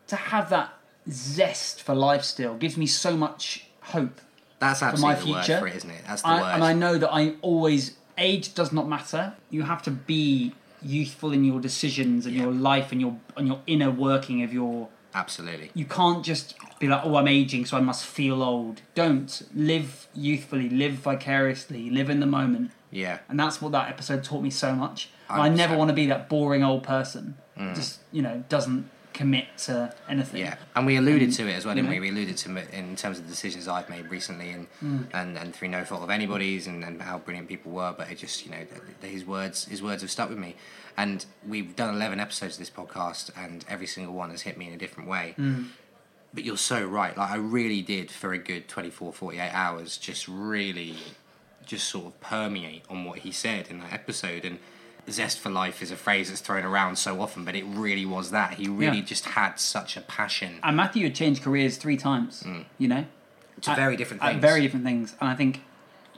to 0.08 0.16
have 0.16 0.50
that 0.50 0.74
zest 1.10 1.82
for 1.84 1.94
life 1.96 2.24
still 2.24 2.56
gives 2.56 2.78
me 2.78 2.86
so 2.88 3.16
much 3.16 3.66
hope 3.82 4.20
That's 4.60 4.80
for 4.80 4.86
my 4.86 4.92
absolutely 5.14 5.34
the 5.34 5.44
future 5.44 5.54
word 5.54 5.60
for 5.60 5.68
it, 5.68 5.76
isn't 5.78 5.90
it? 5.92 6.02
That's 6.08 6.22
the 6.22 6.28
I, 6.28 6.42
word. 6.42 6.54
and 6.56 6.64
I 6.64 6.74
know 6.74 6.98
that 6.98 7.12
I 7.12 7.36
always 7.42 7.96
age 8.18 8.54
does 8.54 8.72
not 8.72 8.88
matter. 8.88 9.34
You 9.50 9.64
have 9.64 9.82
to 9.84 9.92
be 9.92 10.54
youthful 10.82 11.32
in 11.32 11.44
your 11.44 11.60
decisions 11.60 12.26
and 12.26 12.36
your 12.36 12.52
life 12.52 12.92
and 12.92 13.02
your 13.02 13.18
and 13.36 13.48
your 13.48 13.62
inner 13.68 13.92
working 13.92 14.44
of 14.44 14.54
your. 14.54 14.90
Absolutely. 15.14 15.72
You 15.74 15.86
can't 15.86 16.24
just 16.24 16.56
be 16.80 16.88
like, 16.88 17.02
oh, 17.04 17.16
I'm 17.16 17.28
aging, 17.28 17.66
so 17.66 17.78
I 17.78 17.80
must 17.80 18.06
feel 18.06 18.44
old. 18.44 18.82
Don't 18.94 19.42
live 19.56 20.08
youthfully, 20.14 20.70
live 20.70 20.94
vicariously, 20.94 21.90
live 21.90 22.12
in 22.12 22.20
the 22.20 22.28
moment. 22.28 22.72
Yeah. 22.92 23.20
And 23.28 23.40
that's 23.40 23.60
what 23.60 23.72
that 23.72 23.90
episode 23.90 24.24
taught 24.24 24.44
me 24.44 24.52
so 24.52 24.76
much. 24.76 25.10
I 25.28 25.50
never 25.50 25.76
want 25.76 25.90
to 25.90 25.96
be 25.96 26.06
that 26.08 26.30
boring 26.30 26.64
old 26.64 26.84
person. 26.84 27.38
Mm. 27.58 27.76
Just 27.76 28.00
you 28.12 28.22
know 28.22 28.44
doesn't 28.50 28.90
commit 29.20 29.48
to 29.58 29.94
anything. 30.08 30.40
Yeah, 30.42 30.56
and 30.76 30.86
we 30.86 30.96
alluded 30.96 31.24
And, 31.30 31.34
to 31.34 31.48
it 31.50 31.54
as 31.54 31.66
well, 31.66 31.76
didn't 31.76 31.90
we? 31.90 32.00
We 32.00 32.10
alluded 32.10 32.38
to 32.38 32.56
it 32.58 32.70
in 32.72 32.96
terms 32.96 33.20
of 33.20 33.26
the 33.26 33.30
decisions 33.30 33.68
I've 33.68 33.90
made 33.90 34.06
recently, 34.10 34.50
and 34.52 34.68
Mm. 34.84 35.08
and, 35.14 35.38
and 35.38 35.54
through 35.56 35.68
no 35.68 35.84
fault 35.84 36.04
of 36.04 36.10
anybody's, 36.10 36.68
and, 36.68 36.84
and 36.84 37.02
how 37.02 37.18
brilliant 37.20 37.48
people 37.50 37.72
were. 37.74 37.94
But 37.98 38.10
it 38.12 38.18
just, 38.18 38.46
you 38.46 38.52
know, 38.52 38.64
his 39.02 39.26
words, 39.26 39.66
his 39.66 39.82
words 39.84 40.02
have 40.04 40.12
stuck 40.12 40.30
with 40.30 40.38
me. 40.40 40.56
And 40.98 41.26
we've 41.48 41.76
done 41.76 41.94
eleven 41.96 42.20
episodes 42.20 42.54
of 42.56 42.60
this 42.60 42.70
podcast, 42.70 43.32
and 43.36 43.66
every 43.68 43.88
single 43.88 44.14
one 44.14 44.30
has 44.32 44.42
hit 44.44 44.58
me 44.58 44.68
in 44.68 44.74
a 44.74 44.78
different 44.78 45.10
way. 45.10 45.36
Mm. 45.38 45.68
But 46.34 46.44
you're 46.46 46.58
so 46.74 46.86
right. 46.86 47.18
Like 47.18 47.32
I 47.32 47.36
really 47.38 47.82
did 47.82 48.10
for 48.12 48.32
a 48.34 48.38
good 48.38 48.68
24, 48.70 49.12
48 49.14 49.50
hours, 49.52 49.98
just 49.98 50.28
really, 50.28 50.96
just 51.66 51.90
sort 51.90 52.06
of 52.06 52.22
permeate 52.22 52.84
on 52.90 53.04
what 53.04 53.20
he 53.20 53.32
said 53.32 53.68
in 53.70 53.80
that 53.80 53.92
episode. 53.94 54.46
And 54.46 54.60
zest 55.12 55.40
for 55.40 55.50
life 55.50 55.82
is 55.82 55.92
a 55.92 55.96
phrase 55.96 56.30
that's 56.30 56.42
thrown 56.42 56.64
around 56.66 56.98
so 56.98 57.22
often, 57.22 57.44
but 57.46 57.56
it 57.56 57.64
really 57.66 58.06
was 58.06 58.32
that. 58.32 58.54
He 58.56 58.68
really 58.68 58.98
Yeah. 59.00 59.04
just 59.06 59.26
had 59.26 59.60
such 59.60 59.98
a 59.98 60.02
passion. 60.02 60.60
And 60.64 60.76
Matthew 60.78 61.04
had 61.04 61.16
changed 61.16 61.44
careers 61.44 61.78
three 61.78 61.98
times. 61.98 62.44
You 62.78 62.88
know, 62.88 63.06
To 63.62 63.76
very 63.76 63.96
different 63.96 64.22
things. 64.22 64.42
very 64.42 64.62
different 64.62 64.86
things. 64.86 65.16
And 65.20 65.30
I 65.30 65.36
think 65.36 65.64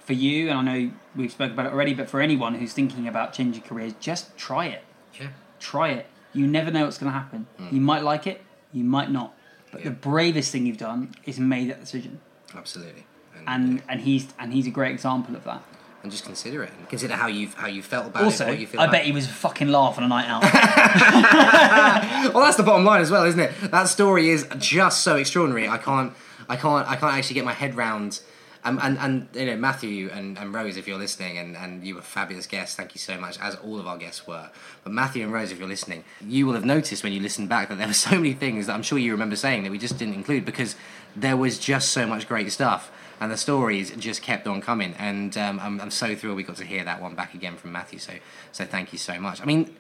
for 0.04 0.14
you, 0.14 0.50
and 0.50 0.58
I 0.60 0.62
know 0.64 0.92
we've 1.16 1.32
spoken 1.32 1.54
about 1.54 1.66
it 1.68 1.72
already, 1.74 1.94
but 1.94 2.10
for 2.10 2.22
anyone 2.22 2.56
who's 2.56 2.74
thinking 2.74 3.08
about 3.08 3.34
changing 3.34 3.64
careers, 3.64 3.94
just 4.00 4.36
try 4.38 4.66
it. 4.68 4.84
Yeah. 5.20 5.28
Try 5.60 5.90
it. 5.90 6.08
You 6.34 6.48
never 6.48 6.72
know 6.72 6.86
what's 6.86 6.98
going 6.98 7.12
to 7.12 7.18
happen. 7.18 7.48
Mm. 7.60 7.74
You 7.74 7.82
might 7.82 8.04
like 8.04 8.26
it, 8.26 8.42
you 8.74 8.84
might 8.84 9.12
not. 9.12 9.34
But 9.72 9.84
the 9.84 9.92
bravest 9.92 10.52
thing 10.52 10.66
you've 10.66 10.78
done 10.78 11.14
is 11.26 11.40
made 11.40 11.70
that 11.70 11.80
decision. 11.80 12.20
Absolutely. 12.56 13.06
And 13.48 13.82
and 13.90 14.02
he's 14.02 14.28
and 14.38 14.54
he's 14.54 14.68
a 14.68 14.70
great 14.70 14.92
example 14.92 15.36
of 15.36 15.44
that. 15.46 15.64
And 16.04 16.12
just 16.12 16.26
consider 16.26 16.64
it. 16.64 16.72
And 16.78 16.90
consider 16.90 17.14
how 17.14 17.28
you've 17.28 17.54
how 17.54 17.68
you 17.68 17.84
felt 17.84 18.08
about 18.08 18.24
Also, 18.24 18.48
it. 18.48 18.68
Feel 18.68 18.82
I 18.82 18.88
bet 18.88 19.06
he 19.06 19.12
was 19.12 19.28
fucking 19.28 19.68
laughing 19.68 20.04
a 20.04 20.08
night 20.08 20.26
out. 20.28 20.42
well, 22.34 22.44
that's 22.44 22.58
the 22.58 22.64
bottom 22.64 22.86
line 22.86 23.02
as 23.02 23.12
well, 23.12 23.26
isn't 23.26 23.40
it? 23.40 23.52
That 23.70 23.88
story 23.88 24.30
is 24.30 24.48
just 24.58 25.02
so 25.04 25.16
extraordinary. 25.18 25.68
I 25.68 25.78
can't, 25.78 26.14
I 26.50 26.56
can't, 26.56 26.88
I 26.90 26.96
can't 26.96 27.14
actually 27.16 27.36
get 27.36 27.46
my 27.46 27.54
head 27.54 27.76
round. 27.76 28.20
Um, 28.64 28.80
and 28.82 28.98
and 29.00 29.28
you 29.34 29.48
know 29.48 29.56
Matthew 29.58 30.10
and, 30.14 30.38
and 30.38 30.54
Rose, 30.54 30.78
if 30.78 30.88
you're 30.88 31.00
listening, 31.00 31.38
and, 31.40 31.58
and 31.58 31.84
you 31.84 31.96
were 31.96 32.02
fabulous 32.02 32.46
guests. 32.46 32.76
Thank 32.76 32.94
you 32.94 33.00
so 33.00 33.18
much, 33.20 33.40
as 33.40 33.56
all 33.56 33.80
of 33.80 33.88
our 33.88 33.98
guests 33.98 34.28
were. 34.28 34.50
But 34.84 34.94
Matthew 34.94 35.24
and 35.24 35.34
Rose, 35.34 35.52
if 35.52 35.58
you're 35.58 35.68
listening, 35.68 36.04
you 36.28 36.46
will 36.46 36.54
have 36.54 36.66
noticed 36.66 37.04
when 37.04 37.12
you 37.12 37.20
listen 37.20 37.48
back 37.48 37.70
that 37.70 37.80
there 37.80 37.88
were 37.88 37.94
so 37.94 38.12
many 38.12 38.34
things 38.34 38.68
that 38.68 38.74
I'm 38.74 38.84
sure 38.84 39.00
you 39.00 39.12
remember 39.14 39.36
saying 39.36 39.64
that 39.64 39.72
we 39.72 39.80
just 39.80 39.98
didn't 39.98 40.14
include 40.14 40.46
because 40.46 40.76
there 41.16 41.36
was 41.38 41.58
just 41.58 41.90
so 41.92 42.06
much 42.06 42.28
great 42.28 42.52
stuff, 42.52 42.92
and 43.22 43.32
the 43.32 43.38
stories 43.38 43.92
just 43.92 44.22
kept 44.22 44.48
on 44.48 44.60
coming. 44.62 44.96
And 44.98 45.38
um, 45.38 45.60
I'm, 45.62 45.80
I'm 45.80 45.92
so 45.92 46.16
thrilled 46.16 46.36
we 46.36 46.44
got 46.44 46.58
to 46.58 46.66
hear 46.66 46.84
that 46.84 47.02
one 47.02 47.16
back 47.16 47.34
again 47.34 47.56
from 47.56 47.72
Matthew. 47.72 48.00
So 48.00 48.14
so 48.52 48.66
thank 48.66 48.92
you 48.92 49.00
so 49.00 49.18
much. 49.20 49.42
I 49.42 49.46
mean. 49.46 49.74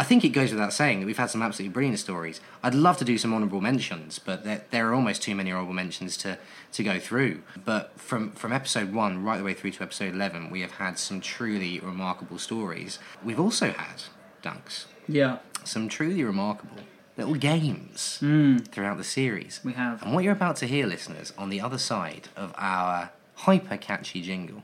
I 0.00 0.04
think 0.04 0.24
it 0.24 0.28
goes 0.28 0.52
without 0.52 0.72
saying 0.72 1.00
that 1.00 1.06
we've 1.06 1.18
had 1.18 1.28
some 1.28 1.42
absolutely 1.42 1.72
brilliant 1.72 1.98
stories. 1.98 2.40
I'd 2.62 2.72
love 2.72 2.98
to 2.98 3.04
do 3.04 3.18
some 3.18 3.34
honourable 3.34 3.60
mentions, 3.60 4.20
but 4.20 4.44
there, 4.44 4.64
there 4.70 4.88
are 4.88 4.94
almost 4.94 5.22
too 5.22 5.34
many 5.34 5.50
honourable 5.50 5.72
mentions 5.72 6.16
to, 6.18 6.38
to 6.74 6.84
go 6.84 7.00
through. 7.00 7.42
But 7.64 7.98
from, 7.98 8.30
from 8.30 8.52
episode 8.52 8.92
one 8.92 9.24
right 9.24 9.38
the 9.38 9.42
way 9.42 9.54
through 9.54 9.72
to 9.72 9.82
episode 9.82 10.14
11, 10.14 10.50
we 10.50 10.60
have 10.60 10.70
had 10.70 11.00
some 11.00 11.20
truly 11.20 11.80
remarkable 11.80 12.38
stories. 12.38 13.00
We've 13.24 13.40
also 13.40 13.72
had, 13.72 14.04
Dunks, 14.40 14.84
yeah. 15.08 15.38
some 15.64 15.88
truly 15.88 16.22
remarkable 16.22 16.84
little 17.18 17.34
games 17.34 18.18
Mm. 18.22 18.66
throughout 18.68 18.96
the 18.96 19.04
series. 19.04 19.60
We 19.64 19.74
have. 19.74 20.02
And 20.02 20.14
what 20.14 20.24
you're 20.24 20.32
about 20.32 20.56
to 20.56 20.66
hear, 20.66 20.86
listeners, 20.86 21.32
on 21.36 21.50
the 21.50 21.60
other 21.60 21.76
side 21.78 22.28
of 22.36 22.54
our 22.56 23.10
hyper 23.34 23.76
catchy 23.76 24.22
jingle 24.22 24.62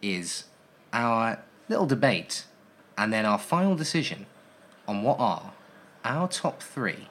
is 0.00 0.44
our 0.92 1.40
little 1.68 1.86
debate 1.86 2.44
and 2.96 3.12
then 3.12 3.26
our 3.26 3.38
final 3.38 3.74
decision 3.76 4.26
on 4.88 5.02
what 5.02 5.18
are 5.20 5.52
our 6.04 6.28
top 6.28 6.62
three 6.62 7.08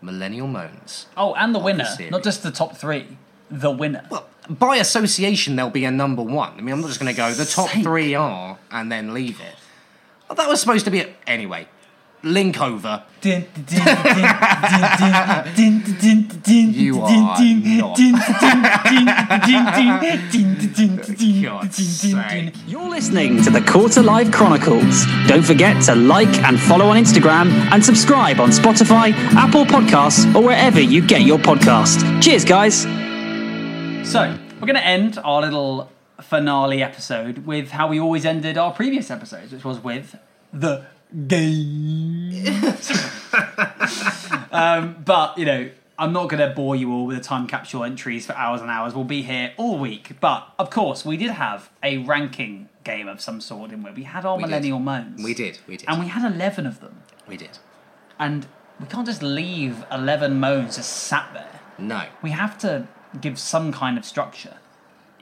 millennial 0.00 0.46
moans. 0.46 1.06
Oh, 1.16 1.34
and 1.34 1.54
the 1.54 1.58
winner, 1.58 1.84
series. 1.84 2.12
not 2.12 2.22
just 2.22 2.42
the 2.44 2.52
top 2.52 2.76
three, 2.76 3.18
the 3.50 3.70
winner. 3.70 4.04
Well, 4.08 4.26
by 4.48 4.76
association, 4.76 5.56
there'll 5.56 5.70
be 5.72 5.84
a 5.84 5.90
number 5.90 6.22
one. 6.22 6.52
I 6.56 6.60
mean, 6.60 6.72
I'm 6.72 6.80
not 6.80 6.86
just 6.88 7.00
going 7.00 7.12
to 7.12 7.16
go, 7.16 7.32
the 7.32 7.44
top 7.44 7.70
Sake. 7.70 7.82
three 7.82 8.14
are, 8.14 8.58
and 8.70 8.92
then 8.92 9.12
leave 9.12 9.40
it. 9.40 9.56
Well, 10.28 10.36
that 10.36 10.48
was 10.48 10.60
supposed 10.60 10.84
to 10.84 10.90
be 10.92 11.00
it. 11.00 11.16
Anyway, 11.26 11.66
link 12.26 12.60
over. 12.60 13.04
You 13.22 13.40
are 17.00 17.36
You're 22.66 22.88
listening 22.90 23.42
to 23.42 23.50
the 23.50 23.64
Quarter 23.66 24.02
Life 24.02 24.32
Chronicles. 24.32 25.06
Don't 25.26 25.44
forget 25.44 25.82
to 25.84 25.94
like 25.94 26.28
and 26.42 26.60
follow 26.60 26.86
on 26.86 26.96
Instagram 26.96 27.50
and 27.72 27.84
subscribe 27.84 28.40
on 28.40 28.50
Spotify, 28.50 29.12
Apple 29.34 29.64
Podcasts, 29.64 30.34
or 30.34 30.42
wherever 30.42 30.80
you 30.80 31.06
get 31.06 31.22
your 31.22 31.38
podcast. 31.38 32.22
Cheers, 32.22 32.44
guys. 32.44 32.82
So, 34.10 34.36
we're 34.60 34.66
going 34.66 34.74
to 34.76 34.86
end 34.86 35.18
our 35.24 35.40
little 35.42 35.90
finale 36.20 36.82
episode 36.82 37.46
with 37.46 37.70
how 37.70 37.86
we 37.88 38.00
always 38.00 38.24
ended 38.24 38.58
our 38.58 38.72
previous 38.72 39.10
episodes, 39.10 39.52
which 39.52 39.64
was 39.64 39.82
with 39.82 40.16
the 40.52 40.86
game. 41.26 42.44
um, 44.52 44.96
but, 45.04 45.36
you 45.38 45.44
know, 45.44 45.70
I'm 45.98 46.12
not 46.12 46.28
going 46.28 46.46
to 46.46 46.54
bore 46.54 46.76
you 46.76 46.92
all 46.92 47.06
with 47.06 47.16
the 47.16 47.22
time 47.22 47.46
capsule 47.46 47.84
entries 47.84 48.26
for 48.26 48.34
hours 48.34 48.60
and 48.60 48.70
hours. 48.70 48.94
We'll 48.94 49.04
be 49.04 49.22
here 49.22 49.52
all 49.56 49.78
week. 49.78 50.16
But, 50.20 50.52
of 50.58 50.70
course, 50.70 51.04
we 51.04 51.16
did 51.16 51.30
have 51.30 51.70
a 51.82 51.98
ranking 51.98 52.68
game 52.84 53.08
of 53.08 53.20
some 53.20 53.40
sort 53.40 53.72
in 53.72 53.82
where 53.82 53.92
we 53.92 54.04
had 54.04 54.24
our 54.24 54.36
We 54.36 54.42
did. 54.42 54.48
millennial 54.50 54.78
moans. 54.78 55.22
We 55.22 55.34
did, 55.34 55.58
we 55.66 55.76
did. 55.76 55.88
And 55.88 56.00
we 56.00 56.08
had 56.08 56.30
11 56.30 56.66
of 56.66 56.80
them. 56.80 57.02
We 57.26 57.36
did. 57.36 57.58
And 58.18 58.46
we 58.78 58.86
can't 58.86 59.06
just 59.06 59.22
leave 59.22 59.84
11 59.90 60.38
moans 60.38 60.76
just 60.76 60.92
sat 60.92 61.30
there. 61.32 61.60
No. 61.78 62.04
We 62.22 62.30
have 62.30 62.58
to 62.58 62.86
give 63.20 63.38
some 63.38 63.72
kind 63.72 63.96
of 63.98 64.04
structure. 64.04 64.58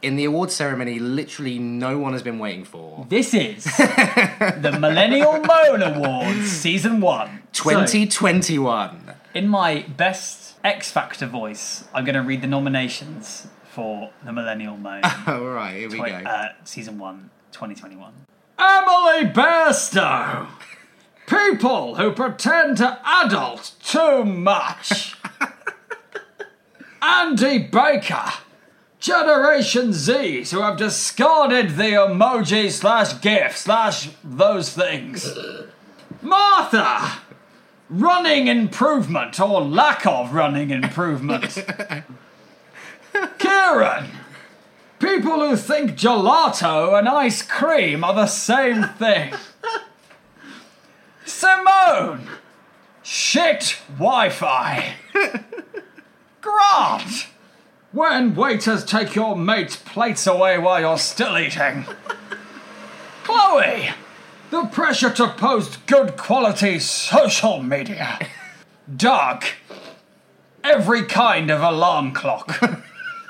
In 0.04 0.16
the 0.16 0.26
award 0.26 0.50
ceremony, 0.50 0.98
literally 0.98 1.58
no 1.58 1.96
one 1.96 2.12
has 2.12 2.22
been 2.22 2.38
waiting 2.38 2.64
for. 2.64 3.06
This 3.08 3.32
is 3.32 3.64
the 3.64 4.76
Millennial 4.78 5.40
Moan 5.40 5.80
Awards, 5.80 6.52
Season 6.52 7.00
1. 7.00 7.42
2021. 7.52 9.02
So, 9.06 9.14
in 9.32 9.48
my 9.48 9.86
best 9.96 10.56
X 10.62 10.90
Factor 10.90 11.24
voice, 11.24 11.84
I'm 11.94 12.04
going 12.04 12.16
to 12.16 12.20
read 12.20 12.42
the 12.42 12.46
nominations 12.46 13.46
for 13.70 14.10
the 14.22 14.30
Millennial 14.30 14.76
Moan. 14.76 15.00
All 15.26 15.40
right, 15.40 15.74
here 15.74 15.88
we 15.88 15.96
Twi- 15.96 16.22
go. 16.22 16.28
Uh, 16.28 16.48
season 16.64 16.98
1, 16.98 17.30
2021. 17.52 18.12
Emily 18.58 19.32
Bairstow! 19.32 20.48
People 21.26 21.94
who 21.94 22.12
pretend 22.12 22.76
to 22.76 23.00
adult 23.06 23.72
too 23.82 24.22
much. 24.26 25.16
Andy 27.00 27.60
Baker. 27.60 28.32
Generation 29.04 29.90
Zs 29.90 30.50
who 30.50 30.62
have 30.62 30.78
discarded 30.78 31.76
the 31.76 31.92
emoji 31.92 32.70
slash 32.70 33.12
GIF 33.20 33.54
slash 33.54 34.08
those 34.24 34.72
things. 34.72 35.30
Martha! 36.22 37.18
Running 37.90 38.46
improvement 38.46 39.38
or 39.38 39.60
lack 39.60 40.06
of 40.06 40.32
running 40.32 40.70
improvement. 40.70 41.62
Kieran! 43.38 44.06
People 45.00 45.50
who 45.50 45.56
think 45.56 45.98
gelato 45.98 46.98
and 46.98 47.06
ice 47.06 47.42
cream 47.42 48.04
are 48.04 48.14
the 48.14 48.26
same 48.26 48.84
thing. 48.84 49.34
Simone! 51.26 52.26
Shit 53.02 53.76
Wi 53.98 54.30
Fi. 54.30 54.94
Grant! 56.40 57.26
When 57.94 58.34
waiters 58.34 58.84
take 58.84 59.14
your 59.14 59.36
mate's 59.36 59.76
plates 59.76 60.26
away 60.26 60.58
while 60.58 60.80
you're 60.80 60.98
still 60.98 61.38
eating. 61.38 61.86
Chloe! 63.22 63.90
The 64.50 64.64
pressure 64.64 65.10
to 65.10 65.28
post 65.28 65.86
good 65.86 66.16
quality 66.16 66.80
social 66.80 67.62
media. 67.62 68.18
Doug! 68.96 69.44
Every 70.64 71.04
kind 71.04 71.52
of 71.52 71.62
alarm 71.62 72.10
clock. 72.10 72.60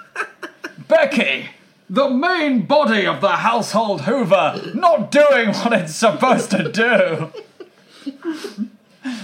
Becky! 0.88 1.50
The 1.90 2.08
main 2.08 2.62
body 2.62 3.06
of 3.06 3.20
the 3.20 3.36
household 3.36 4.02
Hoover 4.02 4.72
not 4.74 5.10
doing 5.10 5.50
what 5.50 5.74
it's 5.74 5.94
supposed 5.94 6.50
to 6.52 6.72
do. 6.72 7.32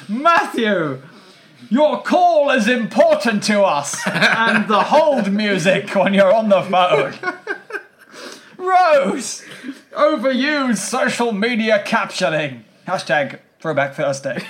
Matthew! 0.07 1.01
Your 1.71 2.03
call 2.03 2.51
is 2.51 2.67
important 2.67 3.45
to 3.45 3.63
us, 3.63 3.97
and 4.07 4.67
the 4.67 4.83
hold 4.83 5.31
music 5.31 5.95
when 5.95 6.15
you're 6.15 6.35
on 6.35 6.49
the 6.49 6.63
phone. 6.63 7.15
Rose! 8.59 9.45
Overused 9.93 10.79
social 10.79 11.31
media 11.31 11.83
captioning. 11.87 12.65
Hashtag 12.89 13.39
Throwback 13.61 13.95
Thursday. 13.95 14.43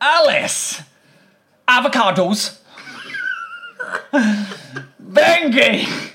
Alice! 0.00 0.80
Avocados. 1.68 2.58
Bengi! 5.02 6.12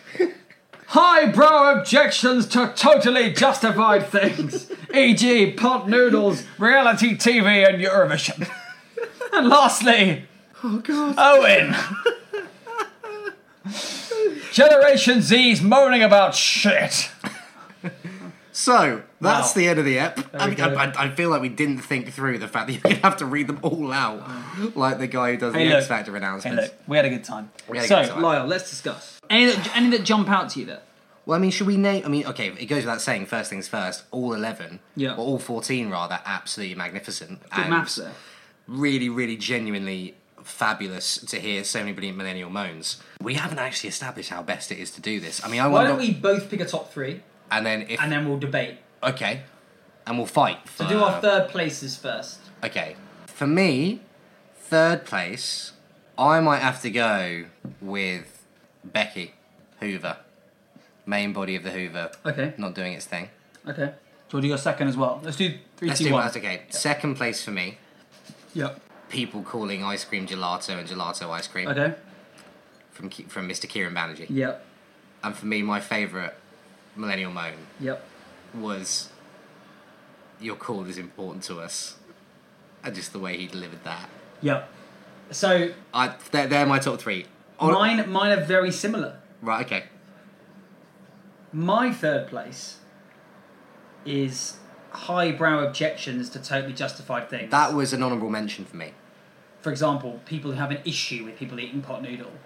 Highbrow 0.87 1.79
objections 1.79 2.47
to 2.47 2.73
totally 2.75 3.33
justified 3.33 4.07
things, 4.07 4.71
e.g., 4.95 5.51
pot 5.51 5.87
noodles, 5.87 6.43
reality 6.57 7.15
TV, 7.15 7.67
and 7.67 7.83
Eurovision. 7.83 8.49
And 9.33 9.49
lastly, 9.49 10.25
oh 10.63 10.79
god, 10.79 11.15
Owen. 11.17 11.75
Generation 14.51 15.21
Z's 15.21 15.61
moaning 15.61 16.01
about 16.03 16.33
shit. 16.35 17.09
So 18.51 19.03
that's 19.21 19.49
Wow. 19.49 19.53
the 19.55 19.67
end 19.67 19.79
of 19.79 19.85
the 19.85 19.99
ep. 19.99 20.19
I, 20.33 20.47
mean. 20.49 20.59
I, 20.59 20.73
I- 20.85 21.03
I 21.05 21.09
feel 21.11 21.29
like 21.29 21.41
we 21.41 21.49
didn't 21.49 21.79
think 21.79 22.11
through 22.11 22.39
the 22.39 22.47
fact 22.47 22.65
that 22.67 22.73
you're 22.73 22.81
going 22.81 22.95
to 22.95 23.01
have 23.03 23.17
to 23.17 23.25
read 23.27 23.45
them 23.47 23.59
all 23.61 23.91
out, 23.93 24.27
mm. 24.27 24.75
like 24.75 24.97
the 24.97 25.05
guy 25.05 25.31
who 25.33 25.37
does 25.37 25.53
Hey, 25.53 25.65
the 25.65 25.69
look. 25.69 25.77
X 25.79 25.87
Factor 25.87 26.11
Hey, 26.11 26.17
announcements. 26.17 26.63
look, 26.63 26.73
we 26.87 26.97
had 26.97 27.05
a 27.05 27.09
good 27.09 27.23
time. 27.23 27.51
We 27.69 27.77
had 27.77 27.85
a 27.85 27.87
so, 27.87 28.01
good 28.01 28.09
time. 28.13 28.21
Lyle, 28.23 28.47
let's 28.47 28.67
discuss. 28.69 29.19
Any 29.29 29.51
that, 29.51 29.75
any 29.77 29.89
that 29.91 30.03
jump 30.03 30.27
out 30.29 30.49
to 30.51 30.59
you 30.59 30.65
there? 30.65 30.81
Well, 31.27 31.37
I 31.37 31.39
mean, 31.41 31.51
should 31.51 31.67
we 31.67 31.77
name? 31.77 32.03
I 32.03 32.07
mean, 32.09 32.25
okay, 32.25 32.47
it 32.47 32.65
goes 32.65 32.83
without 32.83 33.01
saying. 33.01 33.27
First 33.27 33.49
things 33.51 33.67
first. 33.67 34.05
All 34.11 34.33
eleven, 34.33 34.79
Yeah. 34.95 35.11
or 35.11 35.17
all 35.17 35.39
fourteen 35.39 35.91
rather, 35.91 36.19
absolutely 36.25 36.73
magnificent. 36.75 37.41
Good 37.51 37.59
and 37.59 37.69
maths 37.69 37.97
there. 37.97 38.13
Really, 38.67 39.09
really, 39.09 39.37
genuinely 39.37 40.15
fabulous 40.43 41.17
to 41.17 41.39
hear 41.39 41.63
so 41.63 41.79
many 41.79 41.91
brilliant 41.93 42.17
millennial 42.17 42.49
moans. 42.49 43.01
We 43.21 43.33
haven't 43.35 43.59
actually 43.59 43.89
established 43.89 44.29
how 44.29 44.41
best 44.43 44.71
it 44.71 44.77
is 44.79 44.91
to 44.91 45.01
do 45.01 45.19
this. 45.19 45.43
I 45.43 45.49
mean, 45.49 45.59
I 45.61 45.67
Why 45.67 45.85
don't 45.85 45.97
we 45.99 46.11
both 46.13 46.49
pick 46.49 46.59
a 46.61 46.65
top 46.65 46.91
three 46.91 47.21
And 47.51 47.65
then 47.65 47.85
if 47.89 47.99
and 48.01 48.11
then 48.11 48.27
we'll 48.27 48.39
debate? 48.39 48.77
okay, 49.03 49.41
and 50.05 50.17
we'll 50.17 50.27
fight. 50.27 50.67
For, 50.67 50.83
So 50.83 50.89
do 50.89 51.03
our 51.03 51.21
third 51.21 51.49
places 51.49 51.97
first. 51.97 52.39
Okay, 52.63 52.95
for 53.27 53.47
me, 53.47 54.01
third 54.55 55.05
place, 55.05 55.73
I 56.17 56.39
might 56.39 56.59
have 56.59 56.81
to 56.81 56.89
go 56.91 57.45
with 57.81 58.43
Becky 58.83 59.33
Hoover, 59.79 60.17
main 61.05 61.31
body 61.33 61.55
of 61.55 61.63
the 61.63 61.71
Hoover. 61.71 62.11
Okay. 62.25 62.53
Not 62.57 62.73
doing 62.73 62.93
its 62.93 63.05
thing. 63.05 63.29
Okay. 63.67 63.93
So 64.29 64.37
to 64.39 64.41
do 64.41 64.47
your 64.47 64.57
second 64.57 64.87
as 64.89 64.97
well? 64.97 65.21
Let's 65.23 65.37
do 65.37 65.53
three, 65.77 65.87
Let's 65.89 65.99
two, 65.99 66.07
do 66.07 66.13
one. 66.13 66.25
that. 66.25 66.35
Okay. 66.37 66.63
Second 66.69 67.15
place 67.15 67.43
for 67.43 67.51
me. 67.51 67.77
Yep. 68.57 68.81
People 69.09 69.41
calling 69.43 69.83
ice 69.83 70.03
cream 70.03 70.25
gelato 70.27 70.77
and 70.77 70.87
gelato 70.87 71.29
ice 71.29 71.47
cream. 71.47 71.67
Okay. 71.67 71.93
From 72.91 73.09
from 73.09 73.47
Mr. 73.47 73.69
Kieran 73.69 73.93
Banerjee. 73.93 74.25
Yep. 74.29 74.65
And 75.23 75.35
for 75.35 75.45
me, 75.45 75.61
my 75.61 75.79
favourite 75.79 76.33
millennial 76.95 77.31
moan 77.31 77.53
Yep. 77.79 78.03
was 78.55 79.09
"Your 80.39 80.55
call 80.55 80.85
is 80.85 80.97
important 80.97 81.43
to 81.45 81.59
us," 81.61 81.97
and 82.83 82.95
just 82.95 83.13
the 83.13 83.19
way 83.19 83.37
he 83.37 83.45
delivered 83.47 83.83
that. 83.83 84.09
Yep. 84.41 84.69
So 85.31 85.71
I 85.93 86.15
they're, 86.31 86.47
they're 86.47 86.65
my 86.65 86.79
top 86.79 86.99
three. 86.99 87.25
On- 87.59 87.71
mine, 87.73 88.09
mine 88.09 88.31
are 88.37 88.43
very 88.43 88.71
similar. 88.71 89.19
Right. 89.41 89.65
Okay. 89.65 89.83
My 91.53 91.91
third 91.91 92.27
place 92.27 92.77
is 94.05 94.56
highbrow 94.97 95.63
objections 95.65 96.29
to 96.31 96.39
totally 96.39 96.73
justified 96.73 97.29
things. 97.29 97.51
That 97.51 97.73
was 97.73 97.93
an 97.93 98.01
honourable 98.03 98.29
mention 98.29 98.65
for 98.65 98.77
me. 98.77 98.91
For 99.61 99.71
example, 99.71 100.19
people 100.25 100.51
who 100.51 100.57
have 100.57 100.71
an 100.71 100.79
issue 100.85 101.25
with 101.25 101.37
people 101.37 101.59
eating 101.59 101.81
pot 101.81 102.01
noodle. 102.01 102.31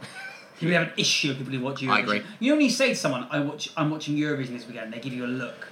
People 0.60 0.76
who 0.76 0.80
have 0.84 0.88
an 0.90 0.94
issue 0.96 1.30
with 1.30 1.40
people 1.40 1.54
who 1.54 1.62
watch 1.62 1.82
Eurovision. 1.82 1.90
I 1.92 2.00
agree. 2.02 2.22
You 2.40 2.52
know 2.52 2.58
when 2.58 2.66
you 2.66 2.70
say 2.70 2.90
to 2.90 2.96
someone, 2.96 3.26
"I 3.32 3.40
watch, 3.40 3.72
I'm 3.76 3.90
watching 3.90 4.16
Eurovision 4.16 4.50
this 4.50 4.68
weekend," 4.68 4.94
they 4.94 5.00
give 5.00 5.12
you 5.12 5.26
a 5.26 5.34
look, 5.44 5.68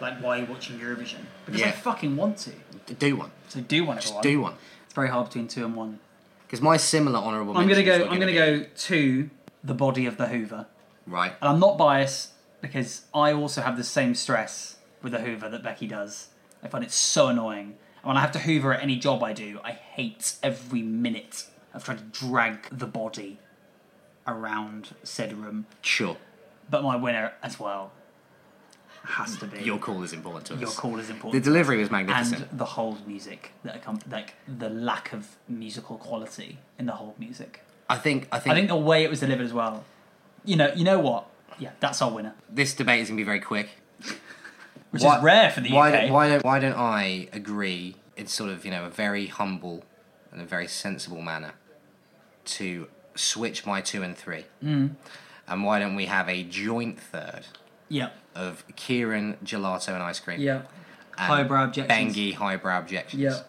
like, 0.00 0.20
"Why 0.20 0.38
are 0.38 0.40
you 0.40 0.46
watching 0.46 0.76
Eurovision?" 0.80 1.20
Because 1.46 1.62
I 1.62 1.66
Yeah. 1.66 1.70
fucking 1.70 2.16
want 2.16 2.36
to. 2.38 2.50
Do 2.98 3.14
one. 3.14 3.30
So 3.48 3.60
do 3.60 3.84
one, 3.84 3.98
Just 3.98 4.08
everyone. 4.08 4.22
do 4.24 4.40
one. 4.40 4.54
It's 4.86 4.94
very 4.94 5.08
hard 5.08 5.26
between 5.28 5.46
two 5.46 5.64
and 5.64 5.76
one. 5.76 6.00
Because 6.44 6.60
my 6.60 6.76
similar 6.78 7.20
honourable. 7.20 7.56
I'm 7.56 7.68
gonna 7.68 7.76
mentions 7.76 7.98
go. 7.98 8.04
were 8.06 8.10
I'm 8.12 8.18
gonna 8.18 8.32
go 8.32 8.64
to 8.88 9.30
the 9.62 9.74
body 9.74 10.06
of 10.06 10.16
the 10.16 10.26
Hoover, 10.26 10.66
Right. 11.06 11.34
and 11.40 11.48
I'm 11.48 11.60
not 11.60 11.78
biased 11.78 12.30
because 12.60 13.02
I 13.14 13.32
also 13.32 13.60
have 13.62 13.76
the 13.76 13.84
same 13.84 14.16
stress 14.16 14.78
with 15.02 15.12
the 15.12 15.20
Hoover 15.20 15.48
that 15.48 15.62
Becky 15.62 15.86
does. 15.86 16.28
I 16.62 16.68
find 16.68 16.84
it 16.84 16.90
so 16.92 17.28
annoying. 17.28 17.76
And 18.02 18.08
when 18.08 18.16
I 18.16 18.20
have 18.20 18.32
to 18.32 18.38
Hoover 18.40 18.74
at 18.74 18.82
any 18.82 18.96
job 18.96 19.22
I 19.22 19.32
do, 19.32 19.60
I 19.64 19.72
hate 19.72 20.34
every 20.42 20.82
minute 20.82 21.46
of 21.74 21.84
trying 21.84 21.98
to 21.98 22.04
drag 22.04 22.68
the 22.70 22.86
body 22.86 23.38
around 24.26 24.94
said 25.02 25.32
room. 25.32 25.66
Sure. 25.80 26.16
But 26.70 26.82
my 26.82 26.96
winner 26.96 27.32
as 27.42 27.58
well 27.58 27.92
has 29.04 29.36
to 29.38 29.46
be 29.46 29.60
Your 29.62 29.78
call 29.78 30.02
is 30.04 30.12
important 30.12 30.46
to 30.46 30.54
us. 30.54 30.60
Your 30.60 30.70
call 30.70 30.98
is 31.00 31.10
important. 31.10 31.42
The 31.42 31.50
delivery 31.50 31.78
was 31.78 31.90
magnificent. 31.90 32.48
and 32.50 32.58
the 32.58 32.64
hold 32.64 33.06
music 33.06 33.50
that 33.64 33.82
accom- 33.82 34.00
like 34.10 34.34
the 34.46 34.68
lack 34.70 35.12
of 35.12 35.36
musical 35.48 35.96
quality 35.96 36.58
in 36.78 36.86
the 36.86 36.92
hold 36.92 37.18
music. 37.18 37.62
I 37.90 37.98
think 37.98 38.28
I 38.30 38.38
think 38.38 38.52
I 38.52 38.54
think 38.56 38.68
the 38.68 38.76
way 38.76 39.02
it 39.02 39.10
was 39.10 39.18
delivered 39.20 39.44
as 39.44 39.52
well. 39.52 39.84
You 40.44 40.56
know, 40.56 40.72
you 40.74 40.84
know 40.84 41.00
what? 41.00 41.26
Yeah, 41.58 41.70
that's 41.80 42.00
our 42.00 42.10
winner. 42.10 42.34
this 42.48 42.74
debate 42.74 43.00
is 43.00 43.08
going 43.08 43.16
to 43.16 43.20
be 43.20 43.24
very 43.26 43.40
quick. 43.40 43.70
Which 44.92 45.02
is 45.02 45.22
rare 45.22 45.50
for 45.50 45.60
the 45.60 45.72
why, 45.72 45.90
UK. 46.06 46.10
Why 46.12 46.28
don't 46.28 46.44
Why 46.44 46.58
don't 46.60 46.76
I 46.76 47.28
agree 47.32 47.96
in 48.16 48.26
sort 48.28 48.50
of 48.50 48.64
you 48.64 48.70
know 48.70 48.84
a 48.84 48.90
very 48.90 49.26
humble 49.26 49.84
and 50.30 50.40
a 50.40 50.44
very 50.44 50.68
sensible 50.68 51.20
manner 51.22 51.54
to 52.44 52.88
switch 53.14 53.66
my 53.66 53.80
two 53.80 54.02
and 54.02 54.16
three, 54.16 54.44
Mm. 54.62 54.96
and 55.48 55.64
why 55.64 55.78
don't 55.78 55.94
we 55.96 56.06
have 56.06 56.28
a 56.28 56.42
joint 56.44 56.98
third 57.00 57.46
Yeah. 57.88 58.10
of 58.34 58.64
Kieran 58.76 59.36
gelato 59.44 59.88
and 59.94 60.02
ice 60.02 60.20
cream? 60.20 60.40
Yeah. 60.40 60.62
Highbrow 61.18 61.64
objections. 61.64 62.16
Bengi 62.16 62.34
highbrow 62.34 62.78
objections. 62.78 63.22
Yeah. 63.22 63.40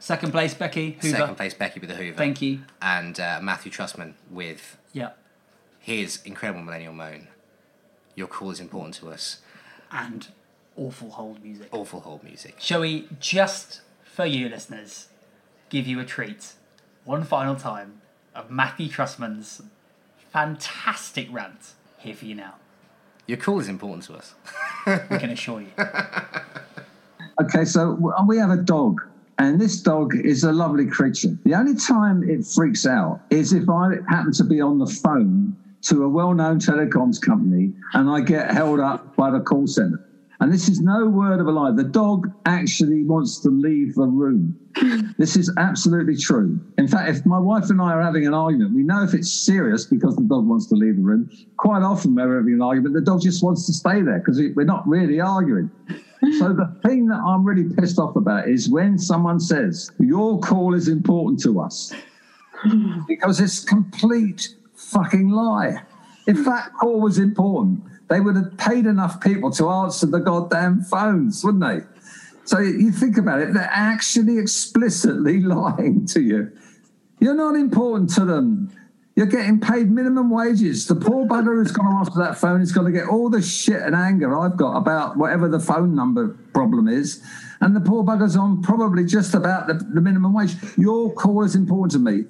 Second 0.00 0.32
place, 0.32 0.52
Becky 0.54 0.98
Hoover. 1.00 1.16
Second 1.16 1.36
place, 1.36 1.54
Becky 1.54 1.80
with 1.80 1.88
the 1.88 1.94
Hoover. 1.96 2.16
Thank 2.18 2.42
you. 2.42 2.60
And 2.82 3.18
uh, 3.18 3.38
Matthew 3.40 3.70
Trustman 3.72 4.14
with 4.30 4.76
Yeah. 4.92 5.10
his 5.78 6.20
incredible 6.24 6.62
millennial 6.62 6.92
moan. 6.92 7.28
Your 8.14 8.26
call 8.26 8.50
is 8.50 8.60
important 8.60 8.94
to 8.96 9.10
us. 9.10 9.38
And 9.90 10.28
awful 10.76 11.10
hold 11.10 11.42
music. 11.42 11.68
Awful 11.72 12.00
hold 12.00 12.22
music. 12.24 12.56
Shall 12.58 12.80
we 12.80 13.08
just 13.20 13.80
for 14.04 14.26
you 14.26 14.48
listeners 14.48 15.08
give 15.70 15.86
you 15.86 15.98
a 15.98 16.04
treat 16.04 16.52
one 17.04 17.24
final 17.24 17.56
time 17.56 18.00
of 18.34 18.50
Matthew 18.50 18.88
Trustman's 18.88 19.62
fantastic 20.32 21.28
rant 21.30 21.74
here 21.98 22.14
for 22.14 22.24
you 22.24 22.34
now. 22.34 22.54
Your 23.26 23.38
call 23.38 23.60
is 23.60 23.68
important 23.68 24.04
to 24.04 24.14
us. 24.14 24.34
We 25.10 25.18
can 25.18 25.30
assure 25.30 25.62
you. 25.62 25.72
Okay, 27.40 27.64
so 27.64 27.98
we 28.28 28.38
have 28.38 28.50
a 28.50 28.56
dog, 28.56 29.00
and 29.38 29.60
this 29.60 29.82
dog 29.82 30.14
is 30.14 30.44
a 30.44 30.52
lovely 30.52 30.86
creature. 30.86 31.36
The 31.44 31.54
only 31.54 31.74
time 31.74 32.22
it 32.22 32.46
freaks 32.46 32.86
out 32.86 33.22
is 33.30 33.52
if 33.52 33.68
I 33.68 33.94
happen 34.08 34.32
to 34.34 34.44
be 34.44 34.60
on 34.60 34.78
the 34.78 34.86
phone 34.86 35.56
to 35.82 36.04
a 36.04 36.08
well 36.08 36.32
known 36.32 36.60
telecoms 36.60 37.20
company 37.20 37.72
and 37.92 38.08
I 38.08 38.20
get 38.20 38.52
held 38.52 38.78
up 38.78 39.16
by 39.16 39.30
the 39.30 39.40
call 39.40 39.66
center. 39.66 40.00
And 40.40 40.52
this 40.52 40.68
is 40.68 40.80
no 40.80 41.06
word 41.06 41.40
of 41.40 41.46
a 41.46 41.52
lie. 41.52 41.70
The 41.70 41.84
dog 41.84 42.32
actually 42.44 43.04
wants 43.04 43.38
to 43.40 43.50
leave 43.50 43.94
the 43.94 44.06
room. 44.06 44.58
Hmm. 44.76 45.10
This 45.16 45.36
is 45.36 45.52
absolutely 45.56 46.16
true. 46.16 46.58
In 46.76 46.88
fact, 46.88 47.08
if 47.08 47.24
my 47.24 47.38
wife 47.38 47.70
and 47.70 47.80
I 47.80 47.92
are 47.92 48.02
having 48.02 48.26
an 48.26 48.34
argument, 48.34 48.74
we 48.74 48.82
know 48.82 49.04
if 49.04 49.14
it's 49.14 49.30
serious 49.30 49.84
because 49.86 50.16
the 50.16 50.24
dog 50.24 50.46
wants 50.46 50.66
to 50.68 50.74
leave 50.74 50.96
the 50.96 51.02
room. 51.02 51.30
Quite 51.56 51.82
often, 51.82 52.16
we're 52.16 52.36
having 52.36 52.54
an 52.54 52.62
argument, 52.62 52.94
the 52.94 53.00
dog 53.00 53.22
just 53.22 53.44
wants 53.44 53.66
to 53.66 53.72
stay 53.72 54.02
there 54.02 54.18
because 54.18 54.40
we're 54.54 54.64
not 54.64 54.86
really 54.88 55.20
arguing. 55.20 55.70
So 56.38 56.54
the 56.54 56.74
thing 56.82 57.06
that 57.08 57.20
I'm 57.20 57.44
really 57.44 57.68
pissed 57.74 57.98
off 57.98 58.16
about 58.16 58.48
is 58.48 58.70
when 58.70 58.96
someone 58.96 59.38
says 59.38 59.90
your 60.00 60.40
call 60.40 60.72
is 60.72 60.88
important 60.88 61.38
to 61.42 61.60
us, 61.60 61.92
because 63.08 63.40
it's 63.40 63.62
complete 63.62 64.54
fucking 64.74 65.28
lie. 65.28 65.82
If 66.26 66.42
that 66.46 66.72
call 66.80 67.02
was 67.02 67.18
important, 67.18 67.82
they 68.08 68.20
would 68.20 68.36
have 68.36 68.56
paid 68.58 68.86
enough 68.86 69.20
people 69.20 69.50
to 69.52 69.68
answer 69.68 70.06
the 70.06 70.18
goddamn 70.18 70.82
phones, 70.82 71.44
wouldn't 71.44 71.64
they? 71.64 71.86
So 72.44 72.58
you 72.58 72.92
think 72.92 73.16
about 73.16 73.40
it, 73.40 73.54
they're 73.54 73.70
actually 73.70 74.38
explicitly 74.38 75.40
lying 75.42 76.06
to 76.06 76.20
you. 76.20 76.52
You're 77.20 77.34
not 77.34 77.56
important 77.56 78.10
to 78.14 78.24
them. 78.24 78.70
You're 79.16 79.26
getting 79.26 79.60
paid 79.60 79.90
minimum 79.90 80.28
wages. 80.28 80.86
The 80.86 80.96
poor 80.96 81.24
bugger 81.26 81.54
who's 81.54 81.70
going 81.70 81.88
to 81.88 81.96
answer 81.96 82.18
that 82.18 82.36
phone 82.36 82.60
is 82.60 82.72
going 82.72 82.92
to 82.92 82.98
get 82.98 83.08
all 83.08 83.30
the 83.30 83.40
shit 83.40 83.80
and 83.80 83.94
anger 83.94 84.36
I've 84.36 84.56
got 84.56 84.76
about 84.76 85.16
whatever 85.16 85.48
the 85.48 85.60
phone 85.60 85.94
number 85.94 86.36
problem 86.52 86.88
is. 86.88 87.22
And 87.60 87.74
the 87.76 87.80
poor 87.80 88.02
bugger's 88.02 88.36
on 88.36 88.60
probably 88.60 89.06
just 89.06 89.34
about 89.34 89.68
the, 89.68 89.74
the 89.74 90.00
minimum 90.00 90.34
wage. 90.34 90.56
Your 90.76 91.14
call 91.14 91.44
is 91.44 91.54
important 91.54 91.92
to 91.92 91.98
me, 91.98 92.24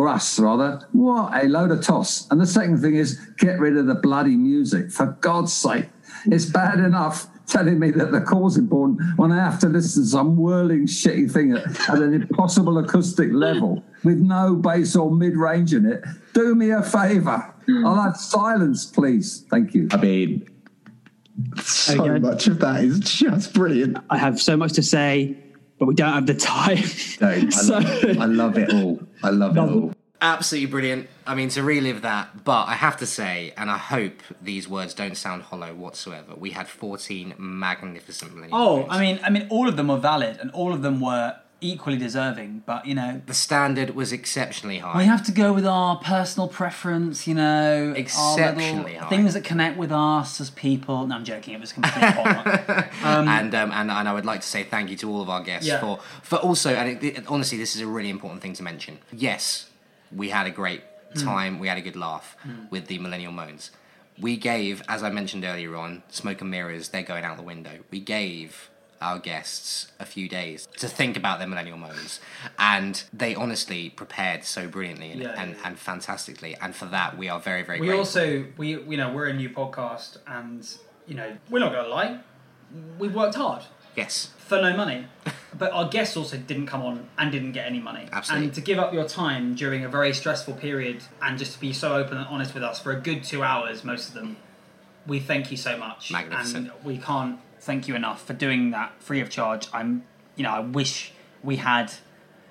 or 0.00 0.08
us 0.08 0.38
rather. 0.38 0.80
What 0.92 1.32
a 1.44 1.46
load 1.46 1.70
of 1.70 1.82
toss. 1.82 2.26
And 2.30 2.40
the 2.40 2.46
second 2.46 2.78
thing 2.80 2.94
is 2.94 3.18
get 3.36 3.60
rid 3.60 3.76
of 3.76 3.86
the 3.86 3.94
bloody 3.94 4.34
music. 4.36 4.90
For 4.90 5.06
God's 5.20 5.52
sake. 5.52 5.90
It's 6.26 6.46
bad 6.46 6.78
enough 6.78 7.26
telling 7.46 7.78
me 7.78 7.90
that 7.90 8.10
the 8.12 8.20
call's 8.22 8.56
important 8.56 9.00
when 9.18 9.30
I 9.30 9.36
have 9.44 9.58
to 9.60 9.68
listen 9.68 10.02
to 10.04 10.08
some 10.08 10.36
whirling 10.36 10.86
shitty 10.86 11.30
thing 11.30 11.52
at, 11.52 11.64
at 11.90 11.98
an 11.98 12.14
impossible 12.14 12.78
acoustic 12.78 13.30
level 13.32 13.82
with 14.04 14.18
no 14.18 14.54
bass 14.56 14.96
or 14.96 15.10
mid 15.10 15.36
range 15.36 15.74
in 15.74 15.84
it. 15.84 16.02
Do 16.32 16.54
me 16.54 16.70
a 16.70 16.82
favour. 16.82 17.52
I'll 17.84 18.00
have 18.00 18.16
silence, 18.16 18.86
please. 18.86 19.44
Thank 19.50 19.74
you. 19.74 19.88
I 19.90 19.98
mean, 19.98 20.48
so 21.62 22.02
Okay. 22.04 22.18
much 22.20 22.46
of 22.46 22.58
that 22.60 22.82
is 22.84 23.00
just 23.00 23.52
brilliant. 23.52 23.98
I 24.08 24.16
have 24.16 24.40
so 24.40 24.56
much 24.56 24.72
to 24.74 24.82
say, 24.82 25.36
but 25.78 25.86
we 25.86 25.94
don't 25.94 26.12
have 26.12 26.26
the 26.26 26.34
time. 26.34 26.76
Dude, 26.78 27.22
I, 27.22 27.48
So- 27.50 27.78
love, 27.78 28.04
I 28.18 28.24
love 28.26 28.58
it 28.58 28.72
all. 28.72 29.00
I 29.22 29.30
love 29.30 29.56
it 29.56 29.60
all. 29.60 29.92
Absolutely 30.22 30.70
brilliant. 30.70 31.08
I 31.26 31.34
mean, 31.34 31.48
to 31.50 31.62
relive 31.62 32.02
that, 32.02 32.44
but 32.44 32.68
I 32.68 32.74
have 32.74 32.98
to 32.98 33.06
say, 33.06 33.54
and 33.56 33.70
I 33.70 33.78
hope 33.78 34.22
these 34.42 34.68
words 34.68 34.92
don't 34.92 35.16
sound 35.16 35.44
hollow 35.44 35.72
whatsoever. 35.74 36.34
We 36.36 36.50
had 36.50 36.68
14 36.68 37.34
magnificent 37.38 38.34
millennial 38.34 38.58
Oh, 38.58 38.76
moans. 38.80 38.88
I 38.90 39.00
mean, 39.00 39.20
I 39.24 39.30
mean, 39.30 39.46
all 39.48 39.66
of 39.66 39.76
them 39.76 39.88
were 39.88 39.96
valid 39.96 40.36
and 40.38 40.50
all 40.50 40.74
of 40.74 40.82
them 40.82 41.00
were 41.00 41.36
equally 41.60 41.98
deserving. 41.98 42.62
But 42.66 42.86
you 42.86 42.94
know, 42.94 43.20
the 43.26 43.34
standard 43.34 43.94
was 43.94 44.12
exceptionally 44.12 44.78
high. 44.78 44.96
we 44.96 45.04
have 45.04 45.24
to 45.26 45.32
go 45.32 45.52
with 45.52 45.66
our 45.66 45.96
personal 45.96 46.48
preference. 46.48 47.26
You 47.26 47.34
know, 47.34 47.92
Exceptionally 47.96 48.94
high. 48.94 49.08
things 49.08 49.34
that 49.34 49.44
connect 49.44 49.76
with 49.76 49.92
us 49.92 50.40
as 50.40 50.50
people. 50.50 51.06
No, 51.06 51.16
I'm 51.16 51.24
joking. 51.24 51.54
It 51.54 51.60
was 51.60 51.72
completely. 51.72 52.00
Um, 53.02 53.28
and, 53.28 53.54
um, 53.54 53.72
and 53.72 53.90
and 53.90 54.08
I 54.08 54.12
would 54.12 54.26
like 54.26 54.40
to 54.42 54.46
say 54.46 54.62
thank 54.64 54.90
you 54.90 54.96
to 54.96 55.10
all 55.10 55.22
of 55.22 55.28
our 55.28 55.42
guests 55.42 55.66
Yeah. 55.66 55.80
for 55.80 55.98
for 56.22 56.36
also 56.36 56.74
and 56.74 56.88
it, 56.88 57.02
it- 57.18 57.24
honestly 57.28 57.56
this 57.58 57.74
is 57.74 57.80
a 57.80 57.86
really 57.86 58.10
important 58.10 58.42
thing 58.42 58.52
to 58.54 58.62
mention. 58.62 58.98
Yes, 59.12 59.68
we 60.14 60.30
had 60.30 60.46
a 60.46 60.50
great 60.50 60.82
Mm. 61.14 61.24
time. 61.24 61.58
We 61.58 61.66
had 61.66 61.76
a 61.76 61.80
good 61.80 61.96
laugh 61.96 62.36
Mm. 62.46 62.70
with 62.70 62.86
the 62.86 62.98
Millennial 63.00 63.32
Moans. 63.32 63.72
We 64.20 64.36
gave, 64.36 64.80
as 64.88 65.02
I 65.02 65.10
mentioned 65.10 65.44
earlier 65.44 65.74
on, 65.74 66.04
smoke 66.08 66.40
and 66.40 66.48
mirrors. 66.50 66.90
They're 66.90 67.02
going 67.02 67.24
out 67.24 67.36
the 67.36 67.42
window. 67.42 67.80
We 67.90 67.98
gave 67.98 68.69
our 69.00 69.18
guests 69.18 69.90
a 69.98 70.04
few 70.04 70.28
days 70.28 70.68
to 70.78 70.88
think 70.88 71.16
about 71.16 71.38
their 71.38 71.48
Millennial 71.48 71.78
Moans, 71.78 72.20
and 72.58 73.02
they 73.12 73.34
honestly 73.34 73.90
prepared 73.90 74.44
so 74.44 74.68
brilliantly 74.68 75.12
and, 75.12 75.22
Yeah, 75.22 75.34
yeah, 75.34 75.42
and, 75.42 75.56
and 75.64 75.78
fantastically. 75.78 76.56
And 76.60 76.74
for 76.74 76.86
that, 76.86 77.16
we 77.16 77.28
are 77.28 77.40
very 77.40 77.62
very 77.62 77.80
we 77.80 77.86
grateful. 77.86 78.00
also 78.00 78.46
we 78.56 78.68
you 78.82 78.96
know 78.96 79.12
we're 79.12 79.26
a 79.26 79.32
new 79.34 79.50
podcast 79.50 80.18
and 80.26 80.66
you 81.06 81.14
know 81.14 81.36
we're 81.48 81.58
not 81.58 81.72
gonna 81.72 81.88
lie 81.88 82.20
we've 82.98 83.14
worked 83.14 83.34
hard 83.34 83.62
yes 83.96 84.30
for 84.38 84.60
no 84.60 84.76
money 84.76 85.06
but 85.58 85.72
our 85.72 85.88
guests 85.88 86.16
also 86.16 86.36
didn't 86.36 86.66
come 86.66 86.82
on 86.82 87.08
and 87.18 87.32
didn't 87.32 87.52
get 87.52 87.66
any 87.66 87.80
money 87.80 88.06
Absolutely. 88.12 88.46
and 88.46 88.54
to 88.54 88.60
give 88.60 88.78
up 88.78 88.92
your 88.94 89.08
time 89.08 89.54
during 89.54 89.84
a 89.84 89.88
very 89.88 90.14
stressful 90.14 90.54
period 90.54 91.02
and 91.20 91.38
just 91.38 91.54
to 91.54 91.60
be 91.60 91.72
so 91.72 91.94
open 91.94 92.16
and 92.16 92.26
honest 92.28 92.54
with 92.54 92.62
us 92.62 92.78
for 92.78 92.92
a 92.92 93.00
good 93.00 93.24
two 93.24 93.42
hours 93.42 93.82
most 93.82 94.08
of 94.08 94.14
them 94.14 94.36
we 95.06 95.18
thank 95.18 95.50
you 95.50 95.56
so 95.56 95.76
much 95.76 96.12
Magnificent. 96.12 96.70
and 96.70 96.84
we 96.84 96.98
can't 96.98 97.40
thank 97.60 97.86
you 97.88 97.94
enough 97.94 98.24
for 98.26 98.32
doing 98.32 98.70
that 98.72 98.92
free 99.02 99.20
of 99.20 99.28
charge 99.30 99.68
i'm 99.72 100.02
you 100.36 100.42
know 100.42 100.50
i 100.50 100.60
wish 100.60 101.12
we 101.42 101.56
had 101.56 101.92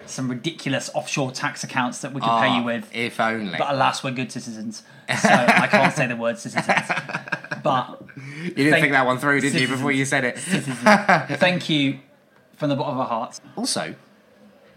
some 0.05 0.29
ridiculous 0.29 0.89
offshore 0.93 1.31
tax 1.31 1.63
accounts 1.63 1.99
that 1.99 2.13
we 2.13 2.21
could 2.21 2.27
pay 2.27 2.47
Ah, 2.47 2.59
you 2.59 2.63
with 2.63 2.89
if 2.95 3.19
only. 3.19 3.57
but 3.57 3.69
alas, 3.73 4.01
we're 4.01 4.11
good 4.11 4.31
citizens. 4.31 4.81
So 5.09 5.27
I 5.29 5.67
can't 5.67 5.93
say 5.93 6.07
the 6.07 6.15
word 6.15 6.39
citizens. 6.39 6.65
But 7.61 8.01
You 8.41 8.51
didn't 8.51 8.79
think 8.79 8.93
that 8.93 9.05
one 9.05 9.17
through, 9.17 9.41
did 9.41 9.53
you, 9.53 9.67
before 9.67 9.91
you 9.91 10.05
said 10.05 10.23
it? 10.23 10.37
thank 11.37 11.67
you 11.69 11.99
from 12.55 12.69
the 12.69 12.77
bottom 12.77 12.93
of 12.93 13.01
our 13.01 13.07
hearts. 13.07 13.41
Also, 13.57 13.95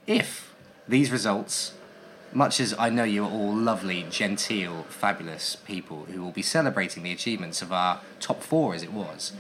if 0.09 0.53
these 0.89 1.13
results, 1.13 1.75
much 2.33 2.59
as 2.59 2.75
I 2.77 2.91
know 2.91 3.05
you 3.05 3.25
are 3.25 3.31
all 3.31 3.55
lovely, 3.55 4.05
genteel, 4.11 4.83
fabulous 4.89 5.55
people 5.55 6.07
who 6.07 6.21
will 6.21 6.33
be 6.33 6.43
celebrating 6.43 7.05
the 7.05 7.13
achievements 7.13 7.63
of 7.63 7.73
our 7.73 8.01
top 8.19 8.43
four 8.43 8.75
as 8.75 8.83
it 8.83 8.93
was, 8.93 9.33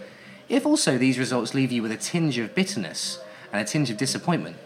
if 0.49 0.67
also 0.67 0.99
these 0.99 1.19
results 1.19 1.55
leave 1.55 1.73
you 1.73 1.83
with 1.83 1.93
a 1.93 1.97
tinge 1.97 2.39
of 2.39 2.55
bitterness 2.55 3.19
and 3.53 3.61
a 3.61 3.65
tinge 3.65 3.91
of 3.91 3.97
disappointment, 3.97 4.57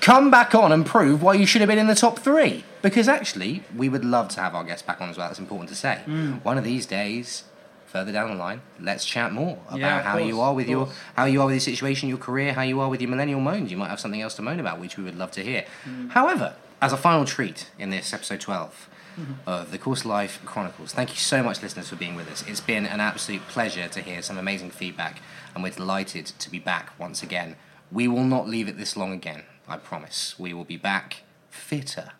come 0.00 0.30
back 0.30 0.54
on 0.54 0.72
and 0.72 0.84
prove 0.86 1.22
why 1.22 1.34
you 1.34 1.46
should 1.46 1.60
have 1.60 1.68
been 1.68 1.78
in 1.78 1.86
the 1.86 1.94
top 1.94 2.18
three. 2.18 2.64
Because 2.82 3.08
actually, 3.08 3.62
we 3.74 3.88
would 3.88 4.04
love 4.04 4.28
to 4.30 4.40
have 4.40 4.54
our 4.54 4.64
guests 4.64 4.86
back 4.86 5.00
on 5.00 5.08
as 5.08 5.16
well. 5.16 5.28
That's 5.28 5.40
important 5.40 5.68
to 5.70 5.74
say. 5.74 6.02
Mm. 6.06 6.44
One 6.44 6.56
of 6.56 6.64
these 6.64 6.86
days, 6.86 7.44
further 7.86 8.12
down 8.12 8.30
the 8.30 8.36
line, 8.36 8.60
let's 8.80 9.04
chat 9.04 9.32
more 9.32 9.58
about 9.68 9.80
Yeah, 9.80 10.02
how 10.02 10.18
you 10.18 10.40
are 10.40 10.54
with 10.54 10.68
your 10.68 10.88
how 11.14 11.24
you 11.24 11.40
are 11.40 11.46
with 11.46 11.54
your 11.54 11.60
situation, 11.60 12.08
your 12.08 12.18
career, 12.18 12.52
how 12.52 12.62
you 12.62 12.80
are 12.80 12.88
with 12.88 13.00
your 13.00 13.10
millennial 13.10 13.40
moans. 13.40 13.70
You 13.70 13.76
might 13.76 13.88
have 13.88 14.00
something 14.00 14.20
else 14.20 14.34
to 14.34 14.42
moan 14.42 14.60
about, 14.60 14.78
which 14.80 14.96
we 14.96 15.04
would 15.04 15.16
love 15.16 15.30
to 15.32 15.42
hear. 15.42 15.64
Mm. 15.84 16.10
However, 16.10 16.54
as 16.80 16.92
a 16.92 16.96
final 16.96 17.24
treat 17.24 17.70
in 17.78 17.90
this 17.90 18.12
episode 18.12 18.40
12 18.40 18.88
Mhm. 19.18 19.34
of 19.46 19.70
the 19.70 19.78
Quarter 19.78 20.08
Life 20.08 20.40
Chronicles, 20.44 20.92
thank 20.92 21.10
you 21.10 21.16
so 21.16 21.42
much, 21.42 21.62
listeners, 21.62 21.88
for 21.88 21.96
being 21.96 22.14
with 22.16 22.30
us. 22.30 22.44
It's 22.46 22.60
been 22.60 22.84
an 22.86 23.00
absolute 23.00 23.46
pleasure 23.48 23.88
to 23.88 24.00
hear 24.00 24.20
some 24.22 24.36
amazing 24.38 24.70
feedback, 24.70 25.20
and 25.54 25.62
we're 25.64 25.70
delighted 25.72 26.26
to 26.26 26.50
be 26.50 26.58
back 26.58 26.90
once 26.98 27.22
again. 27.22 27.56
We 27.90 28.08
will 28.08 28.24
not 28.24 28.48
leave 28.48 28.68
it 28.68 28.76
this 28.76 28.96
long 28.96 29.12
again, 29.12 29.44
I 29.68 29.76
promise. 29.78 30.34
We 30.38 30.52
will 30.52 30.64
be 30.64 30.76
back 30.76 31.22
fitter. 31.50 32.10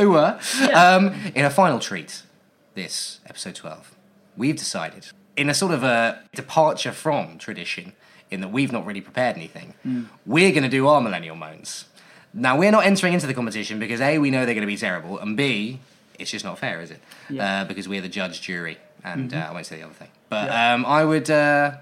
Ooh, 0.00 0.16
um, 0.16 1.14
in 1.34 1.44
a 1.44 1.50
final 1.50 1.78
treat 1.78 2.22
this 2.74 3.20
episode 3.26 3.54
12, 3.56 3.94
we've 4.36 4.56
decided, 4.56 5.08
in 5.36 5.50
a 5.50 5.54
sort 5.54 5.72
of 5.72 5.82
a 5.82 6.20
departure 6.34 6.92
from 6.92 7.36
tradition, 7.38 7.92
in 8.30 8.40
that 8.40 8.48
we've 8.48 8.70
not 8.72 8.86
really 8.86 9.00
prepared 9.00 9.36
anything, 9.36 9.74
Mm. 9.86 10.06
we're 10.24 10.50
going 10.52 10.62
to 10.62 10.68
do 10.68 10.86
our 10.86 11.00
millennial 11.00 11.34
moans. 11.36 11.86
Now, 12.32 12.56
we're 12.56 12.70
not 12.70 12.84
entering 12.86 13.12
into 13.12 13.26
the 13.26 13.34
competition 13.34 13.80
because 13.80 14.00
A, 14.00 14.18
we 14.18 14.30
know 14.30 14.46
they're 14.46 14.54
going 14.54 14.60
to 14.66 14.66
be 14.72 14.76
terrible, 14.76 15.18
and 15.18 15.36
B, 15.36 15.80
it's 16.20 16.30
just 16.30 16.44
not 16.44 16.58
fair, 16.58 16.80
is 16.80 16.90
it? 16.90 17.00
Yeah. 17.28 17.62
Uh, 17.62 17.64
because 17.64 17.88
we're 17.88 18.00
the 18.00 18.08
judge, 18.08 18.40
jury, 18.40 18.78
and 19.04 19.30
Mhm. 19.30 19.42
uh, 19.46 19.48
I 19.50 19.52
won't 19.52 19.66
say 19.66 19.76
the 19.76 19.84
other 19.84 19.94
thing. 19.94 20.08
But 20.28 20.48
Yeah. 20.48 20.74
um, 20.74 20.86
I 20.86 21.04
would. 21.04 21.30
Uh, 21.30 21.72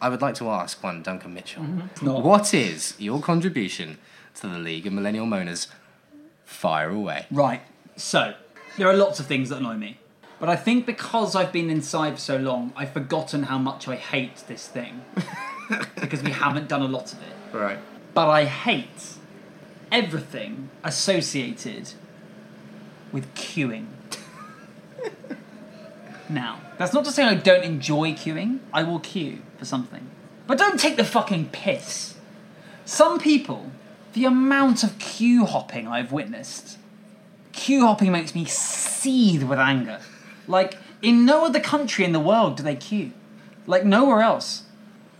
I 0.00 0.08
would 0.10 0.20
like 0.20 0.34
to 0.36 0.50
ask 0.50 0.82
one 0.82 1.02
Duncan 1.02 1.32
Mitchell. 1.32 1.62
Mhm. 1.62 2.02
No. 2.02 2.18
What 2.18 2.52
is 2.52 2.94
your 2.98 3.20
contribution 3.20 3.98
to 4.34 4.46
the 4.46 4.58
League 4.58 4.86
of 4.86 4.92
Millennial 4.92 5.26
Moaners? 5.26 5.68
Fire 6.44 6.90
away. 6.90 7.26
Right. 7.30 7.62
So, 7.96 8.34
there 8.76 8.86
are 8.88 8.94
lots 8.94 9.18
of 9.20 9.26
things 9.26 9.48
that 9.48 9.56
annoy 9.58 9.74
me. 9.76 9.98
But 10.38 10.50
I 10.50 10.56
think 10.56 10.84
because 10.84 11.34
I've 11.34 11.50
been 11.50 11.70
inside 11.70 12.12
for 12.16 12.20
so 12.20 12.36
long, 12.36 12.72
I've 12.76 12.92
forgotten 12.92 13.44
how 13.44 13.56
much 13.56 13.88
I 13.88 13.96
hate 13.96 14.36
this 14.48 14.68
thing. 14.68 15.00
because 16.00 16.22
we 16.22 16.30
haven't 16.30 16.68
done 16.68 16.82
a 16.82 16.86
lot 16.88 17.12
of 17.14 17.18
it. 17.22 17.56
Right. 17.56 17.78
But 18.12 18.28
I 18.28 18.44
hate 18.44 19.14
everything 19.90 20.68
associated 20.84 21.92
with 23.16 23.34
queuing. 23.34 23.86
now, 26.28 26.60
that's 26.76 26.92
not 26.92 27.06
to 27.06 27.10
say 27.10 27.24
I 27.24 27.34
don't 27.34 27.64
enjoy 27.64 28.12
queuing. 28.12 28.58
I 28.74 28.82
will 28.82 29.00
queue 29.00 29.38
for 29.56 29.64
something. 29.64 30.10
But 30.46 30.58
don't 30.58 30.78
take 30.78 30.98
the 30.98 31.04
fucking 31.04 31.48
piss. 31.48 32.18
Some 32.84 33.18
people, 33.18 33.72
the 34.12 34.26
amount 34.26 34.84
of 34.84 34.98
queue 34.98 35.46
hopping 35.46 35.88
I've 35.88 36.12
witnessed, 36.12 36.76
queue 37.52 37.86
hopping 37.86 38.12
makes 38.12 38.34
me 38.34 38.44
seethe 38.44 39.44
with 39.44 39.58
anger. 39.58 40.00
Like, 40.46 40.76
in 41.00 41.24
no 41.24 41.46
other 41.46 41.58
country 41.58 42.04
in 42.04 42.12
the 42.12 42.20
world 42.20 42.58
do 42.58 42.62
they 42.62 42.76
queue. 42.76 43.12
Like, 43.66 43.86
nowhere 43.86 44.20
else. 44.20 44.64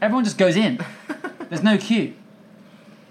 Everyone 0.02 0.22
just 0.22 0.36
goes 0.36 0.54
in. 0.54 0.84
There's 1.48 1.62
no 1.62 1.78
queue. 1.78 2.12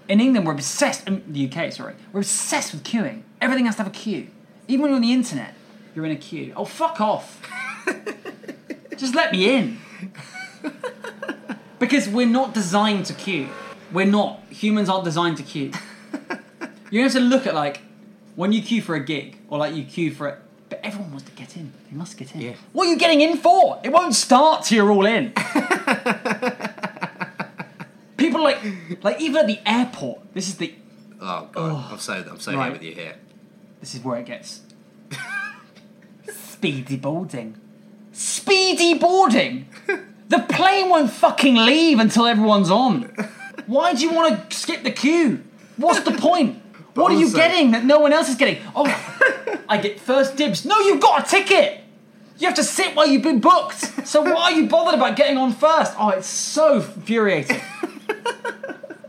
In 0.08 0.20
England, 0.20 0.46
we're 0.46 0.52
obsessed, 0.52 1.08
in 1.08 1.24
the 1.26 1.50
UK, 1.50 1.72
sorry, 1.72 1.94
we're 2.12 2.20
obsessed 2.20 2.72
with 2.72 2.84
queuing. 2.84 3.22
Everything 3.40 3.66
has 3.66 3.74
to 3.74 3.82
have 3.82 3.92
a 3.92 3.94
queue. 3.94 4.28
Even 4.68 4.82
when 4.82 4.90
you're 4.90 4.96
on 4.96 5.02
the 5.02 5.12
internet, 5.12 5.54
you're 5.94 6.04
in 6.06 6.12
a 6.12 6.16
queue. 6.16 6.52
Oh, 6.56 6.64
fuck 6.64 7.00
off. 7.00 7.40
just 8.96 9.14
let 9.14 9.32
me 9.32 9.54
in. 9.56 9.78
Because 11.78 12.08
we're 12.08 12.26
not 12.26 12.54
designed 12.54 13.06
to 13.06 13.14
queue. 13.14 13.48
We're 13.92 14.06
not. 14.06 14.40
Humans 14.50 14.88
aren't 14.88 15.04
designed 15.04 15.36
to 15.38 15.42
queue. 15.42 15.72
You 16.88 17.02
have 17.02 17.12
to 17.12 17.20
look 17.20 17.48
at, 17.48 17.54
like, 17.54 17.80
when 18.36 18.52
you 18.52 18.62
queue 18.62 18.80
for 18.80 18.94
a 18.94 19.00
gig, 19.04 19.38
or 19.48 19.58
like 19.58 19.74
you 19.74 19.82
queue 19.82 20.12
for 20.12 20.28
it, 20.28 20.38
but 20.68 20.78
everyone 20.84 21.10
wants 21.10 21.24
to 21.28 21.32
get 21.32 21.56
in. 21.56 21.72
They 21.90 21.96
must 21.96 22.16
get 22.16 22.32
in. 22.32 22.40
Yeah. 22.40 22.52
What 22.72 22.86
are 22.86 22.90
you 22.90 22.96
getting 22.96 23.22
in 23.22 23.36
for? 23.38 23.80
It 23.82 23.90
won't 23.90 24.14
start 24.14 24.62
till 24.64 24.76
you're 24.76 24.90
all 24.92 25.04
in. 25.04 25.32
People 28.16 28.40
like, 28.42 28.58
like 29.02 29.20
even 29.20 29.36
at 29.38 29.46
the 29.48 29.58
airport. 29.66 30.32
This 30.32 30.46
is 30.48 30.56
the. 30.58 30.72
Oh 31.20 31.48
god, 31.52 31.90
I'm 31.92 31.98
so 31.98 32.12
I'm 32.14 32.38
so 32.38 32.52
here 32.52 32.60
Right. 32.60 32.72
with 32.72 32.82
you 32.84 32.94
here. 32.94 33.16
This 33.86 33.94
is 33.94 34.02
where 34.02 34.18
it 34.18 34.26
gets. 34.26 34.62
Speedy 36.28 36.96
boarding. 36.96 37.56
Speedy 38.10 38.94
boarding. 38.98 39.68
The 40.26 40.40
plane 40.40 40.88
won't 40.88 41.12
fucking 41.12 41.54
leave 41.54 42.00
until 42.00 42.26
everyone's 42.26 42.68
on. 42.68 43.02
Why 43.68 43.94
do 43.94 44.00
you 44.02 44.12
want 44.12 44.50
to 44.50 44.56
skip 44.56 44.82
the 44.82 44.90
queue? 44.90 45.44
What's 45.76 46.00
the 46.00 46.10
point? 46.10 46.60
What 46.94 47.12
are 47.12 47.14
you 47.14 47.26
also- 47.26 47.36
getting 47.36 47.70
that 47.70 47.84
no 47.84 48.00
one 48.00 48.12
else 48.12 48.28
is 48.28 48.34
getting? 48.34 48.60
Oh, 48.74 48.86
I 49.68 49.76
get 49.76 50.00
first 50.00 50.34
dibs. 50.34 50.64
No, 50.64 50.80
you've 50.80 51.00
got 51.00 51.24
a 51.24 51.30
ticket. 51.30 51.82
You 52.38 52.48
have 52.48 52.56
to 52.56 52.64
sit 52.64 52.96
while 52.96 53.06
you've 53.06 53.22
been 53.22 53.38
booked. 53.38 54.08
So 54.08 54.20
why 54.22 54.50
are 54.50 54.52
you 54.52 54.66
bothered 54.68 54.94
about 54.94 55.14
getting 55.14 55.38
on 55.38 55.52
first? 55.52 55.94
Oh, 55.96 56.08
it's 56.08 56.26
so 56.26 56.78
infuriating. 56.78 57.60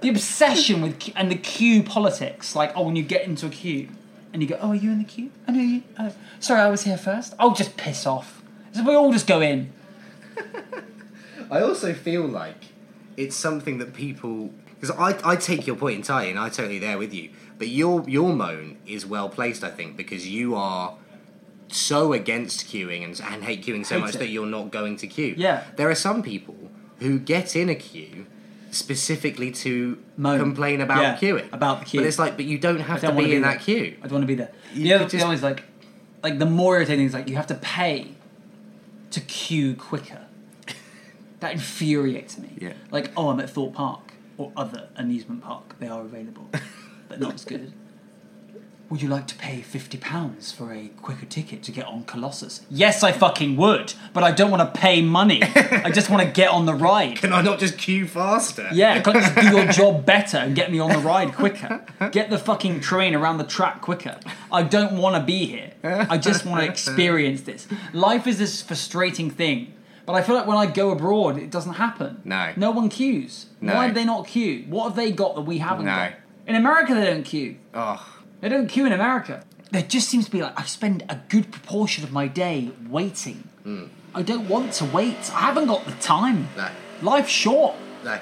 the 0.01 0.09
obsession 0.09 0.83
with 0.83 1.11
and 1.15 1.31
the 1.31 1.35
queue 1.35 1.81
politics. 1.81 2.55
Like, 2.55 2.73
oh, 2.75 2.83
when 2.83 2.95
you 2.95 3.01
get 3.01 3.25
into 3.25 3.47
a 3.47 3.49
queue 3.49 3.89
and 4.37 4.43
you 4.43 4.55
go, 4.55 4.59
oh, 4.61 4.69
are 4.69 4.75
you 4.75 4.91
in 4.91 4.99
the 4.99 5.03
queue? 5.03 5.31
I 5.47 5.51
know 5.51 5.61
you. 5.61 5.83
Oh, 5.97 6.13
sorry, 6.39 6.61
I 6.61 6.69
was 6.69 6.83
here 6.83 6.97
first. 6.97 7.33
I'll 7.39 7.55
just 7.55 7.75
piss 7.75 8.05
off. 8.05 8.43
So 8.73 8.83
we 8.83 8.93
all 8.93 9.11
just 9.11 9.25
go 9.25 9.41
in. 9.41 9.73
I 11.51 11.61
also 11.61 11.93
feel 11.95 12.21
like 12.27 12.65
it's 13.15 13.35
something 13.35 13.79
that 13.79 13.95
people 13.95 14.51
because 14.79 14.91
I, 14.91 15.17
I 15.27 15.35
take 15.37 15.65
your 15.65 15.75
point 15.75 15.95
entirely 15.95 16.29
and 16.29 16.37
I'm 16.37 16.51
totally 16.51 16.77
there 16.77 16.99
with 16.99 17.13
you. 17.13 17.31
But 17.57 17.69
your 17.69 18.07
your 18.07 18.31
moan 18.31 18.77
is 18.85 19.07
well 19.07 19.27
placed, 19.27 19.63
I 19.63 19.71
think, 19.71 19.97
because 19.97 20.27
you 20.27 20.53
are 20.53 20.95
so 21.69 22.13
against 22.13 22.67
queuing 22.67 23.03
and, 23.03 23.19
and 23.19 23.43
hate 23.43 23.63
queuing 23.65 23.85
so 23.85 23.95
Hate 23.95 24.01
much 24.01 24.15
it. 24.15 24.19
that 24.19 24.27
you're 24.27 24.45
not 24.45 24.69
going 24.69 24.97
to 24.97 25.07
queue. 25.07 25.33
Yeah. 25.35 25.63
There 25.77 25.89
are 25.89 25.95
some 25.95 26.21
people 26.21 26.69
who 26.99 27.17
get 27.17 27.55
in 27.55 27.69
a 27.69 27.75
queue 27.75 28.27
specifically 28.71 29.51
to 29.51 29.97
Moan. 30.17 30.39
complain 30.39 30.81
about 30.81 31.01
Yeah, 31.01 31.17
queuing. 31.17 31.51
about 31.53 31.79
the 31.79 31.85
queue. 31.85 31.99
But 32.01 32.07
it's 32.07 32.19
like, 32.19 32.35
but 32.35 32.45
you 32.45 32.57
don't 32.57 32.79
have 32.79 32.97
I 32.97 33.01
don't 33.01 33.11
to 33.11 33.15
wanna 33.15 33.27
be 33.27 33.35
in 33.35 33.41
there. 33.41 33.51
that 33.53 33.61
queue. 33.61 33.95
I 33.99 34.01
don't 34.03 34.11
want 34.13 34.23
to 34.23 34.27
be 34.27 34.35
there. 34.35 34.51
You 34.73 34.83
the 34.83 34.93
other 34.93 35.05
could 35.09 35.19
thing 35.19 35.31
is 35.31 35.43
like, 35.43 35.63
like 36.23 36.39
the 36.39 36.45
more 36.45 36.75
irritating 36.75 37.05
is 37.05 37.13
like 37.13 37.27
you 37.29 37.35
have 37.35 37.47
to 37.47 37.55
pay 37.55 38.15
to 39.11 39.19
queue 39.21 39.75
quicker. 39.75 40.25
that 41.39 41.53
infuriates 41.53 42.37
me. 42.37 42.49
Yeah. 42.59 42.73
Like, 42.91 43.11
oh, 43.15 43.29
I'm 43.29 43.39
at 43.39 43.49
Thorpe 43.49 43.73
Park 43.75 44.13
or 44.37 44.51
other 44.57 44.89
amusement 44.95 45.43
park. 45.43 45.77
They 45.79 45.87
are 45.87 46.01
available, 46.01 46.49
but 47.09 47.19
not 47.19 47.35
as 47.35 47.45
good. 47.45 47.73
Would 48.89 49.01
you 49.01 49.09
like 49.09 49.27
to 49.27 49.35
pay 49.35 49.59
fifty 49.61 49.97
pounds 49.97 50.53
for 50.53 50.73
a 50.73 50.87
quicker 51.01 51.25
ticket 51.25 51.61
to 51.63 51.73
get 51.73 51.85
on 51.87 52.05
Colossus? 52.05 52.61
Yes, 52.69 53.03
I 53.03 53.11
fucking 53.11 53.57
would, 53.57 53.93
but 54.13 54.23
I 54.23 54.31
don't 54.31 54.49
want 54.49 54.73
to 54.73 54.79
pay 54.79 55.01
money. 55.01 55.41
I 55.43 55.91
just 55.91 56.09
want 56.09 56.23
to 56.25 56.31
get 56.31 56.49
on 56.51 56.65
the 56.65 56.73
ride. 56.73 57.17
Can 57.17 57.33
I 57.33 57.41
not 57.41 57.59
just 57.59 57.77
queue 57.77 58.07
faster? 58.07 58.69
Yeah, 58.71 59.01
can 59.01 59.17
I 59.17 59.19
just 59.19 59.35
do 59.35 59.55
your 59.57 59.65
job 59.73 60.05
better 60.05 60.37
and 60.37 60.55
get 60.55 60.71
me 60.71 60.79
on 60.79 60.89
the 60.93 60.99
ride 60.99 61.33
quicker? 61.33 61.85
Get 62.13 62.29
the 62.29 62.37
fucking 62.37 62.79
train 62.79 63.13
around 63.13 63.39
the 63.39 63.43
track 63.43 63.81
quicker. 63.81 64.19
I 64.49 64.63
don't 64.63 64.93
want 64.97 65.17
to 65.17 65.21
be 65.23 65.45
here. 65.45 65.73
I 65.83 66.17
just 66.17 66.45
want 66.45 66.63
to 66.63 66.69
experience 66.69 67.41
this. 67.41 67.67
Life 67.91 68.25
is 68.25 68.39
this 68.39 68.61
frustrating 68.61 69.29
thing. 69.29 69.73
But 70.05 70.13
I 70.13 70.21
feel 70.21 70.35
like 70.35 70.47
when 70.47 70.55
I 70.57 70.65
go 70.67 70.91
abroad, 70.91 71.37
it 71.37 71.51
doesn't 71.51 71.73
happen. 71.73 72.21
No. 72.23 72.53
No 72.55 72.71
one 72.71 72.87
queues. 72.87 73.47
No. 73.59 73.75
Why 73.75 73.89
do 73.89 73.93
they 73.93 74.05
not 74.05 74.25
queue? 74.25 74.63
What 74.69 74.85
have 74.85 74.95
they 74.95 75.11
got 75.11 75.35
that 75.35 75.41
we 75.41 75.57
haven't 75.57 75.83
No. 75.83 75.91
got? 75.93 76.13
In 76.47 76.55
America, 76.55 76.93
they 76.93 77.03
don't 77.07 77.23
queue. 77.25 77.57
Oh. 77.73 78.13
They 78.41 78.49
don't 78.49 78.67
queue 78.67 78.85
in 78.85 78.91
America. 78.91 79.43
There 79.71 79.81
just 79.81 80.07
seems 80.09 80.25
to 80.25 80.31
be 80.31 80.41
like 80.41 80.57
I 80.59 80.63
spend 80.63 81.03
a 81.09 81.19
good 81.29 81.51
proportion 81.51 82.03
of 82.03 82.11
my 82.11 82.27
day 82.27 82.71
waiting. 82.87 83.49
Mm. 83.65 83.89
I 84.15 84.21
don't 84.21 84.47
want 84.47 84.73
to 84.73 84.85
wait. 84.85 85.17
I 85.33 85.41
haven't 85.41 85.67
got 85.67 85.85
the 85.85 85.91
time. 85.93 86.47
No. 86.55 86.69
Life's 87.01 87.29
short. 87.31 87.75
No. 88.03 88.19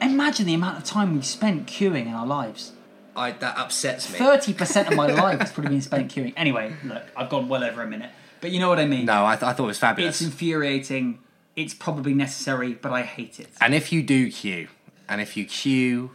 Imagine 0.00 0.46
the 0.46 0.54
amount 0.54 0.78
of 0.78 0.84
time 0.84 1.14
we've 1.14 1.24
spent 1.26 1.66
queuing 1.66 2.06
in 2.06 2.14
our 2.14 2.26
lives. 2.26 2.72
I, 3.16 3.32
that 3.32 3.56
upsets 3.58 4.12
me. 4.12 4.18
Thirty 4.18 4.52
percent 4.52 4.88
of 4.88 4.94
my 4.94 5.06
life 5.06 5.40
has 5.40 5.50
probably 5.52 5.70
been 5.70 5.82
spent 5.82 6.12
queuing. 6.14 6.32
Anyway, 6.36 6.74
look, 6.84 7.02
I've 7.16 7.28
gone 7.28 7.48
well 7.48 7.64
over 7.64 7.82
a 7.82 7.86
minute, 7.86 8.10
but 8.40 8.50
you 8.52 8.60
know 8.60 8.68
what 8.68 8.78
I 8.78 8.86
mean. 8.86 9.06
No, 9.06 9.26
I, 9.26 9.34
th- 9.34 9.42
I 9.42 9.52
thought 9.52 9.64
it 9.64 9.66
was 9.66 9.78
fabulous. 9.78 10.20
It's 10.20 10.30
infuriating. 10.30 11.18
It's 11.56 11.74
probably 11.74 12.14
necessary, 12.14 12.74
but 12.74 12.92
I 12.92 13.02
hate 13.02 13.40
it. 13.40 13.48
And 13.60 13.74
if 13.74 13.92
you 13.92 14.02
do 14.04 14.30
queue, 14.30 14.68
and 15.08 15.20
if 15.20 15.36
you 15.36 15.44
queue, 15.46 16.10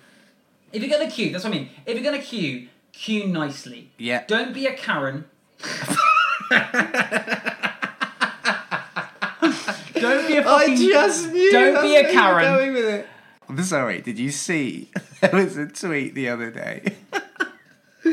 If 0.72 0.82
you're 0.82 0.98
gonna 0.98 1.12
queue, 1.12 1.32
that's 1.32 1.44
what 1.44 1.54
I 1.54 1.58
mean. 1.58 1.70
If 1.86 1.96
you're 1.96 2.04
gonna 2.10 2.24
queue, 2.24 2.70
queue 2.94 3.28
nicely. 3.28 3.92
yeah, 3.98 4.24
Don't 4.28 4.54
be 4.54 4.66
a 4.68 4.74
Karen. 4.74 5.26
don't 9.94 10.28
be 10.28 10.38
a 10.38 10.44
fucking. 10.44 10.74
I 10.74 10.76
just 10.78 11.32
knew 11.32 11.52
Don't 11.52 11.82
be 11.82 11.96
a 11.96 12.02
where 12.02 12.02
you 12.02 12.08
were 12.08 12.12
Karen. 12.14 12.44
going 12.56 12.74
with 12.74 12.86
it. 12.86 13.08
I'm 13.50 13.62
sorry. 13.64 14.02
Did 14.02 14.20
you 14.20 14.32
see? 14.32 14.90
There 15.24 15.32
was 15.46 15.56
a 15.56 15.68
tweet 15.68 16.16
the 16.16 16.28
other 16.28 16.52
day, 16.52 16.98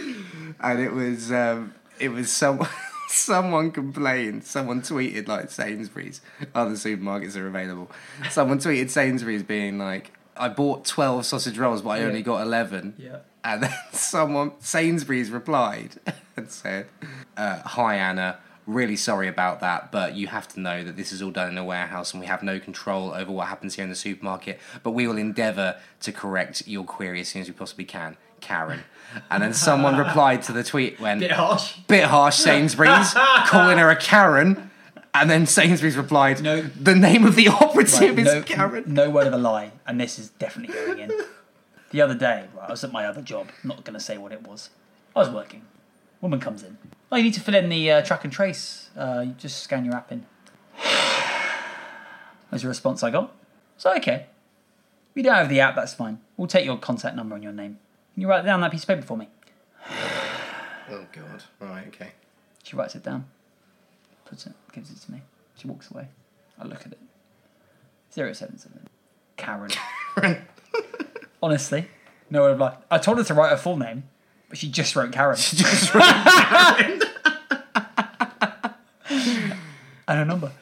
and 0.60 0.78
it 0.78 0.92
was 0.92 1.32
um, 1.32 1.74
it 1.98 2.10
was 2.10 2.30
some 2.30 2.64
someone 3.08 3.72
complained. 3.72 4.44
Someone 4.44 4.80
tweeted 4.80 5.26
like 5.26 5.50
Sainsbury's. 5.50 6.20
Other 6.54 6.74
supermarkets 6.76 7.34
are 7.34 7.48
available. 7.48 7.90
Someone 8.30 8.60
tweeted 8.60 8.90
Sainsbury's 8.90 9.42
being 9.42 9.76
like, 9.76 10.12
"I 10.36 10.50
bought 10.50 10.84
twelve 10.84 11.26
sausage 11.26 11.58
rolls, 11.58 11.82
but 11.82 11.90
I 11.90 11.98
Yeah. 11.98 12.04
only 12.06 12.22
got 12.22 12.42
11. 12.42 12.94
Yeah. 12.96 13.16
And 13.44 13.62
then 13.62 13.74
someone 13.92 14.52
Sainsbury's 14.60 15.30
replied 15.30 15.96
and 16.36 16.50
said, 16.50 16.86
uh, 17.36 17.60
"Hi 17.60 17.96
Anna." 17.96 18.38
Really 18.66 18.94
sorry 18.94 19.26
about 19.26 19.58
that, 19.60 19.90
but 19.90 20.14
you 20.14 20.28
have 20.28 20.46
to 20.48 20.60
know 20.60 20.84
that 20.84 20.96
this 20.96 21.10
is 21.10 21.22
all 21.22 21.32
done 21.32 21.48
in 21.48 21.58
a 21.58 21.64
warehouse 21.64 22.12
and 22.12 22.20
we 22.20 22.26
have 22.26 22.40
no 22.42 22.60
control 22.60 23.10
over 23.12 23.32
what 23.32 23.48
happens 23.48 23.74
here 23.74 23.82
in 23.82 23.88
the 23.88 23.96
supermarket. 23.96 24.60
But 24.84 24.92
we 24.92 25.08
will 25.08 25.16
endeavour 25.16 25.76
to 26.00 26.12
correct 26.12 26.68
your 26.68 26.84
query 26.84 27.20
as 27.20 27.28
soon 27.28 27.42
as 27.42 27.48
we 27.48 27.54
possibly 27.54 27.84
can, 27.86 28.16
Karen. 28.40 28.80
And 29.28 29.42
then 29.42 29.54
someone 29.54 29.96
replied 30.06 30.42
to 30.42 30.52
the 30.52 30.62
tweet 30.62 31.00
when 31.00 31.18
Bit 31.18 31.32
harsh. 31.32 31.78
bit 31.88 32.04
harsh, 32.04 32.36
Sainsbury's, 32.36 33.12
calling 33.46 33.78
her 33.78 33.90
a 33.90 33.96
Karen. 33.96 34.70
And 35.14 35.28
then 35.28 35.46
Sainsbury's 35.46 35.96
replied, 35.96 36.40
No. 36.40 36.60
the 36.60 36.94
name 36.94 37.24
of 37.24 37.34
the 37.34 37.48
operative 37.48 38.16
Right, 38.16 38.18
is 38.20 38.24
no, 38.34 38.42
Karen. 38.42 38.84
no 38.86 39.10
word 39.10 39.26
of 39.26 39.32
a 39.32 39.38
lie, 39.38 39.72
and 39.84 40.00
this 40.00 40.16
is 40.16 40.28
definitely 40.28 40.72
going 40.74 40.98
in. 41.00 41.10
The 41.90 42.00
other 42.00 42.14
day, 42.14 42.46
right, 42.54 42.68
I 42.68 42.70
was 42.70 42.84
at 42.84 42.92
my 42.92 43.04
other 43.04 43.20
job. 43.20 43.48
I'm 43.62 43.68
not 43.68 43.84
going 43.84 43.94
to 43.94 44.00
say 44.00 44.16
what 44.16 44.32
it 44.32 44.46
was. 44.46 44.70
I 45.14 45.20
was 45.20 45.30
working. 45.30 45.62
Woman 46.20 46.38
comes 46.38 46.62
in. 46.62 46.78
Oh, 47.10 47.16
you 47.16 47.24
need 47.24 47.34
to 47.34 47.40
fill 47.40 47.54
in 47.54 47.68
the 47.68 47.90
uh, 47.90 48.02
track 48.02 48.24
and 48.24 48.32
trace. 48.32 48.90
Uh, 48.96 49.24
you 49.26 49.32
just 49.32 49.62
scan 49.62 49.84
your 49.84 49.94
app 49.94 50.12
in. 50.12 50.26
There's 52.50 52.64
a 52.64 52.68
response 52.68 53.02
I 53.02 53.10
got. 53.10 53.34
So 53.76 53.94
okay. 53.96 54.26
If 55.10 55.16
you 55.16 55.22
don't 55.24 55.34
have 55.34 55.48
the 55.48 55.60
app, 55.60 55.74
that's 55.74 55.94
fine. 55.94 56.20
We'll 56.36 56.46
take 56.46 56.64
your 56.64 56.78
contact 56.78 57.16
number 57.16 57.34
and 57.34 57.42
your 57.42 57.52
name. 57.52 57.78
Can 58.14 58.22
you 58.22 58.28
write 58.28 58.44
down 58.44 58.60
that 58.60 58.70
piece 58.70 58.82
of 58.82 58.88
paper 58.88 59.02
for 59.02 59.16
me? 59.16 59.28
Oh 60.92 61.06
god. 61.12 61.44
Right. 61.60 61.86
Okay. 61.86 62.10
She 62.64 62.74
writes 62.74 62.96
it 62.96 63.04
down, 63.04 63.26
puts 64.24 64.44
it, 64.44 64.54
gives 64.72 64.90
it 64.90 64.96
to 65.02 65.12
me. 65.12 65.22
She 65.54 65.68
walks 65.68 65.88
away. 65.88 66.08
I 66.58 66.64
look 66.64 66.80
at 66.80 66.90
it. 66.90 66.98
Zero 68.12 68.32
seven 68.32 68.58
seven. 68.58 68.88
Karen. 69.36 69.70
Honestly, 71.42 71.86
no 72.30 72.42
one 72.42 72.50
would 72.52 72.58
like. 72.60 72.74
I 72.90 72.98
told 72.98 73.18
her 73.18 73.24
to 73.24 73.34
write 73.34 73.50
her 73.50 73.56
full 73.56 73.76
name, 73.76 74.04
but 74.48 74.58
she 74.58 74.68
just 74.70 74.94
wrote 74.96 75.12
Karen. 75.12 75.36
She 75.36 75.56
just 75.56 75.94
wrote 75.94 76.02
Karen. 76.04 77.00
and 79.10 80.18
her 80.18 80.24
number. 80.24 80.52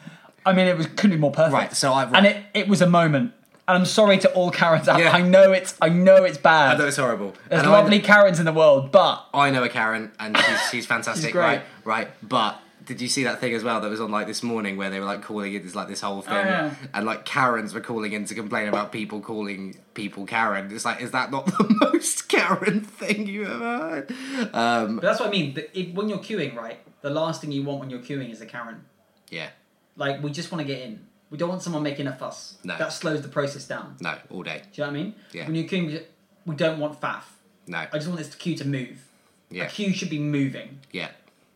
I 0.46 0.52
mean, 0.52 0.66
it 0.66 0.76
was 0.76 0.86
couldn't 0.86 1.10
be 1.10 1.16
more 1.18 1.30
perfect. 1.32 1.52
Right, 1.54 1.74
so 1.76 1.92
I- 1.92 2.04
and 2.16 2.26
it, 2.26 2.44
it 2.54 2.68
was 2.68 2.80
a 2.82 2.86
moment. 2.88 3.32
And 3.66 3.76
I'm 3.76 3.84
sorry 3.84 4.16
to 4.18 4.32
all 4.32 4.50
Karens 4.50 4.88
out. 4.88 4.98
I 4.98 5.20
know 5.20 5.52
it's 5.52 5.74
I 5.82 5.90
know 5.90 6.24
it's 6.24 6.38
bad. 6.38 6.76
I 6.76 6.78
know 6.78 6.86
it's 6.86 6.96
horrible. 6.96 7.34
There's 7.50 7.60
And 7.62 7.68
I- 7.70 7.72
lovely 7.78 8.00
Karens 8.00 8.38
in 8.38 8.46
the 8.46 8.52
world, 8.52 8.90
but 8.92 9.26
I 9.34 9.50
know 9.50 9.62
a 9.62 9.68
Karen, 9.68 10.10
and 10.18 10.36
she's, 10.38 10.70
she's 10.70 10.86
fantastic, 10.86 11.24
She's 11.26 11.32
great. 11.32 11.42
right? 11.44 11.62
Right, 11.84 12.08
but 12.26 12.58
did 12.88 13.00
you 13.00 13.06
see 13.08 13.22
that 13.24 13.38
thing 13.38 13.54
as 13.54 13.62
well 13.62 13.80
that 13.80 13.88
was 13.90 14.00
on 14.00 14.10
like 14.10 14.26
this 14.26 14.42
morning 14.42 14.76
where 14.76 14.90
they 14.90 14.98
were 14.98 15.04
like 15.06 15.22
calling 15.22 15.52
it 15.54 15.62
this 15.62 15.74
like 15.76 15.86
this 15.88 16.00
whole 16.00 16.22
thing, 16.22 16.34
Oh, 16.34 16.40
yeah. 16.40 16.74
and 16.94 17.06
like 17.06 17.24
Karens 17.24 17.72
were 17.74 17.80
calling 17.80 18.12
in 18.12 18.24
to 18.24 18.34
complain 18.34 18.66
about 18.66 18.90
people 18.92 19.20
calling 19.20 19.78
people 19.94 20.24
Karen. 20.26 20.72
It's 20.74 20.84
like, 20.84 21.00
is 21.00 21.10
that 21.12 21.30
not 21.30 21.46
the 21.58 21.76
most 21.92 22.28
Karen 22.28 22.80
thing 22.80 23.26
you 23.26 23.44
ever 23.44 23.58
heard? 23.78 24.10
Um, 24.54 24.96
But 24.96 25.02
that's 25.02 25.20
what 25.20 25.28
I 25.28 25.32
mean. 25.32 25.54
The, 25.54 25.92
when 25.92 26.08
you're 26.08 26.18
queuing, 26.18 26.56
right, 26.56 26.78
the 27.02 27.10
last 27.10 27.40
thing 27.42 27.52
you 27.52 27.62
want 27.62 27.80
when 27.80 27.90
you're 27.90 28.00
queuing 28.00 28.32
is 28.32 28.40
a 28.40 28.46
Karen. 28.46 28.84
yeah, 29.30 29.50
Like, 29.96 30.22
we 30.22 30.30
just 30.30 30.50
want 30.50 30.66
to 30.66 30.72
get 30.74 30.82
in. 30.82 31.06
We 31.30 31.36
don't 31.36 31.50
want 31.50 31.62
someone 31.62 31.82
making 31.82 32.06
a 32.06 32.12
fuss. 32.16 32.56
No. 32.64 32.76
That 32.78 32.90
slows 32.92 33.20
the 33.20 33.28
process 33.28 33.66
down. 33.66 33.96
no, 34.00 34.14
all 34.30 34.42
day. 34.42 34.62
Do 34.72 34.80
you 34.80 34.86
know 34.86 34.92
what 34.92 34.98
I 34.98 35.02
mean? 35.02 35.14
Yeah. 35.32 35.44
When 35.46 35.54
you're 35.54 35.64
queuing, 35.68 35.86
we- 35.88 36.06
we 36.46 36.56
don't 36.56 36.78
want 36.80 36.98
faff. 37.00 37.24
No, 37.66 37.76
I 37.78 37.86
just 37.92 38.06
want 38.08 38.18
this 38.18 38.34
queue 38.34 38.56
to 38.56 38.66
move. 38.66 39.04
yeah, 39.50 39.64
A 39.64 39.68
queue 39.68 39.92
should 39.92 40.08
be 40.08 40.18
moving. 40.18 40.78
yeah, 40.90 41.08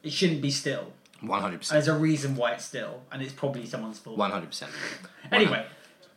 It 0.02 0.12
shouldn't 0.12 0.42
be 0.42 0.50
still. 0.50 0.92
One 1.22 1.40
hundred 1.40 1.54
And 1.54 1.60
percent, 1.60 1.74
there's 1.84 1.88
a 1.96 1.98
reason 1.98 2.36
why 2.36 2.52
it's 2.52 2.64
still, 2.64 3.02
and 3.10 3.22
it's 3.22 3.32
probably 3.32 3.66
someone's 3.66 3.98
fault. 3.98 4.16
one 4.18 4.30
hundred 4.30 4.48
percent. 4.48 4.72
Anyway, 5.30 5.64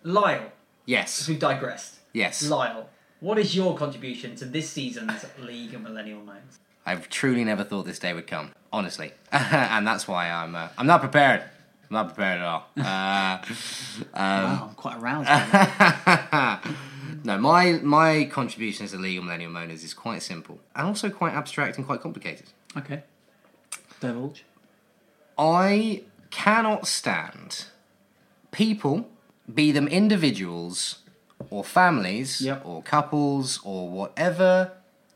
Lyle, 0.04 0.52
Yes, 0.86 1.28
we've 1.28 1.40
digressed. 1.40 1.96
yes. 2.14 2.44
Lyle, 2.50 2.90
what 3.20 3.38
is 3.40 3.56
your 3.56 3.76
contribution 3.78 4.36
to 4.36 4.46
this 4.46 4.70
season's 4.70 5.26
League 5.40 5.74
of 5.74 5.82
Millennial 5.82 6.22
Minds? 6.22 6.60
I've 6.86 7.10
truly 7.10 7.44
never 7.44 7.64
thought 7.64 7.84
this 7.86 7.98
day 8.00 8.14
would 8.14 8.28
come, 8.28 8.52
honestly, 8.74 9.12
and 9.32 9.88
that's 9.88 10.08
why 10.08 10.30
I'm 10.30 10.54
uh, 10.56 10.68
I'm 10.78 10.88
not 10.88 11.02
prepared. 11.02 11.42
I'm 11.90 11.94
not 11.94 12.08
prepared 12.08 12.42
at 12.42 12.46
all. 12.46 12.68
Uh, 12.78 13.38
um, 14.14 14.44
wow, 14.44 14.68
I'm 14.70 14.76
quite 14.76 14.98
aroused. 15.00 15.30
no, 17.26 17.38
my 17.38 17.74
my 17.84 18.26
contribution 18.26 18.86
as 18.86 18.94
a 18.94 18.98
of 18.98 19.04
millennial 19.24 19.52
moaners 19.52 19.84
is 19.84 19.94
quite 19.94 20.22
simple 20.24 20.60
and 20.76 20.88
also 20.88 21.10
quite 21.10 21.34
abstract 21.34 21.78
and 21.78 21.86
quite 21.86 22.02
complicated. 22.02 22.48
okay. 22.78 23.04
Divulge. 24.02 24.44
I 25.38 26.04
cannot 26.32 26.88
stand 26.88 27.66
people, 28.52 29.08
be 29.54 29.72
them 29.72 29.88
individuals 29.88 31.00
or 31.50 31.64
families 31.64 32.42
Yep. 32.42 32.62
or 32.66 32.82
couples 32.84 33.60
or 33.64 33.90
whatever 33.90 34.72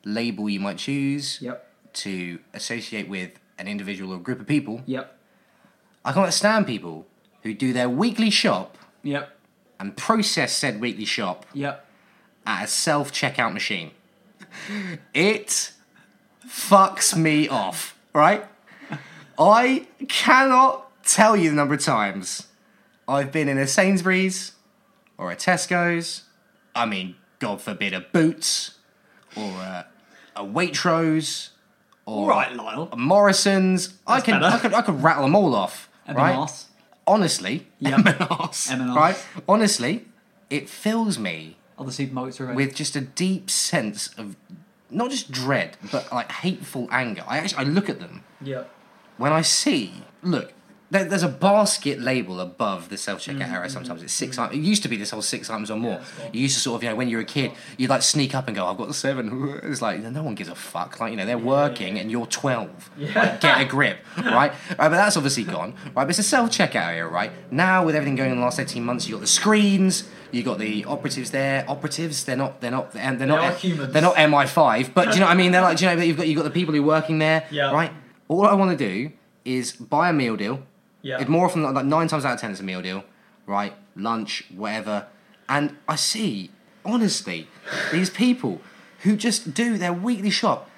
label 0.06 0.50
you 0.50 0.60
might 0.60 0.78
choose 0.78 1.42
Yep. 1.42 1.66
to 1.94 2.40
associate 2.54 3.08
with 3.10 3.32
an 3.58 3.68
individual 3.68 4.14
or 4.14 4.20
group 4.20 4.40
of 4.40 4.48
people. 4.48 4.82
Yep. 4.86 5.18
I 6.06 6.14
can't 6.14 6.34
stand 6.34 6.68
people 6.68 7.08
who 7.44 7.54
do 7.54 7.74
their 7.74 7.90
weekly 7.90 8.30
shop 8.30 8.78
Yep. 9.04 9.38
and 9.80 9.96
process 9.98 10.54
said 10.56 10.80
weekly 10.80 11.06
shop 11.06 11.46
Yep. 11.54 11.86
at 12.46 12.64
a 12.66 12.68
self 12.68 13.12
checkout 13.12 13.54
machine. 13.54 13.92
It 15.14 15.72
fucks 16.48 17.16
me 17.16 17.48
off, 17.48 17.98
right? 18.14 18.46
I 19.40 19.88
cannot 20.08 20.86
tell 21.06 21.36
you 21.38 21.50
the 21.50 21.56
number 21.56 21.74
of 21.76 21.82
times 21.82 22.48
I've 23.08 23.32
been 23.32 23.48
in 23.48 23.58
a 23.58 23.66
Sainsbury's 23.68 24.52
or 25.18 25.32
a 25.32 25.36
Tesco's. 25.36 26.24
I 26.76 26.86
mean, 26.86 27.16
God 27.40 27.62
forbid, 27.62 27.94
a 27.94 28.02
Boots 28.02 28.76
or 29.36 29.50
a, 29.50 29.88
a 30.36 30.44
Waitrose 30.44 31.50
or 32.06 32.24
All 32.24 32.28
right, 32.30 32.54
Lyle. 32.54 32.90
a 32.92 32.98
Morrison's. 32.98 33.94
I 34.06 34.16
That's 34.16 34.26
can, 34.26 34.40
better. 34.42 34.56
I 34.56 34.60
could 34.60 34.74
I 34.74 34.82
could 34.82 35.02
rattle 35.04 35.24
them 35.24 35.36
all 35.36 35.56
off. 35.56 35.90
right? 36.08 36.50
Honestly, 37.08 37.66
Yep. 37.80 38.00
M&S, 38.06 38.70
M&S. 38.70 38.96
right? 38.96 39.26
Honestly, 39.48 40.06
it 40.52 40.70
fills 40.70 41.18
me 41.18 41.58
oh, 41.78 41.84
Other 41.84 41.92
supermarkets 41.92 42.40
are 42.40 42.54
with 42.54 42.76
just 42.76 42.96
a 42.96 43.02
deep 43.02 43.50
sense 43.50 44.10
of 44.18 44.36
not 44.92 45.10
just 45.10 45.32
dread, 45.32 45.78
but 45.92 46.12
like 46.12 46.32
hateful 46.32 46.88
anger. 46.92 47.24
I 47.28 47.38
actually 47.40 47.66
I 47.66 47.70
look 47.70 47.90
at 47.90 48.00
them 48.00 48.24
Yep. 48.42 48.70
When 49.20 49.32
I 49.32 49.42
see 49.44 49.94
look. 50.24 50.54
There, 50.92 51.04
there's 51.06 51.22
a 51.22 51.28
basket 51.30 52.00
label 52.00 52.40
above 52.40 52.90
the 52.90 52.98
self 52.98 53.20
checkout 53.22 53.42
Mm-hmm. 53.42 53.54
area. 53.54 53.70
Sometimes 53.70 54.02
it's 54.02 54.12
six. 54.12 54.40
items. 54.40 54.58
It 54.58 54.68
used 54.68 54.82
to 54.82 54.90
be 54.90 54.98
this 54.98 55.12
whole 55.12 55.22
six 55.22 55.48
items 55.48 55.70
or 55.70 55.78
more. 55.78 56.02
you 56.34 56.42
used 56.42 56.56
to 56.56 56.62
sort 56.62 56.78
of, 56.78 56.84
you 56.84 56.90
know, 56.90 56.96
when 56.96 57.08
you 57.10 57.18
were 57.18 57.22
a 57.22 57.26
kid, 57.28 57.52
you'd 57.78 57.92
like 57.92 58.02
sneak 58.02 58.34
up 58.34 58.48
and 58.48 58.56
go, 58.58 58.66
"I've 58.66 58.76
got 58.76 58.88
the 58.88 58.96
seven. 58.96 59.60
It's 59.70 59.84
like 59.84 60.00
no 60.02 60.24
one 60.24 60.34
gives 60.34 60.50
a 60.50 60.56
fuck. 60.56 61.00
Like 61.00 61.12
you 61.12 61.18
know, 61.18 61.28
they're 61.28 61.38
working 61.38 62.00
and 62.00 62.10
you're 62.10 62.26
twelve. 62.26 62.90
Like, 62.98 63.40
get 63.40 63.62
a 63.62 63.66
grip, 63.66 64.00
right? 64.18 64.26
right? 64.52 64.54
But 64.78 64.90
that's 64.90 65.16
obviously 65.16 65.44
gone, 65.44 65.76
right? 65.84 65.94
But 65.94 66.10
it's 66.10 66.18
a 66.18 66.24
self 66.24 66.50
checkout 66.50 66.88
area, 66.88 67.06
right? 67.06 67.32
Now 67.52 67.86
with 67.86 67.94
everything 67.96 68.16
going 68.16 68.32
on 68.32 68.38
in 68.38 68.40
the 68.40 68.46
last 68.46 68.60
eighteen 68.60 68.84
months, 68.84 69.08
you 69.08 69.14
have 69.14 69.20
got 69.22 69.26
the 69.26 69.32
screens. 69.32 70.10
You 70.32 70.42
got 70.42 70.58
the 70.58 70.86
operatives 70.86 71.30
there. 71.30 71.66
Operatives, 71.68 72.24
they're 72.24 72.36
not. 72.36 72.62
They're 72.62 72.72
not. 72.72 72.96
And 72.96 73.20
they're 73.20 73.28
not. 73.28 73.40
are 73.42 73.52
humans. 73.54 73.94
They're 73.94 74.02
not 74.02 74.16
MI5. 74.16 74.92
But 74.96 75.10
do 75.10 75.14
you 75.14 75.20
know 75.20 75.28
what 75.28 75.32
I 75.34 75.36
mean? 75.36 75.52
They're 75.52 75.62
like. 75.62 75.78
Do 75.78 75.86
you 75.88 75.96
know? 75.96 76.02
You've 76.02 76.18
got. 76.18 76.28
You've 76.28 76.38
got 76.38 76.44
the 76.46 76.50
people 76.60 76.74
who 76.74 76.82
are 76.82 76.88
working 76.88 77.20
there. 77.20 77.46
Yeah. 77.52 77.72
Right. 77.72 77.92
All 78.30 78.46
I 78.46 78.54
want 78.54 78.72
to 78.72 78.78
do 78.78 79.12
is 79.44 79.74
buy 79.74 80.10
a 80.10 80.14
meal 80.14 80.38
deal. 80.38 80.64
Yeah. 81.02 81.20
It 81.20 81.28
more 81.28 81.46
often 81.46 81.64
than 81.64 81.74
like 81.74 81.86
nine 81.86 82.08
times 82.08 82.24
out 82.24 82.36
of 82.36 82.40
ten 82.40 82.52
it's 82.52 82.60
a 82.62 82.64
meal 82.64 82.82
deal, 82.82 83.04
right? 83.46 83.74
Lunch, 83.96 84.46
whatever. 84.56 85.08
And 85.50 85.76
I 85.88 85.96
see, 85.96 86.52
honestly, 86.86 87.48
these 87.92 88.10
people 88.10 88.62
who 89.00 89.16
just 89.18 89.54
do 89.54 89.78
their 89.78 89.94
weekly 89.94 90.30
shop, 90.30 90.70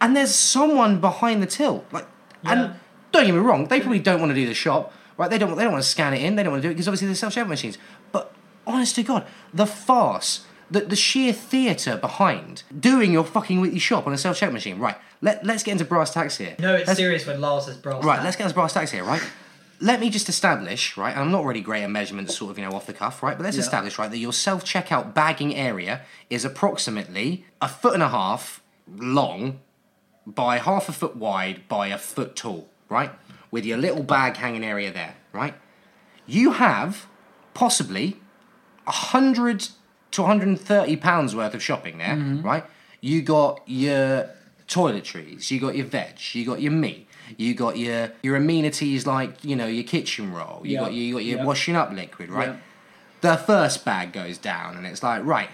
and 0.00 0.16
there's 0.16 0.34
someone 0.34 1.00
behind 1.00 1.42
the 1.42 1.46
till, 1.46 1.84
like, 1.92 2.06
Yeah. 2.42 2.52
and 2.52 2.74
don't 3.12 3.26
get 3.26 3.32
me 3.32 3.40
wrong, 3.40 3.66
they 3.68 3.80
probably 3.80 4.00
don't 4.00 4.20
want 4.20 4.30
to 4.30 4.34
do 4.34 4.46
the 4.46 4.54
shop, 4.54 4.92
right? 5.16 5.30
They 5.30 5.38
don't. 5.38 5.56
They 5.56 5.62
don't 5.64 5.72
want 5.72 5.84
to 5.84 5.88
scan 5.88 6.14
it 6.14 6.22
in. 6.22 6.34
They 6.36 6.42
don't 6.42 6.52
want 6.52 6.62
to 6.62 6.68
do 6.68 6.70
it 6.70 6.74
because 6.74 6.88
obviously 6.88 7.06
they're 7.06 7.14
self 7.14 7.34
checkout 7.34 7.48
machines. 7.48 7.78
But 8.10 8.32
honest 8.66 8.94
to 8.96 9.02
God, 9.02 9.26
the 9.54 9.66
farce. 9.66 10.44
The, 10.70 10.80
the 10.80 10.96
sheer 10.96 11.32
theatre 11.32 11.96
behind 11.96 12.62
doing 12.78 13.10
your 13.10 13.24
fucking 13.24 13.58
weekly 13.58 13.78
shop 13.78 14.06
on 14.06 14.12
a 14.12 14.18
self 14.18 14.38
checkout 14.38 14.52
machine. 14.52 14.78
Right, 14.78 14.96
let, 15.20 15.44
let's 15.44 15.62
get 15.62 15.72
into 15.72 15.84
brass 15.84 16.12
tacks 16.12 16.36
here. 16.36 16.54
No, 16.58 16.74
it's 16.74 16.86
Let's- 16.86 16.98
serious 16.98 17.26
when 17.26 17.40
Lyle 17.40 17.60
says 17.60 17.76
brass. 17.76 18.04
Right, 18.04 18.14
tacks. 18.16 18.24
let's 18.24 18.36
get 18.36 18.44
into 18.44 18.54
brass 18.54 18.72
tacks 18.72 18.90
here, 18.90 19.04
right? 19.04 19.22
Let 19.80 20.00
me 20.00 20.10
just 20.10 20.28
establish, 20.28 20.96
right? 20.96 21.12
And 21.12 21.20
I'm 21.20 21.30
not 21.30 21.44
really 21.44 21.60
great 21.60 21.84
at 21.84 21.90
measurements, 21.90 22.36
sort 22.36 22.50
of, 22.50 22.58
you 22.58 22.64
know, 22.64 22.72
off 22.74 22.86
the 22.86 22.92
cuff, 22.92 23.22
right? 23.22 23.36
But 23.36 23.44
let's 23.44 23.56
Yeah. 23.56 23.62
establish, 23.62 23.98
right, 23.98 24.10
that 24.10 24.18
your 24.18 24.32
self 24.32 24.64
checkout 24.64 25.14
bagging 25.14 25.54
area 25.54 26.02
is 26.28 26.44
approximately 26.44 27.44
a 27.62 27.68
foot 27.68 27.94
and 27.94 28.02
a 28.02 28.08
half 28.08 28.60
long 28.96 29.60
by 30.26 30.58
half 30.58 30.88
a 30.88 30.92
foot 30.92 31.16
wide 31.16 31.68
by 31.68 31.88
a 31.88 31.98
foot 31.98 32.34
tall, 32.34 32.68
right? 32.88 33.12
With 33.50 33.64
your 33.64 33.78
little 33.78 34.02
bag 34.02 34.36
hanging 34.36 34.64
area 34.64 34.92
there, 34.92 35.14
right? 35.32 35.54
You 36.26 36.52
have 36.52 37.06
possibly 37.54 38.16
a 38.86 38.90
hundred 38.92 39.68
to 40.10 40.22
130 40.22 40.96
pounds 40.96 41.36
worth 41.36 41.54
of 41.54 41.62
shopping 41.62 41.98
there, 41.98 42.16
mm-hmm. 42.16 42.42
right? 42.42 42.64
You 43.00 43.22
got 43.22 43.60
your 43.66 44.28
toiletries, 44.68 45.50
you 45.50 45.58
got 45.60 45.74
your 45.74 45.86
veg, 45.86 46.16
you 46.32 46.44
got 46.44 46.60
your 46.60 46.72
meat, 46.72 47.08
you 47.36 47.54
got 47.54 47.76
your 47.78 48.12
your 48.22 48.36
amenities 48.36 49.06
like 49.06 49.42
you 49.44 49.56
know 49.56 49.66
your 49.66 49.84
kitchen 49.84 50.32
roll, 50.32 50.60
you 50.64 50.74
Yeah. 50.74 50.80
got 50.80 50.92
you 50.92 51.14
got 51.14 51.24
your 51.24 51.38
Yeah. 51.38 51.44
washing 51.44 51.74
up 51.76 51.90
liquid, 51.92 52.30
right? 52.30 52.50
Yeah. 52.50 52.56
The 53.20 53.36
first 53.36 53.84
bag 53.84 54.12
goes 54.12 54.38
down, 54.38 54.76
and 54.76 54.86
it's 54.86 55.02
like 55.02 55.24
right, 55.24 55.50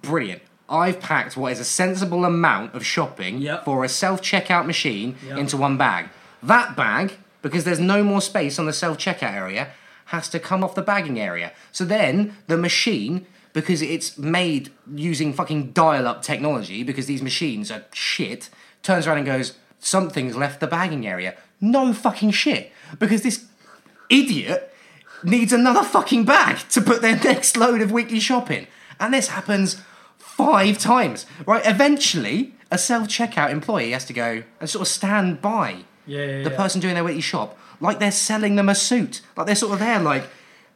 brilliant. 0.00 0.42
I've 0.68 1.00
packed 1.00 1.36
what 1.36 1.52
is 1.52 1.58
a 1.60 1.64
sensible 1.64 2.24
amount 2.24 2.74
of 2.74 2.84
shopping 2.86 3.46
for 3.64 3.84
a 3.84 3.88
self 3.88 4.22
checkout 4.22 4.66
machine 4.66 5.16
into 5.36 5.56
one 5.56 5.76
bag. 5.76 6.08
That 6.42 6.76
bag, 6.76 7.14
because 7.42 7.64
there's 7.64 7.80
no 7.80 8.02
more 8.04 8.20
space 8.20 8.58
on 8.58 8.66
the 8.66 8.72
self 8.72 8.98
checkout 8.98 9.34
area, 9.34 9.68
has 10.06 10.28
to 10.28 10.38
come 10.38 10.62
off 10.62 10.74
the 10.74 10.82
bagging 10.82 11.18
area. 11.18 11.52
So 11.72 11.84
then 11.84 12.36
the 12.46 12.56
machine, 12.56 13.26
because 13.52 13.82
it's 13.82 14.16
made 14.18 14.70
using 14.94 15.32
fucking 15.32 15.72
dial 15.72 16.06
up 16.06 16.22
technology, 16.22 16.82
because 16.82 17.06
these 17.06 17.22
machines 17.22 17.70
are 17.70 17.84
shit, 17.92 18.48
turns 18.82 19.06
around 19.06 19.18
and 19.18 19.26
goes, 19.26 19.54
Something's 19.78 20.36
left 20.36 20.60
the 20.60 20.68
bagging 20.68 21.06
area. 21.08 21.34
No 21.60 21.92
fucking 21.92 22.30
shit. 22.30 22.70
Because 23.00 23.22
this 23.22 23.46
idiot 24.08 24.72
needs 25.24 25.52
another 25.52 25.82
fucking 25.82 26.24
bag 26.24 26.58
to 26.70 26.80
put 26.80 27.02
their 27.02 27.16
next 27.16 27.56
load 27.56 27.80
of 27.80 27.90
weekly 27.90 28.20
shopping. 28.20 28.68
And 29.00 29.12
this 29.12 29.28
happens 29.28 29.82
five 30.18 30.78
times, 30.78 31.26
right? 31.46 31.62
Eventually, 31.66 32.54
a 32.70 32.78
self 32.78 33.08
checkout 33.08 33.50
employee 33.50 33.90
has 33.90 34.04
to 34.06 34.12
go 34.12 34.44
and 34.60 34.70
sort 34.70 34.82
of 34.82 34.88
stand 34.88 35.42
by 35.42 35.78
Yeah, 36.06 36.24
yeah, 36.24 36.42
the 36.44 36.50
yeah. 36.50 36.56
person 36.56 36.80
doing 36.80 36.94
their 36.94 37.04
weekly 37.04 37.20
shop, 37.20 37.58
like 37.80 37.98
they're 37.98 38.12
selling 38.12 38.54
them 38.56 38.68
a 38.68 38.74
suit. 38.74 39.20
Like 39.36 39.46
they're 39.46 39.56
sort 39.56 39.72
of 39.72 39.80
there, 39.80 39.98
like, 39.98 40.24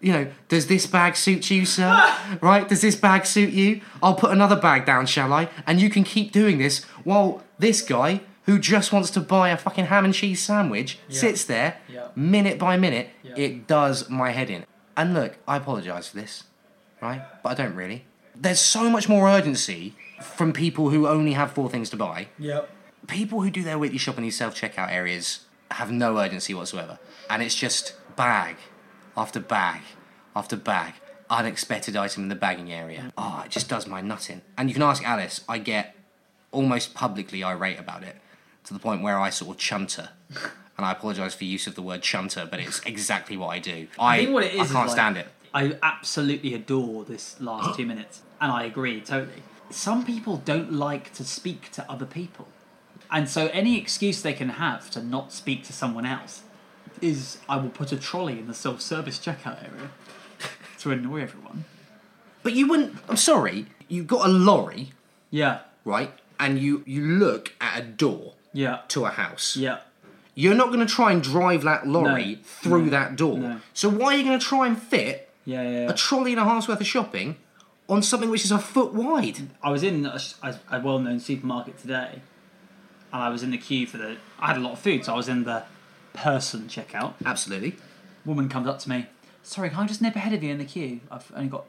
you 0.01 0.13
know, 0.13 0.27
does 0.49 0.67
this 0.67 0.87
bag 0.87 1.17
suit 1.17 1.51
you, 1.51 1.65
sir? 1.65 2.15
right? 2.41 2.69
Does 2.69 2.81
this 2.83 2.97
bag 2.97 3.27
suit 3.27 3.53
you? 3.53 3.81
I'll 4.03 4.15
put 4.15 4.31
another 4.31 4.57
bag 4.57 4.85
down, 4.87 5.07
shall 5.07 5.33
I? 5.33 5.49
And 5.67 5.81
you 5.81 5.89
can 5.91 6.05
keep 6.05 6.33
doing 6.33 6.59
this 6.59 6.85
while 7.05 7.43
this 7.59 7.83
guy 7.83 8.21
who 8.45 8.59
just 8.59 8.93
wants 8.93 9.11
to 9.11 9.21
buy 9.21 9.49
a 9.51 9.57
fucking 9.57 9.87
ham 9.87 10.05
and 10.05 10.15
cheese 10.15 10.41
sandwich 10.43 10.99
Yeah. 11.09 11.19
sits 11.21 11.45
there 11.45 11.79
Yeah. 11.89 12.09
minute 12.15 12.59
by 12.59 12.77
minute. 12.77 13.11
Yeah. 13.23 13.35
It 13.37 13.67
does 13.67 14.09
my 14.09 14.31
head 14.31 14.51
in. 14.51 14.65
And 14.97 15.15
look, 15.15 15.37
I 15.49 15.57
apologise 15.57 16.09
for 16.09 16.17
this, 16.17 16.45
right? 17.03 17.23
But 17.43 17.49
I 17.51 17.55
don't 17.65 17.75
really. 17.75 18.05
There's 18.35 18.61
so 18.61 18.89
much 18.89 19.09
more 19.09 19.29
urgency 19.29 19.95
from 20.23 20.53
people 20.53 20.91
who 20.91 21.09
only 21.09 21.33
have 21.33 21.53
four 21.53 21.69
things 21.69 21.91
to 21.91 21.97
buy 21.97 22.29
Yep. 22.39 22.71
people 23.09 23.41
who 23.43 23.51
do 23.51 23.63
their 23.63 23.79
weekly 23.79 23.99
shop 23.99 24.17
in 24.17 24.23
these 24.23 24.37
self 24.37 24.55
checkout 24.55 24.91
areas 24.93 25.41
have 25.73 25.91
no 25.91 26.17
urgency 26.19 26.55
whatsoever. 26.55 26.99
And 27.29 27.43
it's 27.43 27.55
just 27.55 27.95
bag 28.15 28.57
after 29.17 29.41
bag 29.41 29.81
after 30.37 30.55
bag, 30.57 30.93
unexpected 31.31 31.97
item 31.97 32.25
in 32.25 32.29
the 32.29 32.35
bagging 32.35 32.71
area. 32.71 33.13
Oh, 33.17 33.43
it 33.47 33.51
just 33.51 33.69
does 33.71 33.87
my 33.87 34.03
nutting. 34.03 34.43
And 34.59 34.69
you 34.69 34.75
can 34.75 34.83
ask 34.83 35.03
Alice, 35.03 35.41
I 35.49 35.57
get 35.59 35.97
almost 36.53 36.95
publicly 36.95 37.43
irate 37.43 37.81
about 37.81 38.03
it 38.05 38.17
to 38.65 38.75
the 38.75 38.79
point 38.79 39.03
where 39.03 39.19
I 39.19 39.31
sort 39.31 39.57
of 39.57 39.59
chunter. 39.59 40.11
And 40.77 40.85
I 40.85 40.93
apologise 40.93 41.35
for 41.35 41.45
use 41.45 41.67
of 41.67 41.75
the 41.75 41.81
word 41.81 42.03
chunter, 42.03 42.47
but 42.49 42.61
it's 42.61 42.81
exactly 42.85 43.37
what 43.39 43.49
I 43.49 43.59
do. 43.59 43.89
I, 43.99 44.17
I 44.17 44.19
think 44.19 44.35
what 44.35 44.45
it 44.45 44.53
is 44.55 44.71
I 44.71 44.75
can't 44.75 44.75
like- 44.89 44.91
stand 44.91 45.17
it. 45.17 45.29
I 45.55 45.79
absolutely 45.83 46.53
adore 46.53 47.05
this 47.05 47.41
last 47.41 47.79
two 47.79 47.87
minutes, 47.87 48.21
and 48.43 48.53
I 48.53 48.65
agree 48.65 49.01
totally. 49.01 49.43
Some 49.71 50.05
people 50.05 50.37
don't 50.37 50.71
like 50.75 51.15
to 51.15 51.25
speak 51.25 51.73
to 51.73 51.91
other 51.91 52.05
people, 52.05 52.49
and 53.11 53.27
so 53.27 53.47
any 53.55 53.79
excuse 53.81 54.21
they 54.21 54.35
can 54.35 54.51
have 54.51 54.91
to 54.91 55.03
not 55.03 55.33
speak 55.33 55.65
to 55.65 55.73
someone 55.73 56.05
else 56.05 56.43
is 57.01 57.39
I 57.49 57.57
will 57.57 57.69
put 57.71 57.93
a 57.93 57.97
trolley 57.97 58.39
in 58.39 58.47
the 58.47 58.55
self-service 58.55 59.19
checkout 59.19 59.63
area 59.63 59.91
to 60.81 60.91
annoy 60.91 61.23
everyone. 61.23 61.65
But 62.43 62.55
you 62.55 62.69
wouldn't. 62.69 62.97
I'm 63.09 63.17
sorry. 63.17 63.67
You've 63.89 64.07
got 64.07 64.27
a 64.27 64.33
lorry, 64.33 64.93
Yeah, 65.31 65.61
right? 65.85 66.13
And 66.39 66.59
you 66.59 66.83
you 66.87 67.03
look 67.03 67.53
at 67.61 67.79
a 67.81 67.83
door 67.83 68.35
yeah, 68.53 68.81
to 68.89 69.05
a 69.07 69.11
house. 69.11 69.57
yeah. 69.57 69.79
You're 70.39 70.55
not 70.55 70.67
going 70.67 70.81
to 70.87 70.93
try 70.93 71.13
and 71.13 71.23
drive 71.23 71.63
that 71.63 71.87
lorry 71.87 72.35
No. 72.35 72.39
through 72.45 72.85
No. 72.85 72.91
that 72.91 73.17
door. 73.17 73.39
No. 73.39 73.61
So 73.73 73.89
why 73.89 74.15
are 74.15 74.17
you 74.19 74.25
going 74.25 74.39
to 74.39 74.45
try 74.45 74.67
and 74.67 74.77
fit 74.81 75.31
Yeah, 75.47 75.63
yeah, 75.63 75.71
yeah. 75.85 75.91
a 75.91 75.95
trolley 75.95 76.33
and 76.33 76.41
a 76.41 76.45
half's 76.45 76.69
worth 76.69 76.81
of 76.81 76.87
shopping 76.87 77.37
on 77.89 78.03
something 78.03 78.29
which 78.29 78.45
is 78.45 78.51
a 78.53 78.59
foot 78.59 78.93
wide? 78.93 79.49
I 79.63 79.71
was 79.71 79.83
in 79.83 80.05
a, 80.05 80.19
a, 80.43 80.55
a 80.73 80.81
well-known 80.81 81.21
supermarket 81.21 81.79
today, 81.79 82.21
and 83.15 83.23
I 83.23 83.31
was 83.31 83.43
in 83.43 83.51
the 83.51 83.57
queue 83.59 83.87
for 83.87 83.97
the. 83.97 84.19
I 84.39 84.49
had 84.49 84.57
a 84.59 84.61
lot 84.61 84.73
of 84.73 84.79
food, 84.79 85.05
so 85.07 85.15
I 85.15 85.17
was 85.17 85.29
in 85.29 85.45
the 85.45 85.63
person 86.17 86.63
checkout. 86.69 87.15
Absolutely. 87.25 87.77
Woman 88.25 88.49
comes 88.49 88.67
up 88.67 88.79
to 88.81 88.89
me. 88.89 89.07
Sorry, 89.43 89.71
can 89.71 89.81
I 89.81 89.87
just 89.87 90.03
nip 90.03 90.17
ahead 90.17 90.33
of 90.33 90.43
you 90.43 90.51
in 90.51 90.59
the 90.59 90.65
queue? 90.65 91.01
I've 91.11 91.31
only 91.37 91.49
got 91.49 91.65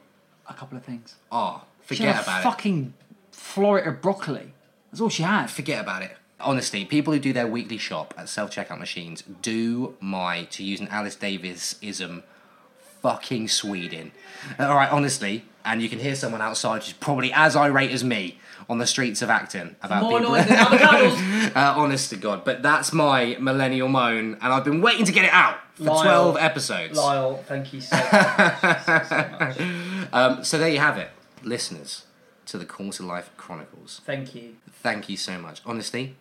a 0.48 0.54
couple 0.54 0.76
of 0.76 0.84
things. 0.84 1.14
Oh, 1.30 1.62
She 1.82 1.96
forget 1.96 2.14
had 2.16 2.20
a 2.20 2.22
about 2.24 2.40
it. 2.40 2.42
fucking 2.44 2.94
floret 3.32 3.86
of 3.86 4.02
broccoli. 4.02 4.52
That's 4.90 5.00
all 5.00 5.08
she 5.10 5.22
had. 5.22 5.46
Forget 5.50 5.80
about 5.82 6.02
it. 6.02 6.16
Honestly, 6.40 6.84
people 6.84 7.12
who 7.12 7.18
do 7.18 7.32
their 7.32 7.46
weekly 7.46 7.78
shop 7.78 8.14
at 8.16 8.28
self 8.28 8.50
checkout 8.54 8.78
machines 8.78 9.22
do 9.42 9.96
my, 10.00 10.44
to 10.44 10.62
use 10.64 10.80
an 10.80 10.88
Alice 10.88 11.16
Davis 11.16 11.76
ism, 11.82 12.22
fucking 13.02 13.48
Sweden. 13.48 14.12
All 14.58 14.74
right, 14.74 14.90
honestly, 14.90 15.44
and 15.64 15.82
you 15.82 15.88
can 15.88 15.98
hear 15.98 16.14
someone 16.14 16.40
outside 16.40 16.82
who's 16.82 16.92
probably 16.94 17.32
as 17.32 17.56
irate 17.56 17.90
as 17.90 18.04
me 18.04 18.38
on 18.68 18.78
the 18.78 18.86
streets 18.86 19.22
of 19.22 19.30
Acton 19.30 19.76
about 19.82 20.02
More 20.02 20.18
people. 20.20 20.34
uh, 21.56 21.74
honest 21.76 22.10
to 22.10 22.16
God, 22.16 22.44
but 22.44 22.62
that's 22.62 22.92
my 22.92 23.36
millennial 23.40 23.88
moan, 23.88 24.34
and 24.40 24.52
I've 24.52 24.64
been 24.64 24.80
waiting 24.80 25.04
to 25.06 25.12
get 25.12 25.24
it 25.24 25.32
out 25.32 25.58
for 25.74 25.84
Lyle. 25.84 26.02
twelve 26.02 26.36
episodes. 26.38 26.96
Lyle, 26.96 27.36
thank 27.46 27.72
you 27.72 27.80
so 27.80 27.96
much. 27.96 29.58
Um, 30.10 30.42
so 30.42 30.56
there 30.56 30.70
you 30.70 30.78
have 30.78 30.96
it, 30.96 31.10
listeners 31.42 32.06
to 32.46 32.56
the 32.56 32.64
Quarter 32.64 33.02
Life 33.02 33.30
Chronicles. 33.36 34.00
Thank 34.06 34.34
you. 34.34 34.56
Thank 34.82 35.10
you 35.10 35.18
so 35.18 35.38
much. 35.38 35.60
Honestly, 35.66 36.16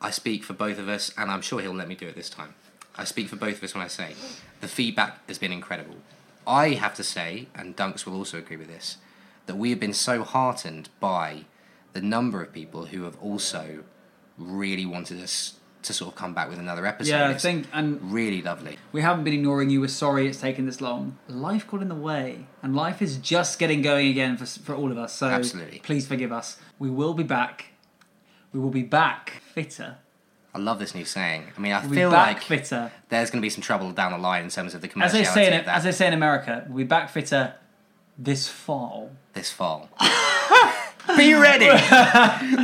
I 0.00 0.10
speak 0.10 0.44
for 0.44 0.52
both 0.52 0.78
of 0.78 0.88
us, 0.88 1.12
and 1.18 1.28
I'm 1.28 1.42
sure 1.42 1.60
he'll 1.60 1.74
let 1.74 1.88
me 1.88 1.96
do 1.96 2.06
it 2.06 2.14
this 2.14 2.30
time. 2.30 2.54
I 2.98 3.04
speak 3.04 3.28
for 3.28 3.36
both 3.36 3.58
of 3.58 3.64
us 3.64 3.74
when 3.74 3.84
I 3.84 3.88
say 3.88 4.14
the 4.60 4.68
feedback 4.68 5.26
has 5.28 5.38
been 5.38 5.52
incredible. 5.52 5.96
I 6.46 6.70
have 6.70 6.94
to 6.94 7.02
say, 7.04 7.48
and 7.54 7.76
Dunks 7.76 8.06
will 8.06 8.14
also 8.14 8.38
agree 8.38 8.56
with 8.56 8.68
this, 8.68 8.98
that 9.46 9.56
we 9.56 9.70
have 9.70 9.80
been 9.80 9.92
so 9.92 10.22
heartened 10.22 10.88
by 11.00 11.44
the 11.92 12.00
number 12.00 12.42
of 12.42 12.52
people 12.52 12.86
who 12.86 13.04
have 13.04 13.16
also 13.20 13.84
really 14.38 14.86
wanted 14.86 15.20
us 15.22 15.54
to 15.82 15.92
sort 15.92 16.12
of 16.12 16.16
come 16.18 16.34
back 16.34 16.48
with 16.48 16.58
another 16.58 16.84
episode. 16.84 17.10
Yeah, 17.12 17.28
I 17.28 17.32
It's 17.32 17.42
think, 17.42 17.66
and 17.72 18.12
really 18.12 18.42
lovely. 18.42 18.76
we 18.92 19.02
haven't 19.02 19.24
been 19.24 19.34
ignoring 19.34 19.70
you. 19.70 19.80
We're 19.80 19.88
sorry 19.88 20.26
it's 20.26 20.40
taken 20.40 20.66
this 20.66 20.80
long. 20.80 21.16
Life 21.28 21.66
got 21.68 21.80
in 21.80 21.88
the 21.88 21.94
way, 21.94 22.46
and 22.62 22.74
life 22.74 23.00
is 23.00 23.18
just 23.18 23.58
getting 23.58 23.82
going 23.82 24.08
again 24.08 24.36
for, 24.36 24.46
for 24.46 24.74
all 24.74 24.90
of 24.90 24.98
us. 24.98 25.14
So 25.14 25.28
Absolutely. 25.28 25.78
please 25.80 26.06
forgive 26.06 26.32
us. 26.32 26.58
We 26.78 26.90
will 26.90 27.14
be 27.14 27.22
back. 27.22 27.66
We 28.52 28.58
will 28.60 28.70
be 28.70 28.82
back 28.82 29.42
fitter. 29.52 29.98
I 30.56 30.58
love 30.58 30.78
this 30.78 30.94
new 30.94 31.04
saying. 31.04 31.44
I 31.54 31.60
mean, 31.60 31.72
I 31.72 31.84
We'll 31.84 31.94
feel 31.94 32.10
back 32.10 32.36
like 32.36 32.42
fitter. 32.42 32.90
there's 33.10 33.28
going 33.28 33.42
to 33.42 33.44
be 33.44 33.50
some 33.50 33.60
trouble 33.60 33.92
down 33.92 34.12
the 34.12 34.18
line 34.18 34.42
in 34.44 34.48
terms 34.48 34.72
of 34.74 34.80
the 34.80 34.90
As 35.02 35.12
they 35.12 35.22
say 35.22 35.48
in 35.48 35.52
of 35.52 35.66
that 35.66 35.76
as 35.76 35.84
they 35.84 35.92
say 35.92 36.06
in 36.06 36.14
America, 36.14 36.64
we'll 36.66 36.78
be 36.78 36.84
back 36.84 37.10
fitter 37.10 37.54
this 38.16 38.48
fall. 38.48 39.10
this 39.34 39.50
fall. 39.52 39.90
Be 41.16 41.34
ready 41.34 41.66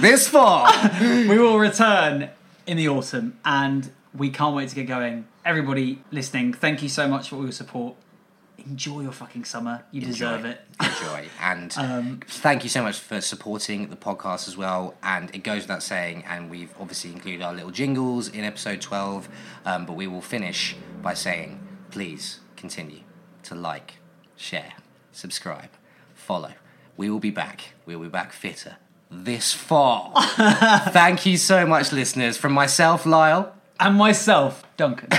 this 0.01 0.27
fall. 0.27 0.67
we 1.01 1.39
will 1.39 1.59
return 1.59 2.31
in 2.67 2.77
the 2.77 2.89
autumn 2.89 3.39
and 3.45 3.93
we 4.15 4.31
can't 4.31 4.57
wait 4.57 4.69
to 4.71 4.75
get 4.75 4.89
going. 4.89 5.27
Everybody 5.45 6.03
listening, 6.11 6.53
thank 6.53 6.83
you 6.83 6.89
so 6.89 7.07
much 7.07 7.29
for 7.29 7.37
all 7.37 7.43
your 7.45 7.53
support. 7.53 7.95
Enjoy 8.67 9.01
your 9.01 9.13
fucking 9.13 9.45
summer. 9.45 9.85
You 9.91 10.01
deserve 10.03 10.45
it. 10.45 10.61
Enjoy. 10.81 11.27
And 11.41 11.75
Um, 11.79 12.21
thank 12.27 12.63
you 12.63 12.69
so 12.69 12.83
much 12.83 12.99
for 12.99 13.21
supporting 13.21 13.89
the 13.89 13.97
podcast 13.97 14.49
as 14.49 14.57
well. 14.57 14.95
And 15.03 15.35
it 15.35 15.43
goes 15.43 15.63
without 15.63 15.83
saying, 15.83 16.25
and 16.27 16.51
we've 16.51 16.73
obviously 16.81 17.13
included 17.13 17.43
our 17.43 17.53
little 17.53 17.71
jingles 17.71 18.29
in 18.29 18.45
episode 18.45 18.81
12, 18.81 19.29
um, 19.65 19.87
but 19.87 19.95
we 19.95 20.07
will 20.07 20.21
finish 20.21 20.77
by 21.03 21.15
saying, 21.15 21.61
please 21.91 22.41
continue 22.57 23.01
to 23.45 23.55
like, 23.55 23.95
share, 24.37 24.75
subscribe, 25.11 25.71
follow. 26.15 26.53
We 26.97 27.11
will 27.11 27.21
be 27.21 27.31
back. 27.31 27.75
We 27.85 27.97
will 27.97 28.05
be 28.05 28.11
back 28.11 28.33
fitter 28.33 28.77
this 29.13 29.53
fall. 29.53 30.13
thank 30.17 31.27
you 31.27 31.37
so 31.37 31.67
much, 31.67 31.93
listeners. 31.93 32.37
From 32.37 32.53
myself, 32.53 33.05
Lyle. 33.05 33.55
And 33.79 33.97
myself, 33.97 34.65
Duncan. 34.77 35.09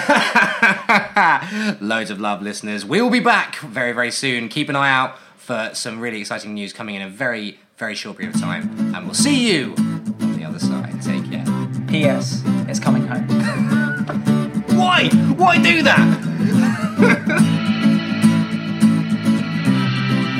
Loads 1.82 2.12
of 2.12 2.20
love, 2.20 2.42
listeners. 2.42 2.86
We 2.86 3.02
will 3.02 3.10
be 3.10 3.20
back 3.20 3.58
very, 3.58 3.94
very 3.94 4.12
soon. 4.12 4.50
Keep 4.50 4.70
an 4.70 4.76
eye 4.76 4.92
out 4.92 5.18
for 5.38 5.72
some 5.74 6.00
really 6.00 6.20
exciting 6.20 6.54
news 6.54 6.74
coming 6.74 6.96
in 6.96 7.02
a 7.02 7.10
very, 7.10 7.60
very 7.78 7.96
short 7.96 8.18
period 8.18 8.36
of 8.36 8.42
time. 8.42 8.94
And 8.96 9.06
we'll 9.06 9.14
see 9.14 9.52
you 9.52 9.74
on 9.78 10.38
the 10.38 10.46
other 10.46 10.60
side. 10.60 11.02
Take 11.02 11.30
care. 11.30 11.46
P.S. 11.88 12.44
It's 12.68 12.80
coming 12.80 13.08
home. 13.08 13.28
Why? 14.78 15.10
Why 15.36 15.62
do 15.62 15.82
that? 15.84 16.20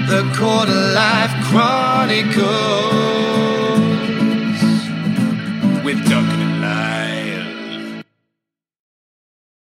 the 0.08 0.22
Quarter 0.38 0.94
Life 0.94 1.34
Chronicles 1.50 2.64
with 5.84 6.08
Duncan 6.08 6.43